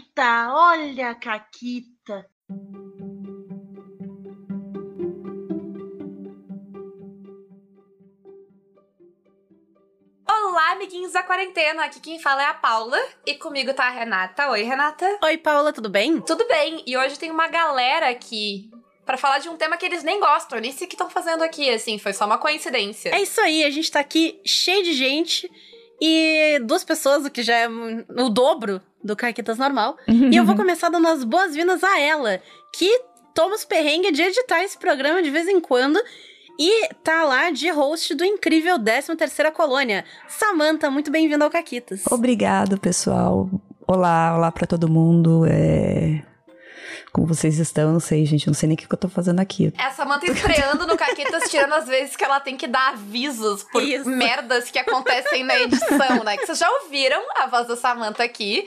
Caquita, 0.00 0.48
olha 0.52 1.10
a 1.10 1.14
Caquita. 1.14 2.26
Olá, 10.26 10.72
amiguinhos 10.72 11.12
da 11.12 11.22
quarentena. 11.22 11.84
Aqui 11.84 12.00
quem 12.00 12.18
fala 12.18 12.42
é 12.42 12.46
a 12.46 12.54
Paula 12.54 12.98
e 13.26 13.34
comigo 13.34 13.74
tá 13.74 13.86
a 13.86 13.90
Renata. 13.90 14.50
Oi, 14.50 14.62
Renata. 14.62 15.18
Oi, 15.22 15.36
Paula, 15.36 15.72
tudo 15.72 15.90
bem? 15.90 16.20
Tudo 16.22 16.46
bem. 16.48 16.82
E 16.86 16.96
hoje 16.96 17.18
tem 17.18 17.30
uma 17.30 17.48
galera 17.48 18.08
aqui 18.08 18.70
para 19.04 19.18
falar 19.18 19.38
de 19.38 19.48
um 19.48 19.56
tema 19.56 19.76
que 19.76 19.84
eles 19.84 20.02
nem 20.02 20.20
gostam, 20.20 20.60
nem 20.60 20.72
sei 20.72 20.86
o 20.86 20.88
que 20.88 20.94
estão 20.94 21.10
fazendo 21.10 21.42
aqui, 21.42 21.68
assim, 21.68 21.98
foi 21.98 22.12
só 22.12 22.24
uma 22.26 22.38
coincidência. 22.38 23.10
É 23.10 23.20
isso 23.20 23.40
aí, 23.40 23.64
a 23.64 23.70
gente 23.70 23.90
tá 23.90 23.98
aqui 23.98 24.40
cheio 24.46 24.84
de 24.84 24.92
gente 24.92 25.50
e 26.00 26.58
duas 26.64 26.84
pessoas, 26.84 27.24
o 27.24 27.30
que 27.30 27.42
já 27.42 27.54
é 27.56 27.68
o 27.68 28.28
dobro 28.28 28.80
do 29.02 29.14
Caquitas 29.14 29.58
normal. 29.58 29.96
e 30.08 30.36
eu 30.36 30.44
vou 30.44 30.54
começar 30.56 30.88
dando 30.88 31.08
as 31.08 31.24
boas-vindas 31.24 31.82
a 31.84 32.00
ela, 32.00 32.40
que 32.72 33.02
toma 33.34 33.54
os 33.54 33.64
perrengues 33.64 34.12
de 34.12 34.22
editar 34.22 34.62
esse 34.62 34.78
programa 34.78 35.22
de 35.22 35.30
vez 35.30 35.46
em 35.48 35.60
quando 35.60 36.00
e 36.58 36.88
tá 37.02 37.24
lá 37.24 37.50
de 37.50 37.70
host 37.70 38.14
do 38.14 38.24
incrível 38.24 38.78
13 38.78 39.16
terceira 39.16 39.50
Colônia. 39.50 40.04
Samantha, 40.28 40.90
muito 40.90 41.10
bem-vinda 41.10 41.44
ao 41.44 41.50
Caquitas. 41.50 42.02
Obrigado, 42.10 42.78
pessoal. 42.78 43.48
Olá, 43.86 44.36
olá 44.36 44.52
para 44.52 44.66
todo 44.66 44.88
mundo. 44.88 45.44
É... 45.48 46.22
Como 47.12 47.26
vocês 47.26 47.58
estão? 47.58 47.92
Não 47.92 48.00
sei, 48.00 48.24
gente. 48.24 48.46
Não 48.46 48.54
sei 48.54 48.68
nem 48.68 48.74
o 48.74 48.78
que, 48.78 48.86
que 48.86 48.94
eu 48.94 48.98
tô 48.98 49.08
fazendo 49.08 49.40
aqui. 49.40 49.72
É 49.76 49.84
a 49.84 49.90
Samantha 49.90 50.30
estreando 50.30 50.86
no 50.86 50.96
Caquetas, 50.96 51.50
tirando 51.50 51.74
as 51.74 51.86
vezes 51.86 52.14
que 52.14 52.24
ela 52.24 52.38
tem 52.38 52.56
que 52.56 52.66
dar 52.66 52.90
avisos 52.90 53.64
por 53.64 53.82
Isso. 53.82 54.08
merdas 54.08 54.70
que 54.70 54.78
acontecem 54.78 55.42
na 55.42 55.58
edição, 55.58 56.22
né? 56.24 56.36
Que 56.36 56.46
vocês 56.46 56.58
já 56.58 56.70
ouviram 56.70 57.20
a 57.36 57.46
voz 57.46 57.66
da 57.66 57.76
Samantha 57.76 58.22
aqui, 58.22 58.66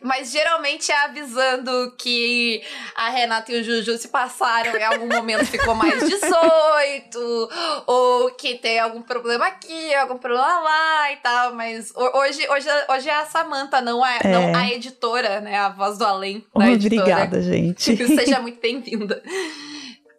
mas 0.00 0.30
geralmente 0.30 0.92
é 0.92 1.04
avisando 1.04 1.94
que 1.98 2.62
a 2.94 3.10
Renata 3.10 3.52
e 3.52 3.60
o 3.60 3.64
Juju 3.64 3.98
se 3.98 4.08
passaram 4.08 4.76
em 4.76 4.84
algum 4.84 5.08
momento 5.08 5.46
ficou 5.46 5.74
mais 5.74 6.08
18, 6.08 7.50
ou 7.86 8.30
que 8.32 8.56
tem 8.56 8.78
algum 8.78 9.02
problema 9.02 9.46
aqui, 9.46 9.94
algum 9.94 10.16
problema 10.16 10.60
lá 10.60 11.12
e 11.12 11.16
tal, 11.16 11.54
mas 11.54 11.92
hoje, 11.94 12.48
hoje, 12.48 12.68
hoje 12.88 13.08
é 13.08 13.14
a 13.14 13.24
Samantha, 13.26 13.80
não, 13.80 14.04
é, 14.04 14.18
é. 14.22 14.28
não 14.28 14.54
a 14.54 14.68
editora, 14.70 15.40
né? 15.40 15.58
A 15.58 15.68
voz 15.68 15.98
do 15.98 16.04
além 16.04 16.44
da 16.54 16.70
Obrigada, 16.70 17.42
gente. 17.42 17.79
Seja 18.16 18.40
muito 18.40 18.60
bem-vinda. 18.60 19.22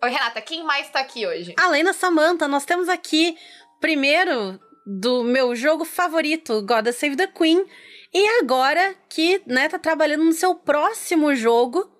Oi, 0.03 0.09
Renata, 0.09 0.41
quem 0.41 0.63
mais 0.63 0.89
tá 0.89 0.99
aqui 0.99 1.27
hoje? 1.27 1.53
Além 1.59 1.83
da 1.83 1.93
Samantha, 1.93 2.47
nós 2.47 2.65
temos 2.65 2.89
aqui, 2.89 3.37
primeiro, 3.79 4.59
do 4.83 5.23
meu 5.23 5.55
jogo 5.55 5.85
favorito, 5.85 6.63
God 6.63 6.87
Save 6.87 7.15
the 7.15 7.27
Queen. 7.27 7.63
E 8.11 8.27
agora 8.39 8.95
que, 9.07 9.43
né, 9.45 9.69
tá 9.69 9.77
trabalhando 9.77 10.23
no 10.23 10.33
seu 10.33 10.55
próximo 10.55 11.35
jogo, 11.35 11.90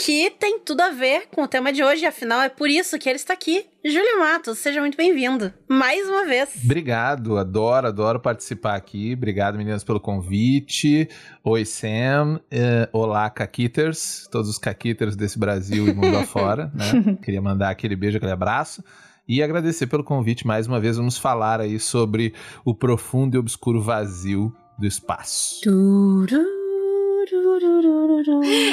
que 0.00 0.30
tem 0.30 0.58
tudo 0.58 0.80
a 0.80 0.90
ver 0.90 1.28
com 1.30 1.42
o 1.42 1.48
tema 1.48 1.72
de 1.72 1.84
hoje, 1.84 2.06
afinal 2.06 2.40
é 2.40 2.48
por 2.48 2.70
isso 2.70 2.98
que 2.98 3.08
ele 3.08 3.16
está 3.16 3.34
aqui. 3.34 3.66
Júlio 3.84 4.18
Matos, 4.18 4.58
seja 4.58 4.80
muito 4.80 4.96
bem-vindo, 4.96 5.52
mais 5.68 6.08
uma 6.08 6.24
vez. 6.24 6.50
Obrigado, 6.64 7.36
adoro, 7.36 7.86
adoro 7.86 8.18
participar 8.18 8.76
aqui. 8.76 9.12
Obrigado, 9.12 9.58
meninas, 9.58 9.84
pelo 9.84 10.00
convite. 10.00 11.08
Oi, 11.44 11.64
Sam. 11.66 12.40
Uh, 12.50 12.88
olá, 12.92 13.28
Caquiters, 13.28 14.26
todos 14.30 14.48
os 14.48 14.58
Caquiters 14.58 15.16
desse 15.16 15.38
Brasil 15.38 15.86
e 15.86 15.92
mundo 15.92 16.16
afora, 16.18 16.72
né? 16.74 17.18
Queria 17.22 17.42
mandar 17.42 17.68
aquele 17.70 17.94
beijo, 17.94 18.16
aquele 18.16 18.32
abraço. 18.32 18.82
E 19.28 19.42
agradecer 19.42 19.86
pelo 19.86 20.02
convite 20.02 20.46
mais 20.46 20.66
uma 20.66 20.80
vez. 20.80 20.96
Vamos 20.96 21.18
falar 21.18 21.60
aí 21.60 21.78
sobre 21.78 22.34
o 22.64 22.74
profundo 22.74 23.36
e 23.36 23.38
obscuro 23.38 23.80
vazio 23.80 24.52
do 24.78 24.86
espaço. 24.86 25.60
Turu. 25.62 26.59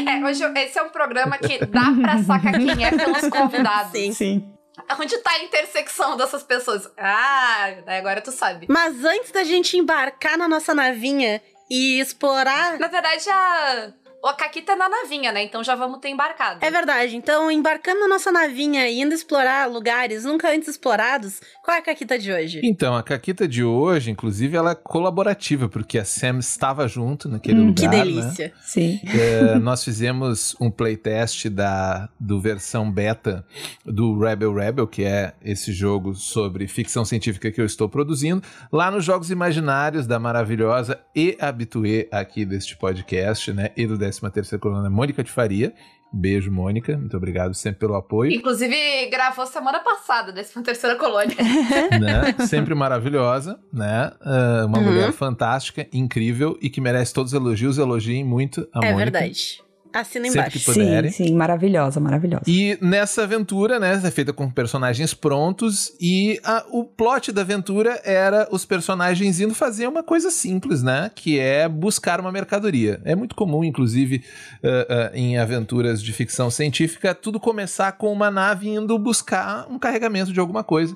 É, 0.07 0.25
hoje 0.25 0.43
esse 0.57 0.79
é 0.79 0.83
um 0.83 0.89
programa 0.89 1.37
que 1.37 1.65
dá 1.65 1.85
pra 2.01 2.17
sacar 2.23 2.53
quem 2.53 2.85
é 2.85 2.91
pelos 2.91 3.27
convidados. 3.29 3.91
Sim. 3.91 4.13
Sim. 4.13 4.53
Onde 4.99 5.17
tá 5.17 5.31
a 5.31 5.43
intersecção 5.43 6.15
dessas 6.15 6.43
pessoas? 6.43 6.89
Ah, 6.97 7.73
agora 7.87 8.21
tu 8.21 8.31
sabe. 8.31 8.67
Mas 8.69 9.03
antes 9.03 9.31
da 9.31 9.43
gente 9.43 9.75
embarcar 9.77 10.37
na 10.37 10.47
nossa 10.47 10.73
navinha 10.73 11.41
e 11.69 11.99
explorar. 11.99 12.79
Na 12.79 12.87
verdade, 12.87 13.29
a 13.29 13.91
o 14.23 14.33
Caquita 14.33 14.73
é 14.73 14.75
na 14.75 14.89
navinha, 14.89 15.31
né? 15.31 15.43
Então 15.43 15.63
já 15.63 15.75
vamos 15.75 15.99
ter 15.99 16.09
embarcado. 16.09 16.63
É 16.63 16.71
verdade. 16.71 17.15
Então, 17.15 17.49
embarcando 17.51 18.01
na 18.01 18.07
nossa 18.07 18.31
navinha 18.31 18.89
e 18.89 18.99
indo 18.99 19.13
explorar 19.13 19.69
lugares 19.69 20.25
nunca 20.25 20.51
antes 20.51 20.67
explorados, 20.67 21.39
qual 21.63 21.77
é 21.77 21.79
a 21.79 21.83
Caquita 21.83 22.17
de 22.17 22.31
hoje? 22.31 22.61
Então, 22.63 22.95
a 22.95 23.03
Caquita 23.03 23.47
de 23.47 23.63
hoje, 23.63 24.11
inclusive, 24.11 24.57
ela 24.57 24.71
é 24.71 24.75
colaborativa, 24.75 25.69
porque 25.69 25.97
a 25.97 26.05
Sam 26.05 26.39
estava 26.39 26.87
junto 26.87 27.29
naquele 27.29 27.59
hum, 27.59 27.67
lugar. 27.67 27.75
Que 27.75 27.87
delícia. 27.87 28.47
Né? 28.47 28.53
Sim. 28.61 28.99
É, 29.05 29.55
nós 29.59 29.83
fizemos 29.83 30.55
um 30.59 30.71
playtest 30.71 31.49
da 31.49 32.09
do 32.19 32.39
versão 32.39 32.91
beta 32.91 33.45
do 33.85 34.17
Rebel 34.17 34.53
Rebel, 34.53 34.87
que 34.87 35.03
é 35.03 35.33
esse 35.43 35.71
jogo 35.71 36.15
sobre 36.15 36.67
ficção 36.67 37.05
científica 37.05 37.51
que 37.51 37.61
eu 37.61 37.65
estou 37.65 37.87
produzindo, 37.87 38.41
lá 38.71 38.89
nos 38.89 39.05
Jogos 39.05 39.29
Imaginários 39.29 40.07
da 40.07 40.19
maravilhosa 40.19 40.99
e 41.15 41.37
habituê 41.39 42.07
aqui 42.11 42.45
deste 42.45 42.75
podcast, 42.75 43.53
né? 43.53 43.69
E 43.77 43.85
do 43.85 43.97
13 44.09 44.31
terceira 44.31 44.61
coluna, 44.61 44.89
Mônica 44.89 45.23
de 45.23 45.31
Faria. 45.31 45.73
Beijo, 46.11 46.49
Mônica. 46.51 46.97
Muito 46.97 47.17
obrigado 47.17 47.53
sempre 47.53 47.79
pelo 47.79 47.95
apoio. 47.95 48.31
Inclusive, 48.31 49.09
gravou 49.09 49.45
semana 49.45 49.79
passada, 49.79 50.31
décima 50.31 50.63
terceira 50.63 50.95
colônia. 50.95 51.35
né? 51.99 52.45
Sempre 52.47 52.73
maravilhosa, 52.73 53.59
né? 53.73 54.11
Uh, 54.21 54.65
uma 54.65 54.77
uhum. 54.77 54.85
mulher 54.85 55.11
fantástica, 55.11 55.85
incrível 55.91 56.57
e 56.61 56.69
que 56.69 56.79
merece 56.79 57.13
todos 57.13 57.33
os 57.33 57.39
elogios. 57.39 57.77
Elogiem 57.77 58.23
muito 58.23 58.61
a 58.73 58.79
é 58.85 58.91
Mônica. 58.93 59.01
É 59.01 59.11
verdade. 59.11 59.66
Assina 59.99 60.27
embaixo. 60.27 60.59
Sempre 60.59 60.73
que 60.73 60.79
puderem. 60.79 61.11
Sim, 61.11 61.27
sim, 61.27 61.33
maravilhosa, 61.33 61.99
maravilhosa. 61.99 62.43
E 62.47 62.77
nessa 62.81 63.23
aventura, 63.23 63.79
né, 63.79 63.99
é 64.03 64.11
feita 64.11 64.31
com 64.31 64.49
personagens 64.49 65.13
prontos 65.13 65.91
e 65.99 66.39
a, 66.43 66.65
o 66.69 66.83
plot 66.83 67.31
da 67.31 67.41
aventura 67.41 67.99
era 68.03 68.47
os 68.51 68.63
personagens 68.65 69.39
indo 69.39 69.55
fazer 69.55 69.87
uma 69.87 70.03
coisa 70.03 70.29
simples, 70.29 70.83
né, 70.83 71.09
que 71.15 71.39
é 71.39 71.67
buscar 71.67 72.19
uma 72.19 72.31
mercadoria. 72.31 73.01
É 73.03 73.15
muito 73.15 73.35
comum, 73.35 73.63
inclusive, 73.63 74.23
uh, 74.63 74.67
uh, 74.67 75.15
em 75.15 75.37
aventuras 75.37 76.01
de 76.01 76.13
ficção 76.13 76.51
científica, 76.51 77.15
tudo 77.15 77.39
começar 77.39 77.93
com 77.93 78.11
uma 78.11 78.29
nave 78.29 78.69
indo 78.69 78.97
buscar 78.99 79.67
um 79.69 79.79
carregamento 79.79 80.31
de 80.31 80.39
alguma 80.39 80.63
coisa. 80.63 80.95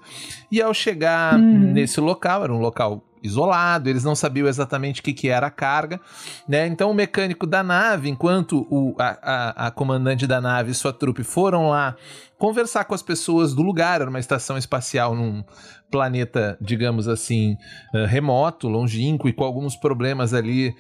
E 0.51 0.61
ao 0.61 0.73
chegar 0.73 1.39
uhum. 1.39 1.71
nesse 1.71 1.99
local, 1.99 2.43
era 2.43 2.53
um 2.53 2.59
local 2.59 3.03
isolado, 3.21 3.89
eles 3.89 4.03
não 4.03 4.15
sabiam 4.15 4.47
exatamente 4.47 5.01
o 5.01 5.03
que, 5.03 5.13
que 5.13 5.29
era 5.29 5.47
a 5.47 5.51
carga, 5.51 5.99
né? 6.47 6.67
Então 6.67 6.89
o 6.91 6.93
mecânico 6.93 7.45
da 7.45 7.61
nave, 7.63 8.09
enquanto 8.09 8.67
o, 8.69 8.95
a, 8.97 9.17
a, 9.21 9.67
a 9.67 9.71
comandante 9.71 10.25
da 10.25 10.41
nave 10.41 10.71
e 10.71 10.75
sua 10.75 10.91
trupe 10.93 11.23
foram 11.23 11.69
lá 11.69 11.95
conversar 12.37 12.85
com 12.85 12.95
as 12.95 13.03
pessoas 13.03 13.53
do 13.53 13.61
lugar, 13.61 14.01
era 14.01 14.09
uma 14.09 14.19
estação 14.19 14.57
espacial 14.57 15.13
num 15.13 15.43
planeta, 15.91 16.57
digamos 16.59 17.07
assim, 17.07 17.55
uh, 17.93 18.05
remoto, 18.05 18.67
longínquo 18.67 19.29
e 19.29 19.33
com 19.33 19.43
alguns 19.43 19.75
problemas 19.75 20.33
ali 20.33 20.73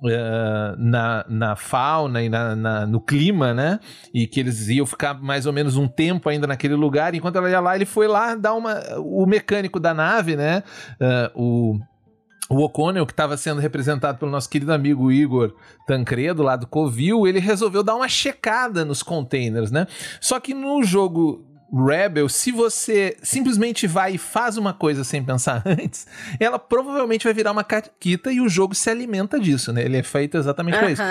Uh, 0.00 0.76
na, 0.78 1.24
na 1.28 1.56
fauna 1.56 2.22
e 2.22 2.28
na, 2.28 2.54
na, 2.54 2.86
no 2.86 3.00
clima, 3.00 3.52
né? 3.52 3.80
E 4.14 4.28
que 4.28 4.38
eles 4.38 4.68
iam 4.68 4.86
ficar 4.86 5.14
mais 5.14 5.44
ou 5.44 5.52
menos 5.52 5.76
um 5.76 5.88
tempo 5.88 6.28
ainda 6.28 6.46
naquele 6.46 6.74
lugar. 6.74 7.16
Enquanto 7.16 7.34
ela 7.34 7.50
ia 7.50 7.58
lá, 7.58 7.74
ele 7.74 7.84
foi 7.84 8.06
lá 8.06 8.36
dar 8.36 8.54
uma. 8.54 8.80
O 8.98 9.26
mecânico 9.26 9.80
da 9.80 9.92
nave, 9.92 10.36
né? 10.36 10.62
Uh, 11.00 11.42
o. 11.42 11.80
O 12.50 12.64
O'Connell, 12.64 13.04
que 13.04 13.12
estava 13.12 13.36
sendo 13.36 13.60
representado 13.60 14.16
pelo 14.16 14.30
nosso 14.30 14.48
querido 14.48 14.72
amigo 14.72 15.12
Igor 15.12 15.52
Tancredo, 15.86 16.42
lá 16.42 16.56
do 16.56 16.66
Covil, 16.66 17.26
ele 17.26 17.40
resolveu 17.40 17.82
dar 17.82 17.94
uma 17.94 18.08
checada 18.08 18.86
nos 18.86 19.02
containers, 19.02 19.70
né? 19.70 19.86
Só 20.18 20.40
que 20.40 20.54
no 20.54 20.82
jogo 20.82 21.44
Rebel, 21.72 22.28
se 22.28 22.50
você 22.50 23.16
simplesmente 23.22 23.86
vai 23.86 24.14
e 24.14 24.18
faz 24.18 24.56
uma 24.56 24.72
coisa 24.72 25.04
sem 25.04 25.22
pensar 25.22 25.62
antes, 25.66 26.06
ela 26.40 26.58
provavelmente 26.58 27.24
vai 27.24 27.34
virar 27.34 27.52
uma 27.52 27.64
caquita 27.64 28.32
e 28.32 28.40
o 28.40 28.48
jogo 28.48 28.74
se 28.74 28.88
alimenta 28.88 29.38
disso, 29.38 29.72
né? 29.72 29.84
Ele 29.84 29.96
é 29.96 30.02
feito 30.02 30.36
exatamente 30.36 30.74
uh 30.74 30.78
-huh. 30.78 30.80
para 30.80 30.90
isso. 30.92 31.02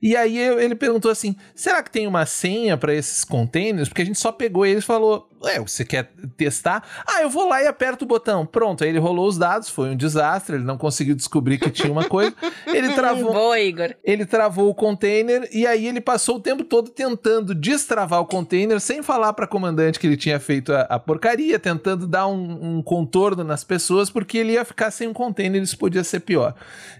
E 0.00 0.16
aí 0.16 0.36
ele 0.38 0.74
perguntou 0.74 1.10
assim: 1.10 1.34
será 1.54 1.82
que 1.82 1.90
tem 1.90 2.06
uma 2.06 2.26
senha 2.26 2.76
para 2.76 2.94
esses 2.94 3.24
containers? 3.24 3.88
Porque 3.88 4.02
a 4.02 4.06
gente 4.06 4.18
só 4.18 4.30
pegou 4.30 4.66
eles 4.66 4.84
e 4.84 4.86
falou: 4.86 5.28
Ué, 5.44 5.58
você 5.58 5.84
quer 5.84 6.12
testar? 6.36 6.84
Ah, 7.06 7.22
eu 7.22 7.28
vou 7.28 7.48
lá 7.48 7.62
e 7.62 7.66
aperto 7.66 8.04
o 8.04 8.08
botão. 8.08 8.46
Pronto, 8.46 8.84
aí 8.84 8.90
ele 8.90 8.98
rolou 8.98 9.26
os 9.26 9.36
dados, 9.36 9.68
foi 9.68 9.90
um 9.90 9.96
desastre, 9.96 10.56
ele 10.56 10.64
não 10.64 10.78
conseguiu 10.78 11.16
descobrir 11.16 11.58
que 11.58 11.68
tinha 11.68 11.90
uma 11.92 12.04
coisa. 12.08 12.34
Ele 12.66 12.92
travou. 12.94 13.32
Boa, 13.32 13.58
Igor. 13.58 13.94
Ele 14.04 14.24
travou 14.24 14.70
o 14.70 14.74
container 14.74 15.48
e 15.52 15.66
aí 15.66 15.86
ele 15.86 16.00
passou 16.00 16.36
o 16.36 16.40
tempo 16.40 16.62
todo 16.62 16.90
tentando 16.90 17.54
destravar 17.54 18.20
o 18.20 18.26
container 18.26 18.80
sem 18.80 19.02
falar 19.02 19.32
para 19.32 19.46
comandante 19.46 19.98
que 19.98 20.06
ele 20.06 20.16
tinha 20.16 20.38
feito 20.38 20.72
a, 20.72 20.82
a 20.82 20.98
porcaria, 20.98 21.58
tentando 21.58 22.06
dar 22.06 22.28
um, 22.28 22.76
um, 22.78 22.82
contorno 22.82 23.42
nas 23.42 23.64
pessoas, 23.64 24.10
porque 24.10 24.38
ele 24.38 24.52
ia 24.52 24.64
ficar 24.64 24.90
sem 24.92 25.08
um 25.08 25.12
container, 25.12 25.60
isso 25.60 25.76
podia 25.76 26.04
ser 26.04 26.20
pior. 26.20 26.54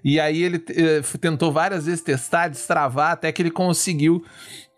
E 0.05 0.19
aí 0.19 0.43
ele 0.43 0.63
eh, 0.69 1.01
tentou 1.21 1.53
várias 1.53 1.87
vezes 1.87 2.03
testar, 2.03 2.49
destravar, 2.49 3.13
até 3.13 3.31
que 3.31 3.41
ele 3.41 3.51
conseguiu 3.51 4.25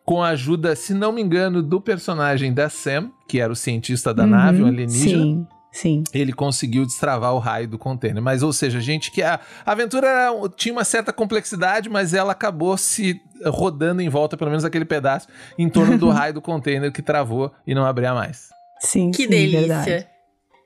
com 0.05 0.23
a 0.23 0.29
ajuda, 0.29 0.77
se 0.77 0.93
não 0.95 1.13
me 1.13 1.23
engano, 1.23 1.63
do 1.63 1.81
personagem 1.81 2.53
da 2.53 2.69
Sam, 2.69 3.11
que 3.29 3.41
era 3.41 3.53
o 3.53 3.57
cientista 3.57 4.13
da 4.13 4.25
uhum, 4.25 4.29
nave, 4.31 4.63
o 4.63 4.67
alienígena. 4.67 5.23
Sim. 5.25 5.47
Sim. 5.73 6.05
ele 6.15 6.33
conseguiu 6.33 6.87
destravar 6.87 7.35
o 7.35 7.41
raio 7.41 7.67
do 7.67 7.77
container. 7.77 8.23
Mas, 8.23 8.45
ou 8.45 8.53
seja, 8.53 8.81
gente 8.81 9.11
que 9.11 9.21
a 9.25 9.41
aventura 9.67 10.07
era- 10.07 10.31
tinha 10.57 10.73
uma 10.73 10.85
certa 10.85 11.13
complexidade, 11.13 11.89
mas 11.89 12.15
ela 12.15 12.31
acabou 12.31 12.77
se 12.77 13.21
rodando 13.45 14.01
em 14.01 14.09
volta, 14.09 14.37
pelo 14.37 14.51
menos 14.51 14.65
aquele 14.65 14.85
pedaço, 14.85 15.27
em 15.59 15.69
torno 15.69 15.99
do 15.99 16.09
raio 16.11 16.33
do 16.35 16.41
container 16.41 16.93
que 16.93 17.03
travou 17.03 17.51
e 17.67 17.75
não 17.75 17.85
abria 17.85 18.15
mais. 18.15 18.51
Sim, 18.79 19.11
Que 19.11 19.25
sim, 19.25 19.29
delícia. 19.29 19.61
verdade. 19.61 20.07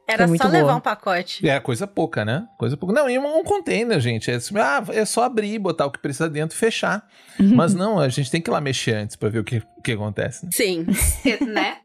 Era 0.08 0.26
só 0.26 0.48
levar 0.48 0.62
boa. 0.68 0.76
um 0.76 0.80
pacote. 0.80 1.46
É 1.46 1.60
coisa 1.60 1.86
pouca, 1.86 2.24
né? 2.24 2.48
Coisa 2.58 2.76
pouca. 2.76 2.94
Não, 2.94 3.10
e 3.10 3.18
um, 3.18 3.38
um 3.38 3.44
container, 3.44 4.00
gente. 4.00 4.30
É, 4.30 4.36
assim, 4.36 4.56
ah, 4.58 4.82
é 4.88 5.04
só 5.04 5.24
abrir, 5.24 5.58
botar 5.58 5.84
o 5.84 5.90
que 5.90 5.98
precisa 5.98 6.28
dentro 6.30 6.56
e 6.56 6.58
fechar. 6.58 7.06
Mas 7.38 7.74
não, 7.74 8.00
a 8.00 8.08
gente 8.08 8.30
tem 8.30 8.40
que 8.40 8.48
ir 8.48 8.52
lá 8.52 8.60
mexer 8.60 8.94
antes 8.94 9.14
pra 9.16 9.28
ver 9.28 9.40
o 9.40 9.44
que, 9.44 9.58
o 9.76 9.82
que 9.82 9.92
acontece. 9.92 10.46
né? 10.46 10.50
Sim. 10.52 10.86
né? 11.46 11.76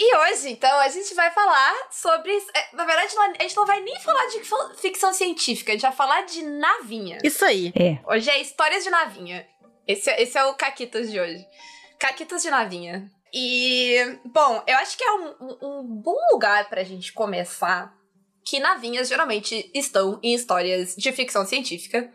E 0.00 0.16
hoje, 0.16 0.50
então, 0.50 0.78
a 0.78 0.88
gente 0.88 1.12
vai 1.16 1.28
falar 1.32 1.74
sobre. 1.90 2.30
é, 2.30 2.76
Na 2.76 2.84
verdade, 2.84 3.12
a 3.38 3.42
gente 3.42 3.56
não 3.56 3.66
vai 3.66 3.80
nem 3.80 3.98
falar 3.98 4.24
de 4.28 4.40
ficção 4.80 5.12
científica, 5.12 5.72
a 5.72 5.74
gente 5.74 5.82
vai 5.82 5.90
falar 5.92 6.22
de 6.22 6.40
navinha. 6.44 7.18
Isso 7.24 7.44
aí. 7.44 7.72
É. 7.74 7.98
Hoje 8.06 8.30
é 8.30 8.40
histórias 8.40 8.84
de 8.84 8.90
navinha. 8.90 9.44
Esse, 9.88 10.08
é- 10.08 10.22
esse 10.22 10.38
é 10.38 10.44
o 10.44 10.54
Caquitas 10.54 11.10
de 11.10 11.18
hoje. 11.18 11.44
Caquitas 11.98 12.42
de 12.42 12.50
navinha. 12.50 13.10
E, 13.32 14.18
bom, 14.24 14.62
eu 14.66 14.76
acho 14.78 14.96
que 14.96 15.04
é 15.04 15.12
um, 15.12 15.34
um- 15.62 15.84
bom 16.02 16.16
lugar 16.32 16.68
pra 16.68 16.82
gente 16.84 17.12
começar. 17.12 17.96
Que 18.44 18.58
navinhas 18.58 19.08
geralmente 19.08 19.70
estão 19.74 20.18
em 20.22 20.34
histórias 20.34 20.94
de 20.96 21.12
ficção 21.12 21.44
científica. 21.44 22.10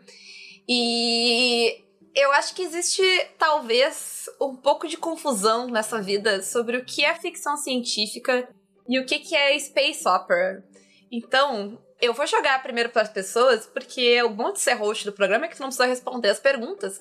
E 0.68 1.82
eu 2.14 2.32
acho 2.32 2.54
que 2.54 2.62
existe, 2.62 3.02
talvez, 3.38 4.24
um 4.40 4.56
pouco 4.56 4.88
de 4.88 4.96
confusão 4.96 5.68
nessa 5.68 6.00
vida 6.02 6.42
sobre 6.42 6.76
o 6.76 6.84
que 6.84 7.04
é 7.04 7.14
ficção 7.14 7.56
científica 7.56 8.48
e 8.88 8.98
o 8.98 9.06
que, 9.06 9.20
que 9.20 9.36
é 9.36 9.56
space 9.58 10.06
opera. 10.08 10.64
Então, 11.12 11.78
eu 12.00 12.12
vou 12.12 12.26
jogar 12.26 12.62
primeiro 12.62 12.90
para 12.90 13.02
as 13.02 13.08
pessoas, 13.08 13.66
porque 13.66 14.22
o 14.22 14.30
bom 14.30 14.52
de 14.52 14.60
ser 14.60 14.74
host 14.74 15.04
do 15.04 15.12
programa 15.12 15.46
é 15.46 15.48
que 15.48 15.56
tu 15.56 15.60
não 15.60 15.68
precisa 15.68 15.86
responder 15.86 16.28
as 16.28 16.38
perguntas. 16.38 17.00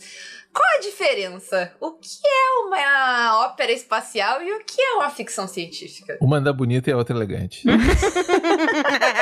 Qual 0.53 0.67
a 0.77 0.81
diferença? 0.81 1.73
O 1.79 1.91
que 1.93 2.25
é 2.25 2.49
uma 2.65 3.45
ópera 3.45 3.71
espacial 3.71 4.41
e 4.41 4.53
o 4.53 4.59
que 4.63 4.81
é 4.81 4.93
uma 4.93 5.09
ficção 5.09 5.47
científica? 5.47 6.17
Uma 6.21 6.37
anda 6.37 6.53
bonita 6.53 6.89
e 6.89 6.93
a 6.93 6.97
outra 6.97 7.15
elegante. 7.15 7.63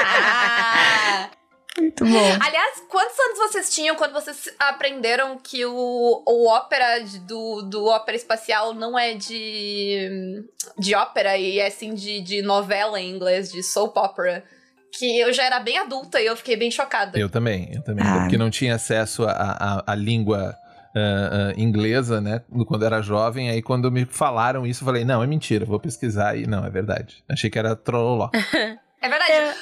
Ah! 0.06 1.30
Muito 1.78 2.06
bom. 2.06 2.38
Aliás, 2.42 2.84
quantos 2.90 3.18
anos 3.18 3.38
vocês 3.38 3.74
tinham 3.74 3.96
quando 3.96 4.12
vocês 4.12 4.54
aprenderam 4.60 5.38
que 5.38 5.66
o, 5.66 6.24
o 6.26 6.48
ópera 6.48 7.04
do, 7.26 7.62
do 7.62 7.86
ópera 7.86 8.18
espacial 8.18 8.74
não 8.74 9.00
é 9.00 9.14
de, 9.14 10.44
de 10.78 10.94
ópera 10.94 11.38
e 11.38 11.60
é 11.60 11.70
sim 11.70 11.94
de, 11.94 12.20
de 12.22 12.42
novela 12.42 13.00
em 13.00 13.10
inglês, 13.10 13.52
de 13.52 13.64
soap 13.64 13.96
opera? 13.98 14.44
Que 14.98 15.20
eu 15.20 15.34
já 15.34 15.44
era 15.44 15.60
bem 15.60 15.78
adulta 15.78 16.22
e 16.22 16.26
eu 16.26 16.36
fiquei 16.36 16.56
bem 16.56 16.70
chocada. 16.70 17.18
Eu 17.18 17.30
também, 17.30 17.70
eu 17.74 17.82
também. 17.82 18.06
Ah. 18.06 18.20
Porque 18.20 18.38
não 18.38 18.50
tinha 18.50 18.76
acesso 18.76 19.24
à 19.28 19.96
língua 19.96 20.56
ah, 20.96 21.50
ah, 21.50 21.54
inglesa, 21.56 22.20
né? 22.20 22.42
Quando 22.68 22.86
era 22.86 23.02
jovem. 23.02 23.50
Aí 23.50 23.62
quando 23.62 23.92
me 23.92 24.06
falaram 24.06 24.66
isso, 24.66 24.84
eu 24.84 24.86
falei, 24.86 25.06
não, 25.06 25.24
é 25.24 25.28
mentira, 25.28 25.66
vou 25.66 25.80
pesquisar. 25.80 26.38
E 26.38 26.46
não, 26.46 26.66
é 26.66 26.70
verdade. 26.70 27.24
Achei 27.30 27.50
que 27.50 27.58
era 27.58 27.76
trololó. 27.76 28.30
É 29.04 29.10
verdade. 29.10 29.58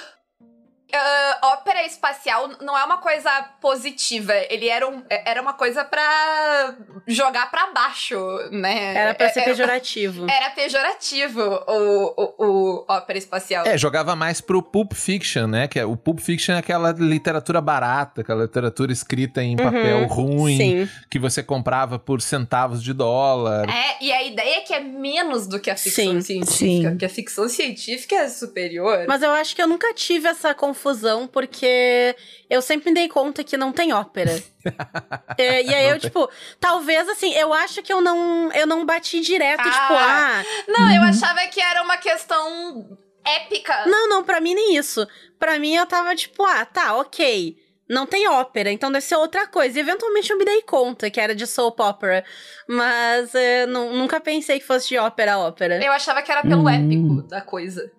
Ah, 0.92 1.40
ópera 1.54 1.86
espacial 1.86 2.50
não 2.62 2.78
é 2.78 2.84
uma 2.84 2.98
coisa 2.98 3.30
positiva. 3.62 4.34
Ele 4.50 4.68
era, 4.68 4.88
um, 4.88 5.04
era 5.10 5.42
uma 5.42 5.54
coisa 5.54 5.84
pra 5.86 6.76
jogar 7.08 7.50
pra 7.52 7.68
baixo, 7.68 8.18
né? 8.52 8.96
Era 8.96 9.14
pra 9.14 9.30
ser 9.30 9.42
É- 9.42 9.46
pejorativo. 9.46 10.26
Era 10.30 10.50
pejorativo 10.52 11.42
o, 11.42 12.14
o, 12.18 12.46
o 12.46 12.86
ópera 12.88 13.18
espacial. 13.20 13.66
É, 13.66 13.78
jogava 13.78 14.16
mais 14.16 14.42
pro 14.42 14.62
Pulp 14.64 14.94
Fiction, 14.94 15.48
né? 15.48 15.68
Que 15.68 15.80
é, 15.80 15.86
o 15.86 15.96
Pulp 15.96 16.20
Fiction 16.20 16.56
é 16.56 16.60
aquela 16.60 16.92
literatura 16.92 17.62
barata, 17.62 18.22
aquela 18.22 18.44
literatura 18.44 18.92
escrita 18.92 19.44
em 19.44 19.56
papel 19.56 20.00
Uhum, 20.00 20.08
ruim, 20.08 20.58
Sim. 20.58 20.90
que 21.10 21.20
você 21.20 21.42
comprava 21.44 21.98
por 22.00 22.22
centavos 22.22 22.82
de 22.84 22.94
dólar. 22.94 23.68
É, 23.70 23.98
e 24.04 24.12
a 24.12 24.24
ideia 24.24 24.58
é 24.58 24.62
que 24.62 24.74
é 24.74 24.80
menos 24.80 25.48
do 25.48 25.60
que 25.60 25.70
a 25.70 25.76
ficção 25.76 26.14
Sim, 26.14 26.22
científica. 26.22 26.52
sim. 26.58 26.90
Porque 26.90 27.06
a 27.06 27.10
ficção 27.10 27.48
científica 27.50 28.16
é 28.16 28.30
superior. 28.30 29.06
Mas 29.08 29.22
eu 29.22 29.32
acho 29.32 29.56
que 29.56 29.62
eu 29.62 29.68
nunca 29.68 29.94
tive 29.94 30.28
essa 30.28 30.54
confusão, 30.84 31.28
porque 31.28 32.16
eu 32.50 32.62
sempre 32.62 32.90
me 32.90 32.96
dei 32.96 33.10
conta 33.10 33.44
que 33.44 33.58
não 33.58 33.72
tem 33.72 33.92
ópera. 33.94 34.32
É, 35.38 35.64
e 35.64 35.74
aí 35.74 35.84
Não 35.86 35.92
eu, 35.94 36.00
tem. 36.00 36.10
tipo, 36.10 36.30
talvez 36.60 37.08
assim, 37.08 37.34
eu 37.34 37.54
acho 37.54 37.82
que 37.82 37.94
eu 37.94 38.02
não, 38.02 38.52
eu 38.52 38.68
não 38.68 38.86
bati 38.86 39.22
direto, 39.22 39.62
Ah. 39.62 39.72
tipo, 39.72 39.94
ah. 39.94 40.44
Não, 40.68 40.94
eu 40.96 41.02
achava 41.04 41.40
que 41.48 41.62
era 41.62 41.82
uma 41.82 41.96
questão 41.96 42.98
épica. 43.26 43.86
Não, 43.86 44.10
não, 44.10 44.22
pra 44.24 44.42
mim 44.42 44.54
nem 44.54 44.76
isso. 44.76 45.08
Pra 45.40 45.58
mim 45.58 45.76
eu 45.76 45.86
tava 45.86 46.14
tipo, 46.14 46.44
ah, 46.44 46.66
tá, 46.66 46.96
ok. 46.98 47.56
Não 47.90 48.06
tem 48.06 48.28
ópera, 48.28 48.70
então 48.70 48.92
deve 48.92 49.06
ser 49.06 49.16
outra 49.16 49.48
coisa. 49.48 49.78
E 49.78 49.82
eventualmente 49.82 50.30
eu 50.30 50.38
me 50.38 50.44
dei 50.44 50.62
conta 50.62 51.10
que 51.10 51.22
era 51.22 51.34
de 51.34 51.48
soap 51.48 51.80
opera. 51.80 52.26
Mas 52.68 53.34
é, 53.34 53.66
nu- 53.66 53.94
nunca 53.94 54.20
pensei 54.20 54.60
que 54.60 54.66
fosse 54.68 54.90
de 54.90 54.98
ópera 54.98 55.36
a 55.36 55.40
ópera. 55.40 55.82
Eu 55.84 55.92
achava 55.94 56.22
que 56.22 56.30
era 56.32 56.42
pelo 56.42 56.64
Hum. 56.64 56.70
épico 56.70 57.28
da 57.30 57.40
coisa. 57.42 57.90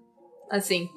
Assim. 0.51 0.91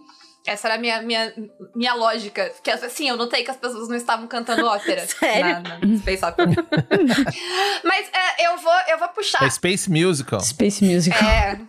Essa 0.46 0.68
era 0.68 0.76
a 0.76 0.78
minha, 0.78 1.02
minha, 1.02 1.34
minha 1.74 1.94
lógica. 1.94 2.52
Que 2.62 2.70
assim, 2.70 3.08
eu 3.08 3.16
notei 3.16 3.44
que 3.44 3.52
as 3.52 3.56
pessoas 3.58 3.88
não 3.88 3.96
estavam 3.96 4.28
cantando 4.28 4.66
ópera. 4.66 5.06
Sério? 5.08 5.62
Na, 5.62 5.78
na 5.80 5.98
Space 6.00 6.26
Opera. 6.26 6.50
Mas 7.84 8.10
é, 8.14 8.48
eu, 8.48 8.58
vou, 8.58 8.74
eu 8.90 8.98
vou 9.00 9.08
puxar. 9.10 9.44
É 9.44 9.50
Space 9.50 9.90
Musical. 9.90 10.40
Space 10.42 10.84
Musical. 10.84 11.18
É, 11.28 11.60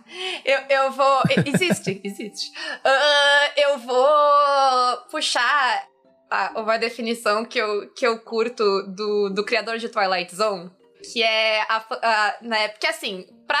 eu, 0.43 0.59
eu 0.69 0.91
vou. 0.91 1.21
Existe, 1.45 2.01
existe. 2.03 2.51
Ah, 2.83 3.49
eu 3.57 3.77
vou 3.79 4.97
puxar 5.09 5.83
a- 6.29 6.51
uma 6.55 6.77
definição 6.77 7.45
que 7.45 7.57
eu, 7.59 7.89
que 7.93 8.05
eu 8.05 8.19
curto 8.19 8.63
do, 8.87 9.29
do 9.29 9.45
criador 9.45 9.77
de 9.77 9.87
Twilight 9.89 10.35
Zone, 10.35 10.69
que 11.13 11.23
é 11.23 11.61
a, 11.61 11.77
a- 11.89 12.35
né, 12.41 12.67
porque 12.69 12.87
assim, 12.87 13.25
pra. 13.47 13.59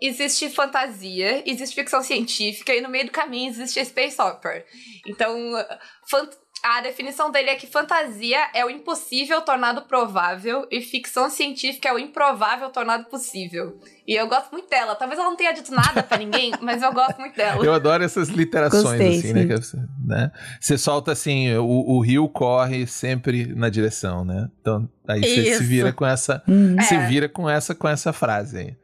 Existe 0.00 0.48
fantasia, 0.50 1.42
existe 1.48 1.74
ficção 1.74 2.02
científica 2.02 2.74
e 2.74 2.80
no 2.80 2.88
meio 2.88 3.06
do 3.06 3.10
caminho 3.12 3.50
existe 3.50 3.84
space 3.84 4.20
opera. 4.20 4.64
Então, 5.06 5.34
a 6.64 6.80
definição 6.80 7.30
dele 7.30 7.50
é 7.50 7.54
que 7.54 7.66
fantasia 7.68 8.48
é 8.52 8.64
o 8.64 8.70
impossível 8.70 9.40
tornado 9.42 9.82
provável 9.82 10.66
e 10.70 10.80
ficção 10.80 11.30
científica 11.30 11.88
é 11.88 11.92
o 11.92 11.98
improvável 11.98 12.68
tornado 12.70 13.04
possível. 13.04 13.78
E 14.06 14.14
eu 14.14 14.26
gosto 14.28 14.50
muito 14.50 14.68
dela. 14.68 14.96
Talvez 14.96 15.20
ela 15.20 15.30
não 15.30 15.36
tenha 15.36 15.52
dito 15.52 15.72
nada 15.72 16.02
pra 16.02 16.18
ninguém, 16.18 16.52
mas 16.60 16.82
eu 16.82 16.92
gosto 16.92 17.18
muito 17.20 17.36
dela. 17.36 17.64
Eu 17.64 17.72
adoro 17.72 18.02
essas 18.02 18.28
literações, 18.28 18.82
Gostei, 18.84 19.18
assim, 19.18 19.32
né? 19.32 19.46
que 19.46 19.56
você- 19.56 19.76
né? 20.04 20.32
Você 20.60 20.76
solta 20.76 21.12
assim, 21.12 21.54
o, 21.56 21.64
o 21.64 22.00
rio 22.00 22.28
corre 22.28 22.86
sempre 22.86 23.46
na 23.54 23.68
direção, 23.68 24.24
né? 24.24 24.48
Então, 24.60 24.88
aí 25.06 25.20
você 25.20 25.56
se 25.58 25.64
vira 25.64 25.92
com 25.92 26.04
essa. 26.06 26.42
Hum. 26.48 26.74
É. 26.78 26.82
Se 26.82 26.98
vira 27.06 27.28
com 27.28 27.48
essa, 27.48 27.72
com 27.74 27.88
essa 27.88 28.12
frase 28.12 28.58
aí. 28.58 28.76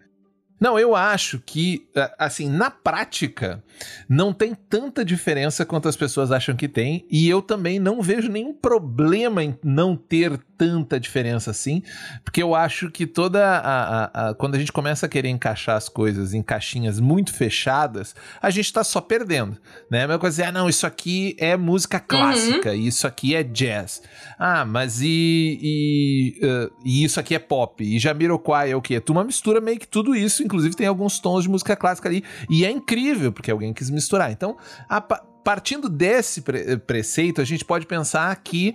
Não, 0.65 0.79
eu 0.79 0.97
acho 0.97 1.43
que, 1.45 1.87
assim, 2.19 2.49
na 2.49 2.71
prática, 2.71 3.63
não 4.09 4.33
tem 4.33 4.55
tanta 4.55 5.05
diferença 5.05 5.67
quanto 5.67 5.91
as 5.91 5.95
pessoas 5.95 6.33
acham 6.33 6.57
que 6.57 6.67
tem, 6.67 7.05
e 7.11 7.29
eu 7.29 7.43
também 7.43 7.79
não 7.79 8.01
vejo 8.01 8.31
nenhum 8.31 8.55
problema 8.55 9.45
em 9.45 9.59
não 9.63 9.95
ter 9.95 10.41
tanta 10.57 10.99
diferença 11.01 11.51
assim, 11.51 11.83
porque 12.25 12.43
eu 12.43 12.55
acho 12.55 12.91
que 12.91 13.07
toda 13.07 13.45
a, 13.45 14.05
a- 14.05 14.29
a- 14.31 14.35
quando 14.35 14.55
a 14.55 14.59
gente 14.59 14.73
começa 14.73 15.07
a 15.07 15.09
querer 15.09 15.29
encaixar 15.29 15.77
as 15.77 15.89
coisas 15.89 16.33
em 16.35 16.43
caixinhas 16.43 17.01
muito 17.01 17.33
fechadas, 17.33 18.15
a 18.41 18.51
gente 18.51 18.73
tá 18.73 18.85
só 18.85 19.01
perdendo, 19.01 19.57
né? 19.91 20.05
A 20.05 20.07
mesma 20.09 20.19
coisa 20.19 20.43
é, 20.43 20.47
ah, 20.47 20.53
não, 20.53 20.69
isso 20.69 20.87
aqui 20.87 21.37
é 21.39 21.57
música 21.57 21.99
clássica, 22.01 22.75
e 22.75 22.87
isso 22.87 23.07
aqui 23.07 23.35
é 23.35 23.43
jazz. 23.43 24.03
Ah, 24.39 24.65
mas 24.65 25.01
e, 25.03 25.59
e, 25.63 26.39
eh, 26.43 26.71
e 26.85 27.05
isso 27.05 27.19
aqui 27.21 27.35
é 27.35 27.39
pop, 27.39 27.83
e 27.83 27.99
Jamiroquai 27.99 28.71
é 28.71 28.77
o 28.77 28.83
quê? 28.83 29.01
Tu 29.01 29.13
uma 29.13 29.25
mistura 29.25 29.61
meio 29.61 29.79
que 29.79 29.87
tudo 29.89 30.15
isso, 30.15 30.43
inclusive 30.43 30.75
tem 30.77 30.87
alguns 30.87 31.19
tons 31.19 31.43
de 31.45 31.49
música 31.49 31.77
clássica 31.77 32.09
ali, 32.09 32.25
e 32.49 32.65
é 32.65 32.71
incrível, 32.71 33.33
porque 33.33 33.51
alguém 33.51 33.73
quis 33.73 33.91
misturar. 33.91 34.31
Então, 34.31 34.57
a 34.89 35.01
partindo 35.45 35.89
desse 35.89 36.41
pre- 36.41 36.77
preceito, 36.79 37.41
a 37.41 37.45
gente 37.45 37.65
pode 37.65 37.87
pensar 37.87 38.35
que 38.37 38.75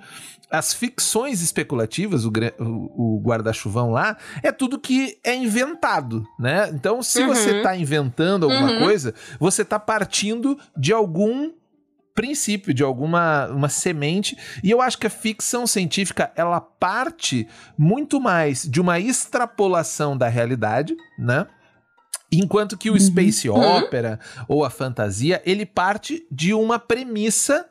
as 0.51 0.73
ficções 0.73 1.41
especulativas, 1.41 2.25
o, 2.25 2.31
o- 2.59 3.21
guarda-chuvão 3.23 3.91
lá, 3.91 4.17
é 4.41 4.51
tudo 4.51 4.79
que 4.79 5.17
é 5.23 5.35
inventado, 5.35 6.25
né? 6.39 6.69
Então, 6.73 7.03
se 7.03 7.21
Uhum. 7.21 7.27
você 7.27 7.61
tá 7.61 7.75
inventando 7.75 8.45
alguma 8.45 8.71
Uhum. 8.71 8.79
coisa, 8.79 9.13
você 9.39 9.63
tá 9.65 9.79
partindo 9.79 10.57
de 10.77 10.91
algum 10.93 11.51
princípio, 12.15 12.73
de 12.73 12.83
alguma 12.83 13.47
uma 13.47 13.69
semente. 13.69 14.35
E 14.63 14.69
eu 14.71 14.81
acho 14.81 14.97
que 14.97 15.07
a 15.07 15.09
ficção 15.09 15.65
científica, 15.65 16.31
ela 16.35 16.59
parte 16.59 17.47
muito 17.77 18.19
mais 18.19 18.63
de 18.63 18.81
uma 18.81 18.99
extrapolação 18.99 20.17
da 20.17 20.27
realidade, 20.27 20.95
né? 21.17 21.47
Enquanto 22.31 22.77
que 22.77 22.89
o 22.89 22.93
Uhum. 22.93 22.99
space 22.99 23.49
Uhum. 23.49 23.77
opera 23.77 24.19
ou 24.47 24.63
a 24.63 24.69
fantasia, 24.69 25.41
ele 25.45 25.65
parte 25.65 26.25
de 26.31 26.53
uma 26.53 26.77
premissa 26.77 27.65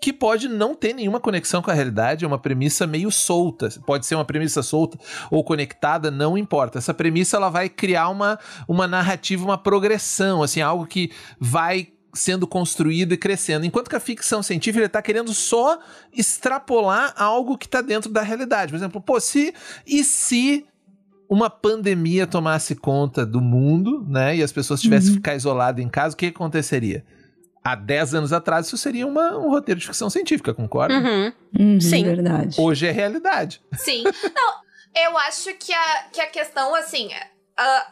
que 0.00 0.12
pode 0.12 0.46
não 0.46 0.76
ter 0.76 0.92
nenhuma 0.94 1.18
conexão 1.18 1.60
com 1.60 1.72
a 1.72 1.74
realidade, 1.74 2.24
é 2.24 2.28
uma 2.28 2.38
premissa 2.38 2.86
meio 2.86 3.10
solta. 3.10 3.68
Pode 3.84 4.06
ser 4.06 4.14
uma 4.14 4.24
premissa 4.24 4.62
solta 4.62 4.96
ou 5.28 5.42
conectada, 5.42 6.08
não 6.08 6.38
importa. 6.38 6.78
Essa 6.78 6.94
premissa 6.94 7.36
ela 7.36 7.48
vai 7.48 7.68
criar 7.68 8.08
uma, 8.08 8.38
uma 8.68 8.86
narrativa, 8.86 9.44
uma 9.44 9.58
progressão, 9.58 10.40
assim, 10.42 10.60
algo 10.60 10.86
que 10.86 11.10
vai 11.40 11.88
sendo 12.14 12.46
construído 12.46 13.12
e 13.12 13.16
crescendo. 13.16 13.66
Enquanto 13.66 13.90
que 13.90 13.96
a 13.96 14.00
ficção 14.00 14.40
científica 14.40 14.86
está 14.86 15.02
querendo 15.02 15.34
só 15.34 15.78
extrapolar 16.12 17.12
algo 17.16 17.58
que 17.58 17.66
está 17.66 17.80
dentro 17.80 18.10
da 18.10 18.22
realidade. 18.22 18.70
Por 18.70 18.76
exemplo, 18.76 19.00
pô, 19.00 19.18
se 19.18 19.52
e 19.84 20.04
se 20.04 20.64
uma 21.28 21.50
pandemia 21.50 22.26
tomasse 22.26 22.74
conta 22.74 23.24
do 23.26 23.40
mundo, 23.40 24.04
né, 24.08 24.36
e 24.36 24.42
as 24.42 24.50
pessoas 24.52 24.80
tivessem 24.80 25.08
Uhum. 25.10 25.14
que 25.14 25.18
ficar 25.18 25.34
isoladas 25.36 25.84
em 25.84 25.88
casa, 25.88 26.14
o 26.14 26.18
que 26.18 26.26
aconteceria? 26.26 27.04
Há 27.62 27.74
10 27.74 28.14
anos 28.14 28.32
atrás, 28.32 28.66
isso 28.66 28.78
seria 28.78 29.06
uma- 29.06 29.36
um 29.36 29.50
roteiro 29.50 29.78
de 29.78 29.86
ficção 29.86 30.08
científica, 30.08 30.54
concorda? 30.54 30.94
Uhum. 30.94 31.32
Uhum, 31.58 31.80
Sim. 31.80 32.04
Verdade. 32.04 32.56
Hoje 32.58 32.86
é 32.86 32.90
realidade. 32.90 33.60
Sim. 33.74 34.04
Não, 34.04 35.02
eu 35.04 35.18
acho 35.18 35.52
que 35.54 35.72
a, 35.72 36.04
que 36.12 36.20
a 36.20 36.26
questão, 36.28 36.74
assim, 36.74 37.10
a, 37.56 37.82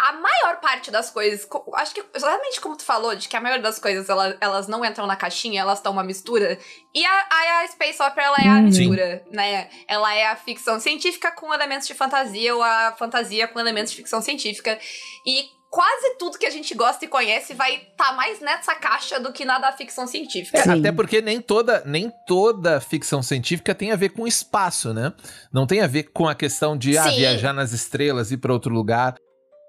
a 0.00 0.12
maior 0.12 0.60
parte 0.60 0.90
das 0.92 1.10
coisas, 1.10 1.44
co- 1.44 1.64
acho 1.74 1.92
que 1.92 2.04
exatamente 2.14 2.60
como 2.60 2.76
tu 2.76 2.84
falou, 2.84 3.16
de 3.16 3.28
que 3.28 3.36
a 3.36 3.40
maioria 3.40 3.62
das 3.62 3.78
coisas 3.80 4.08
ela- 4.08 4.36
elas 4.40 4.68
não 4.68 4.84
entram 4.84 5.06
na 5.06 5.16
caixinha, 5.16 5.60
elas 5.60 5.78
estão 5.78 5.92
uma 5.92 6.04
mistura. 6.04 6.56
E 6.94 7.04
a, 7.04 7.10
a, 7.30 7.60
a 7.64 7.68
Space 7.68 8.00
Opera, 8.02 8.26
ela 8.26 8.38
é 8.38 8.48
a 8.48 8.54
Uhum. 8.54 8.62
mistura, 8.62 9.24
né? 9.32 9.68
Ela 9.88 10.14
é 10.14 10.26
a 10.28 10.36
ficção 10.36 10.78
científica 10.78 11.32
com 11.32 11.52
elementos 11.52 11.86
de 11.88 11.94
fantasia, 11.94 12.54
ou 12.54 12.62
a 12.62 12.94
fantasia 12.98 13.48
com 13.48 13.58
elementos 13.58 13.90
de 13.90 13.96
ficção 13.96 14.22
científica. 14.22 14.78
E 15.26 15.46
quase 15.70 16.16
tudo 16.18 16.38
que 16.38 16.46
a 16.46 16.50
gente 16.50 16.74
gosta 16.74 17.04
e 17.04 17.08
conhece 17.08 17.52
vai 17.52 17.74
estar 17.90 18.12
mais 18.12 18.40
nessa 18.40 18.74
caixa 18.76 19.18
do 19.20 19.32
que 19.32 19.44
na 19.44 19.58
da 19.58 19.70
ficção 19.72 20.06
científica. 20.06 20.58
É, 20.58 20.62
Sim. 20.62 20.78
até 20.78 20.92
porque 20.92 21.20
nem 21.20 21.40
toda, 21.42 21.82
nem 21.84 22.10
toda 22.26 22.80
ficção 22.80 23.22
científica 23.22 23.74
tem 23.74 23.90
a 23.92 23.96
ver 23.96 24.10
com 24.10 24.26
espaço, 24.26 24.94
né? 24.94 25.12
Não 25.52 25.66
tem 25.66 25.80
a 25.80 25.86
ver 25.86 26.04
com 26.04 26.26
a 26.28 26.34
questão 26.34 26.76
de 26.78 26.96
ah, 26.96 27.10
Sim. 27.10 27.16
viajar 27.16 27.52
nas 27.52 27.72
estrelas, 27.72 28.30
ir 28.30 28.38
para 28.38 28.52
outro 28.52 28.72
lugar. 28.72 29.16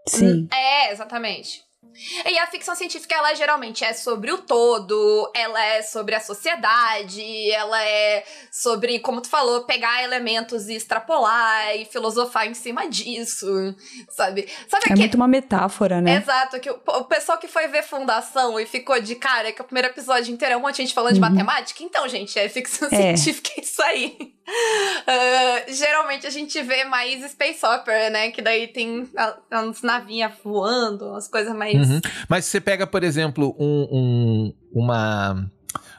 Sim. 0.10 0.48
É, 0.52 0.92
exatamente. 0.92 1.69
E 2.26 2.38
a 2.40 2.48
ficção 2.48 2.76
científica, 2.76 3.16
ela 3.16 3.34
geralmente 3.34 3.84
é 3.84 3.94
sobre 3.94 4.32
o 4.32 4.38
todo, 4.38 5.32
ela 5.36 5.64
é 5.64 5.82
sobre 5.82 6.16
a 6.16 6.20
sociedade, 6.20 7.52
ela 7.52 7.84
é 7.84 8.24
sobre, 8.52 9.00
como 9.00 9.22
tu 9.22 9.30
falou, 9.30 9.64
pegar 9.64 10.04
elementos 10.04 10.68
e 10.70 10.76
extrapolar 10.76 11.76
e 11.76 11.86
filosofar 11.86 12.48
em 12.48 12.54
cima 12.54 12.88
disso, 12.90 13.48
sabe? 14.10 14.48
Sabe 14.68 14.84
É 14.84 14.86
aquele... 14.86 15.00
muito 15.00 15.16
uma 15.16 15.28
metáfora, 15.28 16.02
né? 16.02 16.18
Exato, 16.18 16.60
que 16.60 16.70
o, 16.70 16.80
o 16.86 17.04
pessoal 17.06 17.38
que 17.38 17.48
foi 17.48 17.68
ver 17.68 17.84
Fundação 17.84 18.60
e 18.60 18.66
ficou 18.66 19.00
de 19.02 19.16
cara 19.16 19.52
que 19.52 19.62
o 19.62 19.66
primeiro 19.66 19.88
episódio 19.90 20.34
inteiro 20.34 20.54
é 20.54 20.58
um 20.58 20.62
monte 20.62 20.76
de 20.78 20.82
gente 20.84 20.94
falando 20.94 21.14
de 21.16 21.20
Uhum. 21.22 21.30
matemática. 21.30 21.84
Então, 21.84 22.08
gente, 22.08 22.38
é 22.40 22.48
ficção 22.50 22.88
É. 22.92 23.16
científica, 23.16 23.50
é 23.58 23.62
isso 23.62 23.82
aí. 23.82 24.34
Ah, 25.08 25.64
geralmente 25.68 26.26
a 26.26 26.30
gente 26.30 26.62
vê 26.62 26.84
mais 26.84 27.24
Space 27.32 27.66
Opera, 27.66 28.10
né? 28.10 28.32
Que 28.32 28.42
daí 28.42 28.68
tem 28.68 29.10
uns 29.52 29.82
navinhas 29.82 30.32
voando, 30.44 31.06
umas 31.10 31.28
coisas 31.28 31.56
mais. 31.56 31.76
Uhum. 31.76 31.89
Mas 32.28 32.46
se 32.46 32.52
você 32.52 32.62
pega, 32.62 32.86
por 32.88 33.04
exemplo, 33.04 33.56
um- 33.60 33.88
um- 33.92 34.54
uma, 34.74 35.50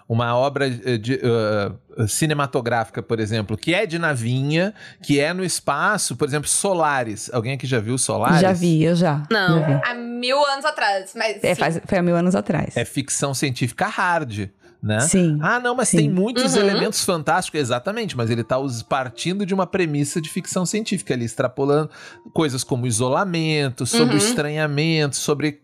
uma 0.09 0.37
obra 0.37 0.67
eh, 0.67 0.99
de, 0.99 1.15
eh, 1.23 2.07
cinematográfica, 2.07 3.03
por 3.03 3.19
exemplo, 3.21 3.57
que 3.57 3.75
é 3.75 3.87
de 3.87 3.99
navinha, 3.99 4.75
que 5.03 5.19
é 5.21 5.33
no 5.33 5.45
espaço, 5.45 6.17
por 6.17 6.27
exemplo, 6.29 6.49
Solares. 6.49 7.31
Alguém 7.33 7.55
aqui 7.55 7.67
já 7.67 7.81
viu 7.81 7.97
Solares? 7.99 8.41
Já 8.41 8.53
vi, 8.53 8.83
eu 8.85 8.95
já. 8.95 9.23
Não. 9.31 9.61
Já. 9.61 9.81
Há 9.85 9.95
mil 9.95 10.39
anos 10.47 10.65
atrás, 10.65 11.13
mas. 11.17 11.43
É, 11.43 11.55
faz- 11.55 11.81
foi 11.85 11.99
há 11.99 12.03
mil 12.03 12.17
anos 12.17 12.35
atrás. 12.35 12.77
É 12.77 12.85
ficção 12.85 13.33
científica 13.35 13.87
hard, 13.87 14.49
né? 14.83 15.01
Sim. 15.01 15.39
Ah, 15.43 15.61
não, 15.61 15.75
mas 15.75 15.89
Sim. 15.91 15.99
tem 15.99 16.11
muitos 16.11 16.55
Uhum. 16.55 16.61
elementos 16.61 17.05
fantásticos, 17.05 17.61
exatamente, 17.61 18.17
mas 18.17 18.31
ele 18.31 18.43
tá 18.43 18.59
us- 18.59 18.83
partindo 18.83 19.45
de 19.45 19.53
uma 19.55 19.67
premissa 19.67 20.21
de 20.21 20.29
ficção 20.31 20.65
científica 20.65 21.13
ali, 21.15 21.25
extrapolando 21.27 21.91
coisas 22.33 22.65
como 22.65 22.87
isolamento, 22.87 23.85
sobre 23.87 24.15
Uhum. 24.17 24.19
estranhamento, 24.19 25.17
sobre, 25.17 25.61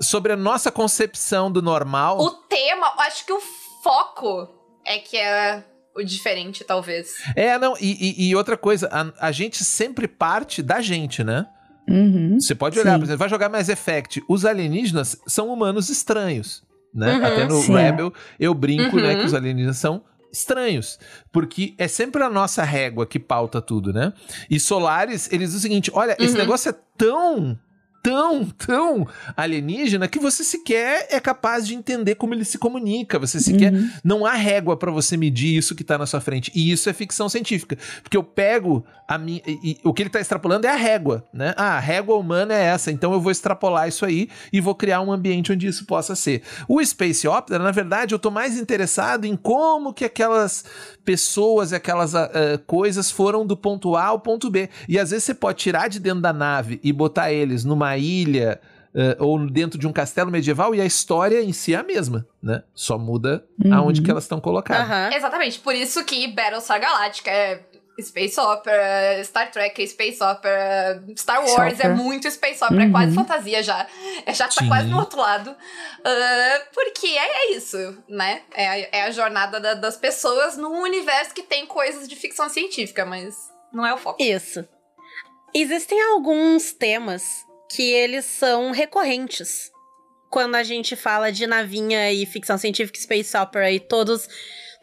sobre 0.00 0.32
a 0.32 0.36
nossa 0.36 0.70
concepção 0.70 1.50
do 1.50 1.62
normal. 1.62 2.18
O 2.20 2.30
tema, 2.30 2.92
acho 2.98 3.24
que 3.26 3.32
o 3.32 3.40
foco 3.82 4.48
é 4.84 4.98
que 4.98 5.16
é 5.16 5.64
o 5.94 6.02
diferente, 6.02 6.64
talvez. 6.64 7.10
É, 7.36 7.58
não, 7.58 7.74
e, 7.80 8.24
e- 8.24 8.28
e 8.30 8.36
outra 8.36 8.56
coisa, 8.56 8.88
a, 8.90 9.28
a 9.28 9.32
gente 9.32 9.64
sempre 9.64 10.08
parte 10.08 10.62
da 10.62 10.80
gente, 10.80 11.22
né? 11.22 11.46
Uhum. 11.88 12.38
Você 12.40 12.54
pode 12.54 12.78
olhar, 12.78 12.92
Sim. 12.92 12.98
por 12.98 13.04
exemplo, 13.04 13.18
vai 13.18 13.28
jogar 13.28 13.48
Mass 13.48 13.68
Effect. 13.68 14.22
Os 14.28 14.44
alienígenas 14.46 15.16
são 15.26 15.48
humanos 15.52 15.90
estranhos, 15.90 16.62
né? 16.94 17.16
Uhum, 17.16 17.24
Até 17.26 17.44
no 17.46 17.60
sim. 17.60 17.74
Rebel 17.74 18.12
eu 18.40 18.54
brinco, 18.54 18.96
né, 18.96 19.12
Uhum. 19.14 19.18
que 19.20 19.26
os 19.26 19.34
alienígenas 19.34 19.76
são 19.78 20.02
estranhos, 20.32 20.98
porque 21.30 21.74
é 21.76 21.86
sempre 21.86 22.22
a 22.22 22.30
nossa 22.30 22.62
régua 22.62 23.04
que 23.04 23.18
pauta 23.18 23.60
tudo, 23.60 23.92
né? 23.92 24.14
E 24.48 24.58
Solares, 24.58 25.30
eles 25.30 25.50
dizem 25.50 25.58
o 25.58 25.60
seguinte, 25.62 25.90
olha, 25.92 26.16
esse 26.18 26.32
Uhum. 26.32 26.38
negócio 26.40 26.70
é 26.70 26.74
tão 26.96 27.58
tão, 28.02 28.44
tão 28.44 29.06
alienígena 29.36 30.08
que 30.08 30.18
você 30.18 30.42
sequer 30.42 31.06
é 31.10 31.20
capaz 31.20 31.66
de 31.66 31.74
entender 31.74 32.16
como 32.16 32.34
ele 32.34 32.44
se 32.44 32.58
comunica, 32.58 33.18
você 33.18 33.40
sequer 33.40 33.72
Uhum. 33.72 33.90
não 34.02 34.26
há 34.26 34.32
régua 34.32 34.76
pra 34.76 34.90
você 34.90 35.16
medir 35.16 35.56
isso 35.56 35.74
que 35.74 35.84
tá 35.84 35.96
na 35.96 36.06
sua 36.06 36.20
frente. 36.20 36.50
E 36.54 36.70
isso 36.72 36.88
é 36.90 36.92
ficção 36.92 37.28
científica. 37.28 37.76
Porque 38.02 38.16
eu 38.16 38.22
pego 38.24 38.84
a 39.06 39.18
minha. 39.18 39.40
e- 39.46 39.58
e 39.62 39.78
o 39.84 39.92
que 39.92 40.02
ele 40.02 40.10
tá 40.10 40.20
extrapolando 40.20 40.66
é 40.66 40.70
a 40.70 40.76
régua, 40.76 41.24
né? 41.32 41.54
Ah, 41.56 41.76
a 41.76 41.80
régua 41.80 42.16
humana 42.16 42.54
é 42.54 42.62
essa, 42.64 42.90
então 42.90 43.12
eu 43.12 43.20
vou 43.20 43.30
extrapolar 43.30 43.86
isso 43.88 44.04
aí 44.04 44.28
e 44.52 44.60
vou 44.60 44.74
criar 44.74 45.00
um 45.00 45.12
ambiente 45.12 45.52
onde 45.52 45.66
isso 45.66 45.84
possa 45.86 46.16
ser. 46.16 46.42
O 46.68 46.82
Space 46.84 47.26
Opera, 47.28 47.58
na 47.62 47.70
verdade, 47.70 48.14
eu 48.14 48.18
tô 48.18 48.30
mais 48.30 48.56
interessado 48.58 49.24
em 49.26 49.36
como 49.36 49.92
que 49.92 50.04
aquelas 50.04 50.64
pessoas 51.04 51.72
e 51.72 51.74
aquelas 51.76 52.14
ah, 52.14 52.30
coisas 52.66 53.10
foram 53.10 53.44
do 53.46 53.56
ponto 53.56 53.94
A 53.96 54.06
ao 54.06 54.20
ponto 54.20 54.50
B. 54.50 54.68
E 54.88 54.98
às 54.98 55.10
vezes 55.10 55.24
você 55.24 55.34
pode 55.34 55.58
tirar 55.58 55.88
de 55.88 55.98
dentro 56.00 56.20
da 56.20 56.32
nave 56.32 56.80
e 56.82 56.92
botar 56.92 57.32
eles 57.32 57.64
numa 57.64 57.91
ilha. 57.98 58.60
ah, 58.94 59.16
ou 59.20 59.38
dentro 59.50 59.78
de 59.78 59.86
um 59.86 59.92
castelo 59.92 60.30
medieval 60.30 60.74
e 60.74 60.80
a 60.80 60.84
história 60.84 61.40
em 61.42 61.50
si 61.52 61.72
é 61.74 61.78
a 61.78 61.82
mesma, 61.82 62.26
né? 62.42 62.62
Só 62.74 62.98
muda 62.98 63.42
Uhum. 63.64 63.72
aonde 63.74 64.02
que 64.02 64.10
elas 64.10 64.24
estão 64.24 64.38
colocadas. 64.38 64.84
Aham. 64.86 65.10
Exatamente, 65.14 65.58
por 65.60 65.74
isso 65.74 66.04
que 66.04 66.28
Battlestar 66.28 66.78
Galactica 66.78 67.30
é 67.30 67.62
Space 67.98 68.38
Opera, 68.38 69.22
Star 69.24 69.50
Trek 69.50 69.82
é 69.82 69.86
Space 69.86 70.22
Opera, 70.22 71.02
Star 71.16 71.42
Wars 71.42 71.80
é 71.80 71.88
muito 71.88 72.30
Space 72.30 72.62
Opera, 72.62 72.82
é 72.82 72.84
Uhum. 72.86 72.92
quase 72.92 73.14
fantasia 73.14 73.62
já. 73.62 73.86
É, 74.26 74.34
já 74.34 74.44
tá 74.46 74.60
Sim. 74.60 74.68
quase 74.68 74.88
no 74.88 74.98
outro 74.98 75.18
lado. 75.18 75.54
Ah, 76.04 76.60
porque 76.74 77.06
é, 77.06 77.46
é 77.46 77.52
isso, 77.56 77.96
né? 78.08 78.42
É, 78.54 78.68
a- 78.68 78.78
é 78.92 79.02
a 79.04 79.10
jornada 79.10 79.58
da- 79.58 79.72
das 79.74 79.96
pessoas 79.96 80.58
num 80.58 80.82
universo 80.82 81.32
que 81.34 81.42
tem 81.42 81.64
coisas 81.64 82.06
de 82.06 82.14
ficção 82.16 82.46
científica, 82.50 83.06
mas 83.06 83.34
não 83.72 83.86
é 83.86 83.94
o 83.94 83.96
foco. 83.96 84.22
Isso. 84.22 84.66
Existem 85.54 86.00
alguns 86.12 86.72
temas 86.72 87.44
que 87.74 87.82
eles 87.92 88.24
são 88.24 88.70
recorrentes 88.70 89.70
quando 90.30 90.54
a 90.54 90.62
gente 90.62 90.96
fala 90.96 91.30
de 91.30 91.46
navinha 91.46 92.10
e 92.10 92.24
ficção 92.24 92.56
científica, 92.56 92.98
space 92.98 93.36
opera 93.36 93.70
e 93.70 93.78
todos 93.78 94.28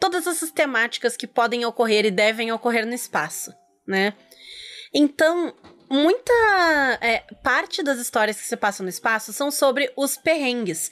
todas 0.00 0.26
essas 0.26 0.50
temáticas 0.50 1.16
que 1.16 1.26
podem 1.26 1.64
ocorrer 1.64 2.06
e 2.06 2.10
devem 2.10 2.50
ocorrer 2.52 2.86
no 2.86 2.94
espaço, 2.94 3.52
né? 3.86 4.14
Então, 4.94 5.54
muita 5.90 6.32
é, 7.02 7.18
parte 7.42 7.82
das 7.82 7.98
histórias 7.98 8.40
que 8.40 8.46
se 8.46 8.56
passam 8.56 8.84
no 8.84 8.90
espaço 8.90 9.32
são 9.32 9.50
sobre 9.50 9.92
os 9.96 10.16
perrengues. 10.16 10.90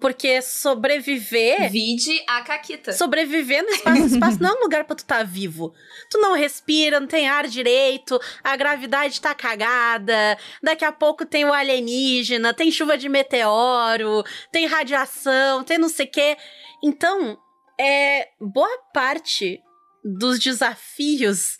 Porque 0.00 0.40
sobreviver 0.40 1.70
Vide 1.70 2.22
a 2.26 2.42
Caquita. 2.42 2.92
Sobreviver 2.92 3.62
no 3.62 3.70
espaço, 3.70 4.00
no 4.00 4.06
espaço 4.06 4.42
não 4.42 4.50
é 4.50 4.58
um 4.58 4.62
lugar 4.62 4.84
pra 4.84 4.94
tu 4.94 5.00
estar 5.00 5.24
vivo. 5.24 5.74
Tu 6.10 6.18
não 6.18 6.34
respira, 6.34 7.00
não 7.00 7.06
tem 7.06 7.28
ar 7.28 7.46
direito, 7.48 8.20
a 8.42 8.56
gravidade 8.56 9.20
tá 9.20 9.34
cagada, 9.34 10.38
daqui 10.62 10.84
a 10.84 10.92
pouco 10.92 11.26
tem 11.26 11.44
o 11.44 11.52
alienígena, 11.52 12.54
tem 12.54 12.70
chuva 12.70 12.96
de 12.96 13.08
meteoro, 13.08 14.24
tem 14.52 14.66
radiação, 14.66 15.64
tem 15.64 15.78
não 15.78 15.88
sei 15.88 16.06
o 16.06 16.10
quê. 16.10 16.36
Então, 16.82 17.36
é 17.78 18.28
boa 18.40 18.78
parte 18.92 19.60
dos 20.04 20.38
desafios 20.38 21.58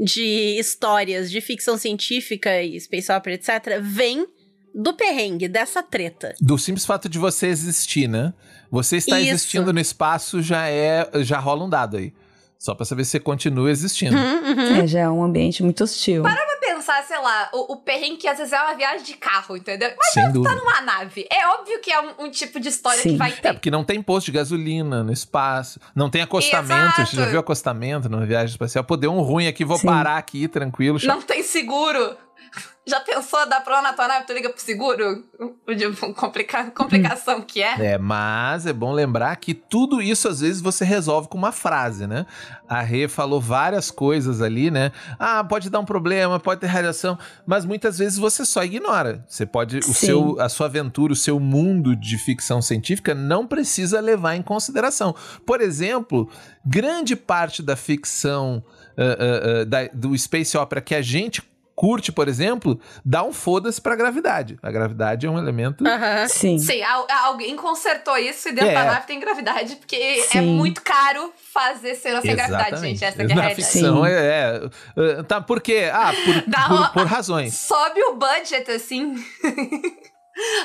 de 0.00 0.58
histórias 0.58 1.30
de 1.30 1.40
ficção 1.40 1.76
científica 1.76 2.62
e 2.62 2.80
space 2.80 3.10
opera, 3.10 3.34
etc., 3.34 3.80
vem 3.80 4.26
do 4.74 4.94
perrengue, 4.94 5.48
dessa 5.48 5.82
treta. 5.82 6.34
Do 6.40 6.58
simples 6.58 6.84
fato 6.86 7.08
de 7.08 7.18
você 7.18 7.46
existir, 7.48 8.08
né? 8.08 8.32
Você 8.70 8.96
está 8.96 9.18
Isso. 9.20 9.30
existindo 9.30 9.72
no 9.72 9.80
espaço 9.80 10.42
já 10.42 10.68
é. 10.68 11.08
já 11.22 11.38
rola 11.38 11.64
um 11.64 11.68
dado 11.70 11.96
aí. 11.96 12.12
Só 12.58 12.74
pra 12.74 12.84
saber 12.84 13.04
se 13.04 13.12
você 13.12 13.20
continua 13.20 13.70
existindo. 13.70 14.16
Uhum, 14.16 14.52
uhum. 14.52 14.82
É, 14.82 14.86
já 14.86 15.00
é 15.00 15.08
um 15.08 15.22
ambiente 15.22 15.62
muito 15.62 15.84
hostil. 15.84 16.22
Pra 16.22 16.36
pensar, 16.60 17.04
sei 17.04 17.18
lá, 17.18 17.48
o, 17.52 17.74
o 17.74 17.76
perrengue 17.76 18.16
que 18.16 18.26
às 18.26 18.36
vezes 18.38 18.52
é 18.52 18.60
uma 18.60 18.74
viagem 18.74 19.04
de 19.04 19.14
carro, 19.14 19.56
entendeu? 19.56 19.90
Mas 19.96 20.12
Sem 20.12 20.32
dúvida. 20.32 20.56
numa 20.56 20.80
nave. 20.80 21.24
É 21.30 21.46
óbvio 21.48 21.80
que 21.80 21.92
é 21.92 22.00
um, 22.00 22.24
um 22.24 22.30
tipo 22.30 22.58
de 22.58 22.68
história 22.68 23.00
Sim. 23.00 23.10
que 23.10 23.16
vai 23.16 23.30
É, 23.30 23.34
ter. 23.36 23.52
porque 23.52 23.70
não 23.70 23.84
tem 23.84 24.02
posto 24.02 24.26
de 24.26 24.32
gasolina 24.32 25.04
no 25.04 25.12
espaço, 25.12 25.78
não 25.94 26.10
tem 26.10 26.20
acostamento. 26.22 26.96
Você 26.96 27.04
já 27.04 27.22
Exato. 27.22 27.30
viu 27.30 27.40
acostamento 27.40 28.08
numa 28.08 28.26
viagem 28.26 28.50
espacial? 28.50 28.82
Pô, 28.84 28.96
deu 28.96 29.12
um 29.12 29.20
ruim 29.20 29.46
aqui, 29.46 29.64
vou 29.64 29.78
Sim. 29.78 29.86
parar 29.86 30.16
aqui, 30.18 30.48
tranquilo. 30.48 30.98
Não 31.04 31.22
tem 31.22 31.42
seguro. 31.44 32.16
Já 32.88 33.00
pensou 33.00 33.46
dar 33.46 33.60
pra 33.60 33.82
na 33.82 33.92
tua 33.92 34.08
nave, 34.08 34.26
tu 34.26 34.32
liga 34.32 34.48
pro 34.48 34.62
seguro? 34.62 35.22
O 35.38 36.14
complica 36.14 36.70
complicação 36.70 37.42
que 37.42 37.62
é. 37.62 37.92
É, 37.92 37.98
mas 37.98 38.64
é 38.64 38.72
bom 38.72 38.92
lembrar 38.92 39.36
que 39.36 39.52
tudo 39.52 40.00
isso 40.00 40.26
às 40.26 40.40
vezes 40.40 40.62
você 40.62 40.86
resolve 40.86 41.28
com 41.28 41.36
uma 41.36 41.52
frase, 41.52 42.06
né? 42.06 42.24
A 42.66 42.80
Rê 42.80 43.06
falou 43.06 43.42
várias 43.42 43.90
coisas 43.90 44.40
ali, 44.40 44.70
né? 44.70 44.90
Ah, 45.18 45.44
pode 45.44 45.68
dar 45.68 45.80
um 45.80 45.84
problema, 45.84 46.40
pode 46.40 46.62
ter 46.62 46.66
radiação, 46.66 47.18
mas 47.46 47.66
muitas 47.66 47.98
vezes 47.98 48.16
você 48.16 48.42
só 48.42 48.64
ignora. 48.64 49.22
Você 49.28 49.44
pode, 49.44 49.80
o 49.80 49.92
seu, 49.92 50.40
a 50.40 50.48
sua 50.48 50.66
aventura, 50.66 51.12
o 51.12 51.16
seu 51.16 51.38
mundo 51.38 51.94
de 51.94 52.16
ficção 52.16 52.62
científica 52.62 53.14
não 53.14 53.46
precisa 53.46 54.00
levar 54.00 54.34
em 54.34 54.42
consideração. 54.42 55.14
Por 55.44 55.60
exemplo, 55.60 56.26
grande 56.64 57.14
parte 57.14 57.62
da 57.62 57.76
ficção 57.76 58.64
uh, 58.96 59.02
uh, 59.02 59.62
uh, 59.62 59.66
da, 59.66 59.88
do 59.92 60.16
space 60.16 60.56
opera 60.56 60.80
que 60.80 60.94
a 60.94 61.02
gente 61.02 61.42
curte, 61.80 62.10
por 62.10 62.26
exemplo, 62.26 62.80
dá 63.04 63.22
um 63.22 63.32
foda-se 63.32 63.80
pra 63.80 63.94
gravidade. 63.94 64.58
A 64.60 64.68
gravidade 64.68 65.26
é 65.26 65.30
um 65.30 65.38
elemento. 65.38 65.84
Sim. 66.28 66.58
Sim, 66.58 66.82
al- 66.82 67.06
alguém 67.26 67.54
consertou 67.54 68.18
isso 68.18 68.48
e 68.48 68.52
dentro 68.52 68.70
É. 68.70 68.74
da 68.74 68.84
nave 68.84 69.06
tem 69.06 69.20
gravidade, 69.20 69.76
porque 69.76 69.94
é 69.94 70.22
Sim. 70.22 70.40
muito 70.56 70.82
caro 70.82 71.32
fazer 71.54 71.94
cena 71.94 72.20
sem 72.20 72.34
gravidade, 72.34 72.80
gente. 72.80 73.04
Essa 73.04 73.16
que 73.18 73.22
é 73.22 73.24
a 73.26 73.28
Na 73.28 73.42
realidade. 73.42 73.54
ficção 73.70 74.02
Sim. 74.04 74.10
é, 74.10 74.60
é, 74.96 75.22
Tá, 75.22 75.40
por 75.40 75.60
quê? 75.60 75.88
Ah, 75.92 76.12
por, 76.24 76.42
Dá 76.50 76.62
por, 76.66 76.74
uma- 76.74 76.88
por 76.88 77.06
razões. 77.06 77.54
Sobe 77.54 78.02
o 78.02 78.16
budget, 78.16 78.68
assim. 78.72 79.14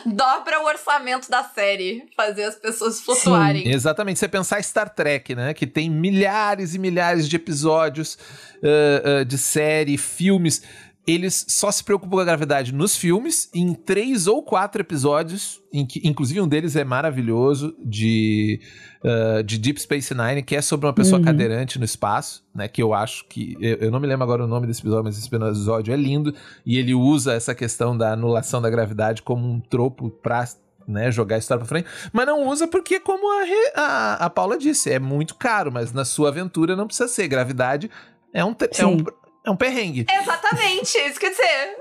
Dobra 0.06 0.62
o 0.62 0.66
orçamento 0.66 1.30
da 1.32 1.44
série. 1.44 2.04
Fazer 2.16 2.44
as 2.44 2.56
pessoas 2.56 3.02
flutuarem. 3.02 3.68
Exatamente. 3.70 4.20
Você 4.20 4.28
pensar 4.28 4.64
Star 4.64 4.90
Trek, 4.94 5.34
né? 5.34 5.54
Que 5.54 5.66
tem 5.66 5.90
milhares 5.90 6.76
e 6.76 6.80
milhares 6.80 7.28
de 7.28 7.36
episódios 7.38 8.18
ah, 8.64 9.22
ah, 9.22 9.24
de 9.24 9.36
série, 9.38 9.98
filmes. 9.98 10.62
Eles 11.06 11.46
só 11.50 11.70
se 11.70 11.84
preocupam 11.84 12.12
com 12.16 12.20
a 12.22 12.26
gravidade 12.26 12.74
nos 12.74 12.96
filmes, 12.96 13.50
em 13.54 13.74
três 13.74 14.26
ou 14.26 14.42
quatro 14.42 14.80
episódios, 14.82 15.62
em 15.72 15.86
que, 15.86 16.00
inclusive 16.08 16.40
um 16.40 16.48
deles 16.48 16.78
é 16.78 16.86
maravilhoso, 16.86 17.76
de, 17.84 18.62
ah, 19.04 19.42
de 19.44 19.58
Deep 19.58 19.82
Space 19.82 20.14
Nine, 20.16 20.42
que 20.42 20.56
é 20.56 20.62
sobre 20.62 20.86
uma 20.88 20.94
pessoa 20.94 21.20
Uhum. 21.20 21.26
cadeirante 21.26 21.78
no 21.78 21.84
espaço, 21.84 22.44
né? 22.56 22.70
Que 22.70 22.82
eu 22.82 22.94
acho 22.94 23.26
que. 23.28 23.58
Eu, 23.60 23.76
eu 23.80 23.92
não 23.92 24.00
me 24.00 24.08
lembro 24.08 24.24
agora 24.24 24.46
o 24.46 24.48
nome 24.48 24.66
desse 24.66 24.80
episódio, 24.80 25.04
mas 25.04 25.18
esse 25.18 25.28
episódio 25.28 25.94
é 25.94 25.98
lindo. 25.98 26.34
E 26.66 26.78
ele 26.78 26.94
usa 26.94 27.34
essa 27.34 27.54
questão 27.54 27.98
da 27.98 28.14
anulação 28.14 28.62
da 28.62 28.70
gravidade 28.70 29.22
como 29.22 29.46
um 29.46 29.60
tropo 29.60 30.10
pra 30.10 30.48
né, 30.88 31.12
jogar 31.12 31.36
a 31.36 31.40
história 31.40 31.60
pra 31.60 31.68
frente, 31.68 31.88
mas 32.14 32.26
não 32.26 32.48
usa 32.48 32.66
porque, 32.68 33.00
como 33.00 33.30
a, 33.42 33.44
Re- 33.44 33.72
a, 33.76 34.14
a 34.26 34.30
Paula 34.30 34.58
disse, 34.58 34.90
é 34.92 35.00
muito 35.00 35.36
caro, 35.36 35.70
mas 35.72 35.92
na 35.92 36.06
sua 36.06 36.30
aventura 36.30 36.76
não 36.78 36.88
precisa 36.88 37.08
ser. 37.10 37.28
Gravidade 37.28 37.90
é 38.34 38.44
um, 38.46 38.56
é 38.78 38.86
um. 38.86 39.04
É 39.46 39.52
um 39.52 39.56
perrengue. 39.56 40.06
Exatamente, 40.10 40.98
isso 41.00 41.20
quer 41.20 41.30
dizer. 41.32 41.78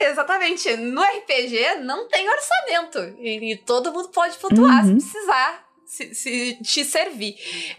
Exatamente. 0.00 0.76
No 0.76 1.00
RPG 1.02 1.76
não 1.82 2.08
tem 2.08 2.28
orçamento. 2.28 2.98
E, 3.20 3.52
e 3.52 3.56
todo 3.56 3.92
mundo 3.92 4.08
pode 4.08 4.36
flutuar 4.36 4.82
se 4.84 4.90
Uhum. 4.90 4.98
precisar. 4.98 5.72
Se, 5.86 6.14
se 6.14 6.58
te 6.62 6.86
servir. 6.86 7.34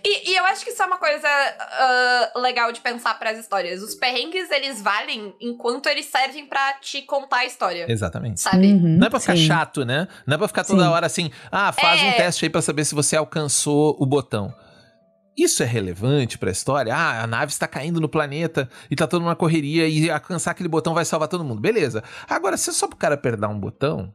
E, 0.05 0.29
e 0.31 0.35
eu 0.35 0.45
acho 0.45 0.63
que 0.63 0.69
isso 0.69 0.83
é 0.83 0.85
uma 0.85 0.99
coisa 0.99 1.27
ah, 1.27 2.31
legal 2.35 2.71
de 2.71 2.79
pensar 2.79 3.17
para 3.17 3.31
as 3.31 3.39
histórias. 3.39 3.81
Os 3.81 3.95
perrengues, 3.95 4.51
eles 4.51 4.79
valem 4.83 5.35
enquanto 5.41 5.87
eles 5.87 6.05
servem 6.05 6.45
pra 6.45 6.73
te 6.73 7.01
contar 7.01 7.37
a 7.37 7.45
história. 7.45 7.91
Exatamente. 7.91 8.39
Sabe? 8.39 8.67
Uhum, 8.67 8.97
Não 8.99 9.07
é 9.07 9.09
pra 9.09 9.19
ficar 9.19 9.35
sim. 9.35 9.47
chato, 9.47 9.83
né? 9.83 10.07
Não 10.27 10.35
é 10.35 10.37
pra 10.37 10.47
ficar 10.47 10.63
toda 10.63 10.83
Sim. 10.83 10.89
hora 10.89 11.07
assim, 11.07 11.31
ah, 11.51 11.71
faz 11.73 12.01
É. 12.01 12.05
um 12.05 12.11
teste 12.13 12.45
aí 12.45 12.49
pra 12.51 12.61
saber 12.61 12.85
se 12.85 12.93
você 12.93 13.15
alcançou 13.15 13.97
o 13.99 14.05
botão. 14.05 14.53
Isso 15.37 15.63
é 15.63 15.65
relevante 15.65 16.37
pra 16.37 16.51
história? 16.51 16.93
Ah, 16.95 17.23
a 17.23 17.27
nave 17.27 17.51
está 17.51 17.67
caindo 17.67 17.99
no 17.99 18.07
planeta 18.07 18.69
e 18.89 18.95
tá 18.95 19.07
toda 19.07 19.25
uma 19.25 19.35
correria 19.35 19.87
e 19.87 20.09
alcançar 20.09 20.51
aquele 20.51 20.69
botão 20.69 20.93
vai 20.93 21.05
salvar 21.05 21.27
todo 21.27 21.43
mundo. 21.43 21.59
Beleza. 21.59 22.03
Agora, 22.29 22.55
se 22.57 22.69
é 22.69 22.73
só 22.73 22.87
pro 22.87 22.95
cara 22.97 23.15
apertar 23.15 23.47
um 23.47 23.59
botão, 23.59 24.13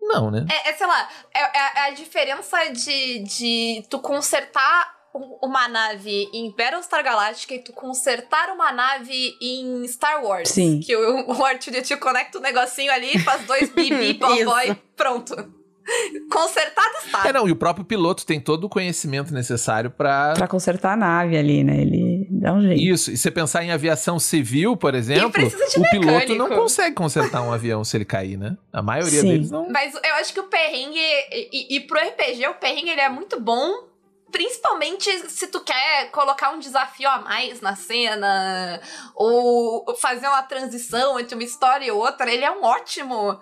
não, 0.00 0.30
né? 0.30 0.46
É, 0.50 0.70
é, 0.70 0.72
sei 0.74 0.86
lá, 0.86 1.08
é, 1.34 1.40
é- 1.40 1.72
é 1.86 1.88
a 1.88 1.90
diferença 1.90 2.56
de, 2.72 3.20
de 3.20 3.84
tu 3.88 3.98
consertar 4.00 4.96
um- 5.14 5.38
uma 5.42 5.68
nave 5.68 6.28
em 6.32 6.50
Battlestar 6.56 7.02
Galactica 7.04 7.54
e 7.54 7.58
tu 7.62 7.72
consertar 7.72 8.50
uma 8.50 8.72
nave 8.72 9.36
em 9.40 9.86
Star 9.86 10.24
Wars. 10.24 10.48
Sim. 10.48 10.80
Que 10.80 10.96
o, 10.96 11.30
o 11.30 11.34
R2D2 11.44 11.98
conecta 11.98 12.38
o 12.38 12.40
negocinho 12.40 12.90
ali, 12.92 13.18
faz 13.20 13.46
dois 13.46 13.70
bibi, 13.72 14.14
boy, 14.18 14.74
pronto. 14.96 15.57
Consertado 16.30 16.88
está. 17.04 17.28
É, 17.28 17.32
não, 17.32 17.48
e 17.48 17.52
o 17.52 17.56
próprio 17.56 17.84
piloto 17.84 18.24
tem 18.26 18.40
todo 18.40 18.64
o 18.64 18.68
conhecimento 18.68 19.32
necessário 19.32 19.90
pra. 19.90 20.34
Pra 20.34 20.48
consertar 20.48 20.92
a 20.92 20.96
nave 20.96 21.36
ali, 21.36 21.64
né? 21.64 21.80
Ele 21.80 22.26
dá 22.30 22.52
um 22.52 22.62
jeito. 22.62 22.80
Isso, 22.80 23.10
e 23.10 23.16
você 23.16 23.30
pensar 23.30 23.64
em 23.64 23.70
aviação 23.70 24.18
civil, 24.18 24.76
por 24.76 24.94
exemplo, 24.94 25.30
precisa 25.30 25.66
de 25.66 25.80
o 25.80 25.90
piloto 25.90 26.06
mecânico. 26.06 26.34
não 26.36 26.48
consegue 26.48 26.94
consertar 26.94 27.42
um 27.42 27.52
avião 27.52 27.84
se 27.84 27.96
ele 27.96 28.04
cair, 28.04 28.36
né? 28.36 28.56
A 28.72 28.82
maioria 28.82 29.20
Sim. 29.20 29.28
deles 29.28 29.50
não. 29.50 29.68
Mas 29.70 29.94
eu 29.94 30.14
acho 30.14 30.32
que 30.32 30.40
o 30.40 30.44
perrengue, 30.44 30.98
e, 30.98 31.48
e, 31.52 31.76
e 31.76 31.80
pro 31.80 31.98
RPG, 31.98 32.46
o 32.48 32.54
perrengue 32.54 32.90
ele 32.90 33.00
é 33.00 33.08
muito 33.08 33.40
bom. 33.40 33.88
Principalmente 34.30 35.10
se 35.30 35.46
tu 35.46 35.60
quer 35.60 36.10
colocar 36.10 36.50
um 36.50 36.58
desafio 36.58 37.08
a 37.08 37.18
mais 37.18 37.62
na 37.62 37.74
cena, 37.74 38.78
ou 39.14 39.96
fazer 39.98 40.26
uma 40.26 40.42
transição 40.42 41.18
entre 41.18 41.34
uma 41.34 41.44
história 41.44 41.86
e 41.86 41.90
outra, 41.90 42.30
ele 42.30 42.44
é 42.44 42.50
um 42.50 42.62
ótimo. 42.62 43.40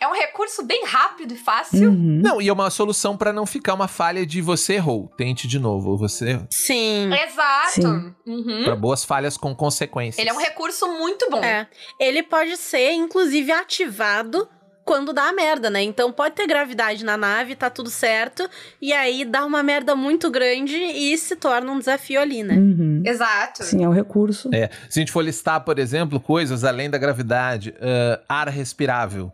É, 0.00 0.08
um 0.08 0.12
recurso 0.12 0.64
bem 0.64 0.84
rápido 0.84 1.34
e 1.34 1.36
fácil. 1.36 1.90
Uhum. 1.90 2.20
Não, 2.22 2.40
e 2.40 2.48
é 2.48 2.52
uma 2.52 2.70
solução 2.70 3.16
pra 3.16 3.32
não 3.32 3.46
ficar 3.46 3.74
uma 3.74 3.86
falha 3.86 4.26
de 4.26 4.40
você 4.40 4.74
errou, 4.74 5.12
tente 5.16 5.46
de 5.46 5.58
novo, 5.58 5.90
ou 5.90 5.98
você 5.98 6.40
Sim. 6.50 7.10
Exato. 7.12 7.70
Sim. 7.72 8.14
Uhum. 8.26 8.64
Pra 8.64 8.74
boas 8.74 9.04
falhas 9.04 9.36
com 9.36 9.54
consequências. 9.54 10.18
Ele 10.18 10.30
é 10.30 10.32
um 10.32 10.40
recurso 10.40 10.86
muito 10.88 11.28
bom. 11.30 11.42
É. 11.42 11.68
Ele 12.00 12.22
pode 12.22 12.56
ser, 12.56 12.92
inclusive, 12.92 13.52
ativado 13.52 14.48
quando 14.84 15.12
dá 15.12 15.28
a 15.28 15.32
merda, 15.32 15.70
né? 15.70 15.82
Então 15.82 16.12
pode 16.12 16.34
ter 16.34 16.46
gravidade 16.46 17.04
na 17.04 17.16
nave, 17.16 17.54
tá 17.54 17.70
tudo 17.70 17.90
certo. 17.90 18.48
E 18.80 18.92
aí 18.92 19.24
dá 19.24 19.44
uma 19.44 19.62
merda 19.62 19.94
muito 19.94 20.30
grande 20.30 20.76
e 20.76 21.16
se 21.16 21.36
torna 21.36 21.70
um 21.70 21.78
desafio 21.78 22.20
ali, 22.20 22.42
né? 22.42 22.54
Uhum. 22.54 23.02
Exato. 23.04 23.64
Sim, 23.64 23.84
é 23.84 23.88
um 23.88 23.92
recurso. 23.92 24.50
É, 24.52 24.70
se 24.88 24.98
a 24.98 25.02
gente 25.02 25.12
for 25.12 25.22
listar, 25.22 25.60
por 25.64 25.78
exemplo, 25.78 26.18
coisas 26.20 26.64
além 26.64 26.90
da 26.90 26.98
gravidade, 26.98 27.74
ah, 27.80 28.20
ar 28.28 28.48
respirável, 28.48 29.32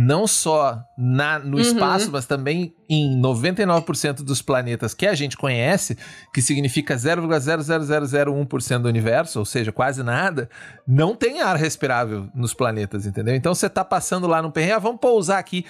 não 0.00 0.28
só 0.28 0.80
na, 0.96 1.40
no 1.40 1.56
Uhum. 1.56 1.60
espaço, 1.60 2.08
mas 2.12 2.24
também 2.24 2.72
em 2.88 3.20
99% 3.20 4.22
dos 4.22 4.40
planetas 4.40 4.94
que 4.94 5.04
a 5.04 5.14
gente 5.14 5.36
conhece, 5.36 5.98
que 6.32 6.40
significa 6.40 6.94
0,00001% 6.94 8.78
do 8.82 8.88
universo, 8.88 9.40
ou 9.40 9.44
seja, 9.44 9.72
quase 9.72 10.04
nada, 10.04 10.48
não 10.86 11.16
tem 11.16 11.40
ar 11.40 11.56
respirável 11.56 12.28
nos 12.32 12.54
planetas, 12.54 13.06
entendeu? 13.06 13.34
Então 13.34 13.52
você 13.52 13.68
tá 13.68 13.84
passando 13.84 14.28
lá 14.28 14.40
no 14.40 14.52
perrengue, 14.52 14.74
ah, 14.74 14.78
vamos 14.78 15.00
pousar 15.00 15.38
aqui. 15.38 15.66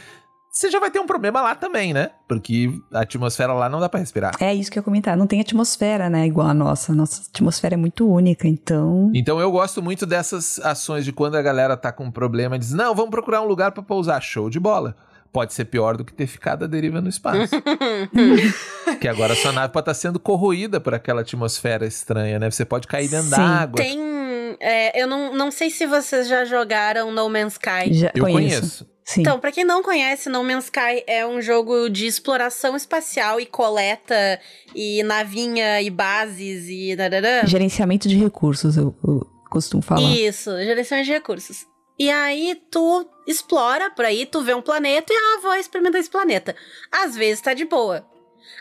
Você 0.58 0.72
já 0.72 0.80
vai 0.80 0.90
ter 0.90 0.98
um 0.98 1.06
problema 1.06 1.40
lá 1.40 1.54
também, 1.54 1.94
né? 1.94 2.10
Porque 2.26 2.68
a 2.92 3.02
atmosfera 3.02 3.52
lá 3.52 3.68
não 3.68 3.78
dá 3.78 3.88
pra 3.88 4.00
respirar. 4.00 4.34
É 4.40 4.52
isso 4.52 4.72
que 4.72 4.76
eu 4.76 4.80
ia 4.80 4.84
comentar. 4.84 5.16
Não 5.16 5.24
tem 5.24 5.40
atmosfera, 5.40 6.10
né? 6.10 6.26
Igual 6.26 6.48
a 6.48 6.54
nossa. 6.54 6.92
Nossa 6.92 7.22
atmosfera 7.32 7.74
é 7.74 7.76
muito 7.76 8.10
única, 8.12 8.48
então. 8.48 9.08
Então 9.14 9.38
eu 9.38 9.52
gosto 9.52 9.80
muito 9.80 10.04
dessas 10.04 10.58
ações 10.58 11.04
de 11.04 11.12
quando 11.12 11.36
a 11.36 11.42
galera 11.42 11.76
tá 11.76 11.92
com 11.92 12.06
um 12.06 12.10
problema 12.10 12.56
e 12.56 12.58
diz: 12.58 12.72
não, 12.72 12.92
vamos 12.92 13.12
procurar 13.12 13.40
um 13.40 13.44
lugar 13.44 13.70
pra 13.70 13.84
pousar. 13.84 14.20
Show 14.20 14.50
de 14.50 14.58
bola. 14.58 14.96
Pode 15.32 15.54
ser 15.54 15.66
pior 15.66 15.96
do 15.96 16.04
que 16.04 16.12
ter 16.12 16.26
ficado 16.26 16.64
à 16.64 16.66
deriva 16.66 17.00
no 17.00 17.08
espaço. 17.08 17.54
que 19.00 19.06
agora 19.06 19.34
a 19.34 19.36
sua 19.36 19.52
nave 19.52 19.72
pode 19.72 19.82
estar 19.82 19.94
sendo 19.94 20.18
corroída 20.18 20.80
por 20.80 20.92
aquela 20.92 21.20
atmosfera 21.20 21.86
estranha, 21.86 22.36
né? 22.40 22.50
Você 22.50 22.64
pode 22.64 22.88
cair 22.88 23.08
dentro 23.08 23.26
Sim. 23.26 23.36
d'água. 23.36 23.76
Tem. 23.76 24.56
é, 24.58 25.00
eu 25.00 25.06
não, 25.06 25.36
não 25.36 25.52
sei 25.52 25.70
se 25.70 25.86
vocês 25.86 26.26
já 26.26 26.44
jogaram 26.44 27.12
No 27.12 27.28
Man's 27.28 27.52
Sky. 27.52 27.94
Já 27.94 28.10
Eu 28.12 28.24
conheço. 28.24 28.32
conheço. 28.32 28.97
Sim. 29.08 29.22
Então, 29.22 29.40
pra 29.40 29.50
quem 29.50 29.64
não 29.64 29.82
conhece, 29.82 30.28
No 30.28 30.44
Man's 30.44 30.64
Sky 30.64 31.02
é 31.06 31.26
um 31.26 31.40
jogo 31.40 31.88
de 31.88 32.06
exploração 32.06 32.76
espacial 32.76 33.40
e 33.40 33.46
coleta 33.46 34.38
e 34.74 35.02
navinha 35.02 35.80
e 35.80 35.88
bases 35.88 36.68
e. 36.68 36.94
Gerenciamento 37.46 38.06
de 38.06 38.18
recursos, 38.18 38.76
eu, 38.76 38.94
eu 39.02 39.26
costumo 39.48 39.82
falar. 39.82 40.02
Isso, 40.02 40.50
gerenciamento 40.58 41.06
de 41.06 41.12
recursos. 41.12 41.66
E 41.98 42.10
aí 42.10 42.60
tu 42.70 43.08
explora 43.26 43.88
por 43.88 44.04
aí, 44.04 44.26
tu 44.26 44.42
vê 44.42 44.52
um 44.52 44.60
planeta 44.60 45.10
e 45.10 45.16
ah, 45.16 45.40
vou 45.40 45.54
experimentar 45.54 46.02
esse 46.02 46.10
planeta. 46.10 46.54
Às 46.92 47.16
vezes 47.16 47.40
tá 47.40 47.54
de 47.54 47.64
boa. 47.64 48.06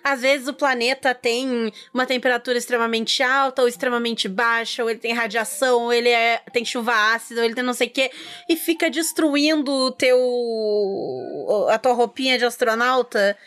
Às 0.03 0.21
vezes 0.21 0.47
o 0.47 0.53
planeta 0.53 1.13
tem 1.13 1.71
uma 1.93 2.05
temperatura 2.05 2.57
extremamente 2.57 3.21
alta 3.23 3.61
ou 3.61 3.67
extremamente 3.67 4.27
baixa, 4.27 4.83
ou 4.83 4.89
ele 4.89 4.99
tem 4.99 5.13
radiação, 5.13 5.83
ou 5.83 5.93
ele 5.93 6.09
é, 6.09 6.41
tem 6.51 6.63
chuva 6.63 7.13
ácida, 7.13 7.41
ou 7.41 7.45
ele 7.45 7.55
tem 7.55 7.63
não 7.63 7.73
sei 7.73 7.87
o 7.87 7.91
quê, 7.91 8.11
e 8.47 8.55
fica 8.55 8.89
destruindo 8.89 9.71
o 9.71 9.91
teu 9.91 10.17
a 11.69 11.77
tua 11.77 11.93
roupinha 11.93 12.37
de 12.37 12.45
astronauta. 12.45 13.37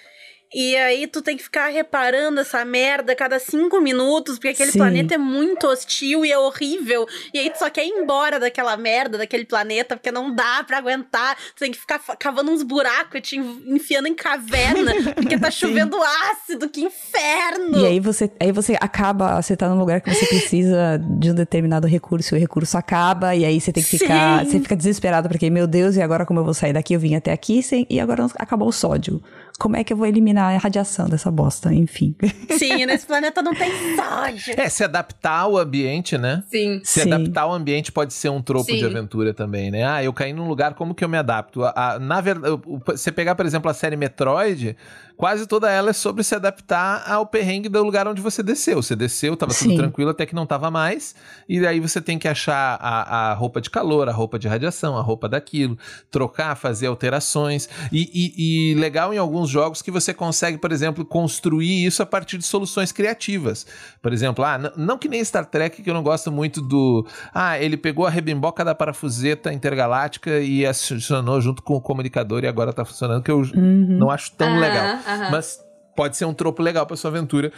E 0.52 0.76
aí 0.76 1.06
tu 1.06 1.22
tem 1.22 1.36
que 1.36 1.42
ficar 1.44 1.68
reparando 1.68 2.40
essa 2.40 2.64
merda 2.64 3.14
cada 3.14 3.38
cinco 3.38 3.80
minutos, 3.80 4.34
porque 4.36 4.48
aquele 4.48 4.72
Sim. 4.72 4.78
planeta 4.78 5.14
é 5.14 5.18
muito 5.18 5.66
hostil 5.68 6.24
e 6.24 6.32
é 6.32 6.38
horrível. 6.38 7.06
E 7.32 7.38
aí 7.38 7.50
tu 7.50 7.58
só 7.58 7.70
quer 7.70 7.84
ir 7.86 7.90
embora 7.90 8.40
daquela 8.40 8.76
merda, 8.76 9.16
daquele 9.16 9.44
planeta, 9.44 9.96
porque 9.96 10.10
não 10.10 10.34
dá 10.34 10.64
pra 10.64 10.78
aguentar. 10.78 11.36
Tu 11.54 11.60
tem 11.60 11.70
que 11.70 11.78
ficar 11.78 12.00
cavando 12.18 12.50
uns 12.50 12.62
buracos 12.64 13.14
e 13.18 13.20
te 13.20 13.36
en- 13.36 13.62
enfiando 13.76 14.08
em 14.08 14.14
caverna, 14.14 14.92
porque 15.14 15.38
tá 15.38 15.50
chovendo 15.50 15.96
ácido, 16.32 16.68
que 16.68 16.80
inferno! 16.80 17.78
E 17.78 17.86
aí 17.86 18.00
você, 18.00 18.30
aí 18.40 18.50
você 18.50 18.76
acaba, 18.80 19.40
você 19.40 19.56
tá 19.56 19.68
num 19.68 19.78
lugar 19.78 20.00
que 20.00 20.12
você 20.12 20.26
precisa 20.26 20.98
de 21.20 21.30
um 21.30 21.34
determinado 21.34 21.86
recurso, 21.86 22.34
e 22.34 22.38
o 22.38 22.40
recurso 22.40 22.76
acaba, 22.76 23.36
e 23.36 23.44
aí 23.44 23.60
você 23.60 23.72
tem 23.72 23.82
que 23.82 23.98
ficar, 23.98 24.44
Sim. 24.44 24.50
você 24.50 24.60
fica 24.60 24.74
desesperado, 24.76 25.28
porque, 25.28 25.48
meu 25.48 25.66
Deus, 25.66 25.96
e 25.96 26.02
agora 26.02 26.26
como 26.26 26.40
eu 26.40 26.44
vou 26.44 26.54
sair 26.54 26.72
daqui? 26.72 26.94
Eu 26.94 27.00
vim 27.00 27.14
até 27.14 27.30
aqui 27.32 27.62
sem, 27.62 27.86
e 27.88 28.00
agora 28.00 28.26
acabou 28.36 28.68
o 28.68 28.72
sódio. 28.72 29.22
Como 29.60 29.76
é 29.76 29.84
que 29.84 29.92
eu 29.92 29.96
vou 29.98 30.06
eliminar 30.06 30.54
a 30.54 30.58
radiação 30.58 31.06
dessa 31.06 31.30
bosta? 31.30 31.72
Enfim. 31.74 32.14
Sim, 32.58 32.86
nesse 32.86 33.04
planeta 33.06 33.42
não 33.42 33.54
tem 33.54 33.70
sódio. 33.94 34.54
É, 34.58 34.68
se 34.70 34.82
adaptar 34.82 35.40
ao 35.40 35.58
ambiente, 35.58 36.16
né? 36.16 36.42
Sim. 36.50 36.80
Se 36.82 37.02
Sim. 37.02 37.12
adaptar 37.12 37.42
ao 37.42 37.52
ambiente 37.52 37.92
pode 37.92 38.14
ser 38.14 38.30
um 38.30 38.40
tropo 38.40 38.64
Sim. 38.64 38.78
de 38.78 38.86
aventura 38.86 39.34
também, 39.34 39.70
né? 39.70 39.84
Ah, 39.86 40.02
eu 40.02 40.14
caí 40.14 40.32
num 40.32 40.48
lugar, 40.48 40.72
como 40.72 40.94
que 40.94 41.04
eu 41.04 41.08
me 41.10 41.18
adapto? 41.18 41.62
A- 41.62 41.74
a- 41.76 41.98
na 41.98 42.22
verdade, 42.22 42.58
você 42.86 43.12
pegar, 43.12 43.34
por 43.34 43.44
exemplo, 43.44 43.70
a 43.70 43.74
série 43.74 43.96
Metroid, 43.96 44.74
quase 45.20 45.46
toda 45.46 45.70
ela 45.70 45.90
é 45.90 45.92
sobre 45.92 46.24
se 46.24 46.34
adaptar 46.34 47.04
ao 47.06 47.26
perrengue 47.26 47.68
do 47.68 47.82
lugar 47.84 48.08
onde 48.08 48.22
você 48.22 48.42
desceu. 48.42 48.82
Você 48.82 48.96
desceu, 48.96 49.36
tava 49.36 49.52
tudo 49.52 49.70
Sim. 49.70 49.76
tranquilo 49.76 50.10
até 50.10 50.24
que 50.24 50.34
não 50.34 50.46
tava 50.46 50.70
mais, 50.70 51.14
e 51.46 51.60
daí 51.60 51.78
você 51.78 52.00
tem 52.00 52.18
que 52.18 52.26
achar 52.26 52.78
a, 52.80 53.30
a 53.30 53.34
roupa 53.34 53.60
de 53.60 53.68
calor, 53.68 54.08
a 54.08 54.12
roupa 54.12 54.38
de 54.38 54.48
radiação, 54.48 54.96
a 54.96 55.02
roupa 55.02 55.28
daquilo, 55.28 55.76
trocar, 56.10 56.54
fazer 56.56 56.86
alterações. 56.86 57.68
E, 57.92 58.10
e- 58.14 58.72
e 58.72 58.74
legal 58.76 59.12
em 59.12 59.18
alguns 59.18 59.50
jogos 59.50 59.82
que 59.82 59.90
você 59.90 60.14
consegue, 60.14 60.56
por 60.56 60.72
exemplo, 60.72 61.04
construir 61.04 61.84
isso 61.84 62.02
a 62.02 62.06
partir 62.06 62.38
de 62.38 62.44
soluções 62.46 62.90
criativas. 62.90 63.66
Por 64.00 64.12
exemplo, 64.14 64.42
ah, 64.42 64.72
não 64.74 64.96
que 64.96 65.06
nem 65.08 65.22
Star 65.22 65.44
Trek, 65.44 65.82
que 65.82 65.90
eu 65.90 65.94
não 65.94 66.02
gosto 66.02 66.32
muito 66.32 66.62
do. 66.62 67.06
Ah, 67.34 67.58
ele 67.58 67.76
pegou 67.76 68.06
a 68.06 68.10
rebimboca 68.10 68.64
da 68.64 68.74
parafuseta 68.74 69.52
intergaláctica 69.52 70.40
e 70.40 70.64
acionou 70.64 71.40
junto 71.40 71.62
com 71.62 71.74
o 71.74 71.80
comunicador 71.80 72.42
e 72.44 72.46
agora 72.46 72.72
tá 72.72 72.84
funcionando, 72.86 73.22
que 73.22 73.30
eu 73.30 73.40
Uhum. 73.40 73.98
não 73.98 74.10
acho 74.10 74.32
tão 74.32 74.48
Aham, 74.48 74.60
legal. 74.60 74.98
Mas 75.30 75.58
pode 75.96 76.16
ser 76.16 76.24
um 76.24 76.34
tropo 76.34 76.62
legal 76.62 76.86
pra 76.86 76.96
sua 76.96 77.10
aventura. 77.10 77.52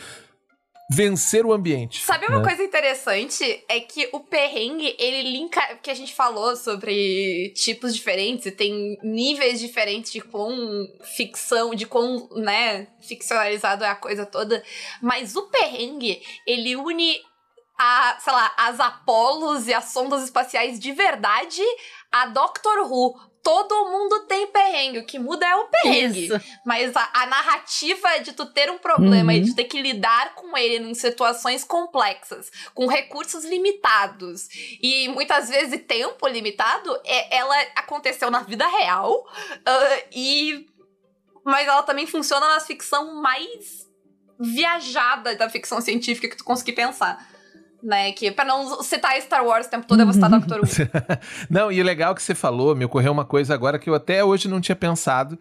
Vencer 0.90 1.46
o 1.46 1.52
ambiente. 1.52 2.02
Sabe 2.02 2.26
uma 2.26 2.40
né? 2.40 2.44
coisa 2.44 2.62
interessante? 2.62 3.64
É 3.68 3.80
que 3.80 4.10
o 4.12 4.20
perrengue, 4.20 4.94
ele 4.98 5.30
linka. 5.30 5.60
Porque 5.68 5.90
a 5.90 5.94
gente 5.94 6.14
falou 6.14 6.54
sobre 6.54 7.50
tipos 7.56 7.94
diferentes 7.94 8.46
e 8.46 8.50
tem 8.50 8.98
níveis 9.02 9.58
diferentes 9.58 10.12
de 10.12 10.20
quão 10.20 10.54
ficção, 11.16 11.74
de 11.74 11.86
quão, 11.86 12.28
né, 12.36 12.88
ficcionalizado 13.00 13.84
é 13.84 13.88
a 13.88 13.94
coisa 13.94 14.26
toda. 14.26 14.62
Mas 15.00 15.34
o 15.34 15.42
perrengue, 15.48 16.20
ele 16.46 16.76
une 16.76 17.20
a, 17.78 18.16
sei 18.20 18.32
lá, 18.32 18.52
as 18.56 18.80
Apolos 18.80 19.66
e 19.66 19.74
as 19.74 19.84
sondas 19.86 20.22
espaciais 20.22 20.78
de 20.78 20.92
verdade 20.92 21.62
a 22.12 22.26
Doctor 22.26 22.78
Who. 22.90 23.31
Todo 23.42 23.90
mundo 23.90 24.20
tem 24.26 24.46
perrengue, 24.46 24.98
o 24.98 25.06
que 25.06 25.18
muda 25.18 25.44
é 25.46 25.56
o 25.56 25.66
perrengue. 25.68 26.26
Isso. 26.26 26.40
Mas 26.64 26.94
a, 26.96 27.10
a 27.12 27.26
narrativa 27.26 28.20
de 28.20 28.32
tu 28.32 28.46
ter 28.46 28.70
um 28.70 28.78
problema 28.78 29.32
Uhum. 29.32 29.38
e 29.38 29.40
de 29.40 29.54
ter 29.54 29.64
que 29.64 29.80
lidar 29.80 30.34
com 30.34 30.56
ele 30.56 30.76
em 30.76 30.94
situações 30.94 31.64
complexas, 31.64 32.50
com 32.74 32.86
recursos 32.86 33.44
limitados 33.44 34.48
e 34.80 35.08
muitas 35.08 35.48
vezes 35.48 35.80
tempo 35.86 36.26
limitado, 36.28 36.96
é, 37.04 37.36
ela 37.36 37.56
aconteceu 37.76 38.30
na 38.30 38.40
vida 38.40 38.66
real 38.66 39.26
ah, 39.66 40.02
e 40.12 40.66
mas 41.44 41.66
ela 41.66 41.82
também 41.82 42.06
funciona 42.06 42.48
na 42.48 42.60
ficção 42.60 43.20
mais 43.20 43.86
viajada 44.38 45.34
da 45.34 45.48
ficção 45.50 45.80
científica 45.80 46.28
que 46.28 46.36
tu 46.36 46.44
conseguir 46.44 46.72
pensar. 46.72 47.28
Né, 47.82 48.12
que 48.12 48.30
pra 48.30 48.44
não 48.44 48.80
citar 48.80 49.20
Star 49.20 49.44
Wars 49.44 49.66
o 49.66 49.70
tempo 49.70 49.86
todo, 49.88 49.98
eu 49.98 50.06
vou 50.06 50.12
citar 50.14 50.30
Uhum. 50.30 50.38
Doctor 50.38 50.60
Who. 50.60 50.66
Não, 51.50 51.72
e 51.72 51.80
o 51.80 51.84
legal 51.84 52.14
que 52.14 52.22
você 52.22 52.32
falou, 52.32 52.76
me 52.76 52.84
ocorreu 52.84 53.10
uma 53.10 53.24
coisa 53.24 53.52
agora 53.54 53.76
que 53.76 53.90
eu 53.90 53.94
até 53.94 54.22
hoje 54.22 54.46
não 54.46 54.60
tinha 54.60 54.76
pensado, 54.76 55.36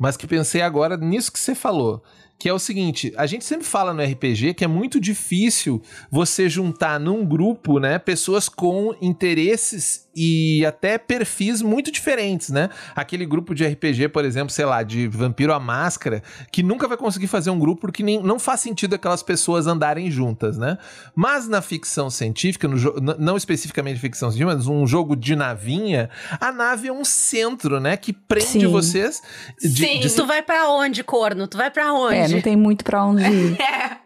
mas 0.00 0.16
que 0.16 0.26
pensei 0.26 0.62
agora 0.62 0.96
nisso 0.96 1.30
que 1.30 1.38
você 1.38 1.54
falou. 1.54 2.02
Que 2.42 2.48
é 2.48 2.52
o 2.52 2.58
seguinte, 2.58 3.12
a 3.16 3.24
gente 3.24 3.44
sempre 3.44 3.64
fala 3.64 3.94
no 3.94 4.02
RPG 4.02 4.54
que 4.54 4.64
é 4.64 4.66
muito 4.66 4.98
difícil 4.98 5.80
você 6.10 6.48
juntar 6.48 6.98
num 6.98 7.24
grupo, 7.24 7.78
né, 7.78 8.00
pessoas 8.00 8.48
com 8.48 8.92
interesses 9.00 10.08
e 10.14 10.66
até 10.66 10.98
perfis 10.98 11.62
muito 11.62 11.90
diferentes, 11.90 12.50
né? 12.50 12.68
Aquele 12.94 13.24
grupo 13.24 13.54
de 13.54 13.64
RPG, 13.64 14.08
por 14.08 14.26
exemplo, 14.26 14.50
sei 14.50 14.66
lá, 14.66 14.82
de 14.82 15.08
Vampiro 15.08 15.54
à 15.54 15.58
Máscara, 15.60 16.22
que 16.50 16.62
nunca 16.62 16.86
vai 16.86 16.98
conseguir 16.98 17.28
fazer 17.28 17.48
um 17.48 17.58
grupo 17.58 17.80
porque 17.82 18.02
nem, 18.02 18.22
não 18.22 18.38
faz 18.38 18.60
sentido 18.60 18.94
aquelas 18.94 19.22
pessoas 19.22 19.66
andarem 19.66 20.10
juntas, 20.10 20.58
né? 20.58 20.76
Mas 21.14 21.48
na 21.48 21.62
ficção 21.62 22.10
científica, 22.10 22.68
no 22.68 22.76
não 23.18 23.38
especificamente 23.38 23.98
ficção 24.00 24.30
científica, 24.30 24.54
mas 24.54 24.66
um 24.66 24.86
jogo 24.86 25.16
de 25.16 25.34
navinha, 25.34 26.10
a 26.38 26.52
nave 26.52 26.88
é 26.88 26.92
um 26.92 27.04
centro, 27.06 27.80
né? 27.80 27.96
Que 27.96 28.12
prende 28.12 28.46
Sim. 28.46 28.66
vocês 28.66 29.22
de, 29.62 29.68
Sim. 29.86 30.00
de- 30.00 30.10
Tu 30.14 30.26
vai 30.26 30.42
pra 30.42 30.68
onde, 30.68 31.02
corno? 31.02 31.46
Tu 31.48 31.56
vai 31.56 31.70
pra 31.70 31.90
onde? 31.94 32.16
É, 32.16 32.28
não 32.34 32.42
tem 32.42 32.56
muito 32.56 32.84
pra 32.84 33.04
onde 33.04 33.22
ir. 33.24 33.56
É, 33.62 33.98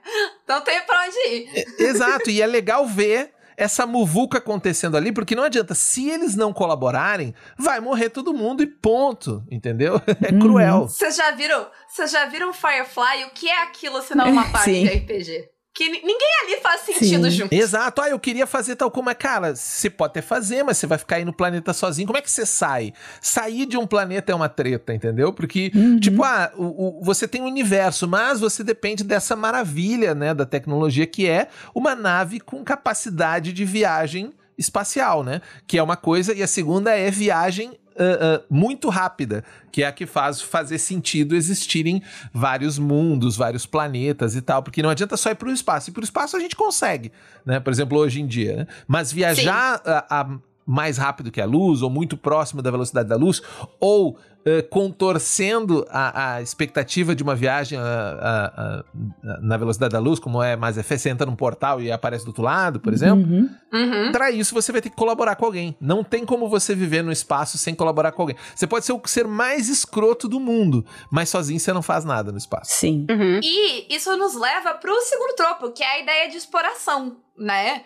não 0.49 0.61
tem 0.63 0.81
pra 0.87 1.05
onde 1.07 1.19
ir. 1.35 1.65
Exato, 1.79 2.31
e 2.31 2.41
é 2.41 2.47
legal 2.47 2.87
ver 2.87 3.33
essa 3.57 3.87
muvuca 3.87 4.37
acontecendo 4.39 4.97
ali, 4.99 5.11
porque 5.11 5.35
não 5.35 5.43
adianta, 5.43 5.75
se 5.75 6.09
eles 6.11 6.37
não 6.37 6.53
colaborarem, 6.53 7.35
vai 7.59 7.81
morrer 7.81 8.11
todo 8.11 8.35
mundo 8.35 8.63
e 8.63 8.67
ponto, 8.67 9.43
entendeu? 9.51 10.01
É 10.23 10.33
Uhum. 10.33 10.39
cruel. 10.41 10.83
Vocês 10.89 11.17
já 11.17 11.31
viram? 11.31 11.67
Vocês 11.89 12.11
já 12.11 12.27
viram 12.27 12.53
Firefly? 12.53 13.25
O 13.27 13.31
que 13.35 13.49
é 13.49 13.63
aquilo 13.63 14.03
se 14.03 14.15
não 14.15 14.31
uma 14.31 14.45
parte 14.53 14.71
de 14.73 14.87
RPG? 14.87 15.49
Que 15.77 15.91
ni- 15.91 16.01
ninguém 16.01 16.29
ali 16.43 16.61
faz 16.63 16.81
sentido 16.83 17.25
Sim. 17.25 17.31
junto. 17.31 17.53
Exato, 17.53 18.01
ah, 18.01 18.09
eu 18.09 18.19
queria 18.19 18.47
fazer 18.47 18.77
tal 18.77 18.91
como 18.91 19.11
é, 19.11 19.15
cara, 19.15 19.55
você 19.55 19.91
pode 19.91 20.13
até 20.13 20.23
fazer, 20.23 20.63
mas 20.63 20.79
você 20.79 20.87
vai 20.87 20.97
ficar 20.97 21.17
aí 21.17 21.25
no 21.25 21.33
planeta 21.35 21.73
sozinho, 21.75 22.07
como 22.07 22.17
é 22.19 22.23
que 22.23 22.31
você 22.31 22.47
sai? 22.47 22.95
Sair 23.21 23.67
de 23.67 23.77
um 23.77 23.87
planeta 23.87 24.33
é 24.33 24.35
uma 24.35 24.49
treta, 24.49 24.95
entendeu? 24.95 25.33
Porque, 25.35 25.71
Uhum. 25.75 26.01
tipo, 26.01 26.23
ah, 26.25 26.51
o, 26.57 27.01
o- 27.01 27.05
você 27.05 27.29
tem 27.29 27.43
um 27.43 27.47
universo, 27.47 28.09
mas 28.09 28.41
você 28.41 28.65
depende 28.65 29.05
dessa 29.05 29.37
maravilha, 29.37 30.15
né, 30.15 30.33
da 30.33 30.47
tecnologia 30.47 31.07
que 31.07 31.29
é 31.29 31.49
uma 31.75 31.95
nave 31.95 32.41
com 32.41 32.65
capacidade 32.65 33.53
de 33.53 33.65
viagem 33.67 34.33
espacial, 34.57 35.23
né? 35.23 35.43
Que 35.67 35.77
é 35.77 35.83
uma 35.83 35.97
coisa, 35.97 36.33
e 36.33 36.43
a 36.43 36.47
segunda 36.47 36.91
é 36.97 37.11
viagem 37.11 37.79
ah, 37.99 38.43
muito 38.51 38.89
rápida, 38.89 39.45
que 39.73 39.83
é 39.83 39.87
a 39.87 39.93
que 39.93 40.07
faz 40.07 40.41
fazer 40.41 40.79
sentido 40.79 41.35
existirem 41.35 42.03
vários 42.33 42.79
mundos, 42.79 43.37
vários 43.37 43.67
planetas 43.67 44.37
e 44.37 44.43
tal, 44.43 44.63
porque 44.63 44.83
não 44.83 44.91
adianta 44.91 45.17
só 45.17 45.31
ir 45.31 45.35
para 45.35 45.49
o 45.49 45.53
espaço, 45.53 45.91
e 45.91 45.93
para 45.93 46.01
o 46.01 46.05
espaço 46.05 46.37
a 46.37 46.41
gente 46.41 46.57
consegue, 46.57 47.13
né? 47.45 47.61
Por 47.61 47.73
exemplo, 47.73 47.99
hoje 47.99 48.21
em 48.21 48.27
dia, 48.27 48.57
né? 48.57 48.67
Mas 48.87 49.13
viajar 49.13 49.81
a, 49.85 50.21
a 50.21 50.39
mais 50.67 50.99
rápido 50.99 51.31
que 51.31 51.41
a 51.41 51.47
luz, 51.47 51.81
ou 51.81 51.89
muito 51.89 52.17
próximo 52.17 52.61
da 52.61 52.71
velocidade 52.71 53.09
da 53.09 53.17
luz, 53.17 53.41
ou 53.79 54.19
eh, 54.47 54.63
contorcendo 54.63 55.85
a, 55.91 56.35
a 56.37 56.43
expectativa 56.43 57.15
de 57.15 57.23
uma 57.23 57.35
viagem 57.35 57.79
a- 57.79 57.83
a- 57.83 58.63
a- 58.63 59.41
na 59.41 59.57
velocidade 59.57 59.93
da 59.93 59.99
luz, 59.99 60.19
como 60.21 60.43
é 60.43 60.55
Mass 60.57 60.77
Effect, 60.77 61.03
você 61.03 61.11
entra 61.11 61.27
num 61.27 61.35
portal 61.37 61.81
e 61.83 61.91
aparece 61.91 62.25
do 62.25 62.29
outro 62.29 62.43
lado, 62.45 62.79
por 62.79 62.93
exemplo. 62.93 63.17
Uhum. 63.29 63.51
Uhum. 63.73 64.13
Pra 64.13 64.31
isso, 64.31 64.55
você 64.55 64.71
vai 64.73 64.81
ter 64.81 64.91
que 64.91 64.97
colaborar 64.97 65.35
com 65.37 65.45
alguém. 65.45 65.77
Não 65.81 66.05
tem 66.05 66.25
como 66.25 66.49
você 66.49 66.75
viver 66.75 67.03
no 67.03 67.11
espaço 67.13 67.59
sem 67.59 67.75
colaborar 67.75 68.13
com 68.13 68.23
alguém. 68.23 68.37
Você 68.55 68.67
pode 68.67 68.85
ser 68.87 68.93
o 68.93 69.01
ser 69.07 69.27
mais 69.27 69.69
escroto 69.69 70.29
do 70.29 70.39
mundo, 70.41 70.85
mas 71.11 71.29
sozinho 71.29 71.59
você 71.61 71.73
não 71.73 71.83
faz 71.83 72.05
nada 72.05 72.31
no 72.31 72.39
espaço. 72.39 72.71
Sim. 72.75 73.07
Uhum. 73.11 73.41
E 73.43 73.95
isso 73.95 74.17
nos 74.17 74.35
leva 74.37 74.75
pro 74.75 74.95
segundo 75.03 75.35
tropo, 75.35 75.73
que 75.73 75.83
é 75.83 75.87
a 75.97 76.01
ideia 76.01 76.31
de 76.31 76.37
exploração, 76.37 77.17
né? 77.37 77.83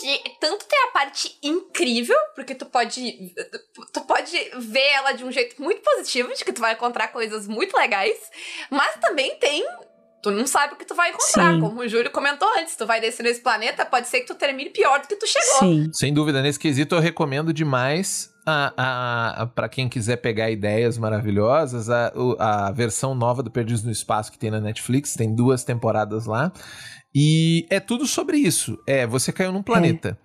Que 0.00 0.22
tanto 0.40 0.64
tem 0.66 0.78
a 0.88 0.92
parte 0.92 1.36
incrível, 1.42 2.16
porque 2.34 2.54
tu 2.54 2.66
pode 2.66 3.34
tu 3.92 4.00
pode 4.02 4.32
ver 4.56 4.86
ela 4.92 5.12
de 5.12 5.24
um 5.24 5.32
jeito 5.32 5.60
muito 5.62 5.82
positivo, 5.82 6.34
de 6.34 6.44
que 6.44 6.52
tu 6.52 6.60
vai 6.60 6.74
encontrar 6.74 7.08
coisas 7.08 7.46
muito 7.46 7.76
legais, 7.76 8.18
mas 8.70 8.96
também 9.00 9.36
tem 9.38 9.64
tu 10.22 10.30
não 10.30 10.46
sabe 10.46 10.72
o 10.72 10.76
que 10.76 10.86
tu 10.86 10.94
vai 10.94 11.10
encontrar, 11.10 11.52
Sim. 11.52 11.60
como 11.60 11.82
o 11.82 11.88
Júlio 11.88 12.10
comentou 12.10 12.48
antes, 12.58 12.74
tu 12.74 12.86
vai 12.86 12.98
descer 12.98 13.22
nesse 13.22 13.42
planeta, 13.42 13.84
pode 13.84 14.08
ser 14.08 14.20
que 14.20 14.26
tu 14.26 14.34
termine 14.34 14.70
pior 14.70 15.02
do 15.02 15.06
que 15.06 15.16
tu 15.16 15.26
chegou. 15.26 15.58
Sim. 15.58 15.90
Sem 15.92 16.14
dúvida, 16.14 16.40
nesse 16.40 16.58
quesito 16.58 16.94
eu 16.94 17.00
recomendo 17.00 17.52
demais 17.52 18.33
para 19.54 19.68
quem 19.68 19.88
quiser 19.88 20.16
pegar 20.16 20.50
ideias 20.50 20.98
maravilhosas, 20.98 21.88
a, 21.88 22.12
a 22.38 22.70
versão 22.72 23.14
nova 23.14 23.42
do 23.42 23.50
Perdidos 23.50 23.82
no 23.82 23.90
Espaço 23.90 24.30
que 24.30 24.38
tem 24.38 24.50
na 24.50 24.60
Netflix, 24.60 25.14
tem 25.14 25.34
duas 25.34 25.64
temporadas 25.64 26.26
lá. 26.26 26.52
E 27.14 27.66
é 27.70 27.78
tudo 27.78 28.06
sobre 28.06 28.36
isso. 28.36 28.78
É, 28.86 29.06
você 29.06 29.32
caiu 29.32 29.52
num 29.52 29.62
planeta. 29.62 30.18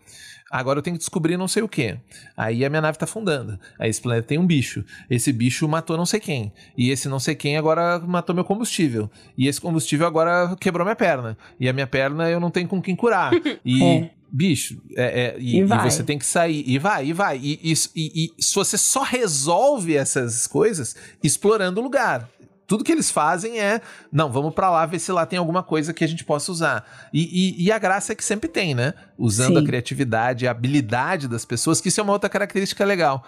Agora 0.51 0.79
eu 0.79 0.83
tenho 0.83 0.95
que 0.95 0.99
descobrir 0.99 1.37
não 1.37 1.47
sei 1.47 1.61
o 1.61 1.67
que. 1.67 1.95
Aí 2.35 2.65
a 2.65 2.69
minha 2.69 2.81
nave 2.81 2.97
tá 2.97 3.05
afundando. 3.05 3.59
Aí 3.77 3.89
esse 3.89 4.01
planeta 4.01 4.27
tem 4.27 4.39
um 4.39 4.47
bicho. 4.47 4.83
Esse 5.07 5.31
bicho 5.31 5.67
matou 5.67 5.95
não 5.95 6.07
sei 6.07 6.19
quem. 6.19 6.51
E 6.75 6.89
esse 6.89 7.07
não 7.07 7.19
sei 7.19 7.35
quem 7.35 7.55
agora 7.55 7.99
matou 7.99 8.33
meu 8.33 8.43
combustível. 8.43 9.09
E 9.37 9.47
esse 9.47 9.61
combustível 9.61 10.07
agora 10.07 10.55
quebrou 10.59 10.83
minha 10.83 10.95
perna. 10.95 11.37
E 11.59 11.69
a 11.69 11.73
minha 11.73 11.85
perna 11.85 12.27
eu 12.29 12.39
não 12.39 12.49
tenho 12.49 12.67
com 12.67 12.81
quem 12.81 12.95
curar. 12.95 13.31
E, 13.63 13.83
É. 13.83 14.09
bicho, 14.31 14.81
é, 14.95 15.21
é, 15.21 15.35
e, 15.39 15.57
E 15.57 15.59
e 15.87 15.91
você 15.91 16.03
tem 16.03 16.17
que 16.17 16.25
sair. 16.25 16.63
E 16.67 16.77
vai, 16.77 17.07
e 17.07 17.13
vai. 17.13 17.37
E, 17.37 17.59
e, 17.63 17.73
e, 17.95 18.43
se 18.43 18.55
você 18.55 18.77
só 18.77 19.03
resolve 19.03 19.95
essas 19.95 20.47
coisas 20.47 20.95
explorando 21.23 21.79
o 21.79 21.83
lugar. 21.83 22.29
Tudo 22.67 22.83
que 22.83 22.91
eles 22.91 23.09
fazem 23.09 23.59
é, 23.59 23.81
não, 24.11 24.31
vamos 24.31 24.53
para 24.53 24.69
lá 24.69 24.85
ver 24.85 24.99
se 24.99 25.11
lá 25.11 25.25
tem 25.25 25.39
alguma 25.39 25.63
coisa 25.63 25.91
que 25.91 26.03
a 26.03 26.07
gente 26.07 26.23
possa 26.23 26.51
usar. 26.51 27.09
E 27.11 27.71
a 27.71 27.79
graça 27.79 28.11
é 28.11 28.15
que 28.15 28.23
sempre 28.23 28.47
tem, 28.47 28.75
né? 28.75 28.93
Usando 29.17 29.57
Sim. 29.57 29.63
a 29.63 29.65
criatividade, 29.65 30.47
a 30.47 30.51
habilidade 30.51 31.27
das 31.27 31.43
pessoas, 31.45 31.81
que 31.81 31.87
isso 31.87 31.99
é 31.99 32.03
uma 32.03 32.13
outra 32.13 32.29
característica 32.29 32.85
legal. 32.85 33.25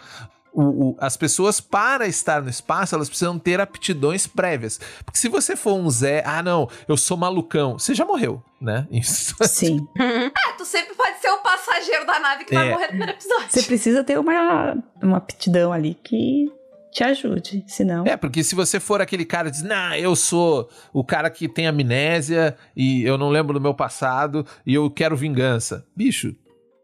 O, 0.54 0.62
o, 0.64 0.96
as 1.00 1.16
pessoas, 1.16 1.62
para 1.62 2.08
estar 2.08 2.42
no 2.42 2.50
espaço, 2.50 2.94
elas 2.94 3.08
precisam 3.08 3.40
ter 3.40 3.62
aptidões 3.62 4.28
prévias. 4.28 4.80
Porque 5.06 5.18
se 5.18 5.30
você 5.30 5.56
for 5.56 5.74
um 5.74 5.90
Zé, 5.90 6.24
ah, 6.26 6.44
não, 6.44 6.70
eu 6.88 6.98
sou 6.98 7.16
malucão, 7.16 7.80
você 7.80 7.96
já 7.96 8.06
morreu, 8.06 8.44
né? 8.60 8.86
Isso. 8.92 9.36
Sim. 9.44 9.88
ah, 9.98 10.54
tu 10.58 10.66
sempre 10.66 10.94
pode 10.96 11.20
ser 11.20 11.30
o 11.30 11.38
passageiro 11.38 12.06
da 12.06 12.20
nave 12.20 12.46
que 12.46 12.54
é. 12.54 12.58
vai 12.58 12.70
morrer 12.70 12.84
no 12.84 12.90
primeiro 12.90 13.14
episódio. 13.14 13.48
Você 13.50 13.64
precisa 13.64 14.04
ter 14.04 14.20
uma, 14.20 14.78
uma 15.02 15.18
aptidão 15.18 15.72
ali 15.72 15.96
que 16.04 16.52
te 16.92 17.04
ajude, 17.04 17.64
senão. 17.68 18.06
É, 18.06 18.18
porque 18.18 18.44
se 18.44 18.54
você 18.54 18.80
for 18.80 19.02
aquele 19.02 19.24
cara 19.24 19.50
que 19.50 19.56
diz, 19.56 19.64
nah, 19.64 19.98
eu 19.98 20.16
sou 20.16 20.70
o 20.92 21.04
cara 21.04 21.30
que 21.30 21.48
tem 21.48 21.66
amnésia 21.66 22.56
e 22.76 23.04
eu 23.04 23.18
não 23.18 23.30
lembro 23.30 23.54
do 23.54 23.62
meu 23.62 23.74
passado 23.74 24.46
e 24.66 24.74
eu 24.74 24.92
quero 24.92 25.16
vingança. 25.16 25.86
Bicho, 25.96 26.36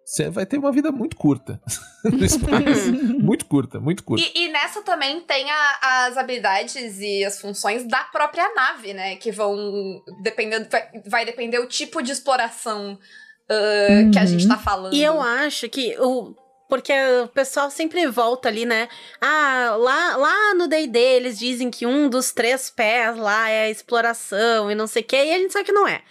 você 0.08 0.30
vai 0.30 0.46
ter 0.46 0.58
uma 0.58 0.72
vida 0.72 0.90
muito 0.90 1.18
curta 1.18 1.62
no 2.06 2.24
espaço. 2.24 2.94
muito 3.20 3.46
curta, 3.46 3.78
muito 3.78 4.06
curta. 4.06 4.26
E, 4.26 4.46
e 4.46 4.48
nessa 4.48 4.82
também 4.82 5.20
tem 5.20 5.52
a, 5.52 6.06
as 6.08 6.18
habilidades 6.18 7.00
e 7.02 7.26
as 7.26 7.42
funções 7.42 7.86
da 7.86 8.06
própria 8.06 8.54
nave, 8.56 8.94
né? 8.94 9.18
Que 9.18 9.34
vão 9.34 10.02
dependendo. 10.24 10.70
Vai, 10.70 11.02
vai 11.06 11.26
depender 11.26 11.60
o 11.60 11.68
tipo 11.68 12.02
de 12.02 12.14
exploração 12.14 12.94
uh, 12.94 14.04
uhum. 14.04 14.12
que 14.12 14.18
a 14.18 14.26
gente 14.26 14.48
tá 14.48 14.58
falando. 14.58 14.94
E 14.94 15.04
eu 15.04 15.22
acho 15.22 15.68
que 15.68 15.98
o 16.00 16.34
porque 16.70 16.94
o 17.24 17.28
pessoal 17.28 17.70
sempre 17.70 18.08
volta 18.08 18.50
ali, 18.50 18.66
né? 18.66 18.90
Ah, 19.22 19.76
lá, 19.78 20.18
lá 20.18 20.54
no 20.54 20.68
D&D 20.68 21.00
eles 21.00 21.40
dizem 21.40 21.70
que 21.70 21.86
um 21.86 22.10
dos 22.10 22.32
três 22.32 22.70
pés 22.70 23.18
lá 23.18 23.50
é 23.50 23.64
a 23.64 23.70
exploração 23.70 24.70
e 24.70 24.76
não 24.76 24.86
sei 24.86 25.02
o 25.02 25.06
que, 25.06 25.16
e 25.16 25.34
a 25.34 25.38
gente 25.38 25.54
sabe 25.54 25.66
que 25.66 25.72
não 25.72 25.88
é. 25.88 26.02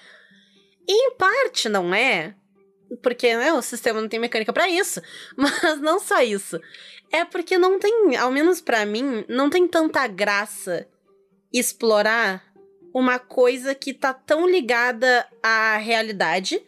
E 0.89 0.93
em 0.93 1.17
parte 1.17 1.69
não 1.69 1.95
é, 1.95 2.35
porque 3.03 3.37
né, 3.37 3.53
o 3.53 3.63
sistema 3.63 4.01
não 4.01 4.09
tem 4.09 4.21
mecânica 4.21 4.53
para 4.53 4.69
isso, 4.69 5.01
mas 5.37 5.81
não 5.81 5.99
só 5.99 6.23
isso. 6.23 6.61
É 7.13 7.25
porque 7.25 7.57
não 7.57 7.79
tem, 7.79 8.17
ao 8.17 8.31
menos 8.31 8.61
para 8.61 8.85
mim, 8.85 9.25
não 9.29 9.49
tem 9.49 9.67
tanta 9.69 10.07
graça 10.07 10.87
explorar 11.53 12.45
uma 12.93 13.19
coisa 13.19 13.75
que 13.75 13.95
tá 13.95 14.13
tão 14.13 14.49
ligada 14.49 15.27
à 15.43 15.77
realidade 15.77 16.61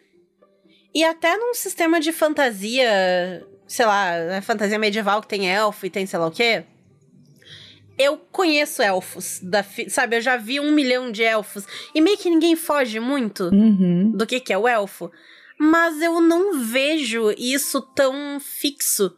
e 0.93 1.03
até 1.03 1.35
num 1.37 1.53
sistema 1.53 1.99
de 1.99 2.11
fantasia 2.11 3.45
sei 3.69 3.85
lá, 3.85 4.17
né, 4.25 4.41
fantasia 4.41 4.79
medieval 4.79 5.21
que 5.21 5.27
tem 5.27 5.49
elfo 5.49 5.85
e 5.85 5.89
tem 5.89 6.05
sei 6.05 6.19
lá 6.19 6.27
o 6.27 6.31
quê. 6.31 6.63
Eu 7.97 8.17
conheço 8.17 8.81
elfos, 8.81 9.39
da 9.43 9.63
sabe? 9.89 10.17
Eu 10.17 10.21
já 10.21 10.37
vi 10.37 10.59
um 10.59 10.71
milhão 10.71 11.11
de 11.11 11.21
elfos. 11.21 11.65
E 11.93 12.01
meio 12.01 12.17
que 12.17 12.29
ninguém 12.29 12.55
foge 12.55 12.99
muito 12.99 13.49
uhum. 13.49 14.11
do 14.11 14.25
que, 14.25 14.39
que 14.39 14.53
é 14.53 14.57
o 14.57 14.67
elfo. 14.67 15.11
Mas 15.59 16.01
eu 16.01 16.21
não 16.21 16.59
vejo 16.59 17.31
isso 17.37 17.81
tão 17.81 18.39
fixo 18.39 19.13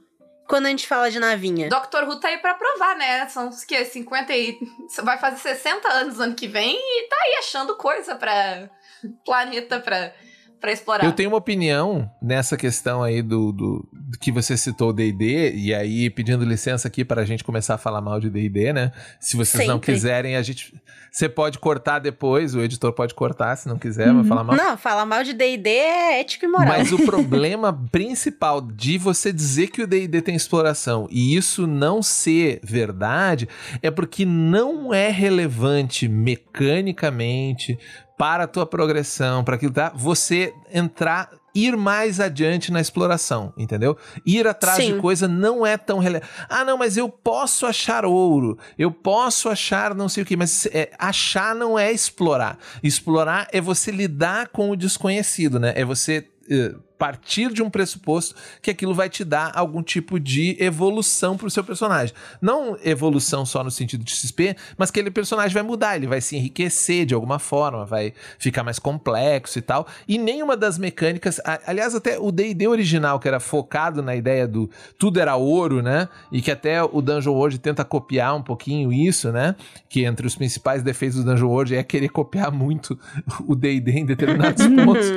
quando 0.48 0.66
a 0.66 0.70
gente 0.70 0.88
fala 0.88 1.10
de 1.10 1.20
navinha. 1.20 1.70
Doctor 1.70 2.04
Who 2.04 2.20
tá 2.20 2.28
aí 2.28 2.38
pra 2.40 2.56
provar, 2.56 2.98
né? 2.98 3.28
São 3.30 3.50
os 3.50 3.64
que? 3.64 3.86
50 3.86 4.36
e. 4.36 4.60
Vai 5.04 5.18
fazer 5.18 5.38
60 5.38 5.88
anos 5.88 6.20
ano 6.20 6.36
que 6.36 6.48
vem 6.48 6.76
e 6.76 7.08
tá 7.08 7.16
aí 7.16 7.36
achando 7.40 7.76
coisa 7.76 8.16
pra. 8.16 8.70
planeta 9.24 9.80
pra 9.80 10.14
para 10.62 10.72
explorar. 10.72 11.04
Eu 11.04 11.12
tenho 11.12 11.30
uma 11.30 11.38
opinião 11.38 12.10
nessa 12.22 12.56
questão 12.56 13.02
aí 13.02 13.24
do, 13.24 13.52
do, 13.52 13.90
do 13.92 14.20
que 14.20 14.32
você 14.32 14.56
citou 14.56 14.94
D&D 14.94 15.54
e 15.56 15.74
aí 15.74 16.08
pedindo 16.12 16.46
licença 16.46 16.88
aqui 16.88 17.04
para 17.04 17.24
a 17.24 17.26
gente 17.26 17.44
começar 17.44 17.74
a 17.74 17.78
falar 17.80 18.00
mal 18.00 18.20
de 18.20 18.30
D&D, 18.30 18.72
né? 18.72 18.92
Se 19.20 19.36
vocês 19.36 19.64
Sempre. 19.64 19.68
não 19.68 19.80
quiserem, 19.80 20.36
a 20.36 20.42
gente 20.44 20.72
você 21.12 21.28
pode 21.28 21.60
cortar 21.60 22.00
depois, 22.00 22.56
o 22.56 22.62
editor 22.62 22.94
pode 22.94 23.14
cortar 23.14 23.58
se 23.58 23.68
não 23.68 23.78
quiser, 23.78 24.08
uhum. 24.10 24.14
mas 24.20 24.28
falar 24.28 24.44
mal. 24.44 24.56
Não, 24.56 24.78
falar 24.78 25.06
mal 25.06 25.24
de 25.24 25.34
D&D 25.34 25.70
é 25.70 26.20
ético 26.22 26.46
e 26.46 26.48
moral. 26.48 26.68
Mas 26.68 26.92
o 26.94 27.00
problema 27.04 27.74
principal 27.92 28.62
de 28.62 28.98
você 28.98 29.34
dizer 29.34 29.68
que 29.68 29.82
o 29.82 29.88
D&D 29.88 30.22
tem 30.22 30.36
exploração 30.36 31.08
e 31.10 31.36
isso 31.36 31.66
não 31.66 32.04
ser 32.04 32.62
verdade 32.64 33.50
é 33.82 33.90
porque 33.90 34.26
não 34.26 34.94
é 34.94 35.10
relevante 35.10 36.08
mecanicamente 36.08 37.78
para 38.22 38.44
a 38.44 38.48
tua 38.48 38.68
progressão, 38.68 39.44
para 39.44 39.56
aquilo 39.56 39.74
tá, 39.74 39.92
você 39.96 40.54
entrar 40.72 41.28
ir 41.56 41.76
mais 41.76 42.20
adiante 42.20 42.72
na 42.72 42.80
exploração, 42.80 43.52
entendeu? 43.58 43.98
Ir 44.24 44.46
atrás 44.46 44.78
Sim. 44.78 44.94
de 44.94 45.00
coisa 45.00 45.28
não 45.28 45.66
é 45.66 45.76
tão 45.76 45.98
relevante. 45.98 46.32
Ah, 46.48 46.64
não, 46.64 46.78
mas 46.78 46.98
eu 46.98 47.10
posso 47.10 47.66
achar 47.66 48.06
ouro, 48.06 48.60
eu 48.78 48.92
posso 48.92 49.50
achar 49.50 49.96
não 49.96 50.08
sei 50.08 50.22
o 50.22 50.26
que, 50.26 50.38
mas 50.38 50.68
é, 50.68 50.92
achar 51.00 51.56
não 51.56 51.80
é 51.80 51.92
explorar. 51.92 52.60
Explorar 52.84 53.48
é 53.52 53.60
você 53.60 53.90
lidar 53.90 54.50
com 54.50 54.70
o 54.70 54.76
desconhecido, 54.76 55.60
né? 55.60 55.74
É 55.76 55.84
você 55.84 56.30
uh, 56.44 56.80
partir 57.02 57.52
de 57.52 57.64
um 57.64 57.70
pressuposto 57.72 58.36
que 58.62 58.70
aquilo 58.70 58.94
vai 58.94 59.10
te 59.10 59.26
dar 59.26 59.52
algum 59.56 59.82
tipo 59.82 60.20
de 60.20 60.56
evolução 60.60 61.36
pro 61.36 61.50
seu 61.50 61.64
personagem. 61.64 62.14
Não 62.40 62.78
evolução 62.84 63.44
só 63.44 63.64
no 63.64 63.72
sentido 63.72 64.04
de 64.04 64.12
XP, 64.12 64.56
mas 64.78 64.92
que 64.92 65.00
aquele 65.00 65.10
personagem 65.10 65.52
vai 65.52 65.64
mudar, 65.64 65.96
ele 65.96 66.06
vai 66.06 66.22
se 66.22 66.38
enriquecer 66.38 67.08
de 67.08 67.16
alguma 67.16 67.40
forma, 67.40 67.86
vai 67.86 68.14
ficar 68.38 68.62
mais 68.62 68.78
complexo 68.78 69.58
e 69.58 69.64
tal. 69.64 69.88
E 70.08 70.20
nenhuma 70.20 70.56
das 70.56 70.78
mecânicas, 70.78 71.42
aliás, 71.66 71.96
até 71.96 72.20
o 72.20 72.32
D&D 72.32 72.68
original, 72.68 73.20
que 73.20 73.28
era 73.28 73.40
focado 73.40 74.04
na 74.04 74.16
ideia 74.16 74.48
do 74.48 74.70
tudo 75.00 75.20
era 75.20 75.36
ouro, 75.36 75.82
né? 75.82 76.08
E 76.32 76.40
que 76.40 76.52
até 76.52 76.84
o 76.84 77.02
Dungeon 77.02 77.34
World 77.34 77.58
tenta 77.58 77.84
copiar 77.84 78.36
um 78.36 78.44
pouquinho 78.44 78.94
isso, 78.94 79.32
né? 79.32 79.56
Que 79.90 80.06
entre 80.06 80.28
os 80.28 80.36
principais 80.36 80.84
defeitos 80.84 81.18
do 81.18 81.24
Dungeon 81.24 81.50
World 81.50 81.76
é 81.76 81.82
querer 81.82 82.10
copiar 82.10 82.52
muito 82.52 83.00
o 83.48 83.56
D&D 83.56 83.92
em 83.92 84.06
determinados 84.06 84.68
pontos, 84.86 85.08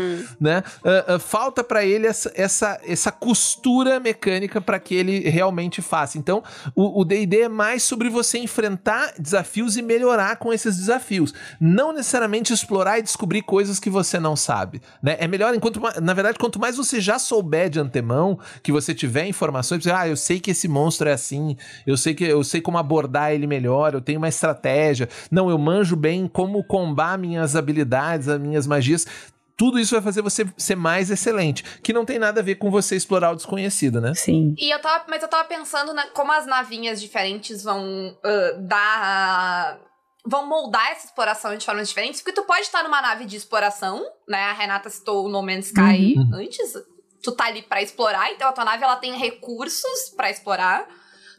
né? 0.41 0.63
Uh, 0.83 1.17
uh, 1.17 1.19
falta 1.21 1.63
para 1.75 1.85
ele 1.85 2.07
essa, 2.07 2.31
essa, 2.37 2.81
essa 2.87 3.11
costura 3.11 3.99
mecânica 3.99 4.61
para 4.61 4.79
que 4.79 4.95
ele 4.95 5.29
realmente 5.29 5.83
faça. 5.83 6.17
Então, 6.17 6.41
o 6.73 7.05
D&D 7.05 7.41
é 7.41 7.49
mais 7.49 7.83
sobre 7.83 8.09
você 8.09 8.39
enfrentar 8.39 9.13
desafios 9.19 9.77
e 9.77 9.83
melhorar 9.83 10.37
com 10.37 10.53
esses 10.53 10.77
desafios. 10.77 11.35
Não 11.61 11.93
necessariamente 11.93 12.53
explorar 12.53 13.01
e 13.01 13.03
descobrir 13.03 13.43
coisas 13.43 13.81
que 13.81 13.91
você 13.91 14.21
não 14.21 14.37
sabe, 14.37 14.81
né? 15.03 15.17
É 15.19 15.27
melhor, 15.27 15.53
enquanto 15.53 15.81
na 16.01 16.15
verdade, 16.15 16.39
quanto 16.39 16.61
mais 16.61 16.77
você 16.77 17.01
já 17.01 17.19
souber 17.19 17.69
de 17.69 17.81
antemão, 17.81 18.39
que 18.63 18.71
você 18.71 18.95
tiver 18.95 19.27
informações, 19.27 19.85
ah, 19.89 20.07
eu 20.07 20.17
sei 20.17 20.39
que 20.39 20.53
esse 20.53 20.69
monstro 20.69 21.09
é 21.09 21.13
assim, 21.13 21.57
eu 21.85 21.97
sei 21.97 22.15
que 22.15 22.23
eu 22.23 22.45
sei 22.45 22.61
como 22.61 22.79
abordar 22.79 23.33
ele 23.33 23.49
melhor, 23.49 23.95
eu 23.95 24.01
tenho 24.01 24.19
uma 24.19 24.29
estratégia. 24.29 25.09
Não, 25.29 25.51
eu 25.51 25.59
manjo 25.59 25.97
bem 25.97 26.29
como 26.29 26.63
combar 26.63 27.19
minhas 27.19 27.57
habilidades, 27.57 28.29
as 28.29 28.41
minhas 28.41 28.65
magias 28.65 29.05
tudo 29.57 29.79
isso 29.79 29.95
vai 29.95 30.03
fazer 30.03 30.23
você 30.23 30.47
ser 30.57 30.77
mais 30.77 31.11
excelente. 31.11 31.63
Que 31.81 31.93
não 31.93 32.05
tem 32.05 32.19
nada 32.19 32.41
a 32.41 32.43
ver 32.43 32.57
com 32.57 32.71
você 32.71 32.97
explorar 32.97 33.33
o 33.33 33.37
desconhecido, 33.37 34.01
né? 34.01 34.15
Sim. 34.15 34.55
E 34.59 34.71
eu 34.71 34.81
tava, 34.81 35.05
mas 35.09 35.23
eu 35.23 35.29
tava 35.29 35.45
pensando 35.45 35.93
na, 35.95 36.07
como 36.09 36.33
as 36.33 36.47
navinhas 36.47 37.01
diferentes 37.01 37.63
vão 37.63 38.09
uh, 38.11 38.63
dar. 38.67 39.79
Vão 40.27 40.49
moldar 40.49 40.91
essa 40.91 41.07
exploração 41.07 41.55
de 41.55 41.65
formas 41.65 41.89
diferentes, 41.89 42.23
porque 42.23 42.41
tu 42.41 42.47
pode 42.47 42.63
estar 42.63 42.83
numa 42.83 43.03
nave 43.03 43.27
de 43.27 43.37
exploração, 43.37 44.03
né? 44.27 44.45
A 44.45 44.55
Renata 44.55 44.89
citou 44.89 45.27
o 45.27 45.29
No 45.29 45.43
Man's 45.43 45.67
Sky 45.67 46.15
uhum. 46.17 46.31
antes. 46.35 46.73
Tu 47.23 47.33
tá 47.33 47.45
ali 47.47 47.63
para 47.63 47.83
explorar, 47.83 48.33
então 48.33 48.49
a 48.49 48.53
tua 48.53 48.65
nave 48.65 48.83
ela 48.83 48.97
tem 48.97 49.17
recursos 49.17 50.11
para 50.17 50.31
explorar. 50.31 50.89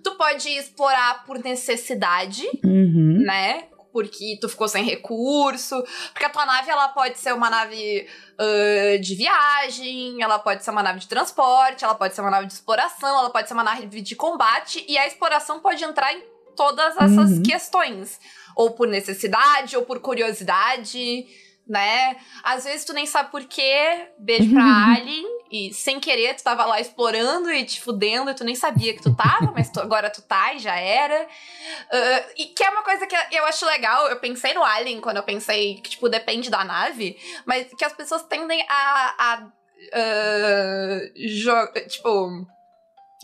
Tu 0.04 0.12
pode 0.16 0.48
explorar 0.50 1.26
por 1.26 1.40
necessidade, 1.40 2.44
uhum. 2.64 3.24
né? 3.26 3.64
Porque 3.96 4.38
tu 4.42 4.50
ficou 4.50 4.68
sem 4.68 4.84
recurso. 4.84 5.82
Porque 6.12 6.26
a 6.26 6.30
tua 6.30 6.46
nave, 6.46 6.70
ela 6.70 6.90
pode 6.90 7.18
ser 7.18 7.34
uma 7.34 7.50
nave 7.50 8.06
uh, 8.34 9.00
de 9.00 9.16
viagem, 9.16 10.22
ela 10.22 10.38
pode 10.38 10.66
ser 10.66 10.72
uma 10.72 10.84
nave 10.84 11.00
de 11.00 11.08
transporte, 11.08 11.86
ela 11.86 11.96
pode 11.96 12.14
ser 12.14 12.20
uma 12.20 12.30
nave 12.30 12.46
de 12.46 12.52
exploração, 12.52 13.18
ela 13.18 13.30
pode 13.30 13.48
ser 13.48 13.54
uma 13.54 13.64
nave 13.64 14.02
de 14.02 14.14
combate, 14.14 14.84
e 14.86 14.98
a 14.98 15.08
exploração 15.08 15.62
pode 15.62 15.82
entrar 15.82 16.12
em 16.14 16.22
todas 16.58 16.98
essas 16.98 17.38
uhum. 17.38 17.44
questões. 17.44 18.20
Ou 18.54 18.72
por 18.72 18.86
necessidade, 18.86 19.78
ou 19.78 19.84
por 19.84 20.02
curiosidade 20.02 21.26
né? 21.66 22.18
Às 22.44 22.66
vezes 22.66 22.86
tu 22.86 22.94
nem 22.94 23.06
sabe 23.06 23.32
por 23.32 23.44
quê. 23.46 24.10
Beijo 24.20 24.52
pra 24.52 24.62
Alien. 24.94 25.26
E 25.52 25.74
sem 25.74 26.00
querer, 26.00 26.36
tu 26.36 26.44
tava 26.44 26.66
lá 26.66 26.82
explorando 26.82 27.52
e 27.52 27.64
te 27.64 27.80
fudendo, 27.80 28.32
e 28.32 28.34
tu 28.34 28.44
nem 28.44 28.56
sabia 28.56 28.94
que 28.94 29.02
tu 29.02 29.16
tava, 29.16 29.52
mas 29.54 29.70
tu, 29.70 29.80
agora 29.80 30.10
tu 30.10 30.22
tá 30.22 30.54
e 30.54 30.60
já 30.60 30.76
era. 30.76 31.24
Uh, 31.24 32.32
e 32.36 32.46
que 32.48 32.64
é 32.64 32.70
uma 32.70 32.82
coisa 32.84 33.06
que 33.06 33.16
eu 33.32 33.46
acho 33.46 33.66
legal. 33.66 34.08
Eu 34.08 34.20
pensei 34.20 34.54
no 34.54 34.64
Alien 34.64 35.00
quando 35.00 35.18
eu 35.18 35.24
pensei 35.24 35.76
que, 35.76 35.92
tipo, 35.92 36.10
depende 36.10 36.50
da 36.50 36.64
nave, 36.64 37.18
mas 37.46 37.68
que 37.78 37.86
as 37.86 37.94
pessoas 37.94 38.24
tendem 38.24 38.66
a. 38.68 39.16
a 39.18 39.48
uh, 39.94 41.88
tipo. 41.88 42.48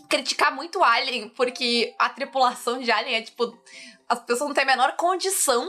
Criticar 0.08 0.54
muito 0.54 0.78
o 0.78 0.84
Alien, 0.84 1.30
porque 1.30 1.94
a 1.98 2.08
tripulação 2.08 2.78
de 2.80 2.90
Alien 2.90 3.16
é 3.16 3.22
tipo. 3.22 3.52
As 4.08 4.20
pessoas 4.20 4.48
não 4.48 4.54
têm 4.54 4.64
a 4.64 4.66
menor 4.66 4.94
condição 4.96 5.68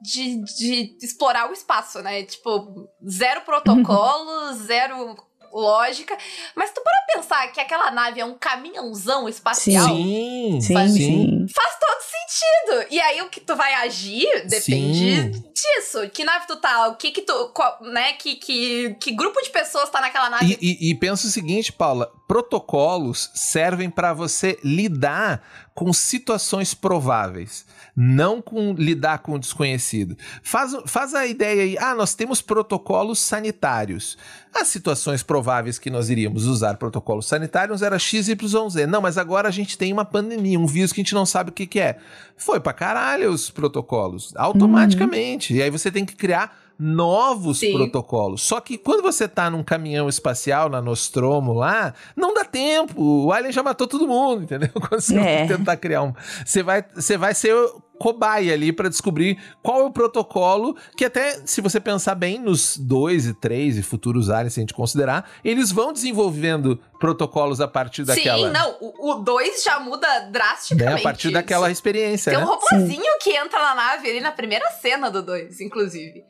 de, 0.00 0.42
de 0.44 0.96
explorar 1.02 1.48
o 1.48 1.52
espaço, 1.52 2.02
né? 2.02 2.24
Tipo, 2.24 2.88
zero 3.08 3.40
protocolo, 3.42 4.52
zero 4.66 5.16
lógica. 5.52 6.16
Mas 6.54 6.70
tu 6.72 6.80
para 6.82 7.14
pensar 7.14 7.48
que 7.52 7.60
aquela 7.60 7.90
nave 7.90 8.20
é 8.20 8.24
um 8.24 8.34
caminhãozão 8.34 9.28
espacial? 9.28 9.86
Sim, 9.86 10.58
sim, 10.60 10.88
sim. 10.88 11.46
Faz 11.54 11.76
todo 11.78 11.98
sentido. 12.02 12.86
E 12.90 13.00
aí 13.00 13.22
o 13.22 13.28
que 13.30 13.40
tu 13.40 13.56
vai 13.56 13.72
agir 13.74 14.46
depende 14.46 15.32
Sim. 15.32 15.52
disso. 15.54 16.08
Que 16.12 16.24
nave 16.24 16.46
tu 16.46 16.56
tá, 16.56 16.88
o 16.88 16.96
que 16.96 17.10
que 17.10 17.22
tu, 17.22 17.48
qual- 17.54 17.78
né, 17.82 18.12
que, 18.14 18.36
que, 18.36 18.94
que 19.00 19.12
grupo 19.12 19.40
de 19.42 19.50
pessoas 19.50 19.88
tá 19.90 20.00
naquela 20.00 20.28
nave. 20.30 20.58
E, 20.60 20.86
e, 20.88 20.90
e 20.90 20.94
pensa 20.94 21.26
o 21.26 21.30
seguinte, 21.30 21.72
Paula: 21.72 22.12
protocolos 22.26 23.30
servem 23.34 23.88
para 23.90 24.12
você 24.12 24.58
lidar 24.62 25.42
com 25.74 25.92
situações 25.92 26.74
prováveis, 26.74 27.64
não 28.00 28.40
com 28.40 28.74
lidar 28.74 29.18
com 29.18 29.32
o 29.32 29.38
desconhecido. 29.40 30.16
Faz, 30.40 30.76
faz 30.86 31.14
a 31.16 31.26
ideia 31.26 31.62
aí, 31.64 31.76
ah, 31.78 31.96
nós 31.96 32.14
temos 32.14 32.40
protocolos 32.40 33.18
sanitários. 33.18 34.16
As 34.54 34.68
situações 34.68 35.24
prováveis 35.24 35.80
que 35.80 35.90
nós 35.90 36.08
iríamos 36.08 36.46
usar 36.46 36.76
protocolos 36.76 37.26
sanitários 37.26 37.82
era 37.82 37.98
XYZ. 37.98 38.86
Não, 38.88 39.02
mas 39.02 39.18
agora 39.18 39.48
a 39.48 39.50
gente 39.50 39.76
tem 39.76 39.92
uma 39.92 40.04
pandemia, 40.04 40.60
um 40.60 40.66
vírus 40.66 40.92
que 40.92 41.00
a 41.00 41.02
gente 41.02 41.14
não 41.14 41.26
sabe 41.26 41.50
o 41.50 41.52
que, 41.52 41.66
que 41.66 41.80
é. 41.80 41.98
Foi 42.36 42.60
pra 42.60 42.72
caralho 42.72 43.32
os 43.32 43.50
protocolos, 43.50 44.32
automaticamente. 44.36 45.52
E 45.54 45.60
aí 45.60 45.68
você 45.68 45.90
tem 45.90 46.04
que 46.04 46.14
criar 46.14 46.56
novos 46.78 47.58
Sim. 47.58 47.72
protocolos. 47.72 48.42
Só 48.42 48.60
que 48.60 48.78
quando 48.78 49.02
você 49.02 49.26
tá 49.26 49.50
num 49.50 49.64
caminhão 49.64 50.08
espacial 50.08 50.68
na 50.68 50.80
Nostromo 50.80 51.52
lá, 51.52 51.92
não 52.14 52.32
dá 52.32 52.44
tempo. 52.44 53.02
O 53.26 53.32
Alien 53.32 53.50
já 53.52 53.64
matou 53.64 53.88
todo 53.88 54.06
mundo, 54.06 54.44
entendeu? 54.44 54.70
Quando 54.88 55.00
você 55.00 55.18
É. 55.18 55.46
tentar 55.46 55.76
criar 55.76 56.02
um. 56.04 56.14
Você 56.46 56.62
vai, 56.62 56.84
você 56.94 57.16
vai 57.16 57.34
ser 57.34 57.52
cobaia 57.98 58.52
ali 58.52 58.72
pra 58.72 58.88
descobrir 58.88 59.38
qual 59.62 59.80
é 59.80 59.84
o 59.84 59.90
protocolo 59.90 60.76
que 60.96 61.04
até 61.04 61.40
se 61.44 61.60
você 61.60 61.80
pensar 61.80 62.14
bem 62.14 62.38
nos 62.38 62.76
dois 62.76 63.26
e 63.26 63.34
três 63.34 63.76
e 63.76 63.82
futuros 63.82 64.30
aliens 64.30 64.54
se 64.54 64.60
a 64.60 64.62
gente 64.62 64.74
considerar 64.74 65.28
eles 65.44 65.72
vão 65.72 65.92
desenvolvendo 65.92 66.80
protocolos 66.98 67.60
a 67.60 67.68
partir 67.68 68.04
daquela 68.04 68.48
Sim, 68.48 68.52
não, 68.52 68.76
o 68.80 69.14
2 69.16 69.62
já 69.62 69.78
muda 69.78 70.06
né, 70.06 70.30
drasticamente. 70.30 71.00
a 71.00 71.02
partir 71.02 71.30
daquela 71.30 71.70
experiência 71.70 72.30
Tem 72.32 72.38
um 72.38 72.44
né? 72.44 72.46
robozinho 72.46 73.18
que 73.22 73.30
entra 73.30 73.58
na 73.60 73.74
nave 73.74 74.10
ali 74.10 74.20
na 74.20 74.32
primeira 74.32 74.68
cena 74.72 75.10
do 75.10 75.22
2, 75.22 75.60
inclusive. 75.60 76.24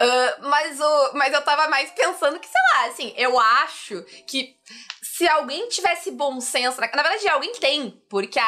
Ah, 0.00 0.36
mas, 0.42 0.80
o, 0.80 1.10
mas 1.14 1.32
eu 1.32 1.42
tava 1.42 1.68
mais 1.68 1.90
pensando 1.90 2.38
que, 2.38 2.46
sei 2.46 2.60
lá, 2.72 2.88
assim, 2.88 3.12
eu 3.16 3.38
acho 3.38 4.04
que 4.26 4.56
se 5.16 5.26
alguém 5.26 5.66
tivesse 5.68 6.10
bom 6.10 6.38
senso. 6.42 6.78
Na, 6.78 6.90
na 6.94 7.02
verdade, 7.02 7.26
alguém 7.28 7.52
tem, 7.52 8.02
porque 8.06 8.38
a, 8.38 8.44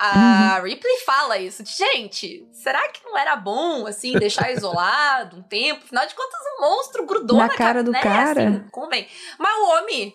a 0.00 0.60
Ripley 0.60 0.98
fala 1.06 1.38
isso. 1.38 1.62
De, 1.62 1.70
Gente, 1.70 2.44
será 2.50 2.88
que 2.88 3.04
não 3.04 3.16
era 3.16 3.36
bom, 3.36 3.86
assim, 3.86 4.12
deixar 4.18 4.50
isolado 4.52 5.36
um 5.36 5.42
tempo? 5.42 5.84
Afinal 5.84 6.06
de 6.06 6.14
contas, 6.16 6.40
um 6.56 6.60
monstro 6.60 7.06
grudou 7.06 7.38
Na 7.38 7.46
na, 7.46 7.54
cara 7.54 7.84
do 7.84 7.92
né, 7.92 8.00
cara. 8.02 8.48
Assim, 8.48 8.64
convém. 8.72 9.06
Mas 9.38 9.58
o 9.58 9.70
homem. 9.76 10.14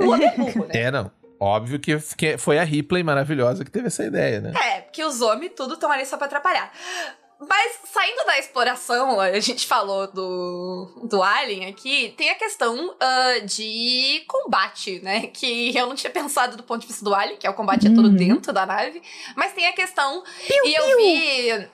O 0.00 0.10
homem 0.10 0.28
é 0.28 0.36
burro, 0.36 0.66
né? 0.66 0.74
é 0.78 0.90
não 0.92 1.10
óbvio 1.38 1.78
que, 1.78 1.98
que 2.16 2.38
foi 2.38 2.58
a 2.58 2.64
Ripley 2.64 3.02
maravilhosa 3.02 3.62
que 3.62 3.70
teve 3.70 3.88
essa 3.88 4.02
ideia 4.02 4.40
né 4.40 4.52
É, 4.58 4.80
porque 4.80 5.04
os 5.04 5.20
homens 5.20 5.52
tudo 5.54 5.74
estão 5.74 5.92
ali 5.92 6.06
só 6.06 6.16
pra 6.16 6.26
atrapalhar. 6.26 6.72
Mas 7.38 7.78
saindo 7.92 8.24
da 8.24 8.38
exploração, 8.38 9.20
a 9.20 9.38
gente 9.40 9.66
falou 9.66 10.06
do, 10.06 10.90
do 11.04 11.22
Alien 11.22 11.66
aqui, 11.68 12.14
tem 12.16 12.30
a 12.30 12.34
questão 12.34 12.94
ah, 12.98 13.38
de 13.44 14.24
combate, 14.26 15.00
né? 15.00 15.26
Que 15.26 15.76
eu 15.76 15.86
não 15.86 15.94
tinha 15.94 16.10
pensado 16.10 16.56
do 16.56 16.62
ponto 16.62 16.80
de 16.80 16.86
vista 16.86 17.04
do 17.04 17.14
Alien, 17.14 17.36
que 17.36 17.46
é 17.46 17.50
o 17.50 17.54
combate 17.54 17.86
é 17.86 17.90
todo 17.90 18.06
Uhum. 18.08 18.16
dentro 18.16 18.52
da 18.52 18.64
nave. 18.64 19.02
Mas 19.36 19.52
tem 19.52 19.66
a 19.66 19.72
questão. 19.72 20.22
e 20.48 20.74
eu 20.74 20.96
vi. 20.96 21.68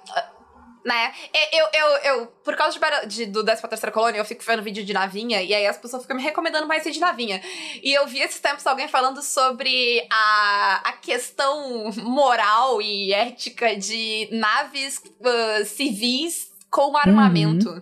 Né? 0.85 1.12
Eu, 1.53 1.66
eu, 1.73 1.87
eu, 1.99 2.27
por 2.45 2.57
causa 2.57 2.77
de, 3.07 3.25
de, 3.25 3.27
do 3.27 3.45
13 3.45 3.62
Colônia, 3.92 4.18
eu 4.18 4.25
fico 4.25 4.42
vendo 4.42 4.62
vídeo 4.64 4.85
de 4.85 4.92
navinha, 4.92 5.40
e 5.40 5.55
aí 5.55 5.64
as 5.64 5.77
pessoas 5.79 6.03
ficam 6.03 6.16
me 6.16 6.23
recomendando 6.23 6.66
mais 6.66 6.83
vídeo 6.83 6.95
de 6.95 7.01
navinha. 7.01 7.40
E 7.83 7.92
eu 7.97 8.05
vi 8.09 8.18
esses 8.21 8.40
tempos 8.40 8.66
alguém 8.66 8.88
falando 8.88 9.23
sobre 9.23 10.05
a, 10.11 10.81
a 10.88 10.92
questão 10.95 11.92
moral 11.99 12.83
e 12.83 13.12
ética 13.12 13.77
de 13.77 14.29
naves 14.33 15.01
ah, 15.25 15.64
civis 15.64 16.51
com 16.68 16.97
armamento, 16.97 17.81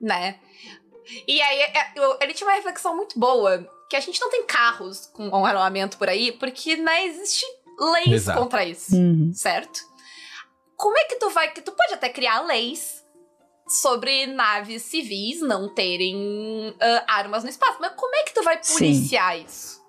né? 0.00 0.38
E 1.26 1.40
aí 1.40 1.60
é, 1.62 1.92
eu- 1.96 2.18
ele 2.20 2.32
tinha 2.34 2.48
uma 2.48 2.54
reflexão 2.56 2.94
muito 2.96 3.18
boa, 3.18 3.68
que 3.90 3.96
a 3.96 4.00
gente 4.00 4.20
não 4.20 4.30
tem 4.30 4.44
carros 4.44 5.06
com 5.06 5.44
armamento 5.44 5.96
por 5.96 6.08
aí, 6.08 6.30
porque 6.32 6.76
né, 6.76 7.06
existe 7.06 7.44
leis 7.78 8.12
Exato. 8.22 8.38
contra 8.40 8.64
isso 8.64 8.94
Uhum. 8.96 9.32
certo? 9.34 9.80
Como 10.76 10.96
é 10.98 11.04
que 11.04 11.16
tu 11.16 11.30
vai. 11.30 11.50
que 11.52 11.60
Tu 11.60 11.72
pode 11.72 11.94
até 11.94 12.08
criar 12.08 12.40
leis 12.42 13.04
sobre 13.68 14.26
naves 14.26 14.82
civis 14.82 15.40
não 15.40 15.74
terem 15.74 16.74
ah, 16.80 17.04
armas 17.08 17.42
no 17.42 17.50
espaço, 17.50 17.78
mas 17.80 17.92
como 17.96 18.14
é 18.14 18.22
que 18.22 18.34
tu 18.34 18.42
vai 18.42 18.58
Sim. 18.62 18.74
policiar 18.74 19.38
isso? 19.38 19.80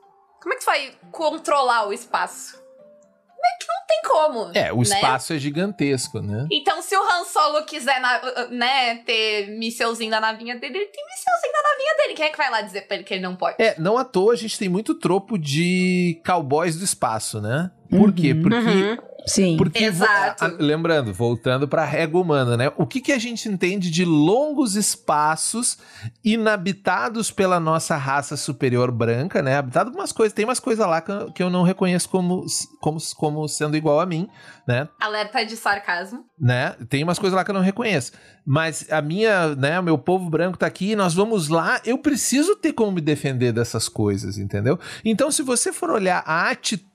Como 0.42 0.54
é 0.54 0.58
que 0.58 0.64
tu 0.64 0.66
vai 0.66 0.92
controlar 1.12 1.88
o 1.88 1.94
espaço? 1.94 2.54
Como 2.58 3.46
é 3.46 3.58
que 3.60 3.68
não 3.68 3.86
tem 3.88 4.02
como? 4.04 4.52
é 4.58 4.74
o 4.74 4.78
né? 4.78 4.82
espaço 4.84 5.34
é 5.34 5.38
gigantesco 5.38 6.20
né 6.22 6.48
Então, 6.52 6.82
se 6.82 6.96
o 6.98 7.02
Han 7.04 7.24
Solo 7.26 7.64
quiser, 7.66 8.00
na- 8.02 8.20
uh, 8.20 8.50
né, 8.52 8.96
ter 9.04 9.48
mísselzinho 9.60 10.10
na 10.10 10.20
navinha 10.20 10.56
dele, 10.58 10.76
ele 10.78 10.86
tem 10.88 11.06
mísselzinho 11.06 11.54
na 11.54 11.62
navinha 11.70 11.96
dele. 11.98 12.14
Quem 12.16 12.26
é 12.26 12.30
que 12.30 12.38
vai 12.38 12.50
lá 12.50 12.62
dizer 12.62 12.82
pra 12.88 12.96
ele 12.96 13.04
que 13.04 13.14
ele 13.14 13.22
não 13.22 13.36
pode? 13.36 13.62
É, 13.62 13.76
não 13.80 13.96
à 13.98 14.04
toa 14.04 14.34
a 14.34 14.36
gente 14.36 14.58
tem 14.58 14.68
muito 14.70 14.96
tropo 14.96 15.38
de 15.38 16.20
cowboys 16.26 16.78
do 16.78 16.84
espaço, 16.84 17.40
né? 17.40 17.70
Por 17.92 18.10
Uhum. 18.10 18.16
quê? 18.16 18.34
Porque 18.34 18.56
Uhum. 18.58 18.98
Sim. 19.28 19.58
Porque, 19.58 19.84
Exato. 19.84 20.46
a- 20.46 20.48
lembrando, 20.48 21.14
voltando 21.14 21.68
para 21.68 21.84
a 21.84 21.86
régua 21.86 22.22
humana, 22.22 22.56
né? 22.58 22.72
O 22.78 22.86
que, 22.88 23.02
que 23.02 23.12
a 23.12 23.20
gente 23.20 23.48
entende 23.50 23.92
de 23.92 24.06
longos 24.06 24.76
espaços 24.76 25.78
inabitados 26.24 27.32
pela 27.32 27.60
nossa 27.60 27.96
raça 27.98 28.38
superior 28.38 28.92
branca, 28.92 29.42
né? 29.42 29.58
Habitado 29.58 29.92
por 29.92 30.00
umas 30.00 30.12
coisas, 30.12 30.34
tem 30.34 30.46
umas 30.46 30.60
coisas 30.60 30.86
lá 30.88 31.02
que 31.02 31.12
eu, 31.12 31.32
que 31.32 31.44
eu 31.44 31.50
não 31.50 31.64
reconheço 31.64 32.08
como, 32.10 32.46
como, 32.80 32.98
como 33.16 33.48
sendo 33.48 33.76
igual 33.76 34.00
a 34.00 34.06
mim, 34.06 34.30
né? 34.68 34.88
Alerta 35.00 35.44
de 35.46 35.58
sarcasmo. 35.58 36.26
né? 36.40 36.76
Tem 36.90 37.04
umas 37.04 37.20
coisas 37.20 37.36
lá 37.36 37.44
que 37.44 37.52
eu 37.52 37.56
não 37.56 37.62
reconheço. 37.62 38.12
Mas 38.46 38.90
a 38.90 39.02
minha, 39.02 39.56
né, 39.56 39.78
o 39.78 39.84
meu 39.84 39.98
povo 39.98 40.30
branco 40.30 40.58
tá 40.58 40.66
aqui, 40.68 40.96
nós 40.96 41.14
vamos 41.14 41.50
lá, 41.50 41.82
eu 41.84 41.98
preciso 41.98 42.56
ter 42.56 42.72
como 42.72 42.94
me 42.94 43.02
defender 43.02 43.52
dessas 43.52 43.90
coisas, 43.90 44.38
entendeu? 44.38 44.80
Então, 45.04 45.30
se 45.32 45.42
você 45.44 45.74
for 45.74 45.90
olhar 45.90 46.24
a 46.26 46.50
atitude 46.50 46.87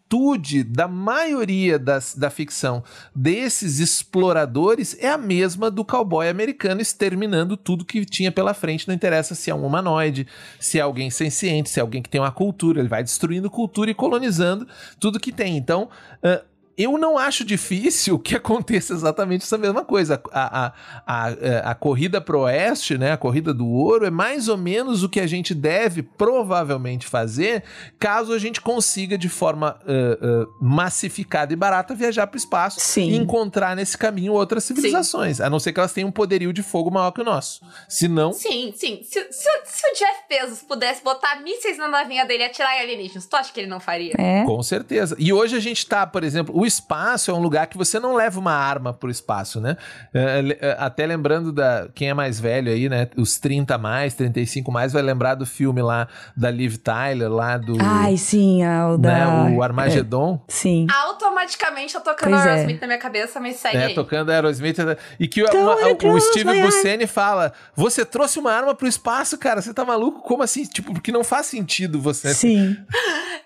da 0.66 0.87
maioria 0.87 1.79
das, 1.79 2.14
da 2.14 2.29
ficção 2.29 2.85
desses 3.14 3.79
exploradores, 3.79 4.96
é 5.01 5.09
a 5.09 5.16
mesma 5.16 5.70
do 5.70 5.85
cowboy 5.85 6.29
americano 6.29 6.81
exterminando 6.81 7.57
tudo 7.57 7.85
que 7.85 8.05
tinha 8.05 8.31
pela 8.31 8.53
frente, 8.53 8.87
não 8.87 8.94
interessa 8.94 9.35
se 9.35 9.51
é 9.51 9.55
um 9.55 9.64
humanoide, 9.64 10.27
se 10.61 10.79
é 10.79 10.83
alguém 10.83 11.11
senciente, 11.11 11.70
se 11.70 11.81
é 11.81 11.83
alguém 11.83 12.03
que 12.03 12.11
tem 12.11 12.20
uma 12.20 12.31
cultura, 12.31 12.81
ele 12.81 12.88
vai 12.88 13.03
destruindo 13.03 13.51
cultura 13.51 13.90
e 13.90 13.94
colonizando 13.94 14.66
tudo 15.01 15.18
que 15.18 15.33
tem. 15.33 15.57
Então, 15.57 15.88
ah, 16.22 16.42
eu 16.83 16.99
não 16.99 17.16
acho 17.18 17.45
difícil 17.45 18.18
que 18.18 18.35
aconteça 18.37 18.92
exatamente 18.92 19.45
essa 19.45 19.59
mesma 19.59 19.85
coisa. 19.85 20.21
A, 20.33 20.66
a, 20.66 20.66
a, 20.66 21.27
a, 21.29 21.71
a 21.71 21.75
corrida 21.75 22.21
pro 22.21 22.40
oeste, 22.40 22.97
né, 22.99 23.12
a 23.12 23.16
corrida 23.16 23.53
do 23.55 23.66
ouro, 23.66 24.05
é 24.07 24.11
mais 24.11 24.49
ou 24.49 24.57
menos 24.57 25.03
o 25.03 25.09
que 25.09 25.21
a 25.21 25.27
gente 25.27 25.55
deve 25.55 26.03
provavelmente 26.03 27.07
fazer 27.07 27.62
caso 27.99 28.33
a 28.33 28.38
gente 28.38 28.61
consiga, 28.61 29.16
de 29.16 29.29
forma 29.29 29.79
ah, 29.87 30.18
ah, 30.21 30.47
massificada 30.61 31.53
e 31.53 31.57
barata, 31.57 31.95
viajar 31.95 32.27
para 32.27 32.37
o 32.37 32.38
espaço 32.38 32.81
Sim. 32.81 33.11
e 33.11 33.16
encontrar 33.16 33.77
nesse 33.77 33.97
caminho 33.97 34.33
outras 34.33 34.64
civilizações. 34.64 35.40
A 35.40 35.49
não 35.49 35.59
ser 35.61 35.73
que 35.73 35.81
elas 35.81 35.92
tenham 35.92 36.09
um 36.09 36.12
poderio 36.12 36.53
de 36.53 36.62
fogo 36.62 36.90
maior 36.90 37.11
que 37.12 37.21
o 37.21 37.25
nosso. 37.25 37.61
Se 37.88 38.09
não, 38.09 38.33
Sim, 38.33 38.73
sim. 38.77 39.01
Se, 39.05 39.12
se, 39.31 39.49
o- 39.49 39.62
se 39.64 39.87
o 39.87 39.95
Jeff 39.95 40.21
Bezos 40.29 40.62
pudesse 40.62 41.03
botar 41.03 41.40
mísseis 41.42 41.79
na 41.79 41.88
navinha 41.88 42.25
dele 42.25 42.42
e 42.42 42.47
atirar 42.47 42.77
em 42.77 42.81
alienígenas, 42.81 43.27
tu 43.27 43.37
acha 43.37 43.53
que 43.53 43.61
ele 43.61 43.68
não 43.68 43.81
faria? 43.81 44.14
É. 44.18 44.45
Com 44.45 44.62
certeza. 44.62 45.14
E 45.18 45.33
hoje 45.33 45.57
a 45.57 45.61
gente 45.61 45.87
tá, 45.87 46.07
por 46.07 46.25
exemplo, 46.25 46.59
o 46.59 46.64
espaço 46.72 47.30
é 47.30 47.35
um 47.35 47.40
lugar 47.40 47.66
que 47.66 47.76
você 47.78 47.98
não 48.00 48.14
leva 48.14 48.38
uma 48.40 48.52
arma 48.52 48.92
pro 48.92 49.11
espaço, 49.11 49.61
né? 49.61 49.76
É, 50.12 50.40
le- 50.42 50.58
é, 50.61 50.76
até 50.78 51.06
lembrando 51.06 51.52
da. 51.52 51.88
Quem 51.94 52.08
é 52.11 52.14
mais 52.14 52.40
velho 52.40 52.70
aí, 52.72 52.88
né? 52.88 53.08
Os 53.16 53.38
30 53.38 53.76
mais, 53.78 54.14
35 54.14 54.70
mais, 54.72 54.92
vai 54.92 55.02
lembrar 55.02 55.35
do 55.35 55.44
filme 55.46 55.82
lá 55.82 56.08
da 56.37 56.50
Liv 56.50 56.76
Tyler, 56.76 57.30
lá 57.30 57.56
do. 57.58 57.76
Ai, 57.80 58.16
sim, 58.16 58.62
o 58.64 58.96
né, 58.98 59.20
da... 59.20 59.44
o 59.56 59.62
Armagedon. 59.62 60.40
é, 60.48 60.52
sim. 60.52 60.87
Automaticamente 60.90 61.94
eu 61.94 62.00
tocando 62.00 62.30
Pois 62.30 62.46
é. 62.46 62.50
Aerosmith 62.50 62.80
na 62.80 62.87
minha 62.87 62.98
cabeça, 62.98 63.40
mas 63.40 63.56
segue 63.56 63.76
É, 63.76 63.85
aí. 63.87 63.94
tocando 63.94 64.30
Aerosmith. 64.30 64.76
E 65.18 65.28
que 65.28 65.42
o- 65.42 65.46
Don't 65.46 65.82
uma- 65.82 65.88
o 65.92 65.96
close 65.96 66.28
Steve. 66.28 66.62
Buscemi 66.62 67.06
fala: 67.06 67.52
Você 67.76 68.04
trouxe 68.04 68.38
uma 68.38 68.52
arma 68.52 68.74
pro 68.74 68.87
espaço, 68.88 69.37
cara. 69.38 69.61
Você 69.61 69.72
tá 69.74 69.85
maluco? 69.85 70.20
Como 70.22 70.42
assim? 70.42 70.64
Tipo, 70.64 70.92
porque 70.94 71.12
não 71.12 71.24
faz 71.24 71.46
sentido 71.46 72.00
você. 72.00 72.32
Sim. 72.35 72.76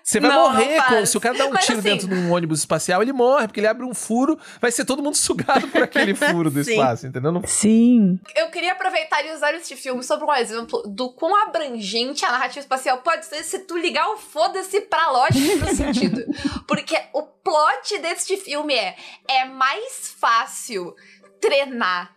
Você 0.03 0.21
vai 0.21 0.29
Não, 0.31 0.43
não 0.45 0.51
morrer. 0.53 0.77
com- 0.77 0.83
faz. 0.83 1.09
se 1.09 1.17
o 1.17 1.19
cara 1.19 1.37
dá 1.37 1.45
um 1.47 1.51
Mas 1.51 1.65
tiro 1.65 1.79
assim- 1.79 1.89
dentro 1.89 2.07
de 2.07 2.15
um 2.15 2.31
ônibus 2.31 2.59
espacial, 2.59 3.03
ele 3.07 3.13
morre, 3.13 3.47
porque 3.47 3.59
ele 3.59 3.67
abre 3.67 3.85
um 3.85 3.93
furo, 3.93 4.37
vai 4.61 4.71
ser 4.71 4.85
todo 4.85 5.01
mundo 5.01 5.15
sugado 5.15 5.67
por 5.67 5.81
aquele 5.83 6.13
furo 6.15 6.51
do 6.51 6.59
espaço, 6.59 7.07
entendeu? 7.07 7.31
Não- 7.31 7.41
Sim. 7.45 8.19
Eu 8.35 8.49
queria 8.49 8.73
aproveitar 8.73 9.25
e 9.25 9.31
usar 9.33 9.53
este 9.55 9.75
filme 9.75 10.03
sobre 10.03 10.25
um 10.25 10.33
exemplo 10.33 10.83
do 10.85 11.11
quão 11.11 11.35
abrangente 11.43 12.23
a 12.25 12.31
narrativa 12.31 12.59
espacial 12.59 12.99
pode 12.99 13.25
ser 13.25 13.43
se 13.43 13.59
tu 13.59 13.77
ligar 13.77 14.07
o 14.09 14.17
foda-se 14.17 14.81
pra 14.81 15.09
lógica 15.11 15.53
e 15.53 15.59
pro 15.59 15.75
sentido. 15.75 16.23
Porque 16.67 16.97
o 17.13 17.23
plot 17.23 17.97
deste 17.99 18.37
filme 18.37 18.73
é: 18.75 18.95
é 19.29 19.45
mais 19.45 20.13
fácil 20.19 20.93
treinar 21.39 22.15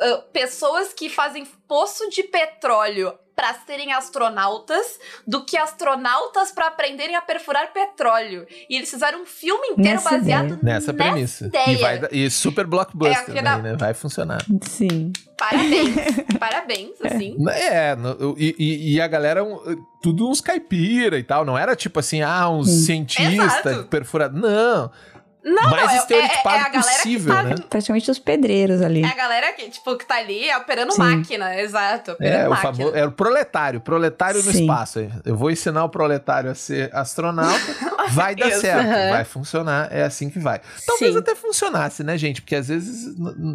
ah, 0.00 0.24
pessoas 0.32 0.92
que 0.92 1.08
fazem 1.08 1.44
poço 1.66 2.08
de 2.10 2.22
petróleo 2.24 3.12
para 3.34 3.54
serem 3.66 3.92
astronautas 3.92 4.98
do 5.26 5.44
que 5.44 5.56
astronautas 5.56 6.52
para 6.52 6.66
aprenderem 6.68 7.16
a 7.16 7.22
perfurar 7.22 7.72
petróleo. 7.72 8.46
E 8.68 8.76
eles 8.76 8.90
fizeram 8.90 9.22
um 9.22 9.26
filme 9.26 9.68
inteiro 9.68 9.94
Nessa 9.94 10.10
baseado 10.10 10.44
ideia. 10.54 10.58
Nessa 10.62 10.92
premissa. 10.94 11.46
ideia. 11.46 11.70
E, 11.70 11.76
vai, 11.76 12.00
e 12.12 12.30
super 12.30 12.64
É, 12.64 12.68
blockbuster, 12.68 13.24
porque 13.24 13.42
né, 13.42 13.56
né? 13.58 13.76
Vai 13.76 13.94
funcionar. 13.94 14.44
Sim. 14.62 15.12
Parabéns. 15.38 15.94
Parabéns, 16.38 16.90
assim. 17.02 17.36
É, 17.50 17.96
no- 17.96 18.36
e, 18.38 18.54
e- 18.58 18.94
e 18.94 19.00
a 19.00 19.08
galera, 19.08 19.42
um, 19.42 19.58
tudo 20.00 20.28
uns 20.28 20.40
caipira 20.40 21.18
e 21.18 21.22
tal. 21.24 21.44
Não 21.44 21.56
era 21.58 21.74
tipo 21.74 21.98
assim, 21.98 22.22
ah, 22.22 22.48
um 22.48 22.62
Sim. 22.62 23.06
cientista 23.06 23.70
Exato. 23.70 23.84
perfurado. 23.88 24.38
Não. 24.38 24.90
Não, 25.44 25.62
mais 25.70 25.72
não, 25.72 25.88
é, 25.90 25.92
é, 25.92 25.94
é 25.94 25.98
estereotipado 25.98 26.56
a 26.56 26.68
galera 26.68 26.82
possível, 26.96 27.34
que 27.34 27.42
tá, 27.42 27.48
né? 27.48 27.54
Praticamente 27.68 28.10
os 28.10 28.18
pedreiros 28.20 28.80
ali. 28.80 29.02
É 29.02 29.06
a 29.08 29.14
galera 29.14 29.52
que, 29.54 29.68
tipo, 29.70 29.96
que 29.96 30.06
tá 30.06 30.16
ali 30.16 30.48
operando 30.54 30.92
Sim. 30.92 30.98
máquina, 31.02 31.60
exato. 31.60 32.12
Operando 32.12 32.42
É, 32.44 32.46
o 32.46 32.50
máquina. 32.50 32.72
famoso, 32.74 32.96
era 32.96 33.08
o 33.08 33.12
proletário, 33.12 33.80
proletário 33.80 34.42
no 34.42 34.52
Sim. 34.52 34.60
espaço. 34.60 35.00
Eu 35.24 35.36
vou 35.36 35.50
ensinar 35.50 35.84
o 35.84 35.88
proletário 35.88 36.48
a 36.50 36.54
ser 36.54 36.94
astronauta, 36.94 37.58
vai 38.12 38.36
dar 38.36 38.48
Isso. 38.50 38.60
certo, 38.60 38.86
Aham. 38.86 39.10
vai 39.10 39.24
funcionar, 39.24 39.88
é 39.90 40.04
assim 40.04 40.30
que 40.30 40.38
vai. 40.38 40.60
Talvez 40.86 41.12
Sim. 41.12 41.18
até 41.18 41.34
funcionasse, 41.34 42.04
né, 42.04 42.16
gente? 42.16 42.40
Porque 42.40 42.54
às 42.54 42.68
vezes, 42.68 43.12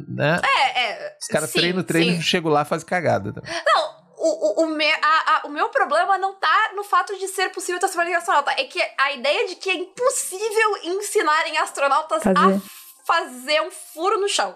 né, 0.09 0.41
É, 0.43 0.81
é. 0.91 1.15
os 1.21 1.27
caras 1.27 1.51
treinam, 1.51 1.83
treinam, 1.83 2.21
chegam 2.21 2.51
lá 2.51 2.63
e 2.63 2.65
fazem 2.65 2.85
cagada. 2.85 3.31
também. 3.31 3.49
Não, 3.65 3.96
o, 4.17 4.61
o, 4.61 4.63
o, 4.63 4.67
me, 4.67 4.91
a- 4.91 4.97
a- 5.01 5.41
o 5.45 5.49
meu 5.49 5.69
problema 5.69 6.17
não 6.17 6.33
tá 6.35 6.71
no 6.75 6.83
fato 6.83 7.15
de 7.17 7.27
ser 7.27 7.49
possível 7.51 7.79
transformar 7.79 8.09
em 8.09 8.15
astronauta. 8.15 8.51
É 8.51 8.63
que 8.65 8.81
a 8.97 9.11
ideia 9.13 9.47
de 9.47 9.55
que 9.55 9.69
é 9.69 9.75
impossível 9.75 10.77
ensinarem 10.83 11.57
astronautas 11.59 12.23
Fazer. 12.23 12.37
a 12.37 12.59
fazer 13.05 13.61
um 13.61 13.71
furo 13.71 14.19
no 14.19 14.27
chão. 14.27 14.55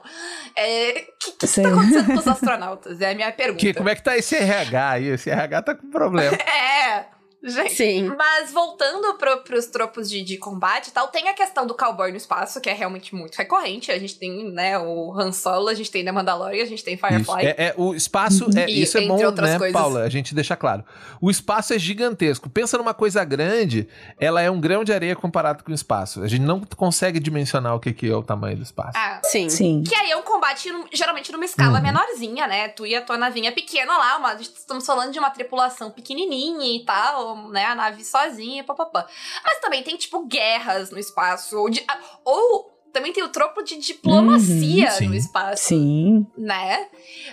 É, 0.56 1.08
O 1.10 1.18
que, 1.20 1.32
que, 1.34 1.48
Sim. 1.48 1.64
tá 1.64 1.70
acontecendo 1.70 2.06
com 2.08 2.20
os 2.20 2.28
astronautas? 2.28 3.00
É 3.02 3.12
a 3.12 3.16
minha 3.16 3.32
pergunta. 3.32 3.60
Que, 3.62 3.74
como 3.74 3.88
é 3.90 3.96
que 3.96 4.04
tá 4.04 4.18
esse 4.18 4.36
RH 4.36 4.90
aí? 4.90 5.08
Esse 5.08 5.30
RH 5.30 5.62
tá 5.62 5.76
com 5.76 5.90
problema. 5.90 6.36
É, 6.44 7.06
gente. 7.44 7.76
Sim. 7.76 8.14
Mas 8.18 8.52
voltando 8.52 9.14
pro, 9.16 9.38
pros 9.40 9.66
tropos 9.68 10.10
de, 10.10 10.22
de 10.24 10.38
combate 10.38 10.88
e 10.88 10.92
tal, 10.92 11.08
tem 11.08 11.28
a 11.30 11.34
questão 11.34 11.66
do 11.66 11.74
cowboy 11.76 12.12
no 12.12 12.18
espaço, 12.18 12.60
que 12.62 12.70
é 12.70 12.74
realmente 12.74 13.16
muito 13.16 13.36
recorrente. 13.36 13.92
A 13.92 14.00
gente 14.00 14.16
tem, 14.18 14.52
né, 14.52 14.78
o 14.78 15.14
Han 15.20 15.32
Solo, 15.32 15.70
a 15.70 15.74
gente 15.74 15.90
tem 15.92 16.04
The 16.06 16.12
Mandalorian, 16.12 16.64
a 16.64 16.66
gente 16.68 16.84
tem 16.84 16.96
Isso. 16.96 17.06
Firefly. 17.08 17.46
É, 17.46 17.56
é, 17.58 17.74
o 17.78 17.94
espaço, 17.94 18.50
é, 18.56 18.70
E 18.70 18.82
isso 18.82 18.98
é 18.98 19.06
bom, 19.08 19.18
né, 19.18 19.58
coisas. 19.58 19.74
Paula? 19.74 20.02
A 20.04 20.10
gente 20.10 20.34
deixa 20.36 20.56
claro. 20.56 20.84
O 21.20 21.30
espaço 21.32 21.74
é 21.74 21.80
gigantesco. 21.80 22.50
Pensa 22.50 22.78
numa 22.78 22.94
coisa 22.94 23.24
grande, 23.24 23.88
ela 24.20 24.42
é 24.42 24.50
um 24.50 24.60
grão 24.60 24.84
de 24.84 24.94
areia 24.94 25.16
comparado 25.16 25.64
com 25.64 25.72
o 25.72 25.76
espaço. 25.76 26.22
A 26.24 26.28
gente 26.28 26.42
não 26.42 26.62
consegue 26.76 27.20
dimensionar 27.20 27.76
o 27.76 27.80
que, 27.80 27.94
que 27.94 28.10
é 28.10 28.16
o 28.16 28.24
tamanho 28.24 28.58
do 28.58 28.64
espaço. 28.64 28.92
Ah, 28.96 29.20
Sim. 29.24 29.50
Sim. 29.50 29.84
Que 29.84 29.96
aí 29.96 30.12
é 30.12 30.18
um 30.18 30.22
combate, 30.22 30.70
geralmente, 30.94 31.32
numa 31.32 31.46
escala 31.46 31.78
Uhum. 31.78 31.84
menorzinha, 31.84 32.48
né? 32.48 32.68
Tu 32.70 32.86
e 32.86 32.96
a 32.96 33.02
tua 33.02 33.18
navinha 33.18 33.52
pequena 33.52 33.98
lá, 33.98 34.18
uma, 34.18 34.34
estamos 34.36 34.86
falando 34.86 35.12
de 35.12 35.20
uma 35.20 35.30
tripulação 35.30 35.90
pequenininha 35.92 36.76
e 36.76 36.84
tal, 36.86 37.31
né? 37.50 37.66
A 37.66 37.76
nave 37.76 38.04
sozinha, 38.04 38.64
papapá. 38.64 39.08
Mas 39.44 39.60
também 39.60 39.84
tem, 39.84 39.96
tipo, 39.98 40.26
guerras 40.26 40.92
no 40.92 41.00
espaço, 41.00 41.58
ou, 41.58 41.70
de- 41.70 41.84
ah, 41.88 42.00
ou 42.26 42.70
também 42.94 43.14
tem 43.14 43.24
o 43.24 43.30
tropo 43.30 43.64
de 43.64 43.78
diplomacia 43.78 44.90
Uhum, 45.02 45.08
no 45.10 45.16
espaço, 45.16 45.64
Sim. 45.64 46.28
né? 46.38 46.90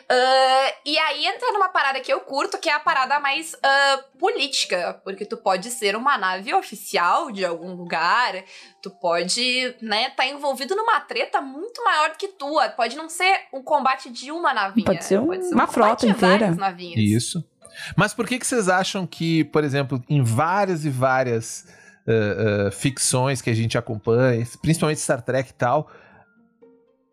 Ah, 0.09 0.73
e 0.87 0.97
aí 0.97 1.27
entra 1.27 1.51
numa 1.53 1.69
parada 1.69 2.01
que 2.01 2.13
eu 2.13 2.21
curto, 2.21 2.59
que 2.59 2.69
é 2.69 2.73
a 2.73 2.79
parada 2.81 3.19
mais 3.19 3.57
ah, 3.63 4.05
política, 4.21 5.01
porque 5.03 5.25
tu 5.25 5.37
pode 5.37 5.69
ser 5.71 5.97
uma 5.97 6.17
nave 6.17 6.55
oficial 6.55 7.33
de 7.33 7.45
algum 7.45 7.75
lugar, 7.75 8.45
tu 8.81 8.89
pode, 8.91 9.75
né, 9.83 10.11
tá 10.11 10.25
envolvido 10.27 10.77
numa 10.77 11.01
treta 11.01 11.41
muito 11.41 11.83
maior 11.83 12.17
que 12.17 12.29
tua. 12.29 12.69
Pode 12.69 12.97
não 12.97 13.09
ser 13.09 13.41
um 13.53 13.61
combate 13.63 14.11
de 14.11 14.31
uma 14.31 14.55
navinha. 14.55 14.87
Pode 14.87 15.05
ser 15.05 15.19
um- 15.19 15.25
uma 15.25 15.67
combate 15.67 15.73
frota 15.73 16.07
de 16.07 16.13
inteira. 16.13 16.39
várias 16.39 16.57
navinhas. 16.57 16.99
Isso. 17.01 17.45
Mas 17.97 18.15
por 18.15 18.27
que, 18.27 18.39
que 18.39 18.47
vocês 18.47 18.69
acham 18.69 19.07
que, 19.07 19.45
por 19.45 19.65
exemplo, 19.65 20.03
em 20.09 20.23
várias 20.23 20.85
e 20.85 20.91
várias 20.91 21.67
ah, 22.07 22.69
ah, 22.69 22.71
ficções 22.71 23.43
que 23.43 23.51
a 23.51 23.55
gente 23.55 23.77
acompanha, 23.77 24.47
principalmente 24.63 25.01
Star 25.01 25.21
Trek 25.21 25.51
e 25.51 25.55
tal, 25.55 25.91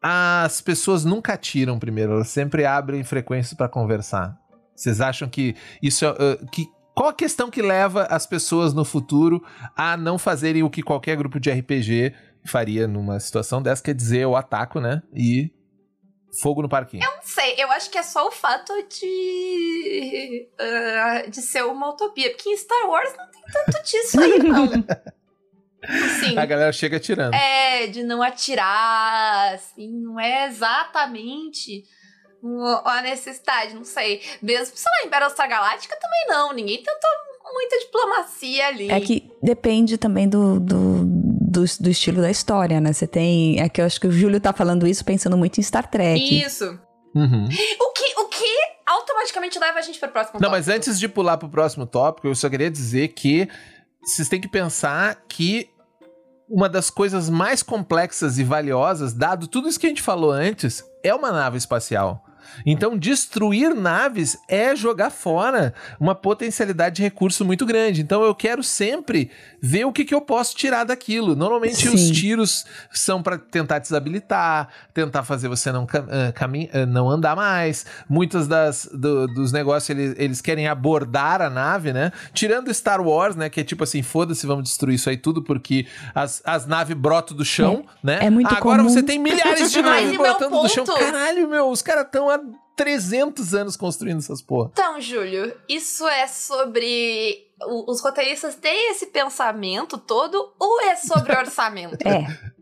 as 0.01 0.61
pessoas 0.61 1.03
nunca 1.03 1.33
atiram 1.33 1.79
primeiro, 1.79 2.13
elas 2.13 2.29
sempre 2.29 2.65
abrem 2.65 3.03
frequências 3.03 3.53
para 3.53 3.67
conversar. 3.67 4.37
Vocês 4.75 5.01
acham 5.01 5.27
que 5.27 5.55
isso 5.81 6.05
é. 6.05 6.09
ah, 6.09 6.45
que, 6.51 6.67
qual 6.95 7.09
a 7.09 7.13
questão 7.13 7.49
que 7.51 7.61
leva 7.61 8.03
as 8.03 8.25
pessoas 8.25 8.73
no 8.73 8.85
futuro 8.85 9.43
a 9.75 9.97
não 9.97 10.17
fazerem 10.17 10.63
o 10.63 10.69
que 10.69 10.81
qualquer 10.81 11.17
grupo 11.17 11.41
de 11.41 11.51
RPG 11.51 12.13
faria 12.45 12.87
numa 12.87 13.19
situação 13.19 13.61
dessa? 13.61 13.83
Quer 13.83 13.93
dizer, 13.93 14.19
eu 14.19 14.33
ataco, 14.33 14.79
né? 14.79 15.03
E 15.13 15.51
fogo 16.41 16.61
no 16.61 16.69
parquinho. 16.69 17.03
Não 17.03 17.21
sei, 17.35 17.55
eu 17.57 17.69
acho 17.71 17.89
que 17.89 17.97
é 17.97 18.03
só 18.03 18.27
o 18.27 18.31
fato 18.31 18.73
de. 18.89 20.47
ah, 20.59 21.23
de 21.27 21.41
ser 21.41 21.63
uma 21.65 21.89
utopia. 21.89 22.31
Porque 22.31 22.49
em 22.49 22.57
Star 22.57 22.87
Wars 22.89 23.13
não 23.17 23.27
tem 23.29 23.41
tanto 23.51 23.83
disso 23.83 24.19
aí, 24.19 24.39
não. 24.39 24.69
Assim. 25.87 26.35
A 26.35 26.45
galera 26.47 26.71
chega 26.71 26.97
atirando. 26.97 27.35
É, 27.35 27.85
de 27.85 28.01
não 28.01 28.23
atirar, 28.23 29.53
assim, 29.53 29.87
não 30.01 30.19
é 30.19 30.47
exatamente 30.47 31.83
uma- 32.41 32.81
a 32.83 33.01
necessidade, 33.03 33.75
não 33.75 33.83
sei. 33.83 34.19
Mesmo, 34.41 34.75
sei 34.75 34.91
lá, 34.91 35.05
em 35.05 35.09
Battlestar 35.11 35.47
Galáctica 35.47 35.95
também 36.01 36.25
não, 36.27 36.53
ninguém 36.53 36.77
tentou 36.77 37.09
muita 37.53 37.77
diplomacia 37.77 38.67
ali. 38.67 38.89
É 38.89 38.99
que 38.99 39.31
depende 39.43 39.95
também 39.95 40.27
do, 40.27 40.59
do, 40.59 41.05
do, 41.05 41.63
do 41.79 41.89
estilo 41.91 42.19
da 42.19 42.31
história, 42.31 42.81
né? 42.81 42.91
Você 42.91 43.05
tem. 43.05 43.61
É 43.61 43.69
que 43.69 43.79
eu 43.79 43.85
acho 43.85 44.01
que 44.01 44.07
o 44.07 44.11
Júlio 44.11 44.39
tá 44.39 44.51
falando 44.51 44.87
isso 44.87 45.05
pensando 45.05 45.37
muito 45.37 45.59
em 45.59 45.63
Star 45.63 45.87
Trek. 45.87 46.41
Isso. 46.43 46.79
Uhum. 47.15 47.45
O 47.45 47.93
que, 47.93 48.19
o 48.19 48.27
que 48.27 48.57
automaticamente 48.85 49.57
leva 49.57 49.79
a 49.79 49.81
gente 49.81 49.97
pro 49.99 50.09
próximo 50.09 50.39
Não, 50.39 50.49
mas 50.49 50.65
tópico. 50.65 50.77
antes 50.77 50.99
de 50.99 51.07
pular 51.07 51.37
pro 51.37 51.47
próximo 51.47 51.85
tópico, 51.85 52.27
eu 52.27 52.35
só 52.35 52.49
queria 52.49 52.69
dizer 52.69 53.09
que 53.09 53.47
vocês 54.03 54.27
têm 54.27 54.41
que 54.41 54.49
pensar 54.49 55.23
que 55.27 55.69
uma 56.49 56.67
das 56.67 56.89
coisas 56.89 57.29
mais 57.29 57.63
complexas 57.63 58.37
e 58.37 58.43
valiosas, 58.43 59.13
dado 59.13 59.47
tudo 59.47 59.67
isso 59.67 59.79
que 59.79 59.85
a 59.87 59.89
gente 59.89 60.01
falou 60.01 60.31
antes, 60.31 60.83
é 61.03 61.13
uma 61.15 61.31
nave 61.31 61.57
espacial. 61.57 62.24
Então, 62.65 62.97
destruir 62.97 63.73
naves 63.75 64.37
é 64.47 64.75
jogar 64.75 65.09
fora 65.09 65.73
uma 65.99 66.13
potencialidade 66.15 66.95
de 66.97 67.01
recurso 67.03 67.43
muito 67.45 67.65
grande. 67.65 68.01
Então, 68.01 68.23
eu 68.23 68.33
quero 68.35 68.63
sempre 68.63 69.29
ver 69.61 69.85
o 69.85 69.91
que, 69.91 70.05
que 70.05 70.13
eu 70.13 70.21
posso 70.21 70.55
tirar 70.55 70.83
daquilo. 70.83 71.35
Normalmente, 71.35 71.87
os 71.87 72.01
Sim. 72.07 72.11
tiros 72.13 72.65
são 72.91 73.21
para 73.21 73.37
tentar 73.37 73.79
desabilitar, 73.79 74.69
tentar 74.93 75.23
fazer 75.23 75.47
você 75.47 75.71
não, 75.71 75.87
ah, 75.93 76.85
não 76.85 77.09
andar 77.09 77.35
mais. 77.35 77.85
Muitas 78.09 78.47
das, 78.47 78.87
do- 78.93 79.27
dos 79.27 79.51
negócios 79.51 79.89
eles, 79.89 80.15
eles 80.17 80.41
querem 80.41 80.67
abordar 80.67 81.41
a 81.41 81.49
nave, 81.49 81.91
né? 81.93 82.11
Tirando 82.33 82.73
Star 82.73 83.01
Wars, 83.01 83.35
né? 83.35 83.49
Que 83.49 83.61
é 83.61 83.63
tipo 83.63 83.83
assim: 83.83 84.01
foda-se, 84.01 84.45
vamos 84.45 84.63
destruir 84.65 84.95
isso 84.95 85.09
aí 85.09 85.17
tudo, 85.17 85.41
porque 85.43 85.85
as, 86.13 86.41
as 86.45 86.65
naves 86.65 86.95
brotam 86.95 87.35
do 87.35 87.45
chão, 87.45 87.85
né? 88.03 88.19
é 88.21 88.29
muito 88.29 88.53
Agora 88.53 88.79
comum. 88.79 88.89
você 88.89 89.01
tem 89.03 89.17
milhares 89.19 89.71
de 89.71 89.81
naves 89.83 90.17
brotando 90.17 90.61
do 90.61 90.69
chão. 90.69 90.85
Caralho, 90.85 91.47
meu, 91.47 91.69
os 91.69 91.81
caras 91.81 92.05
estão 92.05 92.29
há 92.29 92.37
300 92.75 93.53
anos 93.53 93.77
construindo 93.77 94.19
essas 94.19 94.41
porra. 94.41 94.69
Então, 94.73 94.99
Júlio, 94.99 95.55
isso 95.67 96.07
é 96.07 96.27
sobre. 96.27 97.47
Os 97.87 98.01
roteiristas 98.01 98.55
têm 98.55 98.91
esse 98.91 99.07
pensamento 99.07 99.97
todo 99.97 100.53
ou 100.59 100.81
é 100.81 100.95
sobre 100.95 101.33
orçamento? 101.37 101.97
É. 102.07 102.55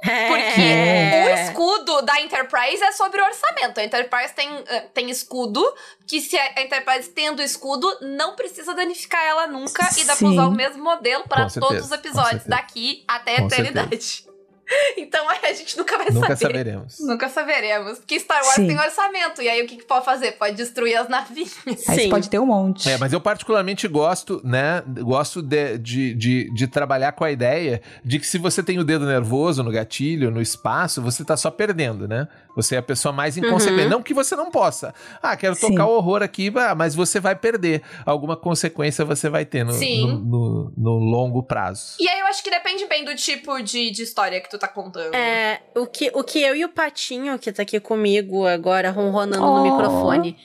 Porque 0.00 0.60
É. 0.60 1.24
o 1.26 1.50
escudo 1.50 2.02
da 2.02 2.20
Enterprise 2.20 2.82
é 2.84 2.92
sobre 2.92 3.20
orçamento. 3.20 3.80
A 3.80 3.84
Enterprise 3.84 4.32
tem, 4.32 4.48
eh, 4.68 4.80
tem 4.94 5.10
escudo, 5.10 5.60
que 6.06 6.20
se 6.20 6.38
a 6.38 6.62
Enterprise 6.62 7.10
tendo 7.10 7.42
escudo, 7.42 7.92
não 8.00 8.36
precisa 8.36 8.74
danificar 8.74 9.20
ela 9.24 9.48
nunca 9.48 9.88
e 9.98 10.04
dá 10.04 10.14
pra 10.14 10.28
usar 10.28 10.46
o 10.46 10.52
mesmo 10.52 10.84
modelo 10.84 11.24
certeza, 11.50 11.60
todos 11.60 11.86
os 11.86 11.90
episódios, 11.90 12.42
certeza. 12.42 12.48
daqui 12.48 13.04
até 13.08 13.34
a 13.34 13.40
Com 13.40 13.46
eternidade. 13.48 14.24
Então 14.96 15.26
a 15.28 15.52
gente 15.52 15.76
nunca 15.76 15.96
vai 15.96 16.10
Nunca 16.10 16.36
saber. 16.36 16.36
saberemos. 16.36 16.96
Nunca 17.00 17.28
saberemos. 17.28 17.98
Porque 17.98 18.18
Star 18.20 18.42
Wars 18.42 18.54
Sim. 18.54 18.66
tem 18.68 18.78
orçamento. 18.78 19.42
E 19.42 19.48
aí 19.48 19.62
o 19.62 19.66
que, 19.66 19.76
que 19.76 19.84
pode 19.84 20.04
fazer? 20.04 20.32
Pode 20.32 20.56
destruir 20.56 20.96
as 20.96 21.08
navinhas. 21.08 21.88
Aí 21.88 22.00
Sim. 22.00 22.10
pode 22.10 22.28
ter 22.28 22.38
um 22.38 22.46
monte. 22.46 22.88
É, 22.88 22.98
mas 22.98 23.12
eu 23.12 23.20
particularmente 23.20 23.86
gosto, 23.88 24.40
né? 24.44 24.82
Gosto 24.86 25.42
de, 25.42 25.78
de, 25.78 26.14
de, 26.14 26.54
de 26.54 26.66
trabalhar 26.66 27.12
com 27.12 27.24
a 27.24 27.30
ideia 27.30 27.80
de 28.04 28.18
que 28.18 28.26
se 28.26 28.38
você 28.38 28.62
tem 28.62 28.78
o 28.78 28.84
dedo 28.84 29.06
nervoso 29.06 29.62
no 29.62 29.70
gatilho, 29.70 30.30
no 30.30 30.40
espaço, 30.40 31.00
você 31.00 31.24
tá 31.24 31.36
só 31.36 31.50
perdendo, 31.50 32.06
né? 32.08 32.28
Você 32.58 32.74
é 32.74 32.78
a 32.78 32.82
pessoa 32.82 33.12
mais 33.12 33.36
inconsequente. 33.36 33.84
Uhum. 33.84 33.88
Não 33.90 34.02
que 34.02 34.12
você 34.12 34.34
não 34.34 34.50
possa. 34.50 34.92
Ah, 35.22 35.36
quero 35.36 35.54
Sim. 35.54 35.68
tocar 35.68 35.86
o 35.86 35.96
horror 35.96 36.24
aqui, 36.24 36.50
mas 36.76 36.92
você 36.92 37.20
vai 37.20 37.36
perder. 37.36 37.82
Alguma 38.04 38.36
consequência 38.36 39.04
você 39.04 39.28
vai 39.28 39.44
ter 39.44 39.62
no, 39.64 39.72
Sim. 39.72 40.04
no, 40.08 40.18
no- 40.18 40.72
no 40.76 40.90
longo 40.98 41.40
prazo. 41.44 41.94
E 42.00 42.08
aí 42.08 42.18
eu 42.18 42.26
acho 42.26 42.42
que 42.42 42.50
depende 42.50 42.84
bem 42.86 43.04
do 43.04 43.14
tipo 43.14 43.62
de, 43.62 43.92
de 43.92 44.02
história 44.02 44.40
que 44.40 44.50
tu 44.50 44.58
tá 44.58 44.66
contando. 44.66 45.14
É, 45.14 45.60
o 45.76 45.86
que, 45.86 46.10
o 46.12 46.24
que 46.24 46.42
eu 46.42 46.56
e 46.56 46.64
o 46.64 46.68
Patinho, 46.68 47.38
que 47.38 47.52
tá 47.52 47.62
aqui 47.62 47.78
comigo 47.78 48.44
agora, 48.44 48.90
ronronando 48.90 49.40
Oh. 49.44 49.58
no 49.58 49.62
microfone. 49.62 50.36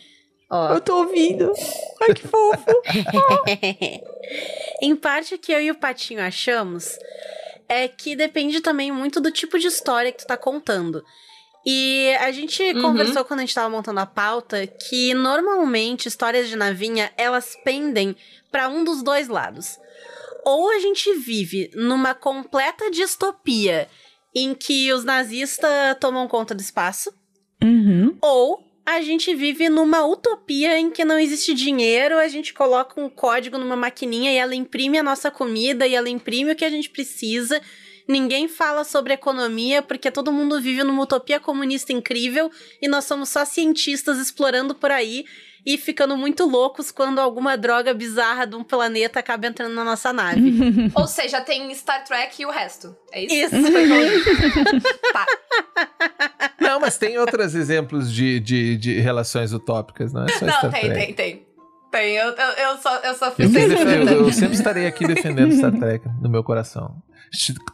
Ó. 0.52 0.74
Eu 0.76 0.82
tô 0.82 0.98
ouvindo. 1.00 1.52
Ai, 2.04 2.14
que 2.14 2.28
fofo. 2.28 2.64
em 4.82 4.96
parte, 4.96 5.36
o 5.36 5.40
que 5.40 5.52
eu 5.52 5.60
e 5.62 5.72
o 5.72 5.76
Patinho 5.76 6.22
achamos 6.22 6.98
é 7.68 7.88
que 7.88 8.16
depende 8.16 8.62
também 8.62 8.92
muito 8.92 9.20
do 9.20 9.32
tipo 9.32 9.58
de 9.58 9.68
história 9.68 10.12
que 10.12 10.20
tu 10.20 10.28
tá 10.28 10.38
contando. 10.38 11.04
E 11.66 12.14
a 12.20 12.32
gente 12.32 12.62
Uhum. 12.62 12.82
conversou 12.82 13.24
quando 13.24 13.40
a 13.40 13.44
gente 13.44 13.56
tava 13.56 13.70
montando 13.70 14.00
a 14.00 14.06
pauta 14.06 14.68
que 14.68 15.14
normalmente 15.14 16.08
histórias 16.08 16.50
de 16.50 16.56
navinha 16.56 17.12
elas 17.18 17.56
pendem 17.64 18.16
pra 18.52 18.68
um 18.68 18.84
dos 18.84 19.02
dois 19.02 19.28
lados. 19.28 19.78
Ou 20.46 20.70
a 20.72 20.80
gente 20.80 21.14
vive 21.16 21.72
numa 21.74 22.14
completa 22.14 22.92
distopia 22.92 23.88
em 24.36 24.54
que 24.54 24.92
os 24.92 25.04
nazistas 25.06 25.70
tomam 26.02 26.28
conta 26.28 26.54
do 26.54 26.60
espaço, 26.62 27.14
Uhum. 27.64 28.18
ou 28.22 28.60
a 28.86 29.00
gente 29.02 29.34
vive 29.34 29.70
numa 29.70 30.06
utopia 30.06 30.78
em 30.78 30.90
que 30.92 31.06
não 31.06 31.18
existe 31.18 31.54
dinheiro, 31.54 32.18
a 32.20 32.28
gente 32.28 32.54
coloca 32.54 33.00
um 33.00 33.08
código 33.10 33.58
numa 33.58 33.78
maquininha 33.78 34.34
e 34.34 34.36
ela 34.36 34.54
imprime 34.54 34.98
a 34.98 35.04
nossa 35.04 35.32
comida 35.32 35.88
e 35.88 35.96
ela 35.96 36.10
imprime 36.10 36.52
o 36.52 36.56
que 36.58 36.66
a 36.66 36.70
gente 36.70 36.90
precisa. 36.90 37.62
Ninguém 38.08 38.48
fala 38.48 38.84
sobre 38.84 39.14
economia 39.14 39.82
porque 39.82 40.12
todo 40.12 40.32
mundo 40.32 40.60
vive 40.62 40.84
numa 40.84 41.04
utopia 41.04 41.40
comunista 41.40 41.94
incrível 41.94 42.50
e 42.82 42.88
nós 42.88 43.06
somos 43.06 43.30
só 43.30 43.46
cientistas 43.46 44.20
explorando 44.20 44.76
por 44.76 44.92
aí 44.92 45.24
e 45.66 45.78
ficando 45.78 46.18
muito 46.18 46.46
loucos 46.46 46.92
quando 46.92 47.20
alguma 47.20 47.58
droga 47.58 47.94
bizarra 47.94 48.46
de 48.46 48.54
um 48.54 48.64
planeta 48.66 49.20
acaba 49.20 49.48
entrando 49.48 49.74
na 49.74 49.86
nossa 49.86 50.12
nave. 50.12 50.42
Ou 50.94 51.08
seja, 51.08 51.40
tem 51.40 51.74
Star 51.74 52.04
Trek 52.04 52.42
e 52.42 52.46
o 52.46 52.50
resto. 52.52 52.94
É 53.14 53.24
isso? 53.24 53.56
Isso. 53.56 53.72
Foi 53.72 53.88
bom. 53.88 54.80
tá. 55.14 55.26
Não, 56.60 56.80
mas 56.82 56.98
tem 56.98 57.18
outros 57.18 57.56
exemplos 57.56 58.12
de, 58.12 58.40
de, 58.42 58.76
de 58.78 59.00
relações 59.00 59.54
utópicas, 59.54 60.12
não 60.12 60.26
é 60.26 60.30
só 60.30 60.46
Não, 60.46 60.54
Star 60.58 60.72
tem, 60.72 60.82
Trek. 60.82 61.06
tem, 61.06 61.14
tem. 61.14 61.48
Tem, 61.92 62.16
eu, 62.16 62.30
eu, 62.30 62.50
eu 62.72 62.78
só, 62.80 62.96
eu 62.98 63.14
só 63.16 63.28
Eu, 63.28 63.32
fiz 63.34 63.52
isso. 63.52 63.62
eu- 63.62 64.26
eu 64.26 64.34
sempre 64.34 64.56
estarei 64.56 64.88
aqui 64.88 65.06
defendendo 65.06 65.54
Star 65.56 65.72
Trek 65.72 66.04
no 66.22 66.28
meu 66.30 66.44
coração. 66.44 66.96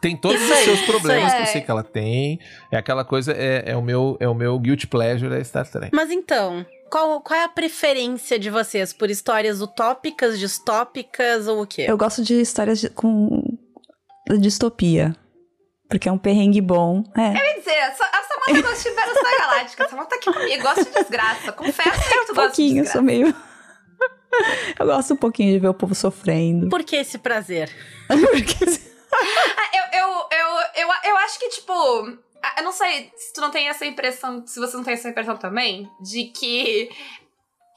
Tem 0.01 0.15
todos 0.15 0.39
Isso 0.41 0.51
os 0.53 0.57
aí, 0.57 0.63
seus 0.65 0.81
problemas 0.81 1.33
que 1.33 1.41
eu 1.41 1.45
sei 1.47 1.61
que 1.61 1.69
ela 1.69 1.83
tem. 1.83 2.39
É 2.71 2.77
aquela 2.77 3.03
coisa, 3.03 3.33
é, 3.33 3.71
é 3.71 3.75
o 3.75 3.81
meu 3.81 4.15
é 4.19 4.27
o 4.27 4.33
meu 4.33 4.57
guilty 4.57 4.87
pleasure 4.87 5.33
é 5.35 5.43
Star 5.43 5.69
Trek. 5.69 5.89
Mas 5.93 6.09
então, 6.09 6.65
qual, 6.89 7.19
qual 7.21 7.37
é 7.39 7.43
a 7.43 7.49
preferência 7.49 8.39
de 8.39 8.49
vocês? 8.49 8.93
Por 8.93 9.09
histórias 9.09 9.61
utópicas, 9.61 10.39
distópicas 10.39 11.45
ou 11.47 11.61
o 11.63 11.67
quê? 11.67 11.85
Eu 11.87 11.97
gosto 11.97 12.23
de 12.23 12.39
histórias 12.39 12.79
de- 12.79 12.89
com 12.89 13.43
distopia. 14.39 15.15
Porque 15.89 16.07
é 16.07 16.11
um 16.11 16.17
perrengue 16.19 16.61
bom. 16.61 17.03
É. 17.17 17.31
Quer 17.33 17.57
dizer, 17.59 17.71
essa, 17.71 18.03
a 18.05 18.23
Samanta 18.23 18.61
gosta 18.69 18.89
de 18.89 18.95
Battlestar 18.95 19.37
Galáctica. 19.39 19.83
A 19.85 19.89
Samanta 19.89 20.09
tá 20.09 20.15
aqui 20.17 20.31
comigo, 20.31 20.63
gosta 20.63 20.85
de 20.85 20.91
desgraça. 20.91 21.51
Confessa 21.51 21.89
aí 21.89 21.95
que 21.97 22.09
tu 22.09 22.13
Um 22.13 22.15
gosta 22.15 22.31
de 22.31 22.35
pouquinho, 22.35 22.83
eu 22.83 22.87
sou 22.87 23.01
meio. 23.01 23.35
eu 24.79 24.85
gosto 24.85 25.13
um 25.15 25.17
pouquinho 25.17 25.51
de 25.53 25.59
ver 25.59 25.67
o 25.67 25.73
povo 25.73 25.95
sofrendo. 25.95 26.69
Por 26.69 26.83
que 26.83 26.95
esse 26.95 27.17
prazer? 27.17 27.69
Porque- 28.07 28.89
Ah, 29.11 29.69
eu, 29.73 29.99
eu, 29.99 30.07
eu, 30.31 30.47
eu, 30.83 30.89
eu 31.09 31.17
acho 31.29 31.39
que, 31.39 31.49
tipo. 31.49 31.73
Eu 32.57 32.63
não 32.63 32.71
sei 32.71 33.11
se 33.17 33.33
tu 33.33 33.41
não 33.41 33.51
tem 33.51 33.67
essa 33.67 33.85
impressão, 33.85 34.43
se 34.47 34.59
você 34.59 34.75
não 34.77 34.83
tem 34.83 34.93
essa 34.93 35.09
impressão 35.09 35.35
também, 35.35 35.89
de 36.01 36.25
que 36.25 36.89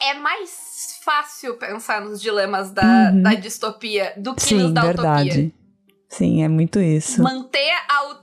é 0.00 0.14
mais 0.14 0.98
fácil 1.04 1.56
pensar 1.56 2.00
nos 2.00 2.20
dilemas 2.20 2.70
da, 2.70 3.10
Uhum. 3.12 3.22
da 3.22 3.34
distopia 3.34 4.12
do 4.16 4.34
que 4.34 4.54
nos 4.54 4.68
Sim, 4.68 4.72
da 4.74 4.82
utopia. 4.82 5.02
verdade. 5.14 5.54
Sim, 6.08 6.44
é 6.44 6.48
muito 6.48 6.78
isso. 6.80 7.20
Manter 7.22 7.72
a, 7.88 8.16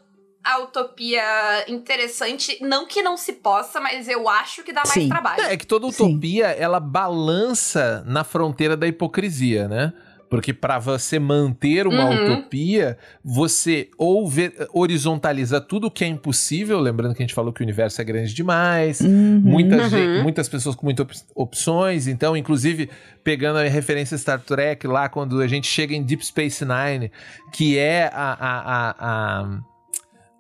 a 0.46 0.60
utopia 0.60 1.70
interessante, 1.70 2.58
não 2.62 2.86
que 2.86 3.02
não 3.02 3.18
se 3.18 3.34
possa, 3.34 3.80
mas 3.82 4.08
eu 4.08 4.30
acho 4.30 4.64
que 4.64 4.72
dá 4.72 4.82
mais 4.86 4.94
Sim. 5.04 5.10
trabalho. 5.10 5.42
É 5.44 5.58
que 5.58 5.66
toda 5.68 5.92
Sim. 5.92 6.06
utopia, 6.14 6.48
ela 6.48 6.80
balança 6.80 8.02
na 8.08 8.24
fronteira 8.24 8.78
da 8.78 8.88
hipocrisia, 8.88 9.68
né? 9.68 9.92
Porque 10.30 10.54
para 10.54 10.78
você 10.78 11.18
manter 11.18 11.88
uma 11.88 12.06
Uhum. 12.06 12.34
utopia, 12.34 12.98
você 13.24 13.90
ou 13.98 14.28
ver- 14.28 14.54
horizontaliza 14.72 15.60
tudo 15.60 15.90
que 15.90 16.04
é 16.04 16.08
impossível, 16.08 16.80
lembrando 16.80 17.16
que 17.16 17.24
a 17.24 17.26
gente 17.26 17.34
falou 17.34 17.52
que 17.52 17.62
o 17.62 17.64
universo 17.64 18.00
é 18.00 18.04
grande 18.04 18.34
demais, 18.34 19.02
Uhum. 19.02 19.42
Muita 19.44 19.76
Uhum. 19.78 20.22
muitas 20.24 20.48
pessoas 20.48 20.76
com 20.76 20.86
muitas 20.86 21.06
op- 21.06 21.26
opções, 21.36 22.06
então, 22.08 22.38
inclusive, 22.38 22.90
pegando 23.24 23.58
a 23.58 23.64
referência 23.64 24.18
Star 24.18 24.40
Trek 24.40 24.86
lá, 24.88 25.10
quando 25.10 25.40
a 25.42 25.48
gente 25.48 25.66
chega 25.68 25.96
em 25.96 26.04
Deep 26.04 26.26
Space 26.26 26.64
Nine, 26.64 27.12
que 27.52 27.78
é 27.78 28.04
a, 28.14 28.34
a, 28.34 28.60
a, 28.60 28.96
a, 29.00 29.60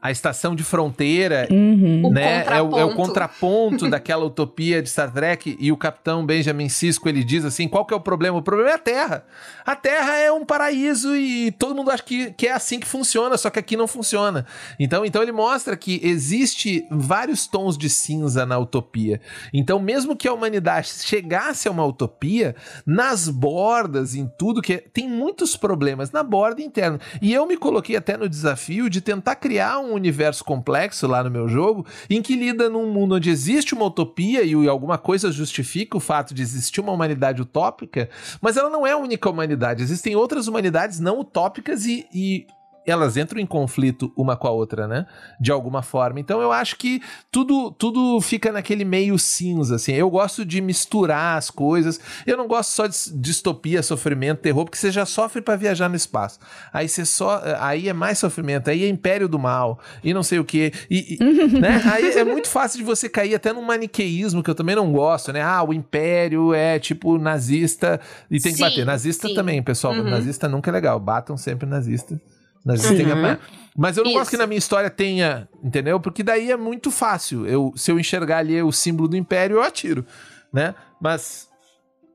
a 0.01 0.11
estação 0.11 0.55
de 0.55 0.63
fronteira, 0.63 1.47
Uhum. 1.51 2.03
O 2.05 2.09
né? 2.11 2.45
É 2.45 2.61
o, 2.61 2.77
é 2.77 2.85
o 2.85 2.95
contraponto. 2.95 3.87
daquela 3.89 4.23
utopia 4.25 4.81
de 4.81 4.89
Star 4.89 5.11
Trek, 5.11 5.57
e 5.59 5.71
o 5.71 5.77
capitão 5.77 6.25
Benjamin 6.25 6.69
Sisko, 6.69 7.09
ele 7.09 7.23
diz 7.23 7.43
assim, 7.43 7.67
qual 7.67 7.85
que 7.85 7.93
é 7.93 7.97
o 7.97 7.99
problema? 7.99 8.37
O 8.37 8.41
problema 8.41 8.71
é 8.71 8.73
a 8.75 8.77
Terra. 8.79 9.25
A 9.65 9.75
Terra 9.75 10.15
é 10.17 10.31
um 10.31 10.45
paraíso 10.45 11.15
e 11.15 11.51
todo 11.51 11.75
mundo 11.75 11.89
acha 11.91 12.03
que, 12.03 12.31
que 12.31 12.47
é 12.47 12.51
assim 12.53 12.79
que 12.79 12.87
funciona, 12.87 13.37
só 13.37 13.49
que 13.49 13.59
aqui 13.59 13.75
não 13.75 13.87
funciona. 13.87 14.45
Então, 14.79 15.03
então 15.05 15.21
ele 15.21 15.31
mostra 15.31 15.75
que 15.75 15.99
existe 16.03 16.85
vários 16.91 17.47
tons 17.47 17.77
de 17.77 17.89
cinza 17.89 18.45
na 18.45 18.57
utopia. 18.57 19.19
Então, 19.53 19.79
mesmo 19.79 20.15
que 20.15 20.27
a 20.27 20.33
humanidade 20.33 20.87
chegasse 20.87 21.67
a 21.67 21.71
uma 21.71 21.85
utopia, 21.85 22.55
nas 22.85 23.27
bordas, 23.27 24.15
em 24.15 24.29
tudo 24.37 24.61
que 24.61 24.73
é- 24.73 24.83
tem 24.93 25.07
muitos 25.09 25.55
problemas 25.57 26.11
na 26.11 26.23
borda 26.23 26.61
interna. 26.61 26.99
E 27.21 27.33
eu 27.33 27.45
me 27.45 27.57
coloquei 27.57 27.95
até 27.95 28.15
no 28.17 28.29
desafio 28.29 28.89
de 28.89 29.01
tentar 29.01 29.35
criar 29.35 29.79
um 29.79 29.88
universo 29.93 30.43
complexo 30.43 31.07
lá 31.07 31.23
no 31.23 31.31
meu 31.31 31.47
jogo, 31.47 31.85
em 32.09 32.21
que 32.21 32.35
lida 32.35 32.69
num 32.69 32.91
mundo 32.91 33.15
onde 33.15 33.29
existe 33.29 33.73
uma 33.73 33.85
utopia 33.85 34.43
e 34.43 34.67
alguma 34.67 34.97
coisa 34.97 35.31
justifica 35.31 35.97
o 35.97 35.99
fato 35.99 36.33
de 36.33 36.41
existir 36.41 36.81
uma 36.81 36.91
humanidade 36.91 37.41
utópica, 37.41 38.09
mas 38.41 38.57
ela 38.57 38.69
não 38.69 38.85
é 38.85 38.91
a 38.91 38.97
única 38.97 39.29
humanidade. 39.29 39.83
Existem 39.83 40.15
outras 40.15 40.47
humanidades 40.47 40.99
não 40.99 41.19
utópicas 41.19 41.85
e, 41.85 42.07
e 42.13 42.47
elas 42.89 43.17
entram 43.17 43.39
em 43.39 43.45
conflito 43.45 44.11
uma 44.15 44.35
com 44.35 44.47
a 44.47 44.51
outra, 44.51 44.87
né? 44.87 45.05
De 45.39 45.51
alguma 45.51 45.81
forma. 45.81 46.19
Então 46.19 46.41
eu 46.41 46.51
acho 46.51 46.75
que 46.75 47.01
tudo 47.31 47.71
tudo 47.71 48.19
fica 48.21 48.51
naquele 48.51 48.83
meio 48.83 49.17
cinza, 49.17 49.75
assim. 49.75 49.93
Eu 49.93 50.09
gosto 50.09 50.45
de 50.45 50.61
misturar 50.61 51.37
as 51.37 51.49
coisas. 51.49 51.99
Eu 52.25 52.37
não 52.37 52.47
gosto 52.47 52.71
só 52.71 52.87
de 52.87 52.97
distopia, 53.15 53.81
sofrimento, 53.83 54.39
terror, 54.39 54.65
porque 54.65 54.77
você 54.77 54.91
já 54.91 55.05
sofre 55.05 55.41
pra 55.41 55.55
viajar 55.55 55.89
no 55.89 55.95
espaço. 55.95 56.39
Aí 56.73 56.87
você 56.87 57.05
só 57.05 57.41
aí 57.59 57.89
é 57.89 57.93
mais 57.93 58.17
sofrimento, 58.19 58.69
aí 58.69 58.83
é 58.83 58.87
império 58.87 59.27
do 59.27 59.39
mal 59.39 59.79
e 60.03 60.13
não 60.13 60.23
sei 60.23 60.39
o 60.39 60.43
quê. 60.43 60.71
E, 60.89 61.17
e, 61.19 61.23
né? 61.59 61.81
Aí 61.85 62.11
é 62.17 62.23
muito 62.23 62.47
fácil 62.47 62.79
de 62.79 62.83
você 62.83 63.07
cair 63.07 63.35
até 63.35 63.53
num 63.53 63.61
maniqueísmo 63.61 64.43
que 64.43 64.49
eu 64.49 64.55
também 64.55 64.75
não 64.75 64.91
gosto, 64.91 65.31
né? 65.31 65.41
Ah, 65.41 65.63
o 65.63 65.73
império 65.73 66.53
é 66.53 66.79
tipo 66.79 67.17
nazista 67.17 67.99
e 68.29 68.39
tem 68.39 68.51
que 68.51 68.57
Sim, 68.57 68.63
bater. 68.63 68.85
Nazista 68.85 69.27
sim. 69.27 69.33
também, 69.33 69.61
pessoal. 69.61 69.93
Uhum. 69.93 70.09
Nazista 70.09 70.47
nunca 70.47 70.69
é 70.69 70.73
legal. 70.73 70.99
Batam 70.99 71.37
sempre 71.37 71.67
nazista. 71.67 72.19
Tem 72.65 73.05
que 73.05 73.13
Uhum. 73.33 73.37
Mas 73.77 73.97
eu 73.97 74.03
não 74.03 74.11
gosto 74.11 74.23
Isso. 74.23 74.31
que 74.31 74.37
na 74.37 74.47
minha 74.47 74.57
história 74.57 74.89
tenha, 74.89 75.47
entendeu? 75.63 75.99
Porque 75.99 76.21
daí 76.23 76.51
é 76.51 76.57
muito 76.57 76.91
fácil. 76.91 77.45
Eu, 77.47 77.73
se 77.75 77.91
eu 77.91 77.99
enxergar 77.99 78.39
ali 78.39 78.61
o 78.61 78.71
símbolo 78.71 79.07
do 79.07 79.15
império, 79.15 79.57
eu 79.57 79.61
atiro, 79.61 80.05
né? 80.51 80.75
Mas 81.01 81.48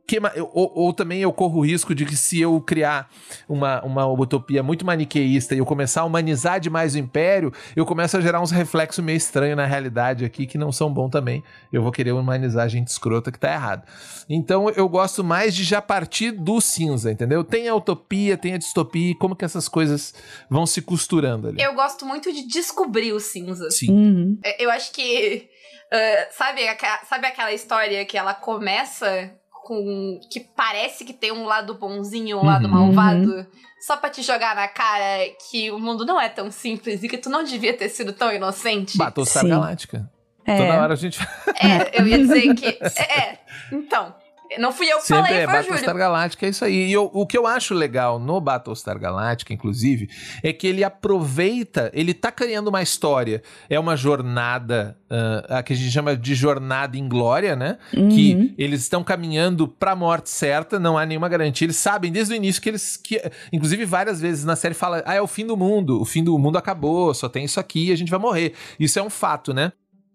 que 0.07 0.19
ou, 0.53 0.73
ou 0.75 0.93
também 0.93 1.21
eu 1.21 1.33
corro 1.33 1.61
o 1.61 1.65
risco 1.65 1.95
de 1.95 2.05
que 2.05 2.17
se 2.17 2.41
eu 2.41 2.61
criar 2.61 3.09
uma, 3.49 3.83
uma 3.83 4.07
utopia 4.07 4.63
muito 4.63 4.85
maniqueísta 4.85 5.55
e 5.55 5.59
eu 5.59 5.67
começar 5.67 6.03
a 6.03 6.05
humanizar 6.05 6.61
demais 6.61 6.95
o 6.95 6.99
império, 6.99 7.53
eu 7.75 7.87
começo 7.87 8.17
a 8.17 8.21
gerar 8.21 8.41
uns 8.41 8.51
reflexos 8.51 9.03
meio 9.03 9.17
estranhos 9.17 9.57
na 9.57 9.65
realidade 9.65 10.25
aqui 10.25 10.47
que 10.47 10.59
não 10.59 10.71
são 10.71 10.93
bons 10.93 11.11
também. 11.11 11.43
Eu 11.73 11.83
vou 11.83 11.91
querer 11.91 12.13
humanizar 12.13 12.69
gente 12.69 12.89
escrota 12.89 13.33
que 13.33 13.39
tá 13.39 13.53
errado. 13.53 13.83
Então 14.29 14.69
eu 14.71 14.89
gosto 14.89 15.25
mais 15.25 15.55
de 15.55 15.65
já 15.65 15.81
partir 15.81 16.33
do 16.33 16.61
cinza, 16.61 17.11
entendeu? 17.11 17.43
Tem 17.43 17.69
a 17.69 17.75
utopia, 17.75 18.37
tem 18.37 18.55
a 18.55 18.59
distopia 18.59 19.13
e 19.13 19.15
como 19.15 19.35
que 19.35 19.45
essas 19.45 19.69
coisas 19.69 20.15
vão 20.51 20.67
se 20.67 20.83
costurando 20.83 21.49
ali. 21.49 21.63
Eu 21.63 21.75
gosto 21.75 22.05
muito 22.05 22.33
de 22.33 22.47
descobrir 22.47 23.13
o 23.13 23.21
cinza. 23.21 23.71
Sim. 23.71 23.91
Uhum. 23.91 24.39
É, 24.45 24.63
Eu 24.63 24.71
acho 24.71 24.93
que. 24.93 25.49
ah, 25.91 26.29
sabe, 26.31 26.61
sabe 27.09 27.27
aquela 27.27 27.53
história 27.53 28.05
que 28.05 28.19
ela 28.19 28.35
começa 28.35 29.33
com. 29.65 30.21
que 30.31 30.41
parece 30.41 31.05
que 31.05 31.13
tem 31.13 31.33
um 31.33 31.45
lado 31.45 31.75
bonzinho 31.75 32.29
e 32.29 32.35
um 32.35 32.45
lado 32.45 32.67
Uhum. 32.67 32.71
malvado? 32.73 33.47
Só 33.81 33.97
pra 33.97 34.09
te 34.11 34.23
jogar 34.23 34.55
na 34.57 34.67
cara 34.69 35.29
que 35.51 35.71
o 35.71 35.79
mundo 35.79 36.07
não 36.07 36.19
é 36.21 36.29
tão 36.29 36.51
simples 36.51 37.03
e 37.03 37.09
que 37.09 37.19
tu 37.19 37.29
não 37.29 37.43
devia 37.45 37.75
ter 37.77 37.89
sido 37.89 38.13
tão 38.13 38.33
inocente. 38.33 38.97
Sim. 39.43 39.49
Galáctica. 39.51 40.11
É. 40.47 40.57
Toda 40.59 40.75
hora 40.83 40.93
a 40.93 40.97
gente 40.97 41.19
É, 41.61 42.01
eu 42.01 42.07
ia 42.07 42.19
dizer 42.19 42.55
que. 42.55 42.67
É, 42.99 43.19
é. 43.33 43.39
então. 43.73 44.15
Não 44.59 44.73
fui 44.73 44.87
eu 44.91 44.99
que 44.99 45.05
Sempre 45.07 45.23
falei, 45.25 45.39
é 45.43 45.45
foi 45.47 45.55
o 45.55 45.57
Battlestar. 45.63 45.97
Galactica, 45.97 46.47
é 46.47 46.49
isso 46.49 46.65
aí. 46.65 46.89
E 46.89 46.93
eu- 46.93 47.11
o 47.13 47.27
que 47.27 47.37
eu 47.37 47.47
acho 47.47 47.75
legal 47.75 48.19
no 48.19 48.41
Battlestar 48.41 48.99
Galactica, 48.99 49.53
inclusive, 49.53 50.09
é 50.43 50.53
que 50.53 50.67
ele 50.67 50.83
aproveita, 50.85 51.91
ele 51.95 52.13
tá 52.15 52.31
criando 52.31 52.69
uma 52.69 52.83
história. 52.83 53.43
É 53.69 53.79
uma 53.79 53.97
jornada, 53.97 54.97
ah, 55.11 55.59
a 55.59 55.63
que 55.63 55.73
a 55.73 55.77
gente 55.77 55.91
chama 55.91 56.17
de 56.17 56.35
jornada 56.35 56.97
em 56.97 57.09
glória, 57.09 57.55
né? 57.57 57.79
Uhum. 57.97 58.09
Que 58.09 58.55
eles 58.59 58.81
estão 58.83 59.03
caminhando 59.05 59.67
pra 59.69 59.95
morte 59.95 60.31
certa, 60.31 60.79
não 60.79 60.99
há 60.99 61.07
nenhuma 61.07 61.29
garantia. 61.29 61.67
Eles 61.67 61.77
sabem 61.77 62.11
desde 62.13 62.35
o 62.35 62.37
início 62.37 62.61
que 62.61 62.69
eles. 62.69 62.97
Que, 62.97 63.21
inclusive, 63.53 63.85
várias 63.85 64.21
vezes 64.21 64.45
na 64.45 64.57
série 64.57 64.75
fala: 64.75 65.03
ah, 65.07 65.15
é 65.15 65.21
o 65.21 65.27
fim 65.27 65.47
do 65.47 65.57
mundo, 65.57 66.01
o 66.01 66.05
fim 66.05 66.23
do 66.23 66.39
mundo 66.39 66.59
acabou, 66.59 67.13
só 67.15 67.29
tem 67.29 67.45
isso 67.45 67.61
aqui 67.61 67.89
e 67.89 67.93
a 67.93 67.97
gente 67.97 68.11
vai 68.11 68.19
morrer. 68.21 68.53
Isso 68.79 68.99
é 68.99 69.03
um 69.03 69.11
fato, 69.11 69.53
né? 69.55 69.73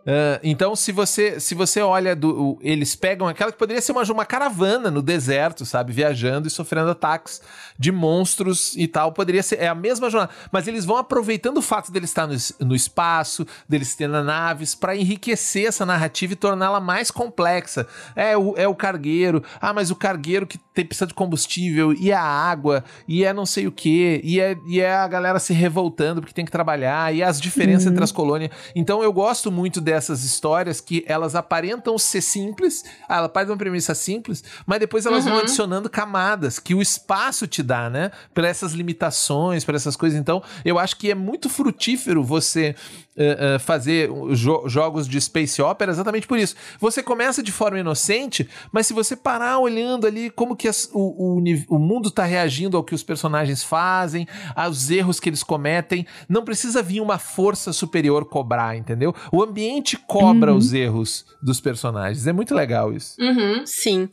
Uh, 0.10 0.40
então, 0.42 0.76
se 0.76 0.92
você 0.92 1.40
se 1.40 1.54
você 1.54 1.82
olha, 1.82 2.16
do, 2.16 2.30
o, 2.30 2.60
eles 2.62 2.96
pegam 2.96 3.28
aquela 3.28 3.52
que 3.52 3.60
poderia 3.60 3.80
ser 3.80 3.92
uma, 3.92 4.02
uma 4.12 4.26
caravana 4.26 4.90
no 4.90 5.04
deserto, 5.04 5.68
sabe? 5.68 5.94
Viajando 5.94 6.48
e 6.48 6.52
sofrendo 6.52 6.90
ataques 6.90 7.40
de 7.78 7.92
monstros 7.92 8.76
e 8.76 8.88
tal. 8.88 9.12
Poderia 9.12 9.44
ser. 9.44 9.60
É 9.60 9.68
a 9.68 9.76
mesma 9.76 10.10
jornada. 10.10 10.34
Mas 10.52 10.68
eles 10.68 10.84
vão 10.84 10.98
aproveitando 10.98 11.58
o 11.58 11.62
fato 11.62 11.92
deles 11.92 12.10
estar 12.10 12.26
no, 12.26 12.36
no 12.62 12.76
espaço, 12.76 13.46
deles 13.68 13.94
terem 13.94 14.24
naves, 14.24 14.74
para 14.74 14.96
enriquecer 14.96 15.68
essa 15.68 15.86
narrativa 15.86 16.34
e 16.34 16.36
torná-la 16.36 16.80
mais 16.80 17.12
complexa. 17.12 17.86
É 18.16 18.36
o, 18.36 18.56
é 18.58 18.68
o 18.68 18.74
cargueiro. 18.74 19.44
Ah, 19.62 19.74
mas 19.74 19.92
o 19.92 19.96
cargueiro 19.96 20.48
que 20.48 20.58
tem, 20.80 20.86
precisa 20.86 21.08
de 21.08 21.14
combustível, 21.14 21.94
e 21.94 22.12
a 22.12 22.22
água, 22.22 22.84
e 23.08 23.26
é 23.26 23.34
não 23.34 23.46
sei 23.46 23.68
o 23.68 23.72
que, 23.72 24.22
e 24.24 24.40
é, 24.40 24.58
e 24.66 24.80
é 24.80 24.94
a 24.94 25.08
galera 25.08 25.40
se 25.40 25.54
revoltando 25.54 26.22
porque 26.22 26.34
tem 26.34 26.46
que 26.46 26.52
trabalhar, 26.52 27.14
e 27.14 27.22
as 27.22 27.40
diferenças 27.40 27.86
uhum. 27.86 27.92
entre 27.92 28.04
as 28.04 28.12
colônias. 28.12 28.52
Então 28.76 29.04
eu 29.04 29.12
gosto 29.12 29.52
muito 29.52 29.82
dessas 29.82 30.24
histórias 30.24 30.80
que 30.80 31.04
elas 31.08 31.36
aparentam 31.36 31.98
ser 31.98 32.22
simples, 32.22 32.84
ah, 33.08 33.18
ela 33.18 33.30
parte 33.30 33.48
de 33.48 33.52
uma 33.52 33.58
premissa 33.58 33.94
simples, 33.94 34.44
mas 34.66 34.80
depois 34.80 35.06
elas 35.06 35.26
uhum. 35.26 35.32
vão 35.32 35.40
adicionando 35.42 35.90
camadas 35.90 36.60
que 36.60 36.74
o 36.74 36.82
espaço 36.82 37.48
te 37.48 37.62
dá, 37.62 37.90
né? 37.90 38.12
Por 38.34 38.44
essas 38.44 38.74
limitações, 38.74 39.66
por 39.66 39.76
essas 39.76 39.96
coisas. 39.96 40.20
Então, 40.20 40.42
eu 40.64 40.80
acho 40.80 40.96
que 40.96 41.12
é 41.12 41.16
muito 41.16 41.50
frutífero 41.50 42.24
você 42.24 42.76
uh, 43.20 43.56
uh, 43.56 43.60
fazer 43.60 44.10
jo 44.32 44.64
jogos 44.68 45.08
de 45.08 45.20
space 45.20 45.62
opera 45.62 45.92
exatamente 45.92 46.26
por 46.26 46.40
isso. 46.40 46.56
Você 46.80 47.04
começa 47.04 47.44
de 47.44 47.52
forma 47.52 47.80
inocente, 47.80 48.50
mas 48.72 48.88
se 48.88 48.94
você 48.94 49.16
parar 49.16 49.60
olhando 49.60 50.08
ali 50.08 50.30
como 50.30 50.56
que 50.56 50.68
as, 50.68 50.90
o, 50.94 51.40
o, 51.40 51.76
o 51.76 51.80
mundo 51.80 52.10
está 52.10 52.24
reagindo 52.24 52.78
ao 52.78 52.84
que 52.84 52.96
os 52.96 53.04
personagens 53.04 53.64
fazem, 53.64 54.28
aos 54.56 54.90
erros 54.90 55.20
que 55.20 55.30
eles 55.30 55.44
cometem, 55.44 56.08
não 56.28 56.44
precisa 56.44 56.82
vir 56.82 57.02
uma 57.02 57.20
força 57.20 57.74
superior 57.74 58.26
cobrar, 58.26 58.76
entendeu? 58.76 59.14
O 59.32 59.44
ambiente 59.44 59.98
cobra 59.98 60.52
uhum. 60.52 60.58
os 60.58 60.74
erros 60.74 61.26
dos 61.42 61.60
personagens. 61.60 62.26
É 62.26 62.34
muito 62.34 62.56
legal 62.56 62.94
isso. 62.94 63.16
Uhum, 63.20 63.66
sim. 63.66 64.10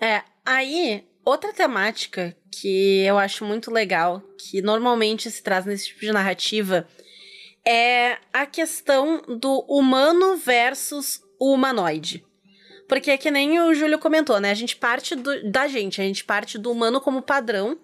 É, 0.00 0.22
aí, 0.44 1.04
outra 1.24 1.52
temática 1.52 2.36
que 2.50 3.02
eu 3.04 3.18
acho 3.18 3.44
muito 3.44 3.70
legal, 3.70 4.22
que 4.38 4.60
normalmente 4.60 5.30
se 5.30 5.42
traz 5.42 5.64
nesse 5.64 5.88
tipo 5.88 6.00
de 6.00 6.12
narrativa, 6.12 6.86
é 7.66 8.18
a 8.32 8.46
questão 8.46 9.22
do 9.28 9.60
humano 9.68 10.36
versus 10.36 11.22
o 11.38 11.52
humanoide. 11.52 12.24
Porque 12.88 13.10
é 13.10 13.16
que 13.16 13.30
nem 13.30 13.60
o 13.60 13.74
Júlio 13.74 13.98
comentou, 13.98 14.40
né? 14.40 14.50
A 14.50 14.54
gente 14.54 14.76
parte 14.76 15.14
do, 15.14 15.50
da 15.50 15.66
gente, 15.66 16.00
a 16.00 16.04
gente 16.04 16.24
parte 16.24 16.58
do 16.58 16.70
humano 16.70 17.00
como 17.00 17.22
padrão 17.22 17.78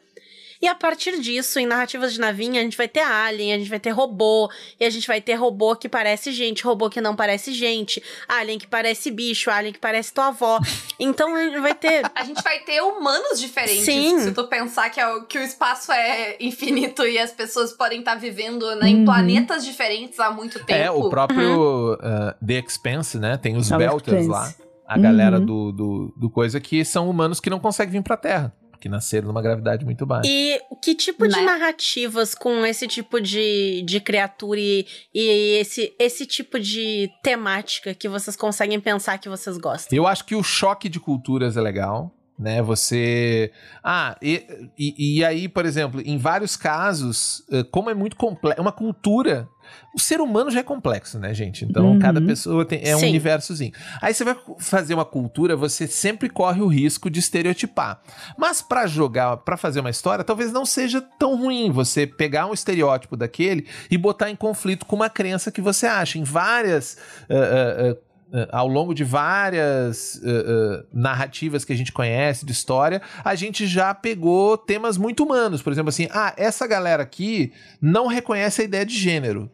e 0.61 0.67
a 0.67 0.75
partir 0.75 1.21
disso, 1.21 1.61
em 1.61 1.67
narrativas 1.67 2.13
de 2.13 2.21
navinha, 2.21 2.61
a 2.61 2.65
gente 2.65 2.77
vai 2.77 2.89
ter 2.89 3.01
alien, 3.01 3.55
a 3.55 3.59
gente 3.59 3.71
vai 3.71 3.79
ter 3.79 3.91
robô, 3.91 4.51
e 4.79 4.85
a 4.85 4.91
gente 4.91 5.07
vai 5.07 5.21
ter 5.21 5.35
robô 5.35 5.77
que 5.77 5.89
parece 5.89 6.33
gente, 6.33 6.65
robô 6.65 6.91
que 6.91 7.01
não 7.01 7.15
parece 7.15 7.53
gente, 7.53 8.03
alien 8.29 8.59
que 8.59 8.67
parece 8.67 9.11
bicho, 9.11 9.51
alien 9.51 9.73
que 9.73 9.79
parece 9.79 10.13
tua 10.13 10.29
avó. 10.29 10.61
Então 11.01 11.37
a 11.37 11.45
gente 11.45 11.61
vai 11.61 11.75
ter. 11.77 12.03
a 12.13 12.25
gente 12.25 12.43
vai 12.43 12.59
ter 12.59 12.81
humanos 12.81 13.39
diferentes. 13.39 13.85
Sim. 13.85 14.19
Se 14.19 14.33
tu 14.33 14.49
pensar 14.49 14.91
que, 14.91 15.01
é, 15.01 15.21
que 15.29 15.39
o 15.39 15.43
espaço 15.43 15.93
é 15.93 16.37
infinito 16.41 17.07
e 17.07 17.17
as 17.21 17.31
pessoas 17.31 17.73
podem 17.73 18.01
estar 18.01 18.17
vivendo 18.17 18.75
né, 18.75 18.89
em 18.89 18.97
uhum. 18.97 19.05
planetas 19.05 19.65
diferentes 19.65 20.19
há 20.19 20.33
muito 20.33 20.59
tempo. 20.65 20.73
É, 20.73 20.91
o 20.91 21.09
próprio 21.09 21.39
uhum. 21.41 21.93
uh, 21.93 22.45
The 22.45 22.55
Expanse, 22.55 23.17
né? 23.17 23.37
Tem 23.37 23.57
os 23.57 23.71
Belters 23.71 24.27
lá. 24.27 24.53
A 24.85 24.99
galera 24.99 25.39
uhum. 25.39 25.47
do, 25.47 25.73
do, 25.73 26.15
do 26.17 26.31
coisa 26.31 26.59
que 26.59 26.85
são 26.85 27.09
humanos 27.09 27.39
que 27.39 27.49
não 27.49 27.61
conseguem 27.61 27.93
vir 27.93 28.03
pra 28.03 28.17
Terra 28.17 28.53
que 28.79 28.89
nasceram 28.89 29.29
numa 29.29 29.43
gravidade 29.43 29.85
muito 29.85 30.07
baixa. 30.07 30.31
E 30.31 30.61
que 30.83 30.95
tipo 30.95 31.25
né? 31.25 31.31
de 31.31 31.41
narrativas 31.43 32.35
com 32.35 32.65
esse 32.65 32.87
tipo 32.87 33.21
de, 33.21 33.83
de 33.83 34.01
criatura 34.01 34.61
e, 34.61 34.87
e 35.15 35.59
esse, 35.61 35.95
esse 35.99 36.27
tipo 36.27 36.59
de 36.59 37.11
temática 37.23 37.95
que 37.95 38.09
vocês 38.09 38.37
conseguem 38.37 38.81
pensar 38.81 39.19
que 39.19 39.29
vocês 39.29 39.59
gostam? 39.59 39.97
Eu 39.97 40.07
acho 40.07 40.25
que 40.25 40.35
o 40.35 40.43
choque 40.43 40.89
de 40.89 41.01
culturas 41.01 41.57
é 41.57 41.61
legal 41.61 42.15
né? 42.39 42.63
Você. 42.63 43.51
Ah, 43.83 44.17
e, 44.23 44.47
e, 44.79 45.19
e, 45.19 45.25
aí, 45.25 45.49
por 45.49 45.67
exemplo, 45.67 46.01
em 46.05 46.17
vários 46.17 46.57
casos, 46.57 47.43
eh, 47.51 47.65
como 47.65 47.91
é 47.91 47.95
muito 47.95 48.17
complexo, 48.17 48.59
é 48.59 48.63
uma 48.63 48.73
cultura. 48.73 49.49
O 49.95 50.01
ser 50.01 50.19
humano 50.21 50.51
já 50.51 50.61
é 50.61 50.63
complexo, 50.63 51.19
né, 51.19 51.35
gente? 51.35 51.63
Então, 51.63 51.93
uhum. 51.93 51.99
cada 51.99 52.23
pessoa 52.23 52.65
tem, 52.65 52.81
é 52.83 52.97
um 52.97 53.01
Sim. 53.01 53.09
universozinho. 53.11 53.73
Aí 54.01 54.15
você 54.15 54.25
vai 54.25 54.35
fazer 54.59 54.95
uma 54.95 55.05
cultura, 55.05 55.55
você 55.57 55.87
sempre 55.87 56.31
corre 56.31 56.63
o 56.63 56.67
risco 56.67 57.11
de 57.11 57.19
estereotipar. 57.19 58.01
Mas 58.39 58.63
para 58.63 58.87
jogar, 58.87 59.37
para 59.39 59.59
fazer 59.59 59.81
uma 59.81 59.91
história, 59.91 60.25
talvez 60.25 60.53
não 60.53 60.65
seja 60.65 61.03
tão 61.19 61.37
ruim 61.37 61.71
você 61.71 62.07
pegar 62.07 62.47
um 62.47 62.55
estereótipo 62.55 63.15
daquele 63.15 63.67
e 63.91 63.99
botar 63.99 64.31
em 64.31 64.37
conflito 64.37 64.87
com 64.87 64.97
uma 64.97 65.11
crença 65.11 65.53
que 65.53 65.61
você 65.61 65.87
acha. 65.87 66.19
Em 66.19 66.25
várias 66.25 66.97
uh, 67.29 67.35
uh, 67.35 67.79
Uh, 67.89 68.08
ao 68.51 68.69
longo 68.69 68.95
de 68.95 69.05
várias 69.05 70.17
uh, 70.17 70.29
uh, 70.29 70.87
narrativas 70.93 71.65
que 71.65 71.73
a 71.73 71.77
gente 71.77 71.93
conhece 71.93 72.45
de 72.45 72.53
história, 72.53 73.01
a 73.25 73.35
gente 73.35 73.67
já 73.67 73.95
pegou 73.95 74.57
temas 74.59 74.97
muito 74.97 75.25
humanos. 75.25 75.63
Por 75.63 75.73
exemplo, 75.73 75.89
assim, 75.89 76.09
ah, 76.11 76.35
essa 76.37 76.67
galera 76.67 77.03
aqui 77.03 77.53
não 77.81 78.07
reconhece 78.07 78.63
a 78.63 78.65
ideia 78.65 78.85
de 78.85 78.97
gênero 78.97 79.51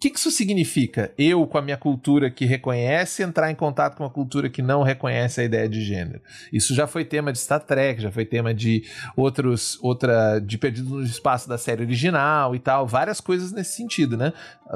que, 0.00 0.08
que 0.08 0.18
isso 0.18 0.30
significa? 0.30 1.12
Eu, 1.18 1.46
com 1.46 1.58
a 1.58 1.62
minha 1.62 1.76
cultura 1.76 2.30
que 2.30 2.46
reconhece, 2.46 3.22
entrar 3.22 3.50
em 3.50 3.54
contato 3.54 3.98
com 3.98 4.02
uma 4.02 4.08
cultura 4.08 4.48
que 4.48 4.62
não 4.62 4.82
reconhece 4.82 5.42
a 5.42 5.44
ideia 5.44 5.68
de 5.68 5.82
gênero. 5.82 6.22
Isso 6.50 6.74
já 6.74 6.86
foi 6.86 7.04
tema 7.04 7.30
de 7.30 7.38
Star 7.38 7.60
Trek, 7.60 8.00
já 8.00 8.10
foi 8.10 8.24
tema 8.24 8.54
de 8.54 8.82
outros, 9.14 9.78
outra, 9.82 10.40
de 10.40 10.56
Perdido 10.56 10.88
no 10.88 11.02
Espaço 11.02 11.46
da 11.46 11.58
série 11.58 11.82
original 11.82 12.54
e 12.54 12.58
tal, 12.58 12.86
várias 12.86 13.20
coisas 13.20 13.52
nesse 13.52 13.72
sentido, 13.76 14.16
né? 14.16 14.32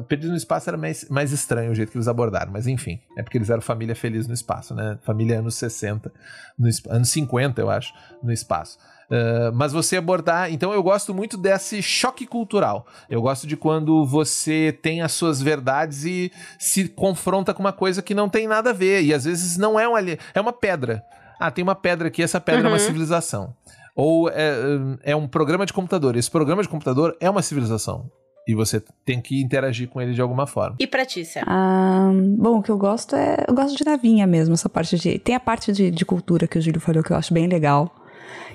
Perdido 0.07 0.31
no 0.31 0.37
Espaço 0.37 0.68
era 0.68 0.77
mais, 0.77 1.09
mais 1.09 1.33
estranho 1.33 1.72
o 1.72 1.75
jeito 1.75 1.91
que 1.91 1.97
eles 1.97 2.09
abordaram, 2.09 2.53
mas 2.53 2.66
enfim, 2.66 3.01
é 3.16 3.22
porque 3.22 3.39
eles 3.39 3.49
eram 3.49 3.62
família 3.62 3.95
feliz 3.95 4.29
no 4.29 4.35
espaço, 4.35 4.75
né? 4.75 4.99
Família 5.03 5.39
anos 5.39 5.55
60, 5.55 6.12
no, 6.59 6.68
anos 6.91 7.09
50, 7.09 7.62
eu 7.62 7.70
acho, 7.70 7.95
no 8.22 8.31
espaço. 8.31 8.79
Uh, 9.11 9.53
mas 9.55 9.73
você 9.73 9.97
abordar. 9.97 10.53
Então 10.53 10.73
eu 10.73 10.83
gosto 10.83 11.15
muito 11.15 11.37
desse 11.37 11.83
choque 11.83 12.27
cultural. 12.27 12.87
Eu 13.09 13.23
gosto 13.23 13.47
de 13.47 13.57
quando 13.57 14.05
você 14.07 14.77
tem 14.83 15.03
as 15.03 15.13
suas 15.13 15.41
verdades 15.41 16.05
e 16.05 16.33
se 16.59 16.89
confronta 16.89 17.53
com 17.53 17.61
uma 17.61 17.73
coisa 17.73 18.03
que 18.03 18.15
não 18.15 18.29
tem 18.29 18.47
nada 18.47 18.71
a 18.71 18.73
ver. 18.73 19.03
E 19.03 19.13
às 19.13 19.25
vezes 19.25 19.57
não 19.57 19.79
é 19.79 19.89
um 19.89 19.95
é 19.97 20.41
uma 20.41 20.53
pedra. 20.53 21.05
Ah, 21.39 21.51
tem 21.51 21.63
uma 21.63 21.75
pedra 21.75 22.09
aqui, 22.09 22.23
essa 22.23 22.41
pedra 22.41 22.63
uhum. 22.63 22.67
é 22.67 22.71
uma 22.71 22.79
uhum. 22.79 22.87
civilização. 22.87 23.55
Ou 23.95 24.29
é, 24.29 24.57
é 25.05 25.17
um 25.17 25.29
programa 25.29 25.65
de 25.65 25.73
computador. 25.73 26.17
Esse 26.17 26.31
programa 26.31 26.63
de 26.63 26.69
computador 26.69 27.17
é 27.21 27.31
uma 27.31 27.43
civilização. 27.43 28.11
E 28.47 28.55
você 28.55 28.83
tem 29.05 29.23
que 29.23 29.41
interagir 29.41 29.89
com 29.89 30.01
ele 30.03 30.13
de 30.13 30.21
alguma 30.21 30.47
forma. 30.47 30.77
E 30.79 30.87
pra 30.87 31.07
ti, 31.07 31.23
ah, 31.47 32.11
Bom, 32.37 32.59
o 32.59 32.63
que 32.63 32.71
eu 32.71 32.77
gosto 32.77 33.17
é. 33.17 33.45
Eu 33.49 33.55
gosto 33.55 33.77
de 33.77 33.85
navinha 33.85 34.27
mesmo, 34.27 34.55
essa 34.55 34.69
parte 34.69 34.99
de. 34.99 35.19
Tem 35.19 35.35
a 35.35 35.41
parte 35.41 35.73
de, 35.73 35.91
de 35.91 36.05
cultura 36.05 36.47
que 36.47 36.59
o 36.59 36.61
Júlio 36.61 36.81
falou 36.81 37.03
que 37.03 37.11
eu 37.11 37.17
acho 37.17 37.33
bem 37.33 37.47
legal 37.47 38.04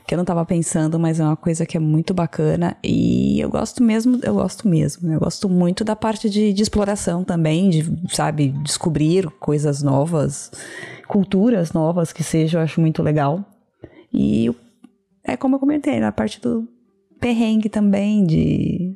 que 0.06 0.14
eu 0.14 0.18
não 0.18 0.24
estava 0.24 0.46
pensando, 0.46 1.00
mas 1.00 1.20
é 1.20 1.24
uma 1.24 1.36
coisa 1.36 1.66
que 1.66 1.78
é 1.78 1.80
muito 1.80 2.14
bacana 2.14 2.78
e 2.84 3.40
eu 3.40 3.50
gosto 3.50 3.84
mesmo, 3.84 4.20
eu 4.24 4.34
gosto 4.34 4.68
mesmo, 4.68 5.08
né? 5.08 5.16
eu 5.16 5.20
gosto 5.20 5.48
muito 5.48 5.84
da 5.84 5.96
parte 5.96 6.30
de, 6.30 6.54
de 6.54 6.64
exploração 6.64 7.24
também, 7.24 7.70
de, 7.70 7.86
sabe, 8.14 8.50
descobrir 8.64 9.30
coisas 9.40 9.82
novas, 9.84 10.52
culturas 11.08 11.72
novas 11.74 12.12
que 12.12 12.24
seja, 12.24 12.58
eu 12.58 12.64
acho 12.64 12.82
muito 12.82 13.04
legal. 13.04 13.44
E 14.12 14.54
é 15.24 15.38
como 15.38 15.56
eu 15.56 15.60
comentei, 15.60 16.00
na 16.00 16.12
parte 16.12 16.42
do 16.42 16.68
perrengue 17.20 17.70
também, 17.70 18.26
de. 18.26 18.96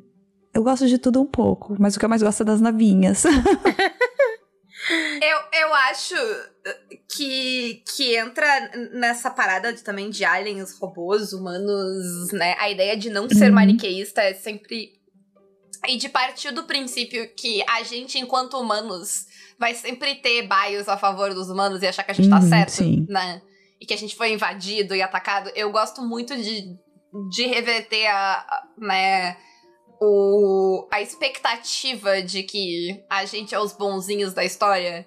Eu 0.54 0.64
gosto 0.64 0.88
de 0.88 0.98
tudo 0.98 1.22
um 1.22 1.26
pouco, 1.26 1.76
mas 1.80 1.96
o 1.96 2.00
que 2.00 2.06
eu 2.06 2.10
mais 2.10 2.24
gosto 2.24 2.42
é 2.44 2.46
das 2.46 2.62
navinhas. 2.62 3.26
eu, 3.26 3.32
eu 5.62 5.74
acho 5.74 6.16
que, 7.10 7.84
que 7.96 8.16
entra 8.16 8.72
nessa 8.94 9.30
parada 9.30 9.74
de, 9.74 9.84
também 9.84 10.10
de 10.10 10.24
aliens, 10.24 10.78
robôs, 10.80 11.34
humanos, 11.34 12.32
né? 12.32 12.56
A 12.58 12.70
ideia 12.70 12.96
de 12.96 13.10
não 13.10 13.28
ser 13.30 13.50
uhum. 13.50 13.56
maniqueísta 13.56 14.22
é 14.22 14.34
sempre. 14.34 14.94
E 15.88 15.98
de 15.98 16.08
partir 16.08 16.52
do 16.52 16.64
princípio 16.64 17.30
que 17.36 17.62
a 17.68 17.84
gente, 17.84 18.18
enquanto 18.18 18.58
humanos, 18.58 19.26
vai 19.60 19.76
sempre 19.76 20.16
ter 20.16 20.48
bias 20.48 20.88
a 20.88 20.98
favor 20.98 21.34
dos 21.34 21.50
humanos 21.50 21.82
e 21.82 21.88
achar 21.88 22.04
que 22.04 22.12
a 22.12 22.14
gente 22.14 22.30
tá 22.30 22.40
uhum, 22.40 22.50
certo, 22.50 22.72
sim. 22.72 23.06
né? 23.10 23.42
E 23.82 23.86
que 23.86 23.94
a 23.94 23.98
gente 23.98 24.16
foi 24.16 24.32
invadido 24.32 24.96
e 24.96 25.02
atacado. 25.02 25.52
Eu 25.56 25.72
gosto 25.72 26.02
muito 26.02 26.36
de, 26.38 26.78
de 27.30 27.48
reverter 27.48 28.08
a, 28.08 28.64
né, 28.78 29.36
o, 30.02 30.88
a 30.90 31.02
expectativa 31.02 32.22
de 32.22 32.44
que 32.44 33.04
a 33.10 33.26
gente 33.26 33.54
é 33.54 33.60
os 33.60 33.74
bonzinhos 33.74 34.34
da 34.34 34.46
história. 34.46 35.06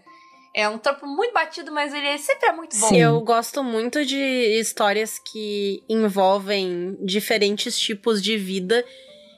É 0.56 0.66
um 0.66 0.78
tropo 0.78 1.06
muito 1.06 1.34
batido, 1.34 1.70
mas 1.70 1.92
ele 1.92 2.06
é 2.06 2.16
sempre 2.16 2.48
é 2.48 2.52
muito 2.52 2.74
bom. 2.78 2.88
Sim. 2.88 2.96
Eu 2.96 3.20
gosto 3.20 3.62
muito 3.62 4.06
de 4.06 4.16
histórias 4.58 5.18
que 5.18 5.84
envolvem 5.86 6.96
diferentes 7.04 7.78
tipos 7.78 8.22
de 8.22 8.38
vida 8.38 8.82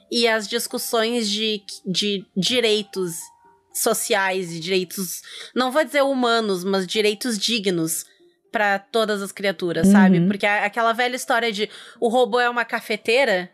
e 0.09 0.29
as 0.29 0.47
discussões 0.47 1.29
de, 1.29 1.61
de 1.85 2.25
direitos 2.37 3.17
sociais 3.73 4.53
e 4.53 4.61
direitos, 4.61 5.21
não 5.53 5.73
vou 5.73 5.83
dizer 5.83 6.03
humanos, 6.03 6.63
mas 6.63 6.87
direitos 6.87 7.37
dignos 7.37 8.05
para 8.49 8.79
todas 8.79 9.21
as 9.21 9.33
criaturas, 9.33 9.87
uhum. 9.87 9.91
sabe? 9.91 10.25
Porque 10.25 10.45
aquela 10.45 10.93
velha 10.93 11.17
história 11.17 11.51
de 11.51 11.69
o 11.99 12.07
robô 12.07 12.39
é 12.39 12.49
uma 12.49 12.63
cafeteira, 12.63 13.51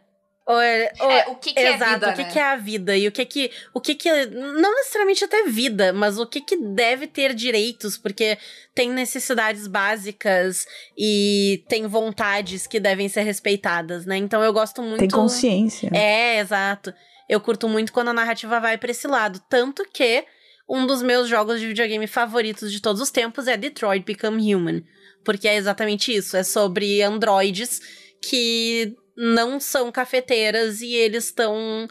Ou 0.48 0.62
é, 0.62 0.92
ou- 1.00 1.12
É, 1.12 1.28
o 1.30 1.36
que, 1.36 1.54
que 1.54 1.60
Exato, 1.60 1.84
é 1.84 1.94
vida, 1.96 2.10
o 2.10 2.14
que, 2.14 2.24
né? 2.24 2.30
que 2.32 2.40
é 2.40 2.44
a 2.44 2.56
vida 2.56 2.96
e 2.96 3.08
o 3.08 3.12
que 3.12 3.26
que 3.26 3.52
o 3.74 3.82
que 3.82 3.96
que 3.96 4.10
não 4.28 4.76
necessariamente 4.76 5.24
até 5.24 5.44
vida, 5.46 5.92
mas 5.92 6.20
o 6.20 6.26
que 6.28 6.40
que 6.40 6.56
deve 6.56 7.08
ter 7.08 7.34
direitos, 7.34 7.98
porque 7.98 8.38
tem 8.76 8.92
necessidades 8.92 9.66
básicas 9.66 10.68
e 10.96 11.64
tem 11.68 11.88
vontades 11.88 12.68
que 12.68 12.80
devem 12.80 13.10
ser 13.10 13.22
respeitadas, 13.24 14.06
né? 14.06 14.18
Então 14.18 14.44
eu 14.44 14.54
gosto 14.54 14.84
muito 14.84 15.00
Tem 15.00 15.10
consciência. 15.10 15.90
É, 15.94 16.40
exato. 16.40 16.94
Eu 17.28 17.42
curto 17.42 17.68
muito 17.68 17.92
quando 17.92 18.10
a 18.10 18.14
narrativa 18.14 18.60
vai 18.60 18.78
pra 18.78 18.92
esse 18.92 19.08
lado, 19.08 19.42
tanto 19.50 19.84
que 19.92 20.24
um 20.70 20.86
dos 20.86 21.02
meus 21.02 21.28
jogos 21.28 21.60
de 21.60 21.68
videogame 21.68 22.06
favoritos 22.06 22.72
de 22.72 22.80
todos 22.80 23.02
os 23.02 23.10
tempos 23.10 23.48
é 23.48 23.58
Detroit 23.58 24.06
Become 24.06 24.54
Human, 24.54 24.84
porque 25.24 25.48
é 25.48 25.56
exatamente 25.56 26.16
isso, 26.16 26.38
é 26.38 26.44
sobre 26.44 27.02
androides 27.02 27.82
que 28.22 28.96
não 29.18 29.60
são 29.60 29.92
cafeteiras 29.92 30.82
e 30.82 30.94
eles 30.94 31.26
estão 31.26 31.88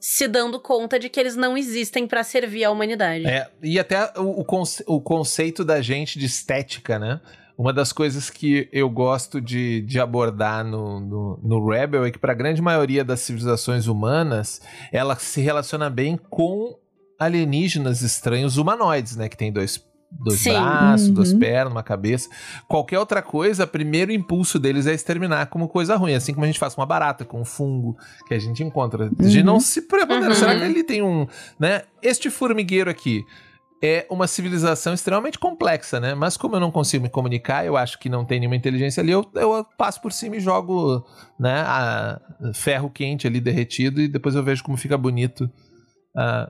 se 0.00 0.28
dando 0.28 0.60
conta 0.60 0.98
de 0.98 1.08
que 1.08 1.18
eles 1.18 1.36
não 1.36 1.56
existem 1.56 2.06
pra 2.06 2.22
servir 2.22 2.64
a 2.64 2.70
humanidade. 2.70 3.26
É, 3.26 3.50
e 3.62 3.78
até 3.78 4.12
o, 4.18 4.40
o 4.40 4.44
conce- 4.44 4.84
o 4.86 5.00
conceito 5.00 5.64
da 5.64 5.80
gente 5.80 6.18
de 6.18 6.26
estética, 6.26 6.98
né? 6.98 7.20
Uma 7.58 7.72
das 7.72 7.90
coisas 7.90 8.28
que 8.28 8.68
eu 8.70 8.88
gosto 8.90 9.40
de, 9.40 9.80
de 9.80 9.98
abordar 9.98 10.62
no, 10.62 11.00
no, 11.00 11.40
no 11.42 11.68
Rebel 11.70 12.04
é 12.04 12.10
que, 12.10 12.18
para 12.18 12.32
a 12.32 12.36
grande 12.36 12.60
maioria 12.60 13.02
das 13.02 13.20
civilizações 13.20 13.86
humanas, 13.86 14.60
ela 14.92 15.16
se 15.16 15.40
relaciona 15.40 15.88
bem 15.88 16.18
com 16.28 16.78
alienígenas 17.18 18.02
estranhos 18.02 18.58
humanoides, 18.58 19.16
né? 19.16 19.28
Que 19.28 19.36
tem 19.38 19.50
dois, 19.50 19.82
dois 20.24 20.40
Sim. 20.40 20.52
braços, 20.52 21.08
Uhum. 21.08 21.14
duas 21.14 21.32
pernas, 21.34 21.72
uma 21.72 21.82
cabeça. 21.82 22.28
Qualquer 22.68 22.98
outra 22.98 23.22
coisa, 23.22 23.64
o 23.64 23.68
primeiro 23.68 24.12
impulso 24.12 24.58
deles 24.58 24.86
é 24.86 24.94
exterminar 24.94 25.46
como 25.46 25.68
coisa 25.68 25.96
ruim, 25.96 26.14
assim 26.14 26.32
como 26.32 26.44
a 26.44 26.46
gente 26.48 26.58
faz 26.58 26.74
com 26.74 26.80
uma 26.80 26.86
barata, 26.86 27.24
com 27.24 27.40
um 27.40 27.44
fungo 27.44 27.96
que 28.26 28.34
a 28.34 28.38
gente 28.38 28.62
encontra. 28.62 29.08
De 29.10 29.38
Uhum. 29.40 29.44
não 29.44 29.60
se 29.60 29.82
preponderar. 29.82 30.30
Uhum. 30.30 30.34
Será 30.36 30.56
que 30.56 30.64
ele 30.64 30.82
tem 30.84 31.02
um. 31.02 31.26
né? 31.58 31.82
Este 32.02 32.30
formigueiro 32.30 32.90
aqui 32.90 33.24
é 33.82 34.06
uma 34.10 34.26
civilização 34.26 34.94
extremamente 34.94 35.38
complexa, 35.38 36.00
né? 36.00 36.14
Mas 36.14 36.34
como 36.36 36.56
eu 36.56 36.60
não 36.60 36.70
consigo 36.70 37.02
me 37.04 37.10
comunicar, 37.10 37.64
eu 37.66 37.76
acho 37.76 37.98
que 37.98 38.08
não 38.08 38.24
tem 38.24 38.40
nenhuma 38.40 38.56
inteligência 38.56 39.02
ali, 39.02 39.12
eu, 39.12 39.28
eu 39.34 39.66
passo 39.76 40.00
por 40.00 40.12
cima 40.12 40.36
e 40.36 40.40
jogo, 40.40 41.04
né, 41.38 41.62
ferro 42.54 42.88
quente 42.90 43.26
ali 43.26 43.38
derretido 43.40 44.00
e 44.00 44.08
depois 44.08 44.34
eu 44.34 44.42
vejo 44.42 44.64
como 44.64 44.76
fica 44.78 44.96
bonito 44.96 45.50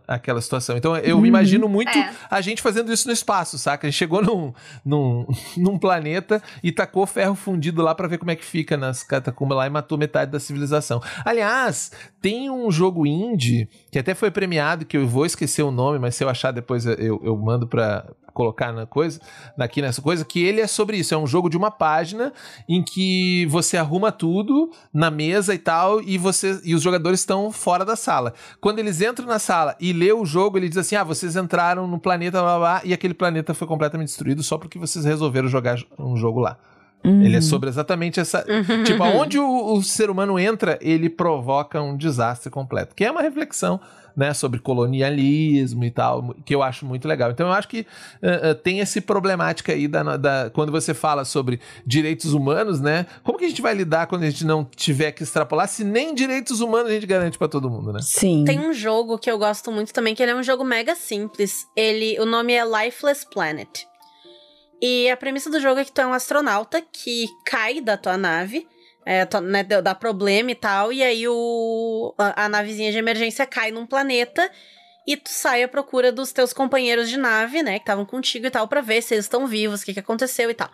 aquela 0.07 0.41
situação. 0.41 0.77
Então 0.77 0.97
eu 0.97 1.17
me 1.17 1.23
Uhum. 1.23 1.27
imagino 1.27 1.69
muito 1.69 1.97
É. 1.97 2.13
a 2.31 2.41
gente 2.41 2.63
fazendo 2.63 2.93
isso 2.93 3.07
no 3.09 3.13
espaço, 3.13 3.59
saca? 3.59 3.87
A 3.87 3.91
gente 3.91 3.99
chegou 3.99 4.23
num, 4.23 4.53
num, 4.85 5.27
num 5.57 5.79
planeta 5.79 6.43
e 6.63 6.71
tacou 6.71 7.07
ferro 7.07 7.35
fundido 7.35 7.83
lá 7.83 7.95
pra 7.95 8.07
ver 8.09 8.19
como 8.19 8.31
é 8.31 8.37
que 8.37 8.45
fica 8.45 8.77
nas 8.77 9.03
catacumbas 9.03 9.59
lá 9.59 9.67
e 9.67 9.71
matou 9.71 9.99
metade 9.99 10.31
da 10.31 10.39
civilização. 10.41 11.03
Aliás, 11.25 11.91
tem 12.21 12.51
um 12.51 12.71
jogo 12.71 13.07
indie 13.07 13.69
que 13.91 13.99
até 13.99 14.15
foi 14.15 14.31
premiado, 14.31 14.85
que 14.85 14.97
eu 14.97 15.07
vou 15.07 15.27
esquecer 15.27 15.63
o 15.63 15.71
nome, 15.71 15.99
mas 15.99 16.15
se 16.15 16.23
eu 16.25 16.29
achar 16.29 16.53
depois 16.53 16.87
eu, 16.87 17.21
eu 17.25 17.37
mando 17.37 17.67
pra 17.67 18.05
colocar 18.37 18.71
na 18.71 18.85
coisa, 18.85 19.19
aqui 19.59 19.81
nessa 19.81 20.03
coisa, 20.03 20.23
que 20.23 20.45
ele 20.45 20.61
é 20.61 20.67
sobre 20.67 20.99
isso. 20.99 21.15
É 21.15 21.17
um 21.17 21.27
jogo 21.27 21.49
de 21.49 21.57
uma 21.57 21.71
página 21.71 22.35
em 22.69 22.83
que 22.83 23.47
você 23.47 23.79
arruma 23.79 24.13
tudo 24.13 24.71
na 24.93 25.11
mesa 25.11 25.55
e 25.55 25.59
tal, 25.59 26.03
e 26.03 26.19
você 26.19 26.61
e 26.63 26.75
os 26.75 26.83
jogadores 26.83 27.21
estão 27.21 27.51
fora 27.51 27.83
da 27.83 27.97
sala. 27.97 28.35
Quando 28.61 28.79
eles 28.79 29.01
entram 29.01 29.27
na 29.27 29.39
sala 29.39 29.75
e 29.81 29.91
lê 29.95 30.13
o 30.13 30.27
jogo, 30.27 30.59
ele 30.59 30.69
diz 30.69 30.77
assim: 30.77 30.97
ah, 30.97 31.03
vocês 31.03 31.35
entraram 31.35 31.87
no 31.89 31.99
planeta, 31.99 32.43
blá, 32.43 32.59
blá, 32.59 32.81
e 32.85 32.93
aquele 32.93 33.15
planeta 33.15 33.55
foi 33.55 33.67
completamente 33.67 34.09
destruído 34.09 34.43
só 34.43 34.59
porque 34.59 34.79
vocês 34.79 35.07
resolveram 35.07 35.49
jogar 35.49 35.79
um 35.99 36.17
jogo 36.17 36.39
lá. 36.39 36.59
Uhum. 37.05 37.23
Ele 37.23 37.37
é 37.37 37.41
sobre 37.41 37.69
exatamente 37.69 38.21
essa. 38.21 38.45
tipo, 38.85 39.01
aonde 39.05 39.39
o, 39.39 39.75
o 39.75 39.83
ser 39.83 40.11
humano 40.11 40.39
entra, 40.39 40.79
ele 40.83 41.09
provoca 41.09 41.81
um 41.81 41.97
desastre 41.97 42.51
completo. 42.51 42.95
Que 42.95 43.05
é 43.05 43.11
uma 43.11 43.23
reflexão, 43.23 43.81
né, 44.17 44.33
sobre 44.33 44.59
colonialismo 44.61 45.85
e 45.85 45.91
tal, 45.91 46.35
que 46.45 46.55
eu 46.55 46.63
acho 46.63 46.87
muito 46.87 47.07
legal. 47.07 47.31
Então 47.31 47.49
eu 47.49 47.53
acho 47.53 47.69
que 47.69 47.87
eh, 48.23 48.41
eh, 48.51 48.55
tem 48.55 48.79
esse 48.81 49.01
problemática 49.01 49.73
aí 49.73 49.87
da, 49.87 50.17
da- 50.17 50.51
quando 50.55 50.73
você 50.73 50.95
fala 50.95 51.25
sobre 51.25 51.61
direitos 51.87 52.33
humanos, 52.33 52.81
né? 52.81 53.07
Como 53.23 53.37
que 53.39 53.45
a 53.45 53.49
gente 53.49 53.61
vai 53.61 53.75
lidar 53.75 54.07
quando 54.07 54.23
a 54.23 54.31
gente 54.31 54.45
não 54.47 54.65
tiver 54.65 55.13
que 55.13 55.23
extrapolar 55.23 55.69
se 55.69 55.85
nem 55.85 56.15
direitos 56.15 56.61
humanos 56.61 56.91
a 56.91 56.95
gente 56.95 57.07
garante 57.07 57.37
pra 57.37 57.47
todo 57.49 57.69
mundo, 57.69 57.93
né? 57.93 58.01
Sim. 58.03 58.45
Tem 58.47 58.59
um 58.59 58.73
jogo 58.73 59.19
que 59.19 59.31
eu 59.31 59.39
gosto 59.39 59.71
muito 59.71 59.93
também, 59.93 60.15
que 60.15 60.23
ele 60.23 60.33
é 60.33 60.35
um 60.37 60.43
jogo 60.43 60.65
mega 60.65 60.95
simples. 60.95 61.67
Ele, 61.77 62.19
o 62.19 62.25
nome 62.25 62.55
é 62.55 62.63
Lifeless 62.65 63.27
Planet. 63.31 63.85
E 64.81 65.09
a 65.11 65.17
premissa 65.17 65.51
do 65.51 65.61
jogo 65.61 65.81
é 65.81 65.85
que 65.85 65.93
tu 65.93 66.01
é 66.01 66.07
um 66.07 66.13
astronauta 66.13 66.83
que 66.93 67.27
cai 67.47 67.81
da 67.81 67.97
tua 67.97 68.17
nave, 68.17 68.67
é, 69.07 69.27
né, 69.41 69.63
dá 69.63 69.95
problema 69.95 70.51
e 70.51 70.55
tal, 70.55 70.93
e 70.93 71.03
aí 71.03 71.29
o, 71.29 72.13
a, 72.19 72.45
a 72.45 72.49
navezinha 72.49 72.91
de 72.91 72.99
emergência 72.99 73.47
cai 73.47 73.71
num 73.71 73.87
planeta 73.87 74.51
e 75.07 75.17
tu 75.17 75.31
sai 75.31 75.63
à 75.63 75.69
procura 75.69 76.11
dos 76.11 76.33
teus 76.33 76.53
companheiros 76.53 77.09
de 77.09 77.17
nave, 77.17 77.63
né, 77.63 77.75
que 77.79 77.85
estavam 77.85 78.05
contigo 78.05 78.47
e 78.47 78.51
tal, 78.51 78.67
pra 78.67 78.81
ver 78.81 79.01
se 79.03 79.15
eles 79.15 79.27
estão 79.27 79.47
vivos, 79.47 79.83
o 79.83 79.85
que, 79.85 79.95
que 79.95 80.01
aconteceu 80.01 80.51
e 80.51 80.55
tal. 80.55 80.69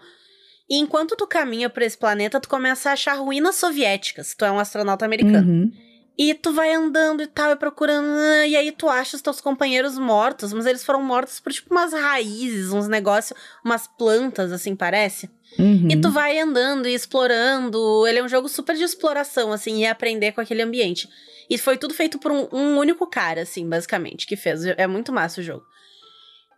E 0.71 0.79
enquanto 0.79 1.15
tu 1.15 1.27
caminha 1.27 1.69
pra 1.69 1.85
esse 1.85 1.99
planeta, 1.99 2.41
tu 2.41 2.49
começa 2.49 2.89
a 2.89 2.93
achar 2.95 3.15
ruínas 3.19 3.57
soviéticas. 3.57 4.35
Tu 4.35 4.43
é 4.43 4.51
um 4.51 4.59
astronauta 4.59 5.05
americano. 5.05 5.47
Uhum. 5.47 5.73
E 6.17 6.33
tu 6.33 6.53
vai 6.53 6.73
andando 6.73 7.23
e 7.23 7.27
tal, 7.27 7.51
e 7.53 7.57
procurando, 7.57 8.07
ah, 8.07 8.47
e 8.47 8.57
aí 8.57 8.73
tu 8.73 8.89
acha 8.89 9.17
os 9.17 9.23
teus 9.23 9.41
companheiros 9.41 9.99
mortos, 9.99 10.53
mas 10.53 10.65
eles 10.65 10.85
foram 10.85 11.03
mortos 11.03 11.41
por 11.41 11.53
tipo 11.53 11.75
umas 11.75 11.93
raízes, 11.93 12.73
uns 12.73 12.89
negócios, 12.89 13.39
umas 13.65 13.87
plantas, 13.87 14.53
assim, 14.53 14.75
parece. 14.75 15.29
Uhum. 15.59 15.89
E 15.91 16.01
tu 16.01 16.11
vai 16.11 16.39
andando 16.39 16.89
e 16.89 16.95
explorando. 16.95 18.07
Ele 18.07 18.19
é 18.19 18.23
um 18.23 18.29
jogo 18.29 18.49
super 18.49 18.77
de 18.77 18.83
exploração, 18.83 19.53
assim, 19.53 19.81
e 19.81 19.87
aprender 19.87 20.33
com 20.33 20.41
aquele 20.41 20.63
ambiente. 20.63 21.09
E 21.49 21.59
foi 21.59 21.77
tudo 21.77 21.95
feito 21.95 22.19
por 22.19 22.33
um, 22.33 22.49
um 22.53 22.79
único 22.79 23.07
cara, 23.07 23.43
assim, 23.43 23.69
basicamente, 23.69 24.27
que 24.27 24.37
fez. 24.37 24.65
É 24.65 24.87
muito 24.87 25.13
massa 25.13 25.41
o 25.41 25.45
jogo. 25.45 25.65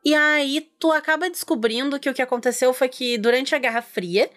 E 0.05 0.15
aí 0.15 0.69
tu 0.79 0.93
acaba 0.93 1.31
descobrindo 1.31 1.99
que 1.99 2.11
o 2.11 2.15
que 2.15 2.23
aconteceu 2.23 2.75
foi 2.75 2.89
que 2.89 3.17
durante 3.17 3.55
a 3.55 3.59
Guerra 3.59 3.81
Fria, 3.81 4.31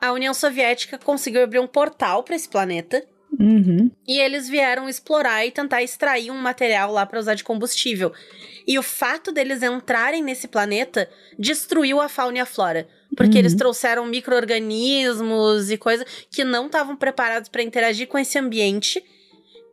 a 0.00 0.12
União 0.12 0.32
Soviética 0.32 0.98
conseguiu 0.98 1.42
abrir 1.42 1.58
um 1.58 1.66
portal 1.66 2.22
pra 2.22 2.34
esse 2.34 2.48
planeta. 2.48 3.04
Uhum. 3.38 3.90
E 4.06 4.18
eles 4.18 4.48
vieram 4.48 4.88
explorar 4.88 5.44
e 5.44 5.50
tentar 5.50 5.82
extrair 5.82 6.30
um 6.30 6.38
material 6.38 6.90
lá 6.90 7.04
para 7.04 7.18
usar 7.18 7.34
de 7.34 7.44
combustível. 7.44 8.12
E 8.66 8.78
o 8.78 8.82
fato 8.82 9.30
deles 9.30 9.62
entrarem 9.62 10.22
nesse 10.22 10.48
planeta 10.48 11.10
destruiu 11.38 12.00
a 12.00 12.08
fauna 12.08 12.38
e 12.38 12.40
a 12.40 12.46
flora. 12.46 12.88
Porque 13.18 13.34
Uhum. 13.34 13.40
eles 13.40 13.54
trouxeram 13.56 14.06
micro-organismos 14.06 15.72
e 15.72 15.76
coisas 15.76 16.06
que 16.30 16.44
não 16.44 16.66
estavam 16.66 16.94
preparados 16.94 17.48
para 17.48 17.64
interagir 17.64 18.06
com 18.06 18.16
esse 18.16 18.38
ambiente. 18.38 19.02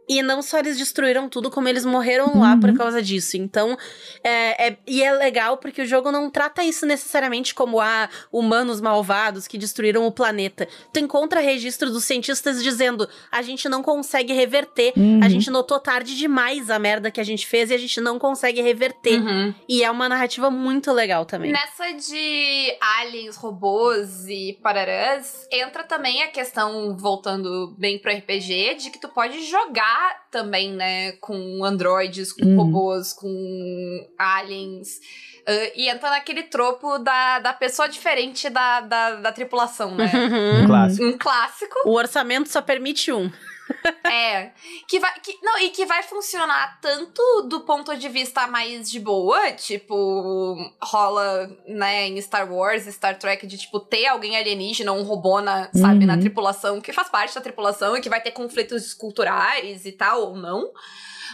E 0.07 0.21
não 0.21 0.41
só 0.41 0.59
eles 0.59 0.77
destruíram 0.77 1.27
tudo, 1.27 1.49
como 1.49 1.67
eles 1.67 1.85
morreram 1.85 2.39
lá 2.39 2.53
Uhum. 2.53 2.59
por 2.59 2.73
causa 2.77 3.01
disso. 3.01 3.37
Então, 3.37 3.77
é, 4.23 4.67
é- 4.67 4.77
e 4.85 5.03
é 5.03 5.11
legal 5.11 5.57
porque 5.57 5.81
o 5.81 5.85
jogo 5.85 6.11
não 6.11 6.29
trata 6.29 6.63
isso 6.63 6.85
necessariamente 6.85 7.53
como 7.55 7.79
ah, 7.81 8.09
humanos 8.31 8.79
malvados 8.81 9.47
que 9.47 9.57
destruíram 9.57 10.05
o 10.05 10.11
planeta. 10.11 10.67
Tu 10.93 10.99
encontra 10.99 11.39
registro 11.39 11.89
dos 11.89 12.03
cientistas 12.03 12.61
dizendo 12.63 13.07
a 13.31 13.41
gente 13.41 13.67
não 13.67 13.81
consegue 13.81 14.33
reverter, 14.33 14.93
Uhum. 14.95 15.19
a 15.23 15.29
gente 15.29 15.49
notou 15.49 15.79
tarde 15.79 16.15
demais 16.15 16.69
a 16.69 16.77
merda 16.77 17.09
que 17.09 17.19
a 17.19 17.23
gente 17.23 17.47
fez 17.47 17.71
e 17.71 17.73
a 17.73 17.77
gente 17.77 17.99
não 17.99 18.19
consegue 18.19 18.61
reverter. 18.61 19.19
Uhum. 19.21 19.53
E 19.67 19.83
é 19.83 19.89
uma 19.89 20.07
narrativa 20.07 20.49
muito 20.51 20.91
legal 20.91 21.25
também. 21.25 21.51
Nessa 21.51 21.91
de 21.93 22.77
aliens, 22.99 23.35
robôs 23.35 24.27
e 24.27 24.57
pararás, 24.61 25.47
entra 25.51 25.83
também 25.83 26.23
a 26.23 26.27
questão, 26.27 26.95
voltando 26.97 27.73
bem 27.77 27.97
pro 27.99 28.11
RPG, 28.11 28.75
de 28.75 28.89
que 28.91 28.99
tu 28.99 29.09
pode 29.09 29.43
jogar 29.45 29.94
também, 30.31 30.71
né, 30.73 31.13
com 31.13 31.63
androides, 31.63 32.31
com 32.33 32.45
Uhum. 32.45 32.57
robôs, 32.57 33.13
com 33.13 34.07
aliens. 34.17 34.99
ah, 35.47 35.71
e 35.75 35.87
entra 35.89 36.09
naquele 36.09 36.43
tropo 36.43 36.97
da, 36.99 37.39
da 37.39 37.53
pessoa 37.53 37.87
diferente 37.87 38.49
da, 38.49 38.81
da, 38.81 39.15
da 39.15 39.31
tripulação, 39.31 39.95
né? 39.95 40.11
Uhum. 40.13 40.65
Clássico. 40.67 41.03
um 41.05 41.17
clássico. 41.17 41.79
O 41.85 41.93
orçamento 41.93 42.49
só 42.49 42.61
permite 42.61 43.11
um. 43.11 43.31
É. 44.05 44.51
Que 44.87 44.99
vai. 44.99 45.19
Que, 45.19 45.37
não, 45.41 45.57
e 45.59 45.69
que 45.69 45.85
vai 45.85 46.03
funcionar 46.03 46.79
tanto 46.79 47.21
do 47.49 47.61
ponto 47.61 47.95
de 47.97 48.07
vista 48.07 48.45
mais 48.47 48.89
de 48.89 48.99
boa, 48.99 49.51
tipo, 49.53 50.55
rola, 50.81 51.49
né, 51.67 52.07
em 52.07 52.21
Star 52.21 52.51
Wars, 52.51 52.83
Star 52.85 53.17
Trek, 53.17 53.45
de 53.47 53.57
tipo, 53.57 53.79
ter 53.79 54.05
alguém 54.07 54.37
alienígena, 54.37 54.91
um 54.91 55.03
robô 55.03 55.41
na, 55.41 55.69
sabe, 55.73 56.01
Uhum. 56.01 56.05
na 56.07 56.17
tripulação, 56.17 56.79
que 56.79 56.93
faz 56.93 57.09
parte 57.09 57.33
da 57.33 57.41
tripulação 57.41 57.97
e 57.97 58.01
que 58.01 58.09
vai 58.09 58.21
ter 58.21 58.31
conflitos 58.31 58.93
culturais 58.93 59.85
e 59.85 59.91
tal, 59.91 60.21
ou 60.29 60.35
não. 60.35 60.71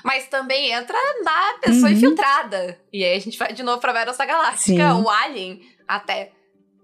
Mas 0.04 0.28
também 0.28 0.72
entra 0.72 0.98
na 1.24 1.54
pessoa 1.62 1.90
Uhum. 1.90 1.98
infiltrada. 1.98 2.80
E 2.92 3.04
aí 3.04 3.18
a 3.18 3.22
gente 3.22 3.38
vai 3.38 3.54
de 3.54 3.62
novo 3.64 3.80
pra 3.82 3.92
Vera 3.94 4.14
Galáctica, 4.26 4.94
Sim. 4.94 5.02
o 5.04 5.10
Alien, 5.10 5.62
até 5.88 6.32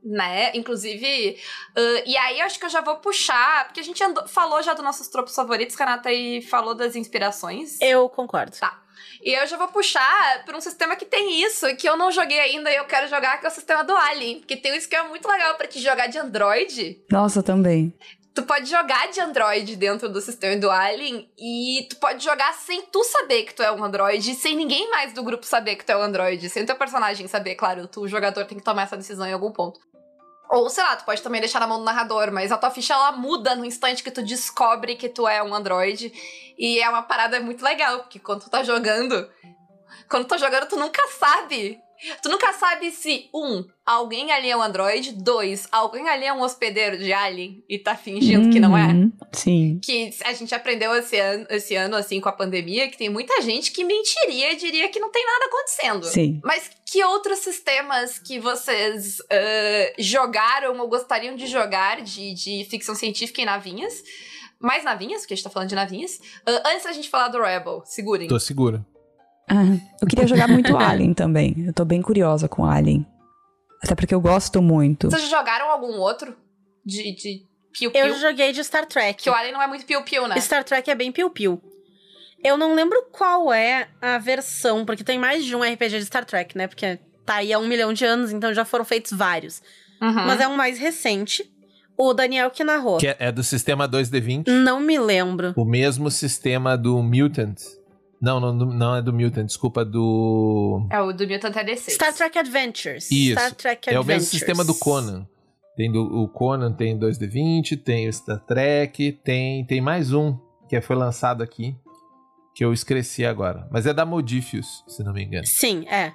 né? 0.07 0.51
Inclusive. 0.55 1.37
ah, 1.75 2.03
e 2.05 2.15
aí 2.17 2.39
eu 2.39 2.45
acho 2.45 2.59
que 2.59 2.65
eu 2.65 2.69
já 2.69 2.81
vou 2.81 2.97
puxar, 2.97 3.65
porque 3.65 3.79
a 3.79 3.83
gente 3.83 4.03
andou- 4.03 4.27
falou 4.27 4.61
já 4.61 4.73
dos 4.73 4.83
nossos 4.83 5.07
tropos 5.07 5.35
favoritos, 5.35 5.75
Kanata, 5.75 6.11
e 6.11 6.41
falou 6.41 6.73
das 6.73 6.95
inspirações. 6.95 7.77
Eu 7.81 8.07
concordo. 8.09 8.55
E 9.21 9.31
eu 9.33 9.45
já 9.47 9.57
vou 9.57 9.67
puxar 9.67 10.45
por 10.45 10.55
um 10.55 10.61
sistema 10.61 10.95
que 10.95 11.05
tem 11.05 11.41
isso, 11.43 11.65
que 11.75 11.87
eu 11.89 11.97
não 11.97 12.11
joguei 12.11 12.39
ainda 12.39 12.71
e 12.71 12.75
eu 12.75 12.85
quero 12.85 13.07
jogar, 13.07 13.39
que 13.39 13.45
é 13.45 13.49
o 13.49 13.51
sistema 13.51 13.83
do 13.83 13.95
Alien. 13.95 14.39
Porque 14.39 14.55
tem 14.55 14.71
um 14.71 14.75
esquema 14.75 15.09
muito 15.09 15.27
legal 15.27 15.55
pra 15.55 15.67
te 15.67 15.79
jogar 15.79 16.07
de 16.07 16.17
Android. 16.17 17.03
Nossa, 17.11 17.41
também. 17.43 17.93
tu 18.33 18.43
pode 18.43 18.69
jogar 18.69 19.07
de 19.09 19.19
Android 19.19 19.75
dentro 19.75 20.07
do 20.07 20.21
sistema 20.21 20.55
do 20.57 20.69
Alien 20.69 21.27
e 21.39 21.87
tu 21.89 21.95
pode 21.95 22.23
jogar 22.23 22.53
sem 22.53 22.83
tu 22.83 23.03
saber 23.03 23.43
que 23.45 23.53
tu 23.55 23.63
é 23.63 23.71
um 23.71 23.83
Android, 23.83 24.35
sem 24.35 24.55
ninguém 24.55 24.87
mais 24.91 25.11
do 25.11 25.23
grupo 25.23 25.43
saber 25.43 25.75
que 25.75 25.83
tu 25.83 25.91
é 25.91 25.97
um 25.97 26.03
Android, 26.03 26.47
sem 26.47 26.61
o 26.61 26.65
teu 26.67 26.75
personagem 26.75 27.27
saber, 27.27 27.55
claro, 27.55 27.87
tu, 27.87 28.01
o 28.01 28.07
jogador 28.07 28.45
tem 28.45 28.55
que 28.59 28.63
tomar 28.63 28.83
essa 28.83 28.95
decisão 28.95 29.25
em 29.25 29.33
algum 29.33 29.51
ponto. 29.51 29.79
Ou, 30.49 30.69
sei 30.69 30.83
lá, 30.83 30.95
tu 30.95 31.03
pode 31.03 31.21
também 31.21 31.41
deixar 31.41 31.59
na 31.59 31.67
mão 31.67 31.79
do 31.79 31.83
narrador, 31.83 32.31
mas 32.31 32.51
a 32.51 32.57
tua 32.57 32.71
ficha 32.71 32.93
ela 32.93 33.11
muda 33.11 33.55
no 33.55 33.65
instante 33.65 34.03
que 34.03 34.11
tu 34.11 34.23
descobre 34.23 34.95
que 34.95 35.09
tu 35.09 35.27
é 35.27 35.43
um 35.43 35.53
Android. 35.53 36.11
E 36.57 36.79
é 36.79 36.89
uma 36.89 37.03
parada 37.03 37.39
muito 37.39 37.63
legal, 37.63 37.99
porque 37.99 38.19
quando 38.19 38.43
tu 38.43 38.49
tá 38.49 38.63
jogando. 38.63 39.29
Quando 40.09 40.25
tu 40.25 40.29
tá 40.29 40.37
jogando, 40.37 40.67
tu 40.67 40.77
nunca 40.77 41.05
sabe 41.19 41.81
Tu 42.21 42.29
nunca 42.29 42.53
sabe 42.53 42.91
se, 42.91 43.29
um, 43.33 43.65
alguém 43.85 44.31
ali 44.31 44.49
é 44.49 44.57
um 44.57 44.61
androide, 44.61 45.11
dois, 45.11 45.67
alguém 45.71 46.07
ali 46.07 46.25
é 46.25 46.33
um 46.33 46.41
hospedeiro 46.41 46.97
de 46.97 47.11
alien 47.11 47.63
e 47.67 47.79
tá 47.79 47.95
fingindo 47.95 48.45
uhum, 48.45 48.51
que 48.51 48.59
não 48.59 48.77
é. 48.77 48.87
Uhum, 48.87 49.11
sim. 49.31 49.79
Que 49.83 50.13
a 50.23 50.33
gente 50.33 50.53
aprendeu 50.53 50.93
esse 50.95 51.17
ano, 51.17 51.47
esse 51.49 51.75
ano, 51.75 51.95
assim, 51.95 52.21
com 52.21 52.29
a 52.29 52.31
pandemia, 52.31 52.89
que 52.89 52.97
tem 52.97 53.09
muita 53.09 53.41
gente 53.41 53.71
que 53.71 53.83
mentiria 53.83 54.53
e 54.53 54.55
diria 54.55 54.89
que 54.89 54.99
não 54.99 55.11
tem 55.11 55.25
nada 55.25 55.45
acontecendo. 55.45 56.05
Sim. 56.05 56.39
Mas 56.43 56.69
que 56.85 57.03
outros 57.03 57.39
sistemas 57.39 58.19
que 58.19 58.39
vocês 58.39 59.19
uh, 59.19 59.93
jogaram 59.97 60.77
ou 60.79 60.87
gostariam 60.87 61.35
de 61.35 61.47
jogar 61.47 62.01
de, 62.01 62.33
de 62.33 62.65
ficção 62.69 62.95
científica 62.95 63.41
em 63.41 63.45
navinhas? 63.45 64.03
Mais 64.59 64.83
navinhas, 64.83 65.21
porque 65.21 65.33
a 65.33 65.37
gente 65.37 65.43
tá 65.43 65.49
falando 65.49 65.69
de 65.69 65.75
navinhas. 65.75 66.17
Uh, 66.47 66.61
antes 66.65 66.83
da 66.83 66.91
gente 66.91 67.09
falar 67.09 67.27
do 67.27 67.41
Rebel, 67.41 67.83
segurem. 67.85 68.27
Tô 68.27 68.39
segura. 68.39 68.85
Ah, 69.47 69.77
eu 70.01 70.07
queria 70.07 70.27
jogar 70.27 70.47
muito 70.47 70.75
Alien 70.75 71.13
também. 71.13 71.65
Eu 71.65 71.73
tô 71.73 71.85
bem 71.85 72.01
curiosa 72.01 72.49
com 72.49 72.65
Alien. 72.65 73.05
Até 73.81 73.95
porque 73.95 74.13
eu 74.13 74.19
gosto 74.19 74.61
muito. 74.61 75.09
Vocês 75.09 75.29
jogaram 75.29 75.69
algum 75.71 75.97
outro 75.99 76.35
de, 76.85 77.15
de 77.15 77.45
piu-piu? 77.71 78.05
Eu 78.05 78.19
joguei 78.19 78.51
de 78.51 78.63
Star 78.63 78.85
Trek. 78.85 79.23
Que 79.23 79.29
o 79.29 79.33
Alien 79.33 79.53
não 79.53 79.61
é 79.61 79.67
muito 79.67 79.85
piu-piu, 79.85 80.27
né? 80.27 80.39
Star 80.41 80.63
Trek 80.63 80.89
é 80.89 80.95
bem 80.95 81.11
piu-piu. 81.11 81.61
Eu 82.43 82.57
não 82.57 82.75
lembro 82.75 83.03
qual 83.11 83.51
é 83.51 83.87
a 84.01 84.17
versão, 84.17 84.85
porque 84.85 85.03
tem 85.03 85.17
mais 85.17 85.43
de 85.45 85.55
um 85.55 85.61
RPG 85.61 85.99
de 85.99 86.05
Star 86.05 86.25
Trek, 86.25 86.57
né? 86.57 86.67
Porque 86.67 86.99
tá 87.25 87.35
aí 87.35 87.51
há 87.51 87.59
um 87.59 87.67
milhão 87.67 87.93
de 87.93 88.05
anos, 88.05 88.31
então 88.31 88.53
já 88.53 88.65
foram 88.65 88.85
feitos 88.85 89.11
vários. 89.11 89.61
Uhum. 90.01 90.13
Mas 90.13 90.39
é 90.39 90.47
um 90.47 90.55
mais 90.55 90.77
recente. 90.77 91.49
O 91.97 92.13
Daniel 92.13 92.51
que 92.51 92.63
narrou. 92.63 92.99
Que 92.99 93.07
é, 93.07 93.15
é 93.19 93.31
do 93.31 93.43
sistema 93.43 93.89
2D20? 93.89 94.47
Não 94.47 94.79
me 94.79 94.99
lembro. 94.99 95.53
O 95.55 95.65
mesmo 95.65 96.11
sistema 96.11 96.77
do 96.77 97.01
Mutant. 97.01 97.59
Não, 98.21 98.39
não, 98.39 98.53
não 98.53 98.95
é 98.95 99.01
do 99.01 99.13
Mutant, 99.13 99.45
desculpa, 99.45 99.85
do. 99.85 100.87
É 100.89 100.99
o 100.99 101.13
do 101.13 101.27
Mutant 101.27 101.55
é 101.55 101.63
D6. 101.63 101.91
Star 101.91 102.13
Trek 102.13 102.39
Adventures. 102.39 103.11
Isso. 103.11 103.39
Star 103.39 103.53
Trek 103.53 103.89
Adventures. 103.89 103.95
É 103.95 103.99
o 103.99 104.05
mesmo 104.05 104.29
sistema 104.29 104.65
do 104.65 104.73
Conan. 104.73 105.27
Tem 105.75 105.91
do, 105.91 106.01
o 106.01 106.27
Conan 106.27 106.73
tem 106.73 106.97
2D20, 106.97 107.79
tem 107.83 108.09
o 108.09 108.13
Star 108.13 108.39
Trek, 108.39 109.11
tem, 109.23 109.63
tem 109.65 109.79
mais 109.79 110.11
um 110.11 110.35
que 110.67 110.81
foi 110.81 110.95
lançado 110.95 111.43
aqui, 111.43 111.75
que 112.55 112.65
eu 112.65 112.73
esqueci 112.73 113.23
agora. 113.23 113.67
Mas 113.71 113.85
é 113.85 113.93
da 113.93 114.03
Modifius, 114.03 114.83
se 114.87 115.03
não 115.03 115.13
me 115.13 115.23
engano. 115.23 115.45
Sim, 115.45 115.87
é. 115.87 116.13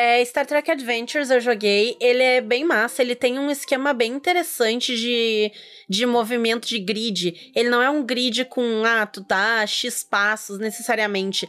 É, 0.00 0.24
Star 0.24 0.46
Trek 0.46 0.70
Adventures 0.70 1.28
eu 1.28 1.40
joguei, 1.40 1.96
ele 2.00 2.22
é 2.22 2.40
bem 2.40 2.64
massa, 2.64 3.02
ele 3.02 3.16
tem 3.16 3.36
um 3.36 3.50
esquema 3.50 3.92
bem 3.92 4.12
interessante 4.12 4.96
de, 4.96 5.50
de 5.88 6.06
movimento 6.06 6.68
de 6.68 6.78
grid. 6.78 7.50
Ele 7.52 7.68
não 7.68 7.82
é 7.82 7.90
um 7.90 8.04
grid 8.04 8.44
com, 8.44 8.84
ah, 8.86 9.04
tu 9.06 9.24
tá 9.24 9.66
X 9.66 10.04
passos 10.04 10.60
necessariamente. 10.60 11.48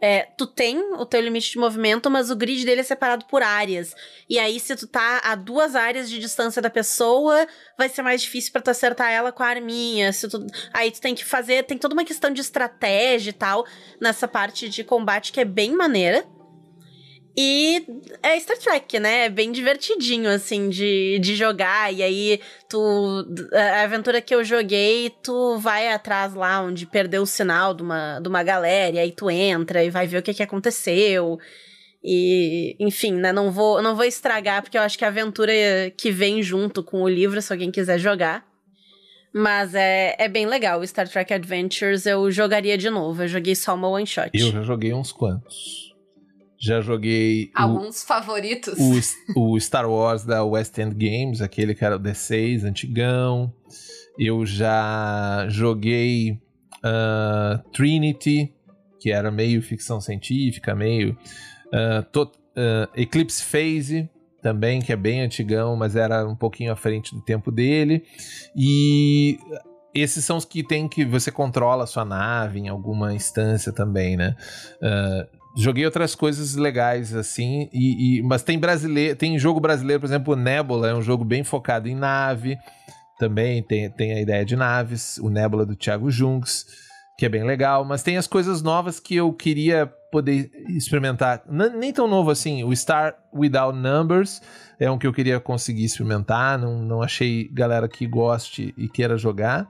É, 0.00 0.22
tu 0.34 0.46
tem 0.46 0.78
o 0.94 1.04
teu 1.04 1.20
limite 1.20 1.50
de 1.50 1.58
movimento, 1.58 2.10
mas 2.10 2.30
o 2.30 2.36
grid 2.36 2.64
dele 2.64 2.80
é 2.80 2.84
separado 2.84 3.26
por 3.26 3.42
áreas. 3.42 3.94
E 4.30 4.38
aí, 4.38 4.58
se 4.58 4.74
tu 4.74 4.86
tá 4.86 5.20
a 5.22 5.34
duas 5.34 5.76
áreas 5.76 6.08
de 6.08 6.18
distância 6.18 6.62
da 6.62 6.70
pessoa, 6.70 7.46
vai 7.76 7.90
ser 7.90 8.00
mais 8.00 8.22
difícil 8.22 8.50
para 8.50 8.62
tu 8.62 8.70
acertar 8.70 9.10
ela 9.10 9.30
com 9.30 9.42
a 9.42 9.48
arminha. 9.48 10.10
Se 10.10 10.26
tu... 10.26 10.38
Aí 10.72 10.90
tu 10.90 11.02
tem 11.02 11.14
que 11.14 11.22
fazer. 11.22 11.64
Tem 11.64 11.76
toda 11.76 11.92
uma 11.92 12.06
questão 12.06 12.32
de 12.32 12.40
estratégia 12.40 13.28
e 13.28 13.34
tal 13.34 13.66
nessa 14.00 14.26
parte 14.26 14.70
de 14.70 14.82
combate 14.82 15.32
que 15.32 15.40
é 15.40 15.44
bem 15.44 15.76
maneira. 15.76 16.26
E 17.36 17.86
é 18.22 18.38
Star 18.40 18.58
Trek, 18.58 18.98
né? 18.98 19.26
É 19.26 19.28
bem 19.28 19.52
divertidinho, 19.52 20.28
assim, 20.28 20.68
de, 20.68 21.18
de 21.20 21.36
jogar. 21.36 21.92
E 21.92 22.02
aí, 22.02 22.40
tu. 22.68 23.24
A 23.52 23.82
aventura 23.82 24.20
que 24.20 24.34
eu 24.34 24.42
joguei, 24.44 25.12
tu 25.22 25.56
vai 25.58 25.88
atrás 25.88 26.34
lá 26.34 26.60
onde 26.60 26.86
perdeu 26.86 27.22
o 27.22 27.26
sinal 27.26 27.72
de 27.72 27.82
uma, 27.82 28.18
de 28.20 28.28
uma 28.28 28.42
galera. 28.42 28.96
E 28.96 28.98
aí 28.98 29.12
tu 29.12 29.30
entra 29.30 29.84
e 29.84 29.90
vai 29.90 30.06
ver 30.06 30.18
o 30.18 30.22
que, 30.22 30.34
que 30.34 30.42
aconteceu. 30.42 31.38
E, 32.02 32.76
enfim, 32.80 33.12
né? 33.12 33.32
Não 33.32 33.50
vou, 33.50 33.80
não 33.80 33.94
vou 33.94 34.04
estragar, 34.04 34.62
porque 34.62 34.76
eu 34.76 34.82
acho 34.82 34.98
que 34.98 35.04
a 35.04 35.08
aventura 35.08 35.52
que 35.96 36.10
vem 36.10 36.42
junto 36.42 36.82
com 36.82 37.02
o 37.02 37.08
livro, 37.08 37.40
se 37.40 37.52
alguém 37.52 37.70
quiser 37.70 37.98
jogar. 37.98 38.44
Mas 39.32 39.74
é, 39.74 40.16
é 40.18 40.28
bem 40.28 40.46
legal. 40.46 40.84
Star 40.84 41.08
Trek 41.08 41.32
Adventures 41.32 42.04
eu 42.04 42.28
jogaria 42.30 42.76
de 42.76 42.90
novo. 42.90 43.22
Eu 43.22 43.28
joguei 43.28 43.54
só 43.54 43.74
uma 43.74 43.88
one 43.88 44.06
shot. 44.06 44.30
Eu 44.34 44.50
já 44.50 44.62
joguei 44.62 44.92
uns 44.92 45.12
quantos. 45.12 45.89
Já 46.60 46.82
joguei. 46.82 47.50
Alguns 47.54 48.02
o, 48.02 48.06
favoritos. 48.06 48.74
O, 49.34 49.54
o, 49.54 49.60
Star 49.60 49.90
Wars 49.90 50.24
da 50.24 50.44
West 50.44 50.76
End 50.76 50.94
Games, 50.94 51.40
aquele 51.40 51.74
que 51.74 51.82
era 51.82 51.96
o 51.96 52.00
D6, 52.00 52.64
antigão. 52.64 53.50
Eu 54.18 54.44
já 54.44 55.46
joguei 55.48 56.32
uh, 56.84 57.70
Trinity, 57.72 58.52
que 59.00 59.10
era 59.10 59.30
meio 59.30 59.62
ficção 59.62 60.02
científica, 60.02 60.74
meio. 60.74 61.16
Uh, 61.68 62.02
to, 62.12 62.24
uh, 62.24 62.90
Eclipse 62.94 63.42
Phase, 63.42 64.10
também, 64.42 64.82
que 64.82 64.92
é 64.92 64.96
bem 64.96 65.22
antigão, 65.22 65.76
mas 65.76 65.96
era 65.96 66.28
um 66.28 66.36
pouquinho 66.36 66.72
à 66.72 66.76
frente 66.76 67.14
do 67.14 67.22
tempo 67.22 67.50
dele. 67.50 68.04
E 68.54 69.38
esses 69.94 70.24
são 70.24 70.36
os 70.36 70.44
que 70.44 70.62
tem 70.62 70.86
que 70.88 71.06
você 71.06 71.30
controla 71.30 71.84
a 71.84 71.86
sua 71.86 72.04
nave 72.04 72.58
em 72.58 72.68
alguma 72.68 73.14
instância 73.14 73.72
também, 73.72 74.16
né? 74.16 74.36
Uh, 74.82 75.39
joguei 75.60 75.84
outras 75.84 76.14
coisas 76.14 76.54
legais, 76.54 77.14
assim, 77.14 77.68
e, 77.72 78.18
e, 78.18 78.22
mas 78.22 78.42
tem 78.42 78.58
brasileiro, 78.58 79.16
tem 79.16 79.38
jogo 79.38 79.60
brasileiro, 79.60 80.00
por 80.00 80.06
exemplo, 80.06 80.36
Nebula 80.36 80.88
é 80.88 80.94
um 80.94 81.02
jogo 81.02 81.24
bem 81.24 81.44
focado 81.44 81.88
em 81.88 81.94
nave, 81.94 82.58
também 83.18 83.62
tem, 83.62 83.90
tem 83.90 84.12
a 84.12 84.20
ideia 84.20 84.44
de 84.44 84.56
naves, 84.56 85.18
o 85.18 85.28
Nebula 85.28 85.66
do 85.66 85.76
Thiago 85.76 86.10
Junks, 86.10 86.66
que 87.18 87.26
é 87.26 87.28
bem 87.28 87.44
legal, 87.44 87.84
mas 87.84 88.02
tem 88.02 88.16
as 88.16 88.26
coisas 88.26 88.62
novas 88.62 88.98
que 88.98 89.16
eu 89.16 89.32
queria 89.32 89.86
poder 90.10 90.50
experimentar, 90.68 91.42
N 91.48 91.68
nem 91.70 91.92
tão 91.92 92.08
novo 92.08 92.30
assim, 92.30 92.64
o 92.64 92.74
Star 92.74 93.14
Without 93.32 93.76
Numbers 93.76 94.40
é 94.78 94.90
um 94.90 94.98
que 94.98 95.06
eu 95.06 95.12
queria 95.12 95.38
conseguir 95.38 95.84
experimentar, 95.84 96.58
não, 96.58 96.78
não 96.78 97.02
achei 97.02 97.48
galera 97.52 97.86
que 97.86 98.06
goste 98.06 98.74
e 98.76 98.88
queira 98.88 99.16
jogar. 99.16 99.68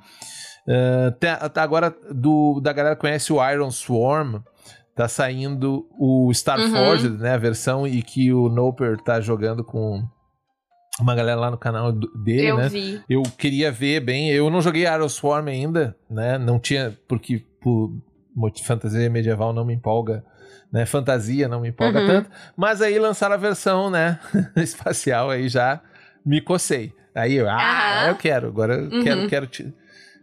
Uh, 0.67 1.13
agora 1.57 1.95
do, 2.13 2.61
da 2.61 2.73
galera 2.73 2.95
que 2.95 3.01
conhece 3.01 3.33
o 3.33 3.51
Iron 3.51 3.71
Swarm, 3.71 4.41
tá 5.01 5.09
saindo 5.09 5.89
o 5.99 6.31
Star 6.35 6.59
uhum. 6.59 7.17
Né, 7.17 7.33
a 7.33 7.39
versão 7.39 7.87
e 7.87 8.03
que 8.03 8.31
o 8.35 8.51
Noper 8.51 8.99
tá 8.99 9.19
jogando 9.19 9.65
com 9.65 10.07
uma 11.01 11.15
galera 11.15 11.41
lá 11.41 11.51
no 11.51 11.57
canal 11.57 11.91
dele, 11.91 12.49
eu 12.49 12.59
né? 12.59 12.69
Vi. 12.69 13.03
Eu 13.09 13.23
queria 13.23 13.73
ver 13.73 14.01
bem, 14.01 14.31
eu 14.31 14.51
não 14.51 14.61
joguei 14.61 14.85
Swarm 15.09 15.49
ainda, 15.49 15.97
né? 16.11 16.37
Não 16.37 16.59
tinha 16.59 16.95
porque 17.09 17.43
por 17.63 17.99
fantasia 18.63 19.09
medieval 19.09 19.55
não 19.55 19.65
me 19.65 19.73
empolga, 19.73 20.23
né? 20.71 20.85
Fantasia 20.85 21.49
não 21.49 21.63
me 21.63 21.71
empolga 21.71 22.01
uhum. 22.01 22.07
tanto, 22.07 22.31
mas 22.55 22.83
aí 22.83 22.99
lançaram 22.99 23.37
a 23.37 23.39
versão, 23.39 23.89
né, 23.89 24.21
espacial 24.57 25.31
aí 25.31 25.49
já 25.49 25.81
me 26.27 26.43
cocei. 26.43 26.93
Aí 27.15 27.37
eu, 27.37 27.49
ah, 27.49 28.03
uhum. 28.03 28.09
eu 28.11 28.17
quero, 28.17 28.49
agora 28.49 28.75
eu 28.75 28.91
uhum. 28.91 29.03
quero 29.03 29.29
quero 29.29 29.47
te 29.47 29.75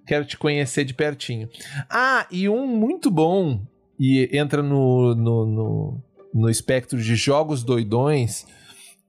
quero 0.06 0.24
te 0.24 0.38
conhecer 0.38 0.86
de 0.86 0.94
pertinho. 0.94 1.50
Ah, 1.90 2.28
e 2.30 2.48
um 2.48 2.68
muito 2.68 3.10
bom 3.10 3.66
e 4.00 4.30
entra 4.38 4.62
no, 4.62 5.16
no, 5.16 5.45
no, 5.45 6.04
no 6.34 6.50
espectro 6.50 7.02
de 7.02 7.16
jogos 7.16 7.64
doidões 7.64 8.45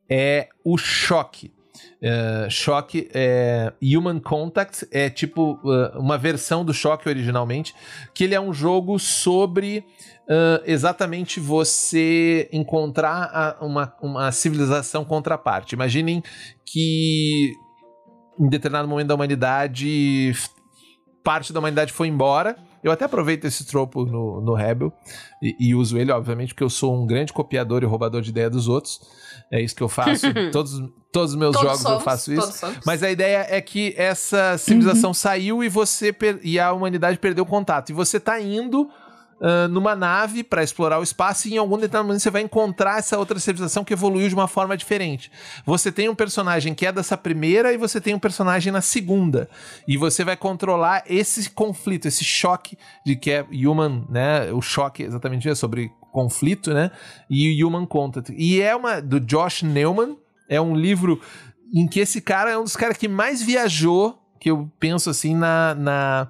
é 0.09 0.49
o 0.65 0.79
Choque. 0.79 1.53
Uh, 2.01 2.49
Choque 2.49 3.09
é 3.13 3.73
Human 3.83 4.21
Contact 4.21 4.87
é 4.91 5.11
tipo 5.11 5.59
uh, 5.65 5.99
uma 5.99 6.17
versão 6.17 6.65
do 6.65 6.73
Choque 6.73 7.09
originalmente, 7.09 7.75
que 8.15 8.25
ele 8.25 8.35
é 8.35 8.41
um 8.41 8.53
jogo 8.53 8.99
sobre 8.99 9.85
uh, 10.29 10.63
exatamente 10.65 11.41
você 11.41 12.49
encontrar 12.53 13.31
a, 13.33 13.65
uma, 13.65 13.95
uma 14.01 14.33
civilização 14.33 15.05
contraparte. 15.05 15.75
Imaginem 15.75 16.23
que 16.65 17.53
em 18.39 18.49
determinado 18.49 18.89
momento 18.89 19.09
da 19.09 19.15
humanidade 19.15 20.33
parte 21.25 21.53
da 21.53 21.59
humanidade 21.59 21.93
foi 21.93 22.09
embora 22.09 22.57
eu 22.83 22.93
até 22.93 23.05
aproveito 23.05 23.45
esse 23.45 23.67
tropo 23.67 24.05
no, 24.05 24.41
no 24.41 24.55
Rebel 24.55 24.93
e, 25.43 25.57
e, 25.59 25.75
uso 25.75 25.99
ele, 25.99 26.13
obviamente, 26.13 26.55
porque 26.55 26.65
eu 26.65 26.71
sou 26.71 26.95
um 26.95 27.07
grande 27.07 27.33
copiador 27.33 27.83
e 27.83 27.87
roubador 27.87 28.21
de 28.21 28.31
ideia 28.31 28.49
dos 28.49 28.69
outros. 28.69 29.01
É 29.51 29.61
isso 29.61 29.75
que 29.75 29.83
eu 29.83 29.89
faço. 29.89 30.27
todos, 30.53 30.73
todos 31.13 31.33
os 31.33 31.37
meus 31.37 31.55
todos 31.55 31.69
jogos 31.69 31.83
somos, 31.83 31.99
eu 31.99 32.05
faço 32.05 32.33
isso. 32.33 32.67
Mas 32.85 33.03
a 33.03 33.11
ideia 33.11 33.47
é 33.49 33.61
que 33.61 33.95
essa 33.97 34.57
civilização 34.59 35.11
uhum. 35.11 35.15
saiu 35.15 35.65
e 35.65 35.69
você 35.69 36.15
e 36.43 36.59
a 36.59 36.73
humanidade 36.73 37.19
perdeu 37.19 37.45
contato. 37.45 37.91
E 37.91 37.93
você 37.93 38.21
tá 38.21 38.41
indo 38.41 38.89
uh, 39.41 39.69
numa 39.69 39.95
nave 39.95 40.43
para 40.43 40.63
explorar 40.63 40.99
o 40.99 41.03
espaço 41.03 41.49
e 41.49 41.55
em 41.55 41.59
algum 41.59 41.77
determinado 41.77 42.07
momento 42.07 42.23
você 42.23 42.31
vai 42.31 42.43
encontrar 42.43 42.99
essa 42.99 43.19
outra 43.19 43.39
civilização 43.39 43.85
que 43.85 43.93
evoluiu 43.93 44.29
de 44.29 44.35
uma 44.35 44.49
forma 44.49 44.77
diferente. 44.77 45.31
Você 45.65 45.91
tem 45.91 46.09
um 46.09 46.15
personagem 46.15 46.75
que 46.75 46.87
é 46.87 46.93
dessa 46.93 47.17
primeira 47.17 47.73
e 47.73 47.77
você 47.77 48.01
tem 48.01 48.15
um 48.15 48.19
personagem 48.19 48.73
na 48.73 48.81
segunda. 48.81 49.49
E 49.87 49.97
você 49.97 50.25
vai 50.25 50.37
controlar 50.37 51.03
esse 51.07 51.51
conflito, 51.51 52.07
esse 52.07 52.25
choque 52.25 52.77
de 53.05 53.17
que 53.17 53.31
é 53.31 53.47
human, 53.51 54.07
né? 54.09 54.53
O 54.53 54.61
choque 54.61 55.03
exatamente 55.03 55.49
é 55.49 55.55
sobre 55.55 55.91
conflito, 56.13 56.73
né? 56.73 56.91
E 57.31 57.63
human 57.63 57.87
contact. 57.87 58.35
E 58.37 58.61
é 58.61 58.75
uma 58.75 59.01
do 59.01 59.21
Josh 59.21 59.63
Neumann, 59.63 60.17
é 60.49 60.61
um 60.61 60.75
livro 60.75 61.21
em 61.73 61.87
que 61.87 62.01
esse 62.01 62.21
cara 62.21 62.51
é 62.51 62.59
um 62.59 62.65
dos 62.65 62.77
caras 62.77 62.97
que 62.97 63.09
mais 63.09 63.43
viajou, 63.43 64.19
que 64.41 64.51
eu 64.51 64.71
penso 64.79 65.11
assim 65.11 65.35
na, 65.35 65.75
na 65.75 66.29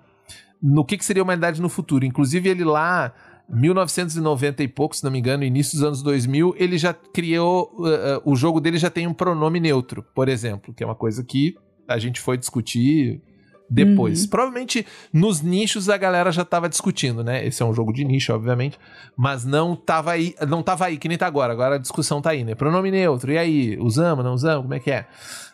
no 0.62 0.84
que, 0.84 0.96
que 0.96 1.04
seria 1.04 1.22
a 1.22 1.24
humanidade 1.24 1.61
no 1.61 1.68
futuro. 1.68 2.04
Inclusive, 2.04 2.48
ele 2.48 2.64
lá, 2.64 3.12
1990 3.48 4.62
e 4.62 4.68
pouco, 4.68 4.94
se 4.94 5.04
não 5.04 5.11
me 5.11 5.18
engano, 5.18 5.44
início 5.44 5.74
dos 5.76 5.84
anos 5.84 6.02
2000, 6.02 6.54
ele 6.59 6.76
já 6.76 6.92
criou. 6.92 7.72
Uh, 7.78 8.18
uh, 8.18 8.22
o 8.24 8.36
jogo 8.36 8.61
dele 8.61 8.78
já 8.78 8.90
tem 8.90 9.06
um 9.06 9.14
pronome 9.14 9.61
neutro, 9.61 10.04
por 10.14 10.28
exemplo, 10.28 10.74
que 10.74 10.82
é 10.82 10.86
uma 10.86 10.94
coisa 10.94 11.24
que 11.24 11.56
a 11.86 11.98
gente 11.98 12.20
foi 12.20 12.36
discutir 12.36 13.22
depois. 13.70 14.24
Uhum. 14.24 14.30
Provavelmente 14.30 14.86
nos 15.12 15.42
nichos 15.42 15.88
a 15.88 15.96
galera 15.96 16.32
já 16.32 16.44
tava 16.44 16.68
discutindo, 16.68 17.22
né? 17.22 17.46
Esse 17.46 17.62
é 17.62 17.66
um 17.66 17.74
jogo 17.74 17.92
de 17.92 18.04
nicho, 18.04 18.32
obviamente, 18.32 18.78
mas 19.16 19.44
não 19.44 19.76
tava 19.76 20.12
aí, 20.12 20.34
não 20.46 20.62
tava 20.62 20.86
aí 20.86 20.96
que 20.96 21.09
nem 21.09 21.18
tá 21.18 21.26
agora. 21.26 21.52
Agora 21.52 21.76
a 21.76 21.78
discussão 21.78 22.20
tá 22.20 22.30
aí, 22.30 22.44
né? 22.44 22.54
Pronome 22.54 22.90
neutro. 22.90 23.32
E 23.32 23.38
aí, 23.38 23.78
usamos, 23.78 24.24
não 24.24 24.34
usamos? 24.34 24.62
Como 24.62 24.74
é 24.74 24.80
que 24.80 24.90
é? 24.90 25.06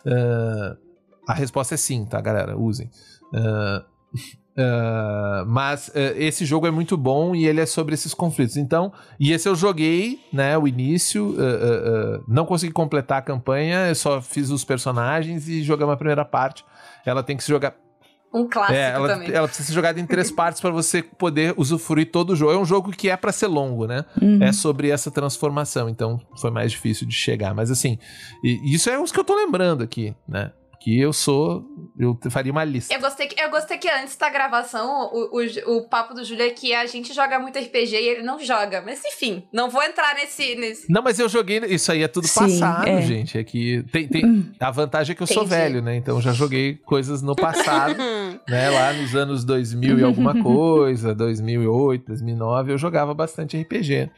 Uh, 0.07 0.76
a 1.26 1.34
resposta 1.34 1.74
é 1.74 1.76
sim, 1.76 2.05
tá, 2.05 2.20
galera? 2.20 2.57
Usem. 2.57 2.88
Uh, 3.32 3.84
Uh, 4.57 5.44
mas 5.46 5.88
uh, 5.88 6.14
esse 6.16 6.44
jogo 6.44 6.64
é 6.66 6.70
muito 6.70 6.96
bom 6.96 7.34
e 7.34 7.46
ele 7.46 7.61
é 7.61 7.66
sobre 7.66 7.94
esses 7.94 8.14
conflitos. 8.14 8.57
Então, 8.57 8.92
e 9.18 9.32
esse 9.32 9.48
eu 9.48 9.55
joguei, 9.55 10.20
né, 10.32 10.57
o 10.57 10.68
início, 10.68 11.30
uh, 11.30 12.24
não 12.28 12.46
consegui 12.46 12.72
completar 12.72 13.18
a 13.18 13.22
campanha, 13.22 13.88
eu 13.88 13.94
só 13.94 14.22
fiz 14.22 14.50
os 14.50 14.64
personagens 14.64 15.48
e 15.48 15.62
joguei 15.62 15.84
uma 15.84 15.96
primeira 15.96 16.24
parte. 16.24 16.64
Ela 17.05 17.22
tem 17.22 17.36
que 17.36 17.42
se 17.42 17.48
jogar. 17.48 17.74
Um 18.32 18.48
clássico 18.48 18.76
é, 18.76 18.90
ela, 18.90 19.09
também. 19.09 19.30
Ela 19.30 19.46
precisa 19.46 19.68
ser 19.68 19.74
jogada 19.74 20.00
em 20.00 20.07
três 20.07 20.30
partes 20.32 20.61
para 20.61 20.70
você 20.70 21.02
poder 21.02 21.55
usufruir 21.57 22.11
todo 22.11 22.30
o 22.30 22.36
jogo. 22.36 22.52
É 22.52 22.59
um 22.59 22.64
jogo 22.64 22.90
que 22.90 23.09
é 23.09 23.16
para 23.16 23.30
ser 23.30 23.46
longo, 23.46 23.86
né? 23.86 24.05
Uhum. 24.20 24.42
É 24.42 24.52
sobre 24.52 24.90
essa 24.90 25.09
transformação. 25.09 25.88
Então, 25.88 26.20
foi 26.40 26.50
mais 26.50 26.72
difícil 26.72 27.07
de 27.07 27.14
chegar. 27.14 27.55
Mas 27.55 27.70
assim, 27.70 27.96
isso 28.42 28.90
é 28.90 28.98
os 28.98 29.12
que 29.12 29.20
eu 29.20 29.24
tô 29.24 29.36
lembrando 29.36 29.84
aqui, 29.84 30.14
né? 30.28 30.50
Que 30.85 31.01
eu 31.01 31.14
sou. 31.14 31.64
Eu 31.99 32.18
faria 32.28 32.53
uma 32.53 32.62
lista. 32.62 32.93
Eu 32.93 33.01
gostei 33.01 33.26
que, 33.26 33.41
eu 33.41 33.49
gostei 33.51 33.78
que 33.78 33.89
antes 33.89 34.16
da 34.16 34.28
gravação, 34.28 35.09
o, 35.12 35.41
o, 35.41 35.76
o 35.78 35.89
papo 35.89 36.12
do 36.12 36.22
Júlio 36.22 36.45
é 36.45 36.51
que 36.51 36.74
a 36.74 36.85
gente 36.85 37.14
joga 37.14 37.39
muito 37.39 37.59
RPG 37.59 37.95
e 37.95 38.09
ele 38.09 38.22
não 38.22 38.39
joga. 38.39 38.82
Mas 38.82 39.03
enfim, 39.03 39.45
não 39.51 39.70
vou 39.70 39.82
entrar 39.82 40.14
nesse. 40.14 40.55
nesse... 40.57 40.93
Não, 40.93 41.01
mas 41.01 41.18
eu 41.18 41.26
joguei. 41.26 41.59
Isso 41.66 41.91
aí 41.91 42.03
é 42.03 42.09
tudo 42.09 42.28
Sim, 42.28 42.41
passado, 42.41 42.87
é. 42.87 43.01
gente. 43.01 43.39
É 43.39 43.43
que. 43.43 43.82
Tem, 43.91 44.07
tem, 44.07 44.26
hum. 44.26 44.53
a 44.61 44.70
vantagem 44.70 45.12
é 45.12 45.14
que 45.16 45.22
eu 45.22 45.24
Entendi. 45.24 45.41
sou 45.41 45.49
velho, 45.49 45.80
né? 45.80 45.97
Então 45.97 46.20
já 46.20 46.32
joguei 46.32 46.74
coisas 46.74 47.22
no 47.22 47.35
passado, 47.35 47.97
né? 48.47 48.68
Lá 48.68 48.93
nos 48.93 49.14
anos 49.14 49.43
2000 49.43 50.01
e 50.01 50.05
alguma 50.05 50.35
coisa, 50.43 51.14
2008, 51.14 52.09
2009, 52.09 52.72
eu 52.72 52.78
jogava 52.78 53.14
bastante 53.14 53.57
RPG. 53.57 54.11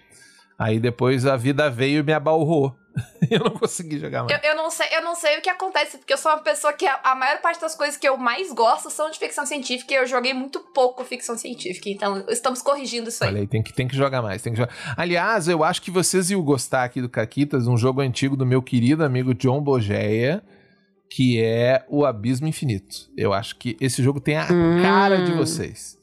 Aí 0.58 0.80
depois 0.80 1.26
a 1.26 1.36
vida 1.36 1.68
veio 1.68 2.00
e 2.00 2.02
me 2.02 2.12
abalrou. 2.12 2.74
eu 3.30 3.40
não 3.40 3.50
consegui 3.50 3.98
jogar 3.98 4.24
mais. 4.24 4.42
Eu, 4.42 4.50
eu, 4.50 4.56
não 4.56 4.70
sei, 4.70 4.86
eu 4.92 5.02
não 5.02 5.14
sei 5.14 5.38
o 5.38 5.42
que 5.42 5.50
acontece, 5.50 5.98
porque 5.98 6.12
eu 6.12 6.18
sou 6.18 6.32
uma 6.32 6.38
pessoa 6.38 6.72
que 6.72 6.86
a, 6.86 6.98
a, 7.04 7.14
maior 7.14 7.40
parte 7.40 7.60
das 7.60 7.74
coisas 7.74 7.96
que 7.96 8.08
eu 8.08 8.16
mais 8.16 8.52
gosto 8.52 8.90
são 8.90 9.10
de 9.10 9.18
ficção 9.18 9.44
científica 9.44 9.92
e 9.92 9.96
eu 9.98 10.06
joguei 10.06 10.32
muito 10.32 10.60
pouco 10.60 11.04
ficção 11.04 11.36
científica. 11.36 11.90
Então, 11.90 12.24
estamos 12.28 12.62
corrigindo 12.62 13.08
isso 13.08 13.22
aí. 13.22 13.30
Olha 13.30 13.40
aí, 13.40 13.46
tem 13.46 13.62
que, 13.62 13.72
tem 13.72 13.86
que 13.86 13.96
jogar 13.96 14.22
mais. 14.22 14.40
Tem 14.40 14.52
que 14.52 14.58
jogar. 14.58 14.74
Aliás, 14.96 15.46
eu 15.46 15.62
acho 15.62 15.82
que 15.82 15.90
vocês 15.90 16.30
iam 16.30 16.42
gostar 16.42 16.84
aqui 16.84 17.02
do 17.02 17.08
Caquitas, 17.08 17.66
um 17.66 17.76
jogo 17.76 18.00
antigo 18.00 18.36
do 18.36 18.46
meu 18.46 18.62
querido 18.62 19.04
amigo 19.04 19.34
John 19.34 19.60
Bogeia, 19.60 20.42
que 21.10 21.42
é 21.42 21.84
o 21.88 22.06
Abismo 22.06 22.48
Infinito. 22.48 23.10
Eu 23.16 23.32
acho 23.32 23.56
que 23.56 23.76
esse 23.78 24.02
jogo 24.02 24.20
tem 24.20 24.38
a 24.38 24.44
hum. 24.50 24.80
cara 24.80 25.22
de 25.22 25.32
vocês. 25.32 25.95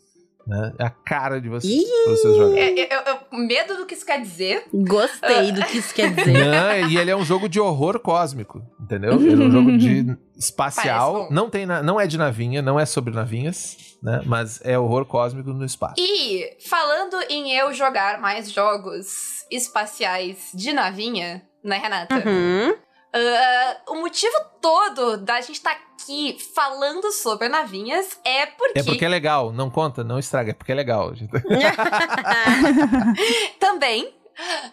Né? 0.45 0.73
É 0.77 0.85
a 0.85 0.89
cara 0.89 1.39
de 1.39 1.47
vocês, 1.47 1.83
vocês 2.05 2.35
jogarem. 2.35 2.81
É, 2.81 2.93
eu, 2.93 3.01
eu, 3.01 3.39
medo 3.39 3.77
do 3.77 3.85
que 3.85 3.93
isso 3.93 4.05
quer 4.05 4.21
dizer. 4.21 4.65
Gostei 4.73 5.51
do 5.53 5.63
que 5.65 5.77
isso 5.77 5.93
quer 5.93 6.13
dizer. 6.13 6.33
Não, 6.33 6.89
e 6.89 6.97
ele 6.97 7.11
é 7.11 7.15
um 7.15 7.23
jogo 7.23 7.47
de 7.47 7.59
horror 7.59 7.99
cósmico, 7.99 8.61
entendeu? 8.79 9.13
Ele 9.13 9.41
é 9.41 9.45
um 9.45 9.51
jogo 9.51 9.77
de 9.77 10.17
espacial. 10.37 11.29
Não, 11.31 11.49
tem 11.49 11.65
na, 11.65 11.81
não 11.81 11.99
é 11.99 12.05
de 12.05 12.17
navinha, 12.17 12.61
não 12.61 12.79
é 12.79 12.85
sobre 12.85 13.13
navinhas, 13.13 13.97
né? 14.01 14.21
Mas 14.25 14.59
é 14.63 14.77
horror 14.77 15.05
cósmico 15.05 15.51
no 15.51 15.63
espaço. 15.63 15.95
E 15.97 16.57
falando 16.67 17.15
em 17.29 17.53
eu 17.53 17.73
jogar 17.73 18.19
mais 18.19 18.51
jogos 18.51 19.45
espaciais 19.49 20.49
de 20.53 20.73
navinha, 20.73 21.41
né, 21.63 21.77
Renata? 21.77 22.15
Uhum. 22.15 22.75
Uh, 23.15 23.91
o 23.91 23.95
motivo 24.01 24.33
todo 24.59 25.17
da 25.17 25.39
gente 25.39 25.57
estar 25.57 25.75
tá 25.75 25.81
aqui 25.93 26.35
falando 26.55 27.11
sobre 27.11 27.47
navinhas 27.47 28.19
é 28.25 28.47
porque. 28.47 28.79
É 28.79 28.83
porque 28.83 29.05
é 29.05 29.09
legal, 29.09 29.51
não 29.51 29.69
conta, 29.69 30.03
não 30.03 30.17
estraga, 30.17 30.49
é 30.49 30.53
porque 30.53 30.71
é 30.71 30.75
legal. 30.75 31.13
Também. 33.59 34.11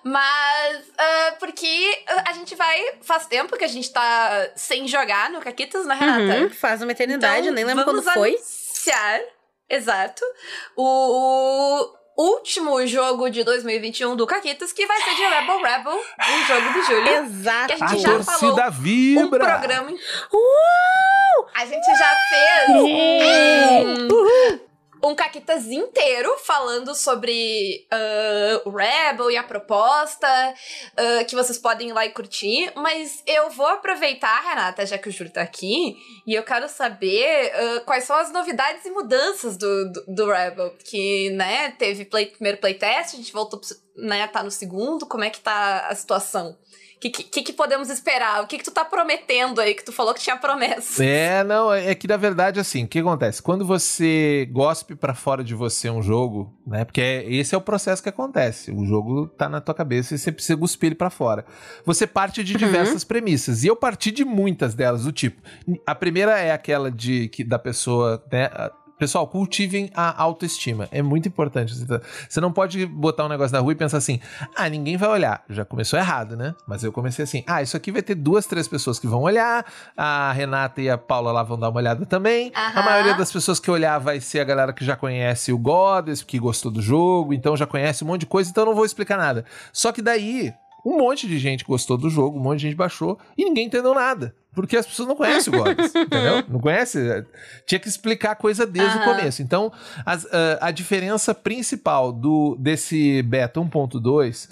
Mas 0.03 0.89
uh, 0.89 1.39
porque 1.39 2.03
a 2.25 2.33
gente 2.33 2.55
vai. 2.55 2.83
Faz 3.03 3.27
tempo 3.27 3.59
que 3.59 3.65
a 3.65 3.69
gente 3.69 3.93
tá 3.93 4.51
sem 4.57 4.89
jogar 4.89 5.31
no 5.31 5.41
Caquitas, 5.41 5.85
né, 5.85 5.95
Renata? 5.95 6.41
Uhum, 6.41 6.51
faz 6.51 6.81
uma 6.81 6.93
eternidade, 6.93 7.43
então, 7.43 7.55
nem 7.55 7.65
lembro 7.65 7.85
quando 7.85 8.03
foi. 8.03 8.37
Anunciar, 8.37 9.21
exato. 9.69 10.25
O, 10.75 11.93
último 12.21 12.87
jogo 12.87 13.31
de 13.31 13.43
2021 13.43 14.15
do 14.17 14.27
Caquitas, 14.27 14.73
que 14.73 14.87
vai 14.87 15.01
ser 15.03 15.15
de 15.15 15.23
Rebel 15.23 15.63
Rebel, 15.63 15.93
um 15.95 16.47
jogo 16.47 16.73
do 16.73 16.83
Júlio. 16.83 17.09
Exato. 17.25 17.67
Que 17.67 17.73
a 17.85 17.89
gente 17.89 18.07
a 18.07 18.19
já 18.19 18.23
falou 18.23 18.71
vibra. 18.73 19.25
um 19.25 19.31
programa. 19.31 19.91
Uh! 19.91 21.47
A 21.55 21.65
gente 21.67 21.87
já 21.87 22.15
fez 22.29 22.71
um, 22.71 24.09
um 25.03 25.15
Caquitas 25.15 25.67
inteiro 25.67 26.37
falando 26.39 26.95
sobre 26.95 27.87
uh, 27.93 28.69
o 28.69 28.71
Rebel 28.71 29.31
e 29.31 29.37
a 29.37 29.43
proposta, 29.43 30.27
uh, 30.93 31.25
que 31.27 31.35
vocês 31.35 31.59
podem 31.59 31.89
ir 31.89 31.93
lá 31.93 32.05
e 32.07 32.11
curtir. 32.11 32.73
Mas 32.77 33.23
eu 33.27 33.51
vou 33.51 33.67
aproveitar, 33.67 34.41
Renata, 34.41 34.85
já 34.85 34.99
que 34.99 35.09
o 35.09 35.13
Júlio 35.13 35.33
tá 35.33 35.43
aqui, 35.43 35.97
e 36.27 36.35
eu 36.35 36.43
quero 36.43 36.69
saber 36.69 37.53
uh, 37.53 37.85
quais 37.85 38.05
são 38.05 38.17
as 38.17 38.33
novidades 38.33 38.85
e 38.85 38.91
mudanças 38.91 39.57
do, 39.57 39.93
do, 39.93 40.05
do 40.09 40.27
Rebel. 40.27 40.75
Que, 40.85 41.31
né, 41.31 41.73
teve 41.73 42.05
play, 42.05 42.27
primeiro 42.27 42.59
playtest, 42.59 43.15
a 43.15 43.17
gente 43.17 43.33
voltou, 43.33 43.61
né, 43.97 44.27
tá 44.29 44.43
no 44.43 44.51
segundo, 44.51 45.07
como 45.07 45.25
é 45.25 45.31
que 45.31 45.41
tá 45.41 45.87
a 45.89 45.95
situação? 45.95 46.59
Que, 47.01 47.09
que, 47.11 47.43
que, 47.43 47.53
podemos 47.55 47.89
esperar? 47.89 48.43
O 48.43 48.47
que, 48.47 48.59
que 48.59 48.65
tu 48.65 48.71
tá 48.71 48.85
prometendo 48.85 49.61
aí, 49.61 49.75
que 49.75 49.85
tu 49.85 49.91
falou 49.91 50.13
que 50.13 50.21
tinha 50.21 50.37
promessa? 50.37 51.03
É, 51.03 51.43
não, 51.43 51.73
é 51.73 51.95
que 51.95 52.07
na 52.07 52.19
verdade, 52.19 52.61
assim, 52.61 52.85
o 52.85 52.89
que 52.89 52.99
acontece? 52.99 53.41
Quando 53.41 53.65
você 53.65 54.47
gospe 54.53 54.95
para 54.95 55.15
fora 55.15 55.43
de 55.43 55.55
você 55.55 55.89
um 55.89 56.03
jogo, 56.03 56.55
né? 56.67 56.85
Porque 56.85 57.01
esse 57.01 57.55
é 57.55 57.59
o 57.59 57.61
processo 57.61 58.03
que 58.03 58.09
acontece. 58.11 58.71
O 58.71 58.85
jogo 58.85 59.27
tá 59.29 59.49
na 59.49 59.61
tua 59.63 59.75
cabeça 59.75 60.15
e 60.15 60.19
você 60.19 60.31
precisa 60.31 60.59
cuspir 60.59 60.89
ele 60.89 60.95
pra 60.95 61.09
fora. 61.09 61.47
Você 61.87 62.07
parte 62.07 62.45
de 62.45 62.53
uhum. 62.53 62.59
diversas 62.59 63.03
uhum. 63.03 63.09
premissas. 63.09 63.65
E 63.65 63.69
eu 63.69 63.77
parti 63.77 64.11
de 64.11 64.25
muitas 64.25 64.75
delas, 64.75 65.05
do 65.05 65.13
tipo. 65.13 65.41
A 65.87 65.95
primeira 65.95 66.39
é 66.39 66.53
aquela 66.53 66.91
de 66.91 67.29
que 67.29 67.43
da 67.43 67.59
pessoa, 67.59 68.23
né? 68.31 68.51
Pessoal, 69.01 69.27
cultivem 69.27 69.91
a 69.95 70.23
autoestima. 70.23 70.87
É 70.93 71.01
muito 71.01 71.27
importante. 71.27 71.75
Você 72.29 72.39
não 72.39 72.53
pode 72.53 72.85
botar 72.85 73.25
um 73.25 73.29
negócio 73.31 73.57
na 73.57 73.59
rua 73.59 73.73
e 73.73 73.75
pensar 73.75 73.97
assim: 73.97 74.21
ah, 74.55 74.69
ninguém 74.69 74.99
vai 74.99 75.09
olhar. 75.09 75.43
Já 75.49 75.65
começou 75.65 75.99
errado, 75.99 76.37
né? 76.37 76.55
Mas 76.67 76.85
eu 76.85 76.93
comecei 76.93 77.23
assim: 77.23 77.43
ah, 77.47 77.63
isso 77.63 77.79
aqui 77.79 77.91
vai 77.91 78.03
ter 78.03 78.15
duas, 78.15 78.45
três 78.45 78.69
pessoas 78.69 78.99
que 78.99 79.07
vão 79.07 79.23
olhar. 79.23 79.65
A 79.97 80.31
Renata 80.33 80.83
e 80.83 80.91
a 80.91 80.99
Paula 80.99 81.33
lá 81.33 81.43
vão 81.43 81.59
dar 81.59 81.71
uma 81.71 81.79
olhada 81.79 82.05
também. 82.05 82.49
Uhum. 82.49 82.53
A 82.55 82.83
maioria 82.83 83.15
das 83.15 83.33
pessoas 83.33 83.59
que 83.59 83.71
olhar 83.71 83.99
vai 83.99 84.21
ser 84.21 84.41
a 84.41 84.45
galera 84.45 84.71
que 84.71 84.85
já 84.85 84.95
conhece 84.95 85.51
o 85.51 85.57
Goddess, 85.57 86.23
que 86.23 86.39
gostou 86.39 86.71
do 86.71 86.83
jogo, 86.83 87.33
então 87.33 87.57
já 87.57 87.67
conhece 87.67 88.05
um 88.05 88.07
monte 88.07 88.21
de 88.21 88.27
coisa, 88.27 88.51
então 88.51 88.67
não 88.67 88.75
vou 88.75 88.85
explicar 88.85 89.17
nada. 89.17 89.47
Só 89.73 89.93
que 89.93 90.03
daí, 90.03 90.53
um 90.85 90.99
monte 90.99 91.27
de 91.27 91.39
gente 91.39 91.65
gostou 91.65 91.97
do 91.97 92.09
jogo, 92.09 92.39
um 92.39 92.43
monte 92.43 92.61
de 92.61 92.69
gente 92.69 92.77
baixou 92.77 93.19
e 93.37 93.45
ninguém 93.45 93.67
entendeu 93.67 93.95
nada. 93.95 94.35
Porque 94.53 94.77
as 94.77 94.87
pessoas 94.87 95.09
não 95.09 95.15
conhecem 95.15 95.55
o 95.55 95.57
Goddess, 95.57 95.95
entendeu? 95.95 96.45
Não 96.49 96.59
conhece? 96.59 97.25
Tinha 97.67 97.79
que 97.79 97.89
explicar 97.89 98.33
a 98.33 98.35
coisa 98.35 98.67
desde 98.67 98.97
uhum. 98.97 99.03
o 99.03 99.05
começo. 99.05 99.43
Então, 99.43 99.73
as, 100.05 100.25
uh, 100.25 100.59
a 100.61 100.71
diferença 100.71 101.33
principal 101.35 102.13
do 102.13 102.57
desse 102.59 103.23
beta 103.23 103.61
1.2 103.61 104.49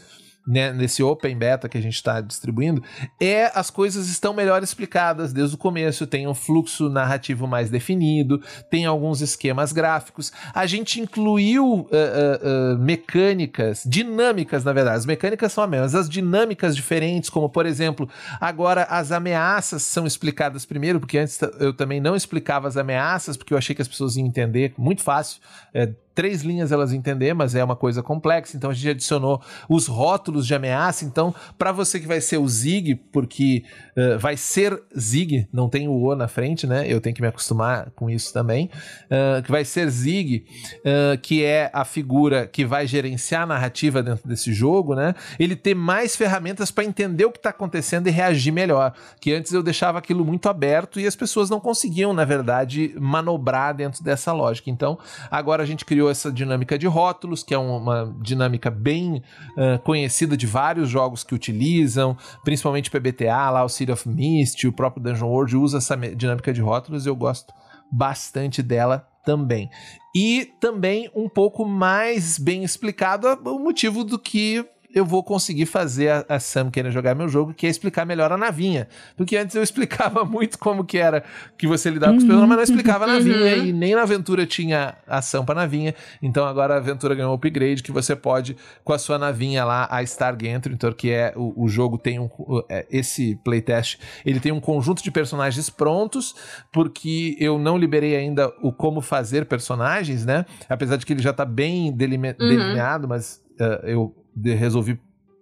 né, 0.48 0.72
nesse 0.72 1.02
open 1.02 1.36
beta 1.36 1.68
que 1.68 1.76
a 1.76 1.80
gente 1.80 1.94
está 1.94 2.22
distribuindo, 2.22 2.82
é 3.20 3.52
as 3.54 3.68
coisas 3.70 4.08
estão 4.08 4.32
melhor 4.32 4.62
explicadas 4.62 5.30
desde 5.30 5.54
o 5.54 5.58
começo, 5.58 6.06
tem 6.06 6.26
um 6.26 6.34
fluxo 6.34 6.88
narrativo 6.88 7.46
mais 7.46 7.68
definido, 7.68 8.42
tem 8.70 8.86
alguns 8.86 9.20
esquemas 9.20 9.72
gráficos. 9.72 10.32
A 10.54 10.64
gente 10.64 11.00
incluiu 11.00 11.64
uh, 11.66 11.80
uh, 11.82 12.74
uh, 12.74 12.78
mecânicas, 12.78 13.82
dinâmicas, 13.84 14.64
na 14.64 14.72
verdade. 14.72 14.96
As 14.96 15.06
mecânicas 15.06 15.52
são 15.52 15.64
as 15.64 15.70
mesmas, 15.70 15.94
as 15.94 16.08
dinâmicas 16.08 16.74
diferentes, 16.74 17.28
como 17.28 17.50
por 17.50 17.66
exemplo, 17.66 18.08
agora 18.40 18.84
as 18.84 19.12
ameaças 19.12 19.82
são 19.82 20.06
explicadas 20.06 20.64
primeiro, 20.64 20.98
porque 20.98 21.18
antes 21.18 21.38
eu 21.60 21.74
também 21.74 22.00
não 22.00 22.16
explicava 22.16 22.66
as 22.66 22.78
ameaças, 22.78 23.36
porque 23.36 23.52
eu 23.52 23.58
achei 23.58 23.74
que 23.74 23.82
as 23.82 23.88
pessoas 23.88 24.16
iam 24.16 24.26
entender 24.26 24.72
muito 24.78 25.02
fácil. 25.02 25.40
É, 25.74 25.92
três 26.18 26.42
linhas 26.42 26.72
elas 26.72 26.92
entender, 26.92 27.32
mas 27.32 27.54
é 27.54 27.62
uma 27.62 27.76
coisa 27.76 28.02
complexa. 28.02 28.56
Então 28.56 28.70
a 28.70 28.74
gente 28.74 28.88
adicionou 28.88 29.40
os 29.68 29.86
rótulos 29.86 30.48
de 30.48 30.52
ameaça. 30.52 31.04
Então, 31.04 31.32
para 31.56 31.70
você 31.70 32.00
que 32.00 32.08
vai 32.08 32.20
ser 32.20 32.38
o 32.38 32.48
Zig, 32.48 32.96
porque 33.12 33.62
uh, 33.96 34.18
vai 34.18 34.36
ser 34.36 34.82
Zig, 34.98 35.46
não 35.52 35.68
tem 35.68 35.86
o 35.86 35.92
O 35.92 36.16
na 36.16 36.26
frente, 36.26 36.66
né? 36.66 36.84
Eu 36.88 37.00
tenho 37.00 37.14
que 37.14 37.22
me 37.22 37.28
acostumar 37.28 37.92
com 37.94 38.10
isso 38.10 38.32
também. 38.32 38.68
Uh, 39.04 39.40
que 39.44 39.50
vai 39.52 39.64
ser 39.64 39.88
Zig, 39.90 40.44
uh, 40.78 41.16
que 41.22 41.44
é 41.44 41.70
a 41.72 41.84
figura 41.84 42.48
que 42.48 42.64
vai 42.64 42.84
gerenciar 42.84 43.42
a 43.42 43.46
narrativa 43.46 44.02
dentro 44.02 44.26
desse 44.28 44.52
jogo, 44.52 44.96
né? 44.96 45.14
Ele 45.38 45.54
ter 45.54 45.76
mais 45.76 46.16
ferramentas 46.16 46.72
para 46.72 46.82
entender 46.82 47.26
o 47.26 47.30
que 47.30 47.38
está 47.38 47.50
acontecendo 47.50 48.08
e 48.08 48.10
reagir 48.10 48.50
melhor. 48.50 48.92
Que 49.20 49.32
antes 49.32 49.52
eu 49.52 49.62
deixava 49.62 49.98
aquilo 49.98 50.24
muito 50.24 50.48
aberto 50.48 50.98
e 50.98 51.06
as 51.06 51.14
pessoas 51.14 51.48
não 51.48 51.60
conseguiam, 51.60 52.12
na 52.12 52.24
verdade, 52.24 52.92
manobrar 52.98 53.72
dentro 53.72 54.02
dessa 54.02 54.32
lógica. 54.32 54.68
Então, 54.68 54.98
agora 55.30 55.62
a 55.62 55.66
gente 55.66 55.84
criou 55.84 56.07
essa 56.10 56.30
dinâmica 56.30 56.78
de 56.78 56.86
rótulos, 56.86 57.42
que 57.42 57.54
é 57.54 57.58
uma 57.58 58.14
dinâmica 58.20 58.70
bem 58.70 59.22
uh, 59.56 59.78
conhecida 59.84 60.36
de 60.36 60.46
vários 60.46 60.88
jogos 60.88 61.24
que 61.24 61.34
utilizam, 61.34 62.16
principalmente 62.44 62.90
PBTA, 62.90 63.50
lá 63.50 63.64
o 63.64 63.68
City 63.68 63.92
of 63.92 64.08
Mist, 64.08 64.66
o 64.66 64.72
próprio 64.72 65.02
Dungeon 65.02 65.28
World 65.28 65.56
usa 65.56 65.78
essa 65.78 65.96
dinâmica 65.96 66.52
de 66.52 66.60
rótulos 66.60 67.06
e 67.06 67.08
eu 67.08 67.16
gosto 67.16 67.52
bastante 67.90 68.62
dela 68.62 69.08
também. 69.24 69.70
E 70.14 70.52
também 70.60 71.10
um 71.14 71.28
pouco 71.28 71.64
mais 71.64 72.38
bem 72.38 72.64
explicado 72.64 73.28
o 73.44 73.58
motivo 73.58 74.02
do 74.04 74.18
que 74.18 74.64
eu 74.94 75.04
vou 75.04 75.22
conseguir 75.22 75.66
fazer 75.66 76.08
a, 76.08 76.24
a 76.28 76.40
Sam 76.40 76.70
querer 76.70 76.90
jogar 76.90 77.14
meu 77.14 77.28
jogo, 77.28 77.52
que 77.52 77.66
é 77.66 77.70
explicar 77.70 78.06
melhor 78.06 78.32
a 78.32 78.36
navinha. 78.36 78.88
Porque 79.16 79.36
antes 79.36 79.54
eu 79.54 79.62
explicava 79.64 80.24
muito 80.24 80.58
como 80.58 80.84
que 80.84 80.98
era 80.98 81.22
que 81.56 81.66
você 81.66 81.90
lidava 81.90 82.12
com 82.12 82.18
os 82.18 82.24
personagens, 82.24 82.48
mas 82.48 82.56
não 82.56 82.64
explicava 82.64 83.04
a 83.04 83.08
navinha 83.08 83.56
uhum. 83.56 83.66
e 83.66 83.72
nem 83.72 83.94
na 83.94 84.02
aventura 84.02 84.46
tinha 84.46 84.96
ação 85.06 85.44
pra 85.44 85.54
navinha. 85.54 85.94
Então 86.22 86.46
agora 86.46 86.74
a 86.74 86.76
aventura 86.78 87.14
ganhou 87.14 87.30
um 87.30 87.34
upgrade 87.34 87.82
que 87.82 87.92
você 87.92 88.16
pode, 88.16 88.56
com 88.82 88.92
a 88.92 88.98
sua 88.98 89.18
navinha 89.18 89.64
lá, 89.64 89.86
a 89.90 90.04
Star 90.04 90.36
Gantry, 90.36 90.72
então 90.72 90.92
que 90.92 91.10
é 91.10 91.32
o, 91.36 91.64
o 91.64 91.68
jogo 91.68 91.98
tem 91.98 92.18
um. 92.18 92.28
É, 92.68 92.86
esse 92.90 93.36
playtest, 93.44 93.98
ele 94.24 94.40
tem 94.40 94.52
um 94.52 94.60
conjunto 94.60 95.02
de 95.02 95.10
personagens 95.10 95.68
prontos, 95.68 96.34
porque 96.72 97.36
eu 97.38 97.58
não 97.58 97.76
liberei 97.76 98.16
ainda 98.16 98.52
o 98.62 98.72
como 98.72 99.00
fazer 99.00 99.44
personagens, 99.46 100.24
né? 100.24 100.46
Apesar 100.68 100.96
de 100.96 101.04
que 101.04 101.12
ele 101.12 101.22
já 101.22 101.32
tá 101.32 101.44
bem 101.44 101.92
delime- 101.92 102.36
uhum. 102.40 102.48
delineado, 102.48 103.06
mas 103.06 103.42
uh, 103.60 103.86
eu 103.86 104.14
resolvi 104.44 105.00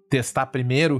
testar 0.08 0.46
primeiro 0.46 0.98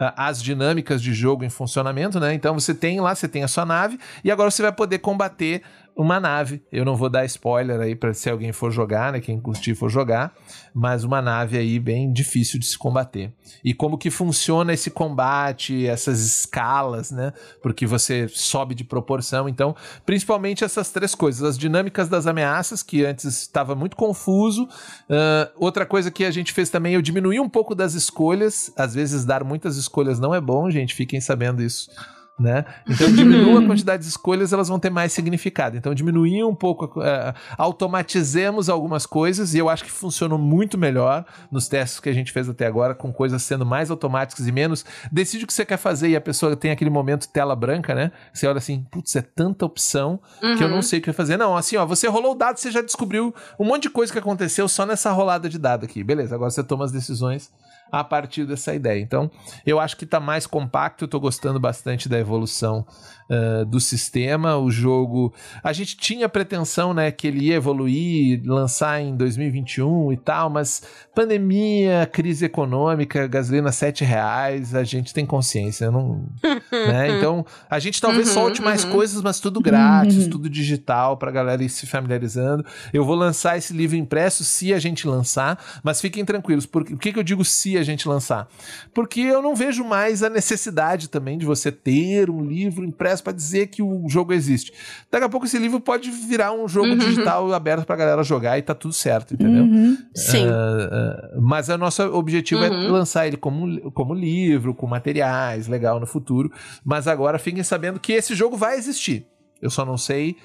uh, 0.00 0.12
as 0.16 0.42
dinâmicas 0.42 1.00
de 1.00 1.12
jogo 1.14 1.44
em 1.44 1.50
funcionamento, 1.50 2.18
né? 2.18 2.34
Então 2.34 2.54
você 2.54 2.74
tem 2.74 3.00
lá, 3.00 3.14
você 3.14 3.28
tem 3.28 3.44
a 3.44 3.48
sua 3.48 3.64
nave 3.64 3.98
e 4.24 4.30
agora 4.30 4.50
você 4.50 4.62
vai 4.62 4.72
poder 4.72 4.98
combater 4.98 5.62
uma 5.98 6.20
nave. 6.20 6.62
Eu 6.70 6.84
não 6.84 6.94
vou 6.94 7.10
dar 7.10 7.24
spoiler 7.24 7.80
aí 7.80 7.96
para 7.96 8.14
se 8.14 8.30
alguém 8.30 8.52
for 8.52 8.70
jogar, 8.70 9.12
né? 9.12 9.20
Quem 9.20 9.40
curtir 9.40 9.74
for 9.74 9.90
jogar, 9.90 10.32
mas 10.72 11.02
uma 11.02 11.20
nave 11.20 11.58
aí 11.58 11.80
bem 11.80 12.12
difícil 12.12 12.60
de 12.60 12.66
se 12.66 12.78
combater. 12.78 13.32
E 13.64 13.74
como 13.74 13.98
que 13.98 14.08
funciona 14.08 14.72
esse 14.72 14.92
combate, 14.92 15.88
essas 15.88 16.20
escalas, 16.20 17.10
né? 17.10 17.32
Porque 17.60 17.84
você 17.84 18.28
sobe 18.28 18.76
de 18.76 18.84
proporção. 18.84 19.48
Então, 19.48 19.74
principalmente 20.06 20.62
essas 20.62 20.92
três 20.92 21.16
coisas: 21.16 21.42
as 21.42 21.58
dinâmicas 21.58 22.08
das 22.08 22.28
ameaças, 22.28 22.80
que 22.80 23.04
antes 23.04 23.24
estava 23.24 23.74
muito 23.74 23.96
confuso. 23.96 24.64
Uh, 24.64 25.50
outra 25.56 25.84
coisa 25.84 26.12
que 26.12 26.24
a 26.24 26.30
gente 26.30 26.52
fez 26.52 26.70
também, 26.70 26.94
eu 26.94 27.02
diminuí 27.02 27.40
um 27.40 27.48
pouco 27.48 27.74
das 27.74 27.94
escolhas. 27.94 28.72
Às 28.76 28.94
vezes, 28.94 29.24
dar 29.24 29.42
muitas 29.42 29.76
escolhas 29.76 30.20
não 30.20 30.32
é 30.32 30.40
bom, 30.40 30.70
gente. 30.70 30.94
Fiquem 30.94 31.20
sabendo 31.20 31.60
isso 31.60 31.90
né? 32.38 32.64
Então 32.86 33.10
diminua 33.12 33.60
a 33.60 33.64
quantidade 33.66 34.02
de 34.02 34.08
escolhas, 34.08 34.52
elas 34.52 34.68
vão 34.68 34.78
ter 34.78 34.90
mais 34.90 35.12
significado. 35.12 35.76
Então 35.76 35.94
diminuir 35.94 36.44
um 36.44 36.54
pouco, 36.54 37.00
uh, 37.00 37.34
automatizemos 37.56 38.68
algumas 38.68 39.04
coisas 39.06 39.54
e 39.54 39.58
eu 39.58 39.68
acho 39.68 39.84
que 39.84 39.90
funcionou 39.90 40.38
muito 40.38 40.78
melhor 40.78 41.24
nos 41.50 41.68
testes 41.68 42.00
que 42.00 42.08
a 42.08 42.12
gente 42.12 42.32
fez 42.32 42.48
até 42.48 42.66
agora, 42.66 42.94
com 42.94 43.12
coisas 43.12 43.42
sendo 43.42 43.66
mais 43.66 43.90
automáticas 43.90 44.46
e 44.46 44.52
menos. 44.52 44.84
Decide 45.10 45.44
o 45.44 45.46
que 45.46 45.52
você 45.52 45.64
quer 45.64 45.78
fazer 45.78 46.08
e 46.08 46.16
a 46.16 46.20
pessoa 46.20 46.54
tem 46.54 46.70
aquele 46.70 46.90
momento 46.90 47.28
tela 47.28 47.56
branca, 47.56 47.94
né? 47.94 48.12
Você 48.32 48.46
olha 48.46 48.58
assim, 48.58 48.86
putz, 48.90 49.16
é 49.16 49.22
tanta 49.22 49.66
opção 49.66 50.20
uhum. 50.42 50.56
que 50.56 50.62
eu 50.62 50.68
não 50.68 50.76
uhum. 50.76 50.82
sei 50.82 51.00
o 51.00 51.02
que 51.02 51.12
fazer. 51.12 51.36
Não, 51.36 51.56
assim, 51.56 51.76
ó, 51.76 51.84
você 51.84 52.06
rolou 52.06 52.32
o 52.32 52.34
dado, 52.34 52.58
você 52.58 52.70
já 52.70 52.80
descobriu 52.80 53.34
um 53.58 53.64
monte 53.64 53.84
de 53.84 53.90
coisa 53.90 54.12
que 54.12 54.18
aconteceu 54.18 54.68
só 54.68 54.86
nessa 54.86 55.10
rolada 55.10 55.48
de 55.48 55.58
dado 55.58 55.84
aqui. 55.84 56.04
Beleza, 56.04 56.34
agora 56.34 56.50
você 56.50 56.62
toma 56.62 56.84
as 56.84 56.92
decisões 56.92 57.50
a 57.90 58.04
partir 58.04 58.44
dessa 58.44 58.74
ideia. 58.74 59.00
Então, 59.00 59.30
eu 59.66 59.80
acho 59.80 59.96
que 59.96 60.04
está 60.04 60.20
mais 60.20 60.46
compacto, 60.46 61.04
eu 61.04 61.08
tô 61.08 61.18
gostando 61.20 61.58
bastante 61.58 62.08
da 62.08 62.18
evolução 62.18 62.86
uh, 63.28 63.64
do 63.64 63.80
sistema. 63.80 64.56
O 64.56 64.70
jogo. 64.70 65.32
A 65.62 65.72
gente 65.72 65.96
tinha 65.96 66.28
pretensão, 66.28 66.92
né, 66.92 67.10
que 67.10 67.26
ele 67.26 67.46
ia 67.46 67.54
evoluir, 67.54 68.42
lançar 68.44 69.00
em 69.00 69.16
2021 69.16 70.12
e 70.12 70.16
tal, 70.16 70.50
mas 70.50 70.82
pandemia, 71.14 72.08
crise 72.12 72.44
econômica, 72.44 73.26
gasolina 73.26 73.72
sete 73.72 74.04
reais, 74.04 74.74
a 74.74 74.84
gente 74.84 75.12
tem 75.12 75.26
consciência, 75.26 75.90
não. 75.90 76.26
né? 76.70 77.16
Então, 77.18 77.44
a 77.68 77.78
gente 77.78 78.00
talvez 78.00 78.28
uhum, 78.28 78.34
solte 78.34 78.62
mais 78.62 78.84
uhum. 78.84 78.92
coisas, 78.92 79.22
mas 79.22 79.40
tudo 79.40 79.60
grátis, 79.60 80.24
uhum. 80.24 80.30
tudo 80.30 80.48
digital, 80.48 81.16
pra 81.16 81.30
galera 81.30 81.62
ir 81.62 81.68
se 81.68 81.86
familiarizando. 81.86 82.64
Eu 82.92 83.04
vou 83.04 83.14
lançar 83.14 83.56
esse 83.56 83.72
livro 83.72 83.96
impresso 83.96 84.44
se 84.44 84.72
a 84.72 84.78
gente 84.78 85.06
lançar, 85.06 85.58
mas 85.82 86.00
fiquem 86.00 86.24
tranquilos. 86.24 86.66
Por 86.66 86.84
que, 86.84 87.12
que 87.12 87.18
eu 87.18 87.22
digo 87.22 87.44
se 87.44 87.77
a 87.78 87.84
gente 87.84 88.08
lançar? 88.08 88.48
Porque 88.92 89.20
eu 89.20 89.42
não 89.42 89.54
vejo 89.54 89.84
mais 89.84 90.22
a 90.22 90.30
necessidade 90.30 91.08
também 91.08 91.38
de 91.38 91.46
você 91.46 91.70
ter 91.70 92.30
um 92.30 92.44
livro 92.44 92.84
impresso 92.84 93.22
para 93.22 93.32
dizer 93.32 93.68
que 93.68 93.82
o 93.82 94.08
jogo 94.08 94.32
existe. 94.32 94.72
Daqui 95.10 95.24
a 95.24 95.28
pouco 95.28 95.46
esse 95.46 95.58
livro 95.58 95.80
pode 95.80 96.10
virar 96.10 96.52
um 96.52 96.68
jogo 96.68 96.88
uhum. 96.88 96.98
digital 96.98 97.52
aberto 97.52 97.86
pra 97.86 97.96
galera 97.96 98.22
jogar 98.22 98.58
e 98.58 98.62
tá 98.62 98.74
tudo 98.74 98.92
certo, 98.92 99.34
entendeu? 99.34 99.64
Uhum. 99.64 99.98
Sim. 100.14 100.46
Uh, 100.46 101.38
uh, 101.38 101.42
mas 101.42 101.68
o 101.68 101.78
nosso 101.78 102.02
objetivo 102.14 102.64
é 102.64 102.70
uhum. 102.70 102.86
é 102.86 102.88
lançar 102.88 103.26
ele 103.26 103.36
como, 103.36 103.90
como 103.92 104.14
livro, 104.14 104.74
com 104.74 104.86
materiais, 104.86 105.68
legal 105.68 106.00
no 106.00 106.06
futuro. 106.06 106.52
Mas 106.84 107.06
agora 107.06 107.38
fiquem 107.38 107.62
sabendo 107.62 108.00
que 108.00 108.12
esse 108.12 108.34
jogo 108.34 108.56
vai 108.56 108.76
existir. 108.76 109.26
Eu 109.60 109.70
só 109.70 109.84
não 109.84 109.96
sei 109.96 110.36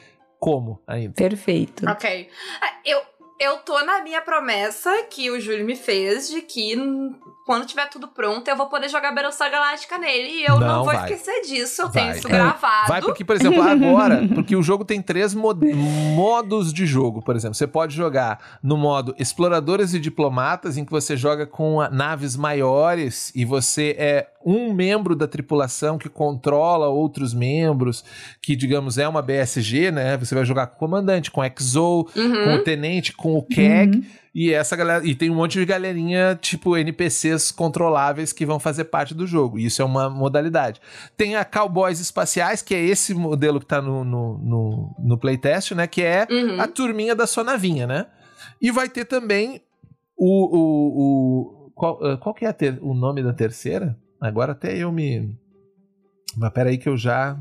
como 0.43 0.81
ainda. 0.86 1.13
Perfeito. 1.13 1.89
Ok. 1.89 2.27
Ah, 2.61 2.73
eu, 2.84 3.01
eu 3.39 3.57
tô 3.57 3.84
na 3.84 4.01
minha 4.01 4.21
promessa 4.21 4.89
que 5.09 5.29
o 5.29 5.39
Júlio 5.39 5.65
me 5.65 5.75
fez 5.75 6.29
de 6.29 6.41
que 6.41 6.75
quando 7.45 7.65
tiver 7.65 7.89
tudo 7.89 8.07
pronto, 8.07 8.47
eu 8.47 8.55
vou 8.55 8.67
poder 8.67 8.89
jogar 8.89 9.13
Battlestar 9.13 9.51
Galactica 9.51 9.97
nele. 9.97 10.29
E 10.29 10.45
eu 10.45 10.59
não, 10.59 10.67
não 10.67 10.84
vou 10.84 10.93
vai. 10.93 11.11
esquecer 11.11 11.41
disso. 11.41 11.81
Eu 11.81 11.89
vai. 11.89 12.03
tenho 12.03 12.15
isso 12.17 12.27
gravado. 12.27 12.88
Vai 12.88 13.01
porque, 13.01 13.25
por 13.25 13.36
exemplo, 13.36 13.61
agora, 13.61 14.27
porque 14.34 14.55
o 14.55 14.63
jogo 14.63 14.86
tem 14.86 15.01
três 15.01 15.34
mod 15.34 15.65
modos 15.73 16.71
de 16.71 16.86
jogo, 16.86 17.21
por 17.21 17.36
exemplo. 17.36 17.55
Você 17.55 17.67
pode 17.67 17.95
jogar 17.95 18.59
no 18.63 18.77
modo 18.77 19.13
Exploradores 19.19 19.93
e 19.93 19.99
Diplomatas, 19.99 20.77
em 20.77 20.86
que 20.86 20.91
você 20.91 21.17
joga 21.17 21.45
com 21.45 21.81
naves 21.91 22.36
maiores 22.38 23.31
e 23.36 23.43
você 23.43 23.95
é 23.97 24.27
um 24.45 24.73
membro 24.73 25.15
da 25.15 25.27
tripulação 25.27 25.97
que 25.97 26.09
controla 26.09 26.88
outros 26.88 27.34
membros, 27.34 28.03
que, 28.41 28.55
digamos, 28.55 28.97
é 28.97 29.07
uma 29.07 29.21
BSG, 29.21 29.91
né? 29.91 30.17
Você 30.17 30.36
vai 30.36 30.45
jogar 30.45 30.67
com 30.67 30.75
o 30.75 30.79
comandante, 30.79 31.31
com 31.31 31.41
o 31.41 31.43
XO, 31.43 32.07
uhum. 32.15 32.43
com 32.43 32.55
o 32.55 32.63
tenente, 32.63 33.13
com 33.24 33.38
o 33.38 33.41
CAG. 33.41 33.95
Uhum. 33.95 34.03
E 34.36 34.51
essa 34.51 34.76
galera. 34.76 35.05
E 35.07 35.15
tem 35.15 35.30
um 35.30 35.36
monte 35.36 35.57
de 35.57 35.65
galerinha, 35.65 36.38
tipo 36.41 36.76
NPCs 36.76 37.51
controláveis 37.51 38.34
que 38.34 38.45
vão 38.45 38.59
fazer 38.59 38.86
parte 38.86 39.13
do 39.13 39.26
jogo. 39.26 39.57
Isso 39.57 39.82
é 39.82 39.86
uma 39.86 40.09
modalidade. 40.09 40.82
Tem 41.15 41.38
a 41.38 41.45
Cowboys 41.45 42.01
Espaciais, 42.01 42.61
que 42.61 42.76
é 42.76 42.84
esse 42.84 43.13
modelo 43.13 43.61
que 43.61 43.65
tá 43.65 43.82
no, 43.82 44.03
no, 44.03 44.38
no, 44.39 44.95
no 44.99 45.17
playtest, 45.17 45.71
né? 45.71 45.88
Que 45.88 46.01
é 46.01 46.28
uhum. 46.30 46.59
a 46.59 46.67
turminha 46.67 47.15
da 47.15 47.26
sua 47.26 47.45
navinha, 47.45 47.88
né? 47.88 48.07
E 48.61 48.71
vai 48.71 48.89
ter 48.89 49.05
também 49.05 49.61
o. 50.17 50.57
o, 50.57 51.67
o 51.67 51.71
qual, 51.74 51.97
uh, 52.03 52.17
qual 52.17 52.36
que 52.36 52.45
é 52.45 52.51
ter, 52.51 52.78
o 52.82 52.93
nome 52.93 53.24
da 53.24 53.32
terceira? 53.32 53.97
Agora 54.19 54.51
até 54.51 54.76
eu 54.76 54.91
me. 54.91 55.34
Mas 56.36 56.51
peraí 56.51 56.78
que 56.78 56.89
eu 56.89 56.97
já 56.97 57.38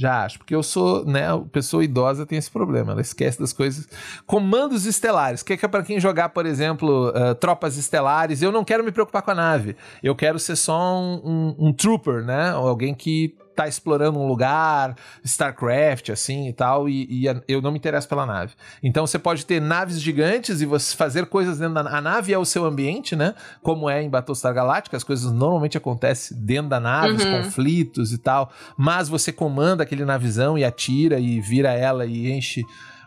já 0.00 0.24
acho, 0.24 0.38
porque 0.38 0.54
eu 0.54 0.62
sou, 0.62 1.04
né, 1.04 1.26
pessoa 1.52 1.84
idosa 1.84 2.24
tem 2.24 2.38
esse 2.38 2.50
problema, 2.50 2.92
ela 2.92 3.02
esquece 3.02 3.38
das 3.38 3.52
coisas. 3.52 3.86
Comandos 4.26 4.86
estelares, 4.86 5.42
que 5.42 5.52
é, 5.52 5.58
é 5.60 5.68
para 5.68 5.82
quem 5.82 6.00
jogar, 6.00 6.30
por 6.30 6.46
exemplo, 6.46 7.10
uh, 7.10 7.34
tropas 7.34 7.76
estelares, 7.76 8.40
eu 8.40 8.50
não 8.50 8.64
quero 8.64 8.82
me 8.82 8.90
preocupar 8.90 9.20
com 9.20 9.32
a 9.32 9.34
nave, 9.34 9.76
eu 10.02 10.16
quero 10.16 10.38
ser 10.38 10.56
só 10.56 10.98
um, 10.98 11.20
um, 11.22 11.68
um 11.68 11.72
trooper, 11.72 12.24
né, 12.24 12.48
alguém 12.48 12.94
que 12.94 13.36
tá 13.60 13.68
explorando 13.68 14.18
um 14.18 14.26
lugar, 14.26 14.96
StarCraft, 15.22 16.08
assim 16.08 16.48
e 16.48 16.52
tal, 16.52 16.88
e, 16.88 17.06
e 17.10 17.26
eu 17.46 17.60
não 17.60 17.70
me 17.70 17.78
interesso 17.78 18.08
pela 18.08 18.24
nave. 18.24 18.54
Então 18.82 19.06
você 19.06 19.18
pode 19.18 19.44
ter 19.44 19.60
naves 19.60 20.00
gigantes 20.00 20.62
e 20.62 20.66
você 20.66 20.96
fazer 20.96 21.26
coisas 21.26 21.58
dentro 21.58 21.74
da 21.74 21.80
a 21.90 22.00
nave 22.00 22.32
é 22.32 22.38
o 22.38 22.44
seu 22.44 22.64
ambiente, 22.64 23.14
né? 23.14 23.34
Como 23.62 23.90
é 23.90 24.02
em 24.02 24.08
Battlestar 24.08 24.54
Galactica, 24.54 24.96
as 24.96 25.04
coisas 25.04 25.30
normalmente 25.30 25.76
acontecem 25.76 26.36
dentro 26.40 26.70
da 26.70 26.80
nave, 26.80 27.16
os 27.16 27.24
uhum. 27.24 27.42
conflitos 27.42 28.12
e 28.12 28.18
tal, 28.18 28.50
mas 28.76 29.08
você 29.08 29.30
comanda 29.32 29.82
aquele 29.82 30.04
navizão 30.04 30.56
e 30.56 30.64
atira 30.64 31.18
e 31.18 31.40
vira 31.40 31.72
ela 31.72 32.06
e 32.06 32.32
enche 32.32 32.62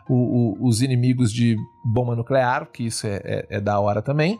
o, 0.08 0.14
o, 0.14 0.68
os 0.68 0.82
inimigos 0.82 1.32
de 1.32 1.56
bomba 1.84 2.14
nuclear, 2.14 2.68
que 2.72 2.84
isso 2.84 3.06
é, 3.06 3.20
é, 3.24 3.46
é 3.50 3.60
da 3.60 3.80
hora 3.80 4.02
também. 4.02 4.38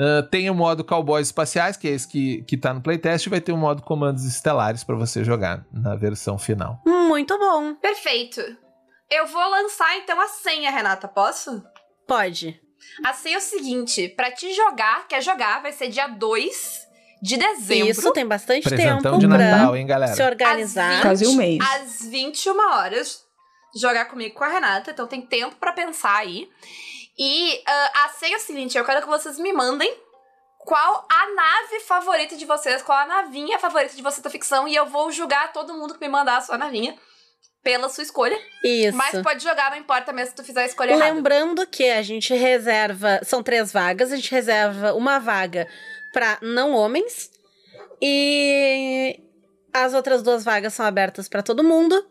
Uh, 0.00 0.22
tem 0.30 0.48
o 0.48 0.54
modo 0.54 0.82
Cowboys 0.82 1.26
Espaciais, 1.26 1.76
que 1.76 1.86
é 1.86 1.90
esse 1.90 2.08
que, 2.08 2.42
que 2.44 2.56
tá 2.56 2.72
no 2.72 2.80
playtest, 2.80 3.26
e 3.26 3.28
vai 3.28 3.38
ter 3.38 3.52
o 3.52 3.56
modo 3.56 3.82
Comandos 3.82 4.24
Estelares 4.24 4.82
para 4.82 4.96
você 4.96 5.22
jogar 5.22 5.66
na 5.70 5.94
versão 5.94 6.38
final. 6.38 6.80
Muito 6.86 7.38
bom. 7.38 7.74
Perfeito. 7.74 8.40
Eu 9.10 9.26
vou 9.26 9.46
lançar 9.50 9.98
então 9.98 10.18
a 10.18 10.28
senha, 10.28 10.70
Renata, 10.70 11.06
posso? 11.06 11.62
Pode. 12.08 12.58
A 13.04 13.12
senha 13.12 13.34
é 13.34 13.38
o 13.38 13.42
seguinte: 13.42 14.08
pra 14.08 14.30
te 14.30 14.54
jogar, 14.54 15.06
quer 15.06 15.20
jogar, 15.20 15.60
vai 15.60 15.72
ser 15.72 15.88
dia 15.88 16.06
2 16.06 16.88
de 17.20 17.36
dezembro. 17.36 17.90
Isso, 17.90 18.12
tem 18.14 18.26
bastante 18.26 18.66
Presentão 18.68 19.12
tempo 19.12 19.18
de 19.18 19.26
Natal, 19.26 19.76
hein, 19.76 19.86
galera? 19.86 20.14
se 20.14 20.22
organizar. 20.22 20.96
Às 20.96 21.02
Quase 21.02 21.26
um 21.26 21.34
mês. 21.34 21.58
Às 21.74 22.06
21 22.06 22.58
horas, 22.72 23.20
jogar 23.76 24.06
comigo 24.06 24.34
com 24.34 24.44
a 24.44 24.48
Renata. 24.48 24.92
Então 24.92 25.06
tem 25.06 25.20
tempo 25.20 25.56
pra 25.56 25.72
pensar 25.72 26.16
aí. 26.16 26.48
E 27.20 27.62
ah, 27.66 28.04
a 28.06 28.08
senha 28.08 28.36
é 28.36 28.38
o 28.38 28.40
seguinte: 28.40 28.78
eu 28.78 28.84
quero 28.84 29.02
que 29.02 29.08
vocês 29.08 29.38
me 29.38 29.52
mandem 29.52 29.94
qual 30.58 31.06
a 31.10 31.34
nave 31.34 31.80
favorita 31.80 32.34
de 32.34 32.46
vocês, 32.46 32.80
qual 32.80 32.96
a 32.96 33.06
navinha 33.06 33.58
favorita 33.58 33.94
de 33.94 34.02
vocês 34.02 34.22
da 34.22 34.30
ficção. 34.30 34.66
E 34.66 34.74
eu 34.74 34.86
vou 34.86 35.12
julgar 35.12 35.52
todo 35.52 35.74
mundo 35.74 35.92
que 35.92 36.00
me 36.00 36.08
mandar 36.08 36.38
a 36.38 36.40
sua 36.40 36.56
navinha 36.56 36.96
pela 37.62 37.90
sua 37.90 38.02
escolha. 38.02 38.38
Isso. 38.64 38.96
Mas 38.96 39.20
pode 39.20 39.44
jogar, 39.44 39.70
não 39.70 39.76
importa 39.76 40.14
mesmo 40.14 40.30
se 40.30 40.36
tu 40.36 40.42
fizer 40.42 40.62
a 40.62 40.66
escolha 40.66 40.92
errada. 40.92 41.12
Lembrando 41.12 41.66
que 41.66 41.90
a 41.90 42.02
gente 42.02 42.32
reserva. 42.34 43.20
São 43.22 43.42
três 43.42 43.70
vagas, 43.70 44.12
a 44.12 44.16
gente 44.16 44.30
reserva 44.30 44.94
uma 44.94 45.18
vaga 45.18 45.68
pra 46.14 46.38
não 46.40 46.72
homens. 46.72 47.30
E 48.00 49.20
as 49.74 49.92
outras 49.92 50.22
duas 50.22 50.42
vagas 50.42 50.72
são 50.72 50.86
abertas 50.86 51.28
pra 51.28 51.42
todo 51.42 51.62
mundo. 51.62 52.02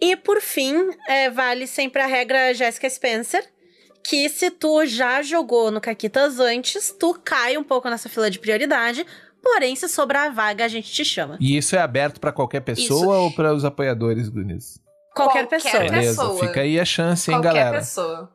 E 0.00 0.14
por 0.14 0.40
fim, 0.40 0.90
é, 1.08 1.28
vale 1.30 1.66
sempre 1.66 2.00
a 2.00 2.06
regra 2.06 2.54
Jessica 2.54 2.88
Spencer. 2.88 3.53
Que 4.08 4.28
se 4.28 4.50
tu 4.50 4.84
já 4.86 5.22
jogou 5.22 5.70
no 5.70 5.80
Caquitas 5.80 6.38
antes, 6.38 6.90
tu 6.98 7.18
cai 7.24 7.56
um 7.56 7.64
pouco 7.64 7.88
nessa 7.88 8.08
fila 8.08 8.30
de 8.30 8.38
prioridade. 8.38 9.06
Porém, 9.42 9.74
se 9.76 9.88
sobrar 9.88 10.26
a 10.26 10.30
vaga, 10.30 10.64
a 10.64 10.68
gente 10.68 10.90
te 10.92 11.04
chama. 11.04 11.36
E 11.40 11.56
isso 11.56 11.74
é 11.76 11.78
aberto 11.80 12.20
pra 12.20 12.32
qualquer 12.32 12.60
pessoa 12.60 13.18
ou 13.18 13.30
para 13.32 13.52
os 13.54 13.64
apoiadores 13.64 14.30
do 14.30 14.42
Nis? 14.42 14.78
Qualquer, 15.14 15.46
Qualquer 15.46 15.62
pessoa. 15.62 15.84
Beleza, 15.84 16.22
pessoa. 16.22 16.46
fica 16.46 16.60
aí 16.60 16.80
a 16.80 16.84
chance, 16.84 17.30
hein, 17.30 17.36
Qualquer 17.38 17.48
galera? 17.54 17.78
pessoa. 17.78 18.30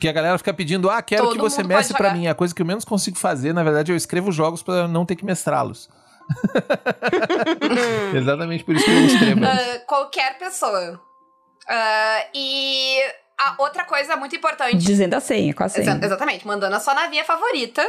Que 0.00 0.08
a 0.08 0.12
galera 0.12 0.38
fica 0.38 0.52
pedindo, 0.54 0.90
ah, 0.90 1.00
quero 1.02 1.24
Todo 1.24 1.34
que 1.36 1.40
você 1.40 1.62
mestre 1.62 1.96
jogar. 1.96 2.14
mim. 2.14 2.26
A 2.26 2.34
coisa 2.34 2.54
que 2.54 2.60
eu 2.62 2.66
menos 2.66 2.84
consigo 2.84 3.16
fazer, 3.16 3.52
na 3.52 3.62
verdade, 3.62 3.92
eu 3.92 3.96
escrevo 3.96 4.30
jogos 4.32 4.62
pra 4.62 4.86
não 4.88 5.04
ter 5.06 5.16
que 5.16 5.24
mestrá-los. 5.24 5.88
Exatamente 8.14 8.64
por 8.64 8.74
isso 8.74 8.84
que 8.84 8.90
eu 8.90 9.06
escrevo. 9.06 9.40
Ah, 9.44 9.78
qualquer 9.86 10.38
pessoa. 10.38 11.00
Ah, 11.68 12.26
e 12.34 12.98
a 13.38 13.56
outra 13.58 13.84
coisa 13.84 14.16
muito 14.16 14.34
importante. 14.36 14.76
Dizendo 14.76 15.14
a 15.14 15.20
senha, 15.20 15.52
com 15.54 15.64
a 15.64 15.68
senha. 15.68 15.82
Exa- 15.96 16.00
exatamente, 16.06 16.46
mandando 16.46 16.74
a 16.76 16.80
sua 16.80 16.94
navinha 16.94 17.24
favorita. 17.24 17.84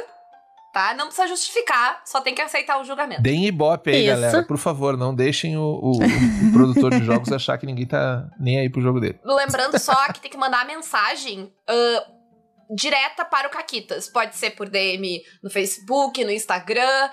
Tá? 0.74 0.94
Não 0.94 1.06
precisa 1.06 1.26
justificar, 1.30 2.02
só 2.04 2.20
tem 2.20 2.36
que 2.36 2.42
aceitar 2.42 2.82
o 2.82 2.84
julgamento. 2.84 3.22
Deem 3.22 3.46
ibope 3.46 3.92
aí, 3.92 4.06
Isso. 4.06 4.08
galera. 4.22 4.44
Por 4.44 4.58
favor, 4.58 4.98
não 4.98 5.16
deixem 5.16 5.56
o, 5.56 5.62
o- 5.62 6.00
o 6.04 6.52
produtor 6.52 6.92
de 6.92 7.06
jogos 7.06 7.32
achar 7.32 7.58
que 7.58 7.66
ninguém 7.66 7.86
tá 7.88 8.28
nem 8.38 8.60
aí 8.60 8.70
pro 8.70 8.82
jogo 8.82 9.00
dele. 9.00 9.18
Lembrando 9.24 9.80
só 9.80 9.96
que 10.12 10.20
tem 10.20 10.30
que 10.30 10.36
mandar 10.38 10.64
a 10.64 10.66
mensagem 10.66 11.50
ah, 11.66 12.06
direta 12.76 13.24
para 13.24 13.48
o 13.48 13.52
Caquitas. 13.52 14.10
Pode 14.10 14.36
ser 14.36 14.50
por 14.52 14.68
DM 14.68 15.22
no 15.42 15.50
Facebook, 15.50 16.22
no 16.26 16.32
Instagram. 16.32 17.10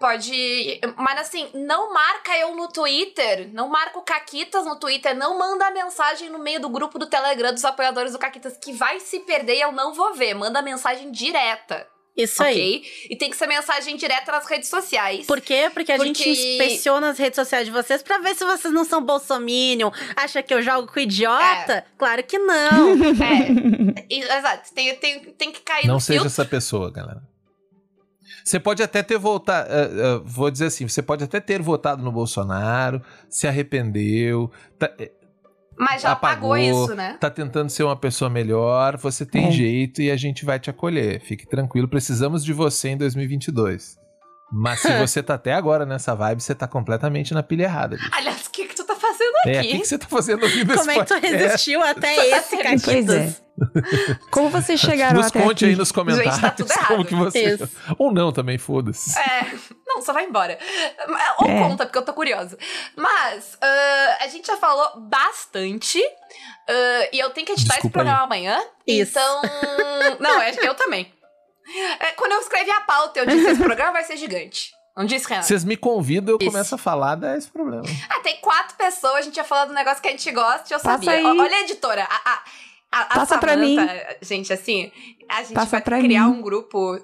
Pode. 0.00 0.80
Mas 0.96 1.20
assim, 1.20 1.48
não 1.52 1.92
marca 1.92 2.34
eu 2.38 2.56
no 2.56 2.68
Twitter. 2.68 3.50
Não 3.52 3.68
marca 3.68 3.98
o 3.98 4.02
Caquitas 4.02 4.64
no 4.64 4.76
Twitter. 4.76 5.14
Não 5.14 5.38
manda 5.38 5.66
a 5.66 5.70
mensagem 5.70 6.30
no 6.30 6.38
meio 6.38 6.58
do 6.58 6.70
grupo 6.70 6.98
do 6.98 7.04
Telegram 7.06 7.52
dos 7.52 7.64
apoiadores 7.66 8.12
do 8.12 8.18
Caquitas, 8.18 8.56
que 8.56 8.72
vai 8.72 8.98
se 8.98 9.20
perder 9.20 9.56
e 9.56 9.60
eu 9.60 9.72
não 9.72 9.92
vou 9.92 10.14
ver. 10.14 10.32
Manda 10.32 10.58
a 10.60 10.62
mensagem 10.62 11.12
direta. 11.12 11.86
Isso 12.16 12.42
aí. 12.42 12.78
ok? 12.78 13.06
E 13.10 13.16
tem 13.16 13.30
que 13.30 13.36
ser 13.36 13.46
mensagem 13.46 13.96
direta 13.96 14.32
nas 14.32 14.44
redes 14.46 14.68
sociais. 14.68 15.26
Por 15.26 15.40
quê? 15.40 15.70
Porque 15.72 15.92
a 15.92 15.96
Porque- 15.96 16.08
gente 16.24 16.28
inspeciona 16.30 17.10
as 17.10 17.18
redes 17.18 17.36
sociais 17.36 17.66
de 17.66 17.70
vocês 17.70 18.02
pra 18.02 18.18
ver 18.18 18.34
se 18.34 18.44
vocês 18.44 18.72
não 18.74 18.84
são 18.84 19.00
bolsominion. 19.02 19.90
Acha 20.16 20.42
que 20.42 20.52
eu 20.52 20.60
jogo 20.60 20.90
com 20.92 20.98
idiota? 20.98 21.84
Claro 21.98 22.22
que 22.24 22.38
não. 22.38 22.96
É, 24.10 24.38
exato. 24.38 24.74
Tem, 24.74 24.94
tem, 24.96 25.20
tem 25.34 25.52
que 25.52 25.60
cair 25.60 25.86
Não 25.86 25.94
no 25.94 26.00
seja 26.00 26.20
filtro. 26.20 26.26
essa 26.26 26.44
pessoa, 26.44 26.90
galera. 26.90 27.22
Você 28.44 28.58
pode 28.60 28.82
até 28.82 29.02
ter 29.02 29.18
votado, 29.18 29.68
eh, 29.70 29.90
eh, 29.92 30.20
vou 30.24 30.50
dizer 30.50 30.66
assim, 30.66 30.88
você 30.88 31.02
pode 31.02 31.24
até 31.24 31.40
ter 31.40 31.60
votado 31.60 32.02
no 32.02 32.10
Bolsonaro, 32.12 33.02
se 33.28 33.46
arrependeu, 33.46 34.50
tá, 34.78 34.90
eh, 34.98 35.10
Mas 35.78 36.02
já 36.02 36.12
apagou, 36.12 36.50
pagou 36.50 36.56
isso, 36.56 36.94
né? 36.94 37.16
tá 37.20 37.30
tentando 37.30 37.70
ser 37.70 37.84
uma 37.84 37.96
pessoa 37.96 38.28
melhor, 38.30 38.96
você 38.96 39.24
tem 39.24 39.46
É. 39.48 39.50
jeito 39.50 40.02
e 40.02 40.10
a 40.10 40.16
gente 40.16 40.44
vai 40.44 40.58
te 40.58 40.68
acolher. 40.70 41.20
Fique 41.20 41.46
tranquilo, 41.46 41.88
precisamos 41.88 42.44
de 42.44 42.52
você 42.52 42.90
em 42.90 42.96
2022. 42.96 43.98
Mas 44.52 44.80
se 44.80 44.88
você 44.98 45.22
tá 45.22 45.34
até 45.34 45.52
agora 45.54 45.86
nessa 45.86 46.14
vibe, 46.14 46.42
você 46.42 46.54
tá 46.54 46.66
completamente 46.66 47.32
na 47.32 47.42
pilha 47.42 47.64
errada. 47.64 47.96
bicho. 47.96 48.10
Aliás, 48.12 48.48
que, 48.48 48.66
que 49.42 49.48
fazendo 49.48 49.54
É, 49.54 49.56
o 49.56 49.60
aqui? 49.60 49.68
que, 49.72 49.78
que 49.80 49.84
você 49.88 49.98
tá 49.98 50.06
fazendo 50.08 50.42
ouvindo 50.42 50.74
Como 50.74 50.90
esse 50.90 51.00
é 51.00 51.04
que 51.04 51.14
tu 51.14 51.20
resistiu 51.20 51.82
até 51.82 52.14
esse, 52.38 52.56
Caquitas? 52.56 52.84
Pois 52.84 53.08
é. 53.10 53.34
Como 54.30 54.48
vocês 54.48 54.80
chegaram 54.80 55.18
Nos 55.18 55.26
até 55.26 55.42
conte 55.42 55.64
aqui? 55.64 55.72
aí 55.72 55.76
nos 55.76 55.92
comentários 55.92 56.32
Gente, 56.34 56.40
tá 56.42 56.50
tudo 56.50 56.68
como 56.88 57.02
errado. 57.02 57.06
que 57.06 57.14
você... 57.14 57.54
Isso. 57.54 57.68
Ou 57.98 58.10
não 58.12 58.32
também, 58.32 58.56
foda-se. 58.56 59.18
É, 59.18 59.46
não, 59.86 60.00
só 60.00 60.12
vai 60.14 60.24
embora. 60.24 60.58
Ou 61.40 61.48
É. 61.48 61.58
conta, 61.68 61.84
porque 61.84 61.98
eu 61.98 62.02
tô 62.04 62.14
curiosa. 62.14 62.56
Mas, 62.96 63.58
ah, 63.60 64.16
a 64.22 64.28
gente 64.28 64.46
já 64.46 64.56
falou 64.56 65.00
bastante. 65.02 66.02
ah, 66.68 67.08
e 67.12 67.18
eu 67.18 67.28
tenho 67.30 67.46
que 67.46 67.52
editar 67.52 67.74
esse 67.74 67.82
Desculpa 67.82 67.98
programa 67.98 68.22
amanhã. 68.24 68.58
Isso. 68.86 69.10
Então. 69.18 69.42
não, 70.20 70.40
é, 70.40 70.54
eu 70.62 70.74
também. 70.74 71.12
É, 72.00 72.06
quando 72.12 72.32
eu 72.32 72.40
escrevi 72.40 72.70
a 72.70 72.80
pauta, 72.80 73.20
eu 73.20 73.26
disse: 73.26 73.46
esse 73.46 73.62
programa 73.62 73.92
vai 73.92 74.04
ser 74.04 74.16
gigante. 74.16 74.72
Não 74.96 75.04
disse, 75.04 75.28
Renato? 75.28 75.46
Vocês 75.46 75.64
me 75.64 75.76
convidam, 75.76 76.34
eu 76.34 76.38
Isso. 76.40 76.50
começo 76.50 76.74
a 76.74 76.78
falar, 76.78 77.14
dá 77.14 77.36
esse 77.36 77.48
problema. 77.50 77.84
Ah, 78.10 78.20
tem 78.20 78.36
quatro 78.40 78.76
pessoas, 78.76 79.14
a 79.16 79.22
gente 79.22 79.36
ia 79.36 79.44
falar 79.44 79.64
do 79.66 79.72
negócio 79.72 80.02
que 80.02 80.08
a 80.08 80.10
gente 80.10 80.30
gosta 80.30 80.64
e 80.70 80.74
eu 80.74 80.80
Passa 80.80 81.04
sabia. 81.04 81.12
aí. 81.12 81.24
Olha 81.24 81.56
a 81.56 81.60
editora. 81.60 82.04
A, 82.04 82.30
a, 82.32 82.42
a, 82.92 83.00
a 83.02 83.04
Passa 83.14 83.38
pra 83.38 83.54
Samantha, 83.54 84.16
Gente, 84.20 84.52
assim, 84.52 84.90
a 85.28 85.42
gente 85.42 85.54
Passa 85.54 85.66
vai 85.70 85.80
pra 85.80 85.98
criar 86.00 86.24
mim. 86.26 86.32
um 86.38 86.42
grupo. 86.42 86.98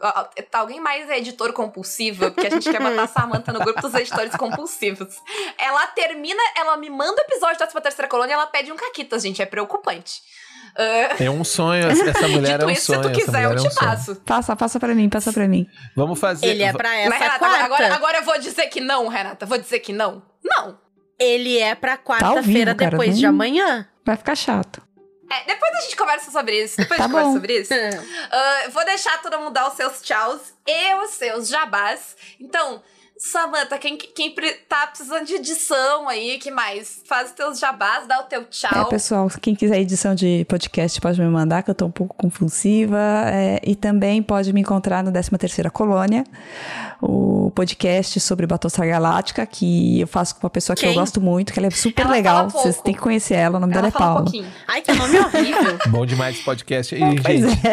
tá 0.50 0.58
Alguém 0.58 0.80
mais 0.80 1.08
é 1.08 1.18
editor 1.18 1.52
compulsivo? 1.52 2.30
Porque 2.32 2.48
a 2.48 2.50
gente 2.50 2.68
quer 2.70 2.80
botar 2.82 3.04
a 3.04 3.06
Samantha 3.08 3.52
no 3.52 3.60
grupo 3.60 3.80
dos 3.80 3.94
editores 3.94 4.34
compulsivos. 4.36 5.16
Ela 5.58 5.86
termina, 5.88 6.42
ela 6.56 6.76
me 6.76 6.90
manda 6.90 7.14
o 7.22 7.24
episódio 7.32 7.58
da 7.58 7.66
13 7.68 8.08
Colônia 8.08 8.32
e 8.32 8.34
ela 8.34 8.46
pede 8.48 8.72
um 8.72 8.76
caquitas, 8.76 9.22
gente. 9.22 9.40
É 9.40 9.46
preocupante. 9.46 10.22
Ah, 10.74 11.16
É 11.22 11.30
um 11.30 11.44
sonho, 11.44 11.86
essa 11.88 12.28
mulher 12.28 12.58
dito 12.58 12.62
é 12.64 12.66
um 12.66 12.70
isso, 12.70 12.86
sonho. 12.86 13.02
se 13.04 13.08
tu 13.10 13.14
quiser, 13.14 13.44
eu 13.44 13.50
é 13.50 13.52
um 13.52 13.56
te 13.56 13.62
sonho. 13.72 13.74
passo. 13.74 14.16
Passa, 14.16 14.56
passa 14.56 14.80
pra 14.80 14.94
mim, 14.94 15.08
passa 15.08 15.32
pra 15.32 15.46
mim. 15.46 15.66
Vamos 15.94 16.18
fazer. 16.18 16.46
Ele 16.46 16.62
é 16.62 16.72
pra 16.72 16.94
essa 16.98 17.10
Mas, 17.10 17.18
Renata, 17.20 17.38
quarta. 17.38 17.64
agora, 17.64 17.94
agora 17.94 18.18
eu 18.18 18.24
vou 18.24 18.38
dizer 18.38 18.66
que 18.68 18.80
não, 18.80 19.08
Renata. 19.08 19.46
Vou 19.46 19.58
dizer 19.58 19.80
que 19.80 19.92
não. 19.92 20.22
Não. 20.44 20.78
Ele 21.18 21.58
é 21.58 21.74
pra 21.74 21.92
ao 21.92 21.98
quarta-feira 21.98 22.74
cara, 22.74 22.90
depois 22.90 23.18
de 23.18 23.24
amanhã. 23.26 23.86
Vai 24.04 24.16
ficar 24.16 24.34
chato. 24.34 24.82
É, 25.30 25.44
depois 25.44 25.72
a 25.74 25.80
gente 25.80 25.96
conversa 25.96 26.30
sobre 26.30 26.62
isso. 26.62 26.76
Depois 26.76 27.00
a 27.00 27.02
Tá 27.02 27.08
gente 27.08 27.12
conversa 27.12 27.28
bom. 27.30 27.34
sobre 27.34 27.60
isso. 27.60 27.72
Eu 27.74 28.70
vou 28.70 28.84
deixar 28.84 29.20
todo 29.22 29.38
mundo 29.40 29.50
dar 29.52 29.66
os 29.68 29.74
seus 29.74 30.00
tchauz 30.02 30.54
e 30.66 30.94
os 31.02 31.10
seus 31.12 31.48
jabás. 31.48 32.14
Então, 32.38 32.80
Samantha, 33.18 33.78
quem, 33.78 33.96
quem 33.96 34.34
tá 34.68 34.86
precisando 34.88 35.24
de 35.24 35.34
edição 35.36 36.06
aí, 36.06 36.36
que 36.38 36.50
mais? 36.50 37.00
Faz 37.06 37.28
os 37.30 37.34
teus 37.34 37.58
jabás, 37.58 38.06
dá 38.06 38.20
o 38.20 38.24
teu 38.24 38.42
É, 38.42 38.44
tchau. 38.44 38.88
pessoal, 38.90 39.26
quem 39.40 39.54
quiser 39.54 39.80
edição 39.80 40.14
de 40.14 40.44
podcast 40.46 41.00
pode 41.00 41.18
me 41.18 41.26
mandar, 41.26 41.62
que 41.62 41.70
eu 41.70 41.74
tô 41.74 41.86
um 41.86 41.90
pouco 41.90 42.14
confusiva. 42.14 42.98
É, 43.32 43.58
e 43.64 43.74
também 43.74 44.22
pode 44.22 44.52
me 44.52 44.60
encontrar 44.60 45.02
no 45.02 45.10
13ª 45.10 45.70
Colônia, 45.70 46.24
o 47.00 47.50
podcast 47.54 48.20
sobre 48.20 48.46
Battlestar 48.46 48.86
Galáctica, 48.86 49.46
que 49.46 49.98
eu 50.00 50.06
faço 50.06 50.34
com 50.34 50.44
uma 50.44 50.50
pessoa 50.50 50.76
que 50.76 50.84
eu 50.84 50.90
Quem? 50.90 50.98
gosto 50.98 51.18
muito, 51.18 51.54
que 51.54 51.58
ela 51.58 51.68
é 51.68 51.70
super 51.70 52.02
Ela 52.04 52.10
legal. 52.12 52.50
Vocês 52.50 52.82
têm 52.82 52.92
que 52.92 53.00
conhecer 53.00 53.34
ela, 53.36 53.56
o 53.56 53.60
nome 53.60 53.72
Ela 53.72 53.82
dela 53.82 53.88
é 53.88 53.98
fala 53.98 54.04
um 54.04 54.08
Paula. 54.14 54.24
pouquinho. 54.24 54.52
Ai, 54.68 54.82
que 54.82 54.92
nome 54.92 55.18
horrível. 55.18 55.78
Bom 55.88 56.04
demais 56.04 56.36
esse 56.36 56.44
podcast 56.44 56.94
aí, 56.94 57.00
Pois 57.22 57.40
gente. 57.40 57.66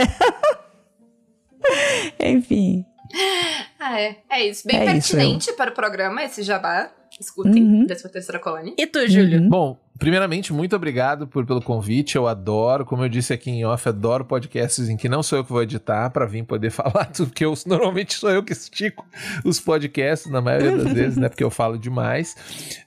é. 2.19 2.29
Enfim. 2.31 2.85
Ah, 3.79 3.99
é. 3.99 4.15
É 4.29 4.47
isso. 4.47 4.65
Bem 4.65 4.77
É 4.77 4.95
isso, 4.97 5.13
pertinente 5.15 5.51
para 5.53 5.69
o 5.71 5.73
programa, 5.73 6.23
esse 6.23 6.41
jabá. 6.41 6.89
Escutem, 7.19 7.61
Uhum. 7.61 7.85
13ª 7.85 8.39
Colônia. 8.39 8.73
E 8.77 8.87
tu, 8.87 9.05
Júlio? 9.07 9.41
Uhum. 9.41 9.49
Bom, 9.49 9.77
primeiramente, 9.99 10.51
muito 10.51 10.75
obrigado 10.75 11.27
por, 11.27 11.45
pelo 11.45 11.61
convite. 11.61 12.15
Eu 12.15 12.27
adoro, 12.27 12.85
como 12.85 13.03
eu 13.03 13.09
disse 13.09 13.31
aqui 13.33 13.49
em 13.51 13.65
off, 13.65 13.87
adoro 13.87 14.25
podcasts 14.25 14.89
em 14.89 14.97
que 14.97 15.07
não 15.07 15.23
sou 15.23 15.37
eu 15.39 15.43
que 15.45 15.51
vou 15.51 15.61
editar 15.63 16.09
para 16.09 16.25
vir 16.25 16.43
poder 16.43 16.69
falar 16.71 17.05
tudo, 17.05 17.27
porque 17.29 17.45
eu, 17.45 17.53
normalmente 17.65 18.15
sou 18.15 18.29
eu 18.29 18.43
que 18.43 18.53
estico 18.53 19.05
os 19.45 19.59
podcasts, 19.59 20.31
na 20.31 20.41
maioria 20.41 20.77
das 20.77 20.93
vezes, 20.93 21.17
né? 21.17 21.29
Porque 21.29 21.43
eu 21.43 21.49
falo 21.51 21.77
demais. 21.77 22.35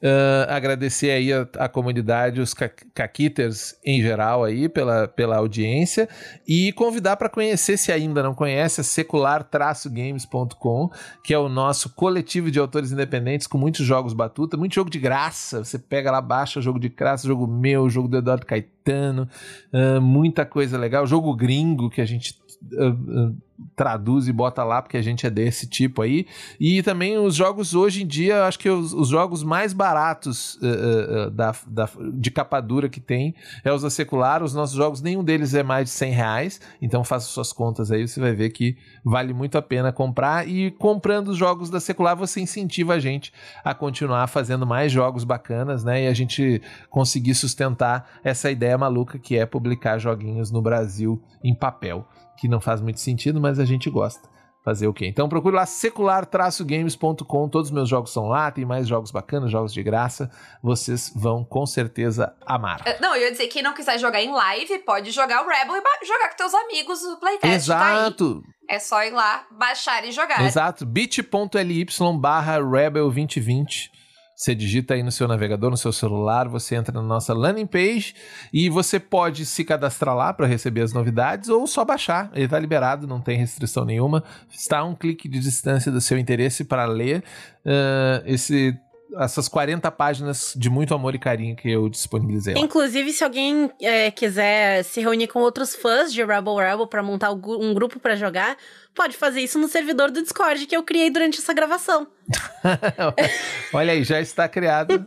Ah, 0.03 0.57
agradecer 0.57 1.11
aí 1.11 1.33
a, 1.33 1.47
a 1.59 1.69
comunidade, 1.69 2.41
os 2.41 2.53
ca- 2.55 2.70
caquiters 2.95 3.74
em 3.85 4.01
geral 4.03 4.45
aí, 4.45 4.69
pela, 4.69 5.09
pela 5.09 5.37
audiência. 5.37 6.09
E 6.47 6.73
convidar 6.73 7.16
para 7.16 7.28
conhecer, 7.28 7.77
se 7.77 7.91
ainda 7.93 8.23
não 8.23 8.35
conhece, 8.35 8.81
a 8.81 8.85
secular-games.com, 8.85 10.91
que 11.24 11.35
é 11.35 11.39
o 11.39 11.49
nosso 11.49 11.91
coletivo 11.91 12.51
de 12.51 12.59
autores 12.59 12.93
independentes 12.93 13.47
com 13.47 13.59
muitos 13.59 13.85
jogos 13.85 14.12
batuta, 14.12 14.57
muito 14.57 14.74
jogo 14.74 14.91
de 14.91 14.99
graça. 14.99 15.65
Você 15.65 15.78
pega 15.78 16.11
lá, 16.11 16.20
baixa 16.20 16.61
jogo 16.61 16.78
de 16.78 16.89
graça, 16.97 17.27
jogo 17.27 17.47
meu, 17.47 17.89
jogo 17.89 18.09
do 18.09 18.16
Eduardo 18.16 18.47
Caetano, 18.47 19.28
ah, 19.73 20.01
muita 20.01 20.44
coisa 20.44 20.78
legal. 20.78 21.06
Jogo 21.06 21.35
gringo 21.36 21.90
que 21.90 22.01
a 22.01 22.05
gente 22.05 22.35
ah, 22.78 22.97
ah, 23.09 23.32
traduz 23.74 24.28
e 24.28 24.33
bota 24.33 24.62
lá, 24.65 24.83
porque 24.83 24.97
a 24.97 25.03
gente 25.03 25.27
é 25.27 25.31
desse 25.31 25.66
tipo 25.66 26.03
aí. 26.03 26.27
E 26.59 26.83
também 26.83 27.19
os 27.19 27.35
jogos 27.35 27.74
hoje 27.74 28.03
em 28.03 28.07
dia, 28.07 28.45
acho 28.45 28.59
que 28.59 28.69
os, 28.69 28.93
os 28.93 29.09
jogos 29.09 29.43
mais 29.43 29.73
baratos 29.73 30.55
uh, 30.57 31.27
uh, 31.27 31.31
da, 31.31 31.55
da, 31.66 31.89
de 32.12 32.31
capa 32.31 32.61
dura 32.61 32.89
que 32.89 33.01
tem 33.01 33.35
é 33.65 33.73
os 33.73 33.83
da 33.83 33.91
secular. 33.91 34.43
Os 34.43 34.55
nossos 34.55 34.77
jogos, 34.77 35.01
nenhum 35.01 35.24
deles 35.24 35.55
é 35.55 35.62
mais 35.62 35.85
de 35.87 35.91
100 35.91 36.12
reais. 36.12 36.61
Então 36.81 37.05
faça 37.05 37.27
suas 37.27 37.53
contas 37.53 37.91
aí, 37.91 38.07
você 38.07 38.20
vai 38.20 38.33
ver 38.33 38.51
que 38.51 38.77
vale 39.05 39.33
muito 39.33 39.57
a 39.59 39.62
pena 39.62 39.93
comprar. 39.93 40.49
E 40.49 40.70
comprando 40.73 41.28
os 41.28 41.37
jogos 41.37 41.70
da 41.70 41.81
secular, 41.81 42.16
você 42.16 42.41
incentiva 42.41 42.95
a 42.95 42.99
gente 42.99 43.33
a 43.65 43.74
continuar 43.74 44.27
fazendo 44.27 44.66
mais 44.66 44.93
jogos 44.93 45.24
bacanas, 45.24 45.85
né? 45.85 46.05
E 46.05 46.07
a 46.07 46.15
gente 46.15 46.61
conseguir 46.91 47.35
sustentar 47.35 48.09
essa 48.23 48.51
ideia 48.51 48.77
maluca 48.77 49.19
que 49.19 49.37
é 49.37 49.47
publicar 49.47 49.99
joguinhos 49.99 50.51
no 50.51 50.61
Brasil 50.61 51.23
em 51.43 51.55
papel 51.55 52.07
que 52.36 52.48
não 52.48 52.60
faz 52.60 52.80
muito 52.80 53.00
sentido, 53.00 53.40
mas 53.40 53.58
a 53.58 53.64
gente 53.64 53.90
gosta. 53.90 54.28
Fazer 54.64 54.88
o 54.88 54.92
quê? 54.92 55.06
Então 55.06 55.28
procure 55.28 55.54
lá 55.54 55.64
secular-games.com, 55.64 57.48
todos 57.48 57.68
os 57.68 57.70
meus 57.70 57.88
jogos 57.88 58.12
são 58.12 58.26
lá, 58.26 58.50
tem 58.50 58.64
mais 58.64 58.88
jogos 58.88 59.12
bacanas, 59.12 59.48
jogos 59.48 59.72
de 59.72 59.80
graça, 59.80 60.28
vocês 60.60 61.12
vão 61.14 61.44
com 61.44 61.64
certeza 61.64 62.34
amar. 62.44 62.82
É, 62.84 62.98
não, 63.00 63.14
eu 63.14 63.22
ia 63.22 63.30
dizer, 63.30 63.46
quem 63.46 63.62
não 63.62 63.72
quiser 63.72 63.96
jogar 64.00 64.20
em 64.20 64.32
live, 64.32 64.80
pode 64.80 65.12
jogar 65.12 65.44
o 65.44 65.48
Rebel 65.48 65.76
e 65.76 66.04
jogar 66.04 66.30
com 66.30 66.36
teus 66.36 66.52
amigos 66.52 67.00
o 67.04 67.16
playtest. 67.18 67.54
Exato! 67.54 68.42
Tá 68.42 68.74
é 68.74 68.80
só 68.80 69.04
ir 69.04 69.10
lá, 69.10 69.46
baixar 69.52 70.04
e 70.04 70.10
jogar. 70.10 70.44
Exato, 70.44 70.84
bit.ly 70.84 71.86
barra 72.18 72.58
Rebel 72.58 73.04
2020 73.04 73.95
você 74.36 74.54
digita 74.54 74.92
aí 74.92 75.02
no 75.02 75.10
seu 75.10 75.26
navegador, 75.26 75.70
no 75.70 75.78
seu 75.78 75.90
celular, 75.90 76.46
você 76.46 76.74
entra 76.74 76.92
na 76.92 77.02
nossa 77.02 77.32
landing 77.32 77.66
page 77.66 78.14
e 78.52 78.68
você 78.68 79.00
pode 79.00 79.46
se 79.46 79.64
cadastrar 79.64 80.14
lá 80.14 80.30
para 80.30 80.46
receber 80.46 80.82
as 80.82 80.92
novidades 80.92 81.48
ou 81.48 81.66
só 81.66 81.86
baixar. 81.86 82.30
Ele 82.34 82.44
está 82.44 82.58
liberado, 82.58 83.06
não 83.06 83.18
tem 83.18 83.38
restrição 83.38 83.86
nenhuma. 83.86 84.22
Está 84.50 84.80
a 84.80 84.84
um 84.84 84.94
clique 84.94 85.26
de 85.26 85.40
distância 85.40 85.90
do 85.90 86.02
seu 86.02 86.18
interesse 86.18 86.64
para 86.64 86.84
ler 86.84 87.24
uh, 87.64 88.22
esse 88.26 88.78
essas 89.18 89.48
40 89.48 89.90
páginas 89.92 90.52
de 90.56 90.68
muito 90.68 90.92
amor 90.94 91.14
e 91.14 91.18
carinho 91.18 91.56
que 91.56 91.70
eu 91.70 91.88
disponibilizei. 91.88 92.54
Lá. 92.54 92.60
Inclusive, 92.60 93.12
se 93.12 93.24
alguém 93.24 93.70
é, 93.80 94.10
quiser 94.10 94.82
se 94.82 95.00
reunir 95.00 95.28
com 95.28 95.40
outros 95.40 95.74
fãs 95.74 96.12
de 96.12 96.22
Rebel 96.22 96.56
Rebel 96.56 96.86
para 96.86 97.02
montar 97.02 97.32
um 97.32 97.72
grupo 97.72 97.98
para 97.98 98.16
jogar, 98.16 98.56
pode 98.97 99.16
fazer 99.16 99.43
isso 99.43 99.59
no 99.59 99.68
servidor 99.68 100.10
do 100.10 100.23
Discord 100.23 100.66
que 100.66 100.77
eu 100.77 100.82
criei 100.82 101.10
durante 101.10 101.39
essa 101.39 101.52
gravação. 101.52 102.09
Olha 103.73 103.93
aí, 103.93 104.02
já 104.02 104.20
está 104.20 104.48
criado. 104.48 105.06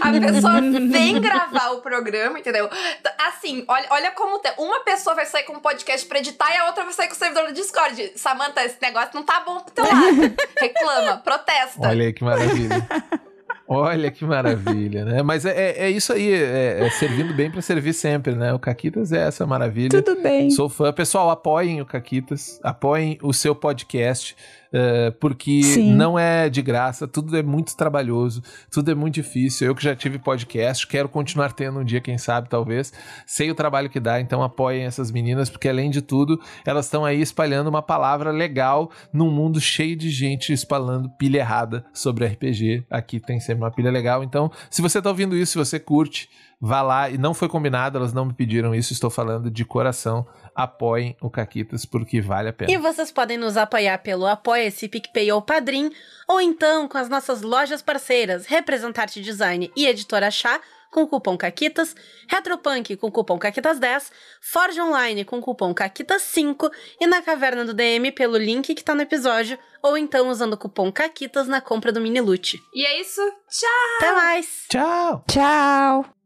A 0.00 0.12
pessoa 0.12 0.60
vem 0.60 1.20
gravar 1.20 1.70
o 1.70 1.80
programa, 1.80 2.38
entendeu? 2.38 2.68
Assim, 3.18 3.64
olha, 3.66 3.86
olha 3.90 4.10
como 4.12 4.38
tem. 4.38 4.52
Uma 4.58 4.80
pessoa 4.80 5.16
vai 5.16 5.26
sair 5.26 5.42
com 5.44 5.54
um 5.54 5.60
podcast 5.60 6.06
pra 6.06 6.18
editar 6.18 6.54
e 6.54 6.58
a 6.58 6.66
outra 6.66 6.84
vai 6.84 6.92
sair 6.92 7.08
com 7.08 7.14
o 7.14 7.18
servidor 7.18 7.48
do 7.48 7.54
Discord. 7.54 8.12
Samantha, 8.14 8.64
esse 8.64 8.76
negócio 8.80 9.10
não 9.14 9.24
tá 9.24 9.40
bom 9.40 9.60
pro 9.60 9.74
teu 9.74 9.84
lado. 9.84 10.34
Reclama, 10.60 11.16
protesta. 11.18 11.88
Olha 11.88 12.04
aí 12.04 12.12
que 12.12 12.22
maravilha. 12.22 12.86
Olha 13.66 14.10
que 14.10 14.24
maravilha, 14.24 15.04
né? 15.04 15.22
Mas 15.22 15.46
é, 15.46 15.50
é, 15.50 15.86
é 15.86 15.90
isso 15.90 16.12
aí, 16.12 16.32
é, 16.32 16.84
é, 16.84 16.90
servindo 16.90 17.32
bem 17.32 17.50
para 17.50 17.62
servir 17.62 17.94
sempre, 17.94 18.34
né? 18.34 18.52
O 18.52 18.58
Caquitas 18.58 19.10
é 19.10 19.26
essa 19.26 19.46
maravilha. 19.46 20.02
Tudo 20.02 20.20
bem. 20.22 20.50
Sou 20.50 20.68
fã. 20.68 20.92
Pessoal, 20.92 21.30
apoiem 21.30 21.80
o 21.80 21.86
Caquitas, 21.86 22.60
apoiem 22.62 23.18
o 23.22 23.32
seu 23.32 23.54
podcast. 23.54 24.36
Uh, 24.74 25.12
porque 25.20 25.62
Sim. 25.62 25.94
não 25.94 26.18
é 26.18 26.48
de 26.48 26.60
graça, 26.60 27.06
tudo 27.06 27.36
é 27.36 27.44
muito 27.44 27.76
trabalhoso, 27.76 28.42
tudo 28.72 28.90
é 28.90 28.94
muito 28.94 29.14
difícil. 29.14 29.68
Eu 29.68 29.74
que 29.74 29.84
já 29.84 29.94
tive 29.94 30.18
podcast, 30.18 30.84
quero 30.88 31.08
continuar 31.08 31.52
tendo 31.52 31.78
um 31.78 31.84
dia, 31.84 32.00
quem 32.00 32.18
sabe, 32.18 32.48
talvez. 32.48 32.92
Sei 33.24 33.52
o 33.52 33.54
trabalho 33.54 33.88
que 33.88 34.00
dá, 34.00 34.20
então 34.20 34.42
apoiem 34.42 34.84
essas 34.84 35.12
meninas, 35.12 35.48
porque 35.48 35.68
além 35.68 35.90
de 35.90 36.02
tudo, 36.02 36.40
elas 36.66 36.86
estão 36.86 37.04
aí 37.04 37.20
espalhando 37.20 37.68
uma 37.68 37.82
palavra 37.82 38.32
legal 38.32 38.90
num 39.12 39.30
mundo 39.30 39.60
cheio 39.60 39.94
de 39.94 40.10
gente 40.10 40.52
espalhando 40.52 41.08
pilha 41.08 41.38
errada 41.38 41.84
sobre 41.92 42.26
RPG. 42.26 42.84
Aqui 42.90 43.20
tem 43.20 43.38
sempre 43.38 43.62
uma 43.62 43.70
pilha 43.70 43.92
legal. 43.92 44.24
Então, 44.24 44.50
se 44.68 44.82
você 44.82 45.00
tá 45.00 45.08
ouvindo 45.08 45.36
isso, 45.36 45.52
se 45.52 45.58
você 45.58 45.78
curte, 45.78 46.28
vá 46.64 46.80
lá. 46.80 47.10
E 47.10 47.18
não 47.18 47.34
foi 47.34 47.48
combinado, 47.48 47.98
elas 47.98 48.12
não 48.12 48.24
me 48.24 48.32
pediram 48.32 48.74
isso, 48.74 48.92
estou 48.92 49.10
falando 49.10 49.50
de 49.50 49.64
coração 49.64 50.26
apoiem 50.54 51.16
o 51.20 51.28
Caquitas 51.28 51.84
porque 51.84 52.20
vale 52.20 52.48
a 52.48 52.52
pena. 52.52 52.70
E 52.70 52.78
vocês 52.78 53.10
podem 53.10 53.36
nos 53.36 53.56
apoiar 53.56 53.98
pelo 53.98 54.26
Apoia-se, 54.26 54.88
PicPay 54.88 55.32
ou 55.32 55.42
Padrim, 55.42 55.90
ou 56.28 56.40
então 56.40 56.86
com 56.86 56.96
as 56.96 57.08
nossas 57.08 57.42
lojas 57.42 57.82
parceiras 57.82 58.46
Representarte 58.46 59.20
Design 59.20 59.70
e 59.76 59.86
Editora 59.86 60.30
Chá, 60.30 60.60
com 60.90 61.02
o 61.02 61.08
cupom 61.08 61.36
CAQUITAS, 61.36 61.96
Retropunk 62.28 62.96
com 62.96 63.08
o 63.08 63.10
cupom 63.10 63.36
CAQUITAS10, 63.36 64.12
Forge 64.40 64.80
Online 64.80 65.24
com 65.24 65.38
o 65.38 65.42
cupom 65.42 65.74
CAQUITAS5 65.74 66.70
e 67.00 67.06
na 67.08 67.20
Caverna 67.20 67.64
do 67.64 67.74
DM 67.74 68.12
pelo 68.12 68.38
link 68.38 68.72
que 68.72 68.84
tá 68.84 68.94
no 68.94 69.02
episódio, 69.02 69.58
ou 69.82 69.98
então 69.98 70.28
usando 70.28 70.52
o 70.52 70.58
cupom 70.58 70.92
CAQUITAS 70.92 71.48
na 71.48 71.60
compra 71.60 71.90
do 71.90 72.00
mini 72.00 72.20
loot. 72.20 72.62
E 72.72 72.86
é 72.86 73.00
isso, 73.00 73.20
tchau! 73.50 73.96
Até 73.98 74.12
mais! 74.12 74.66
Tchau! 74.70 75.24
Tchau! 75.28 76.23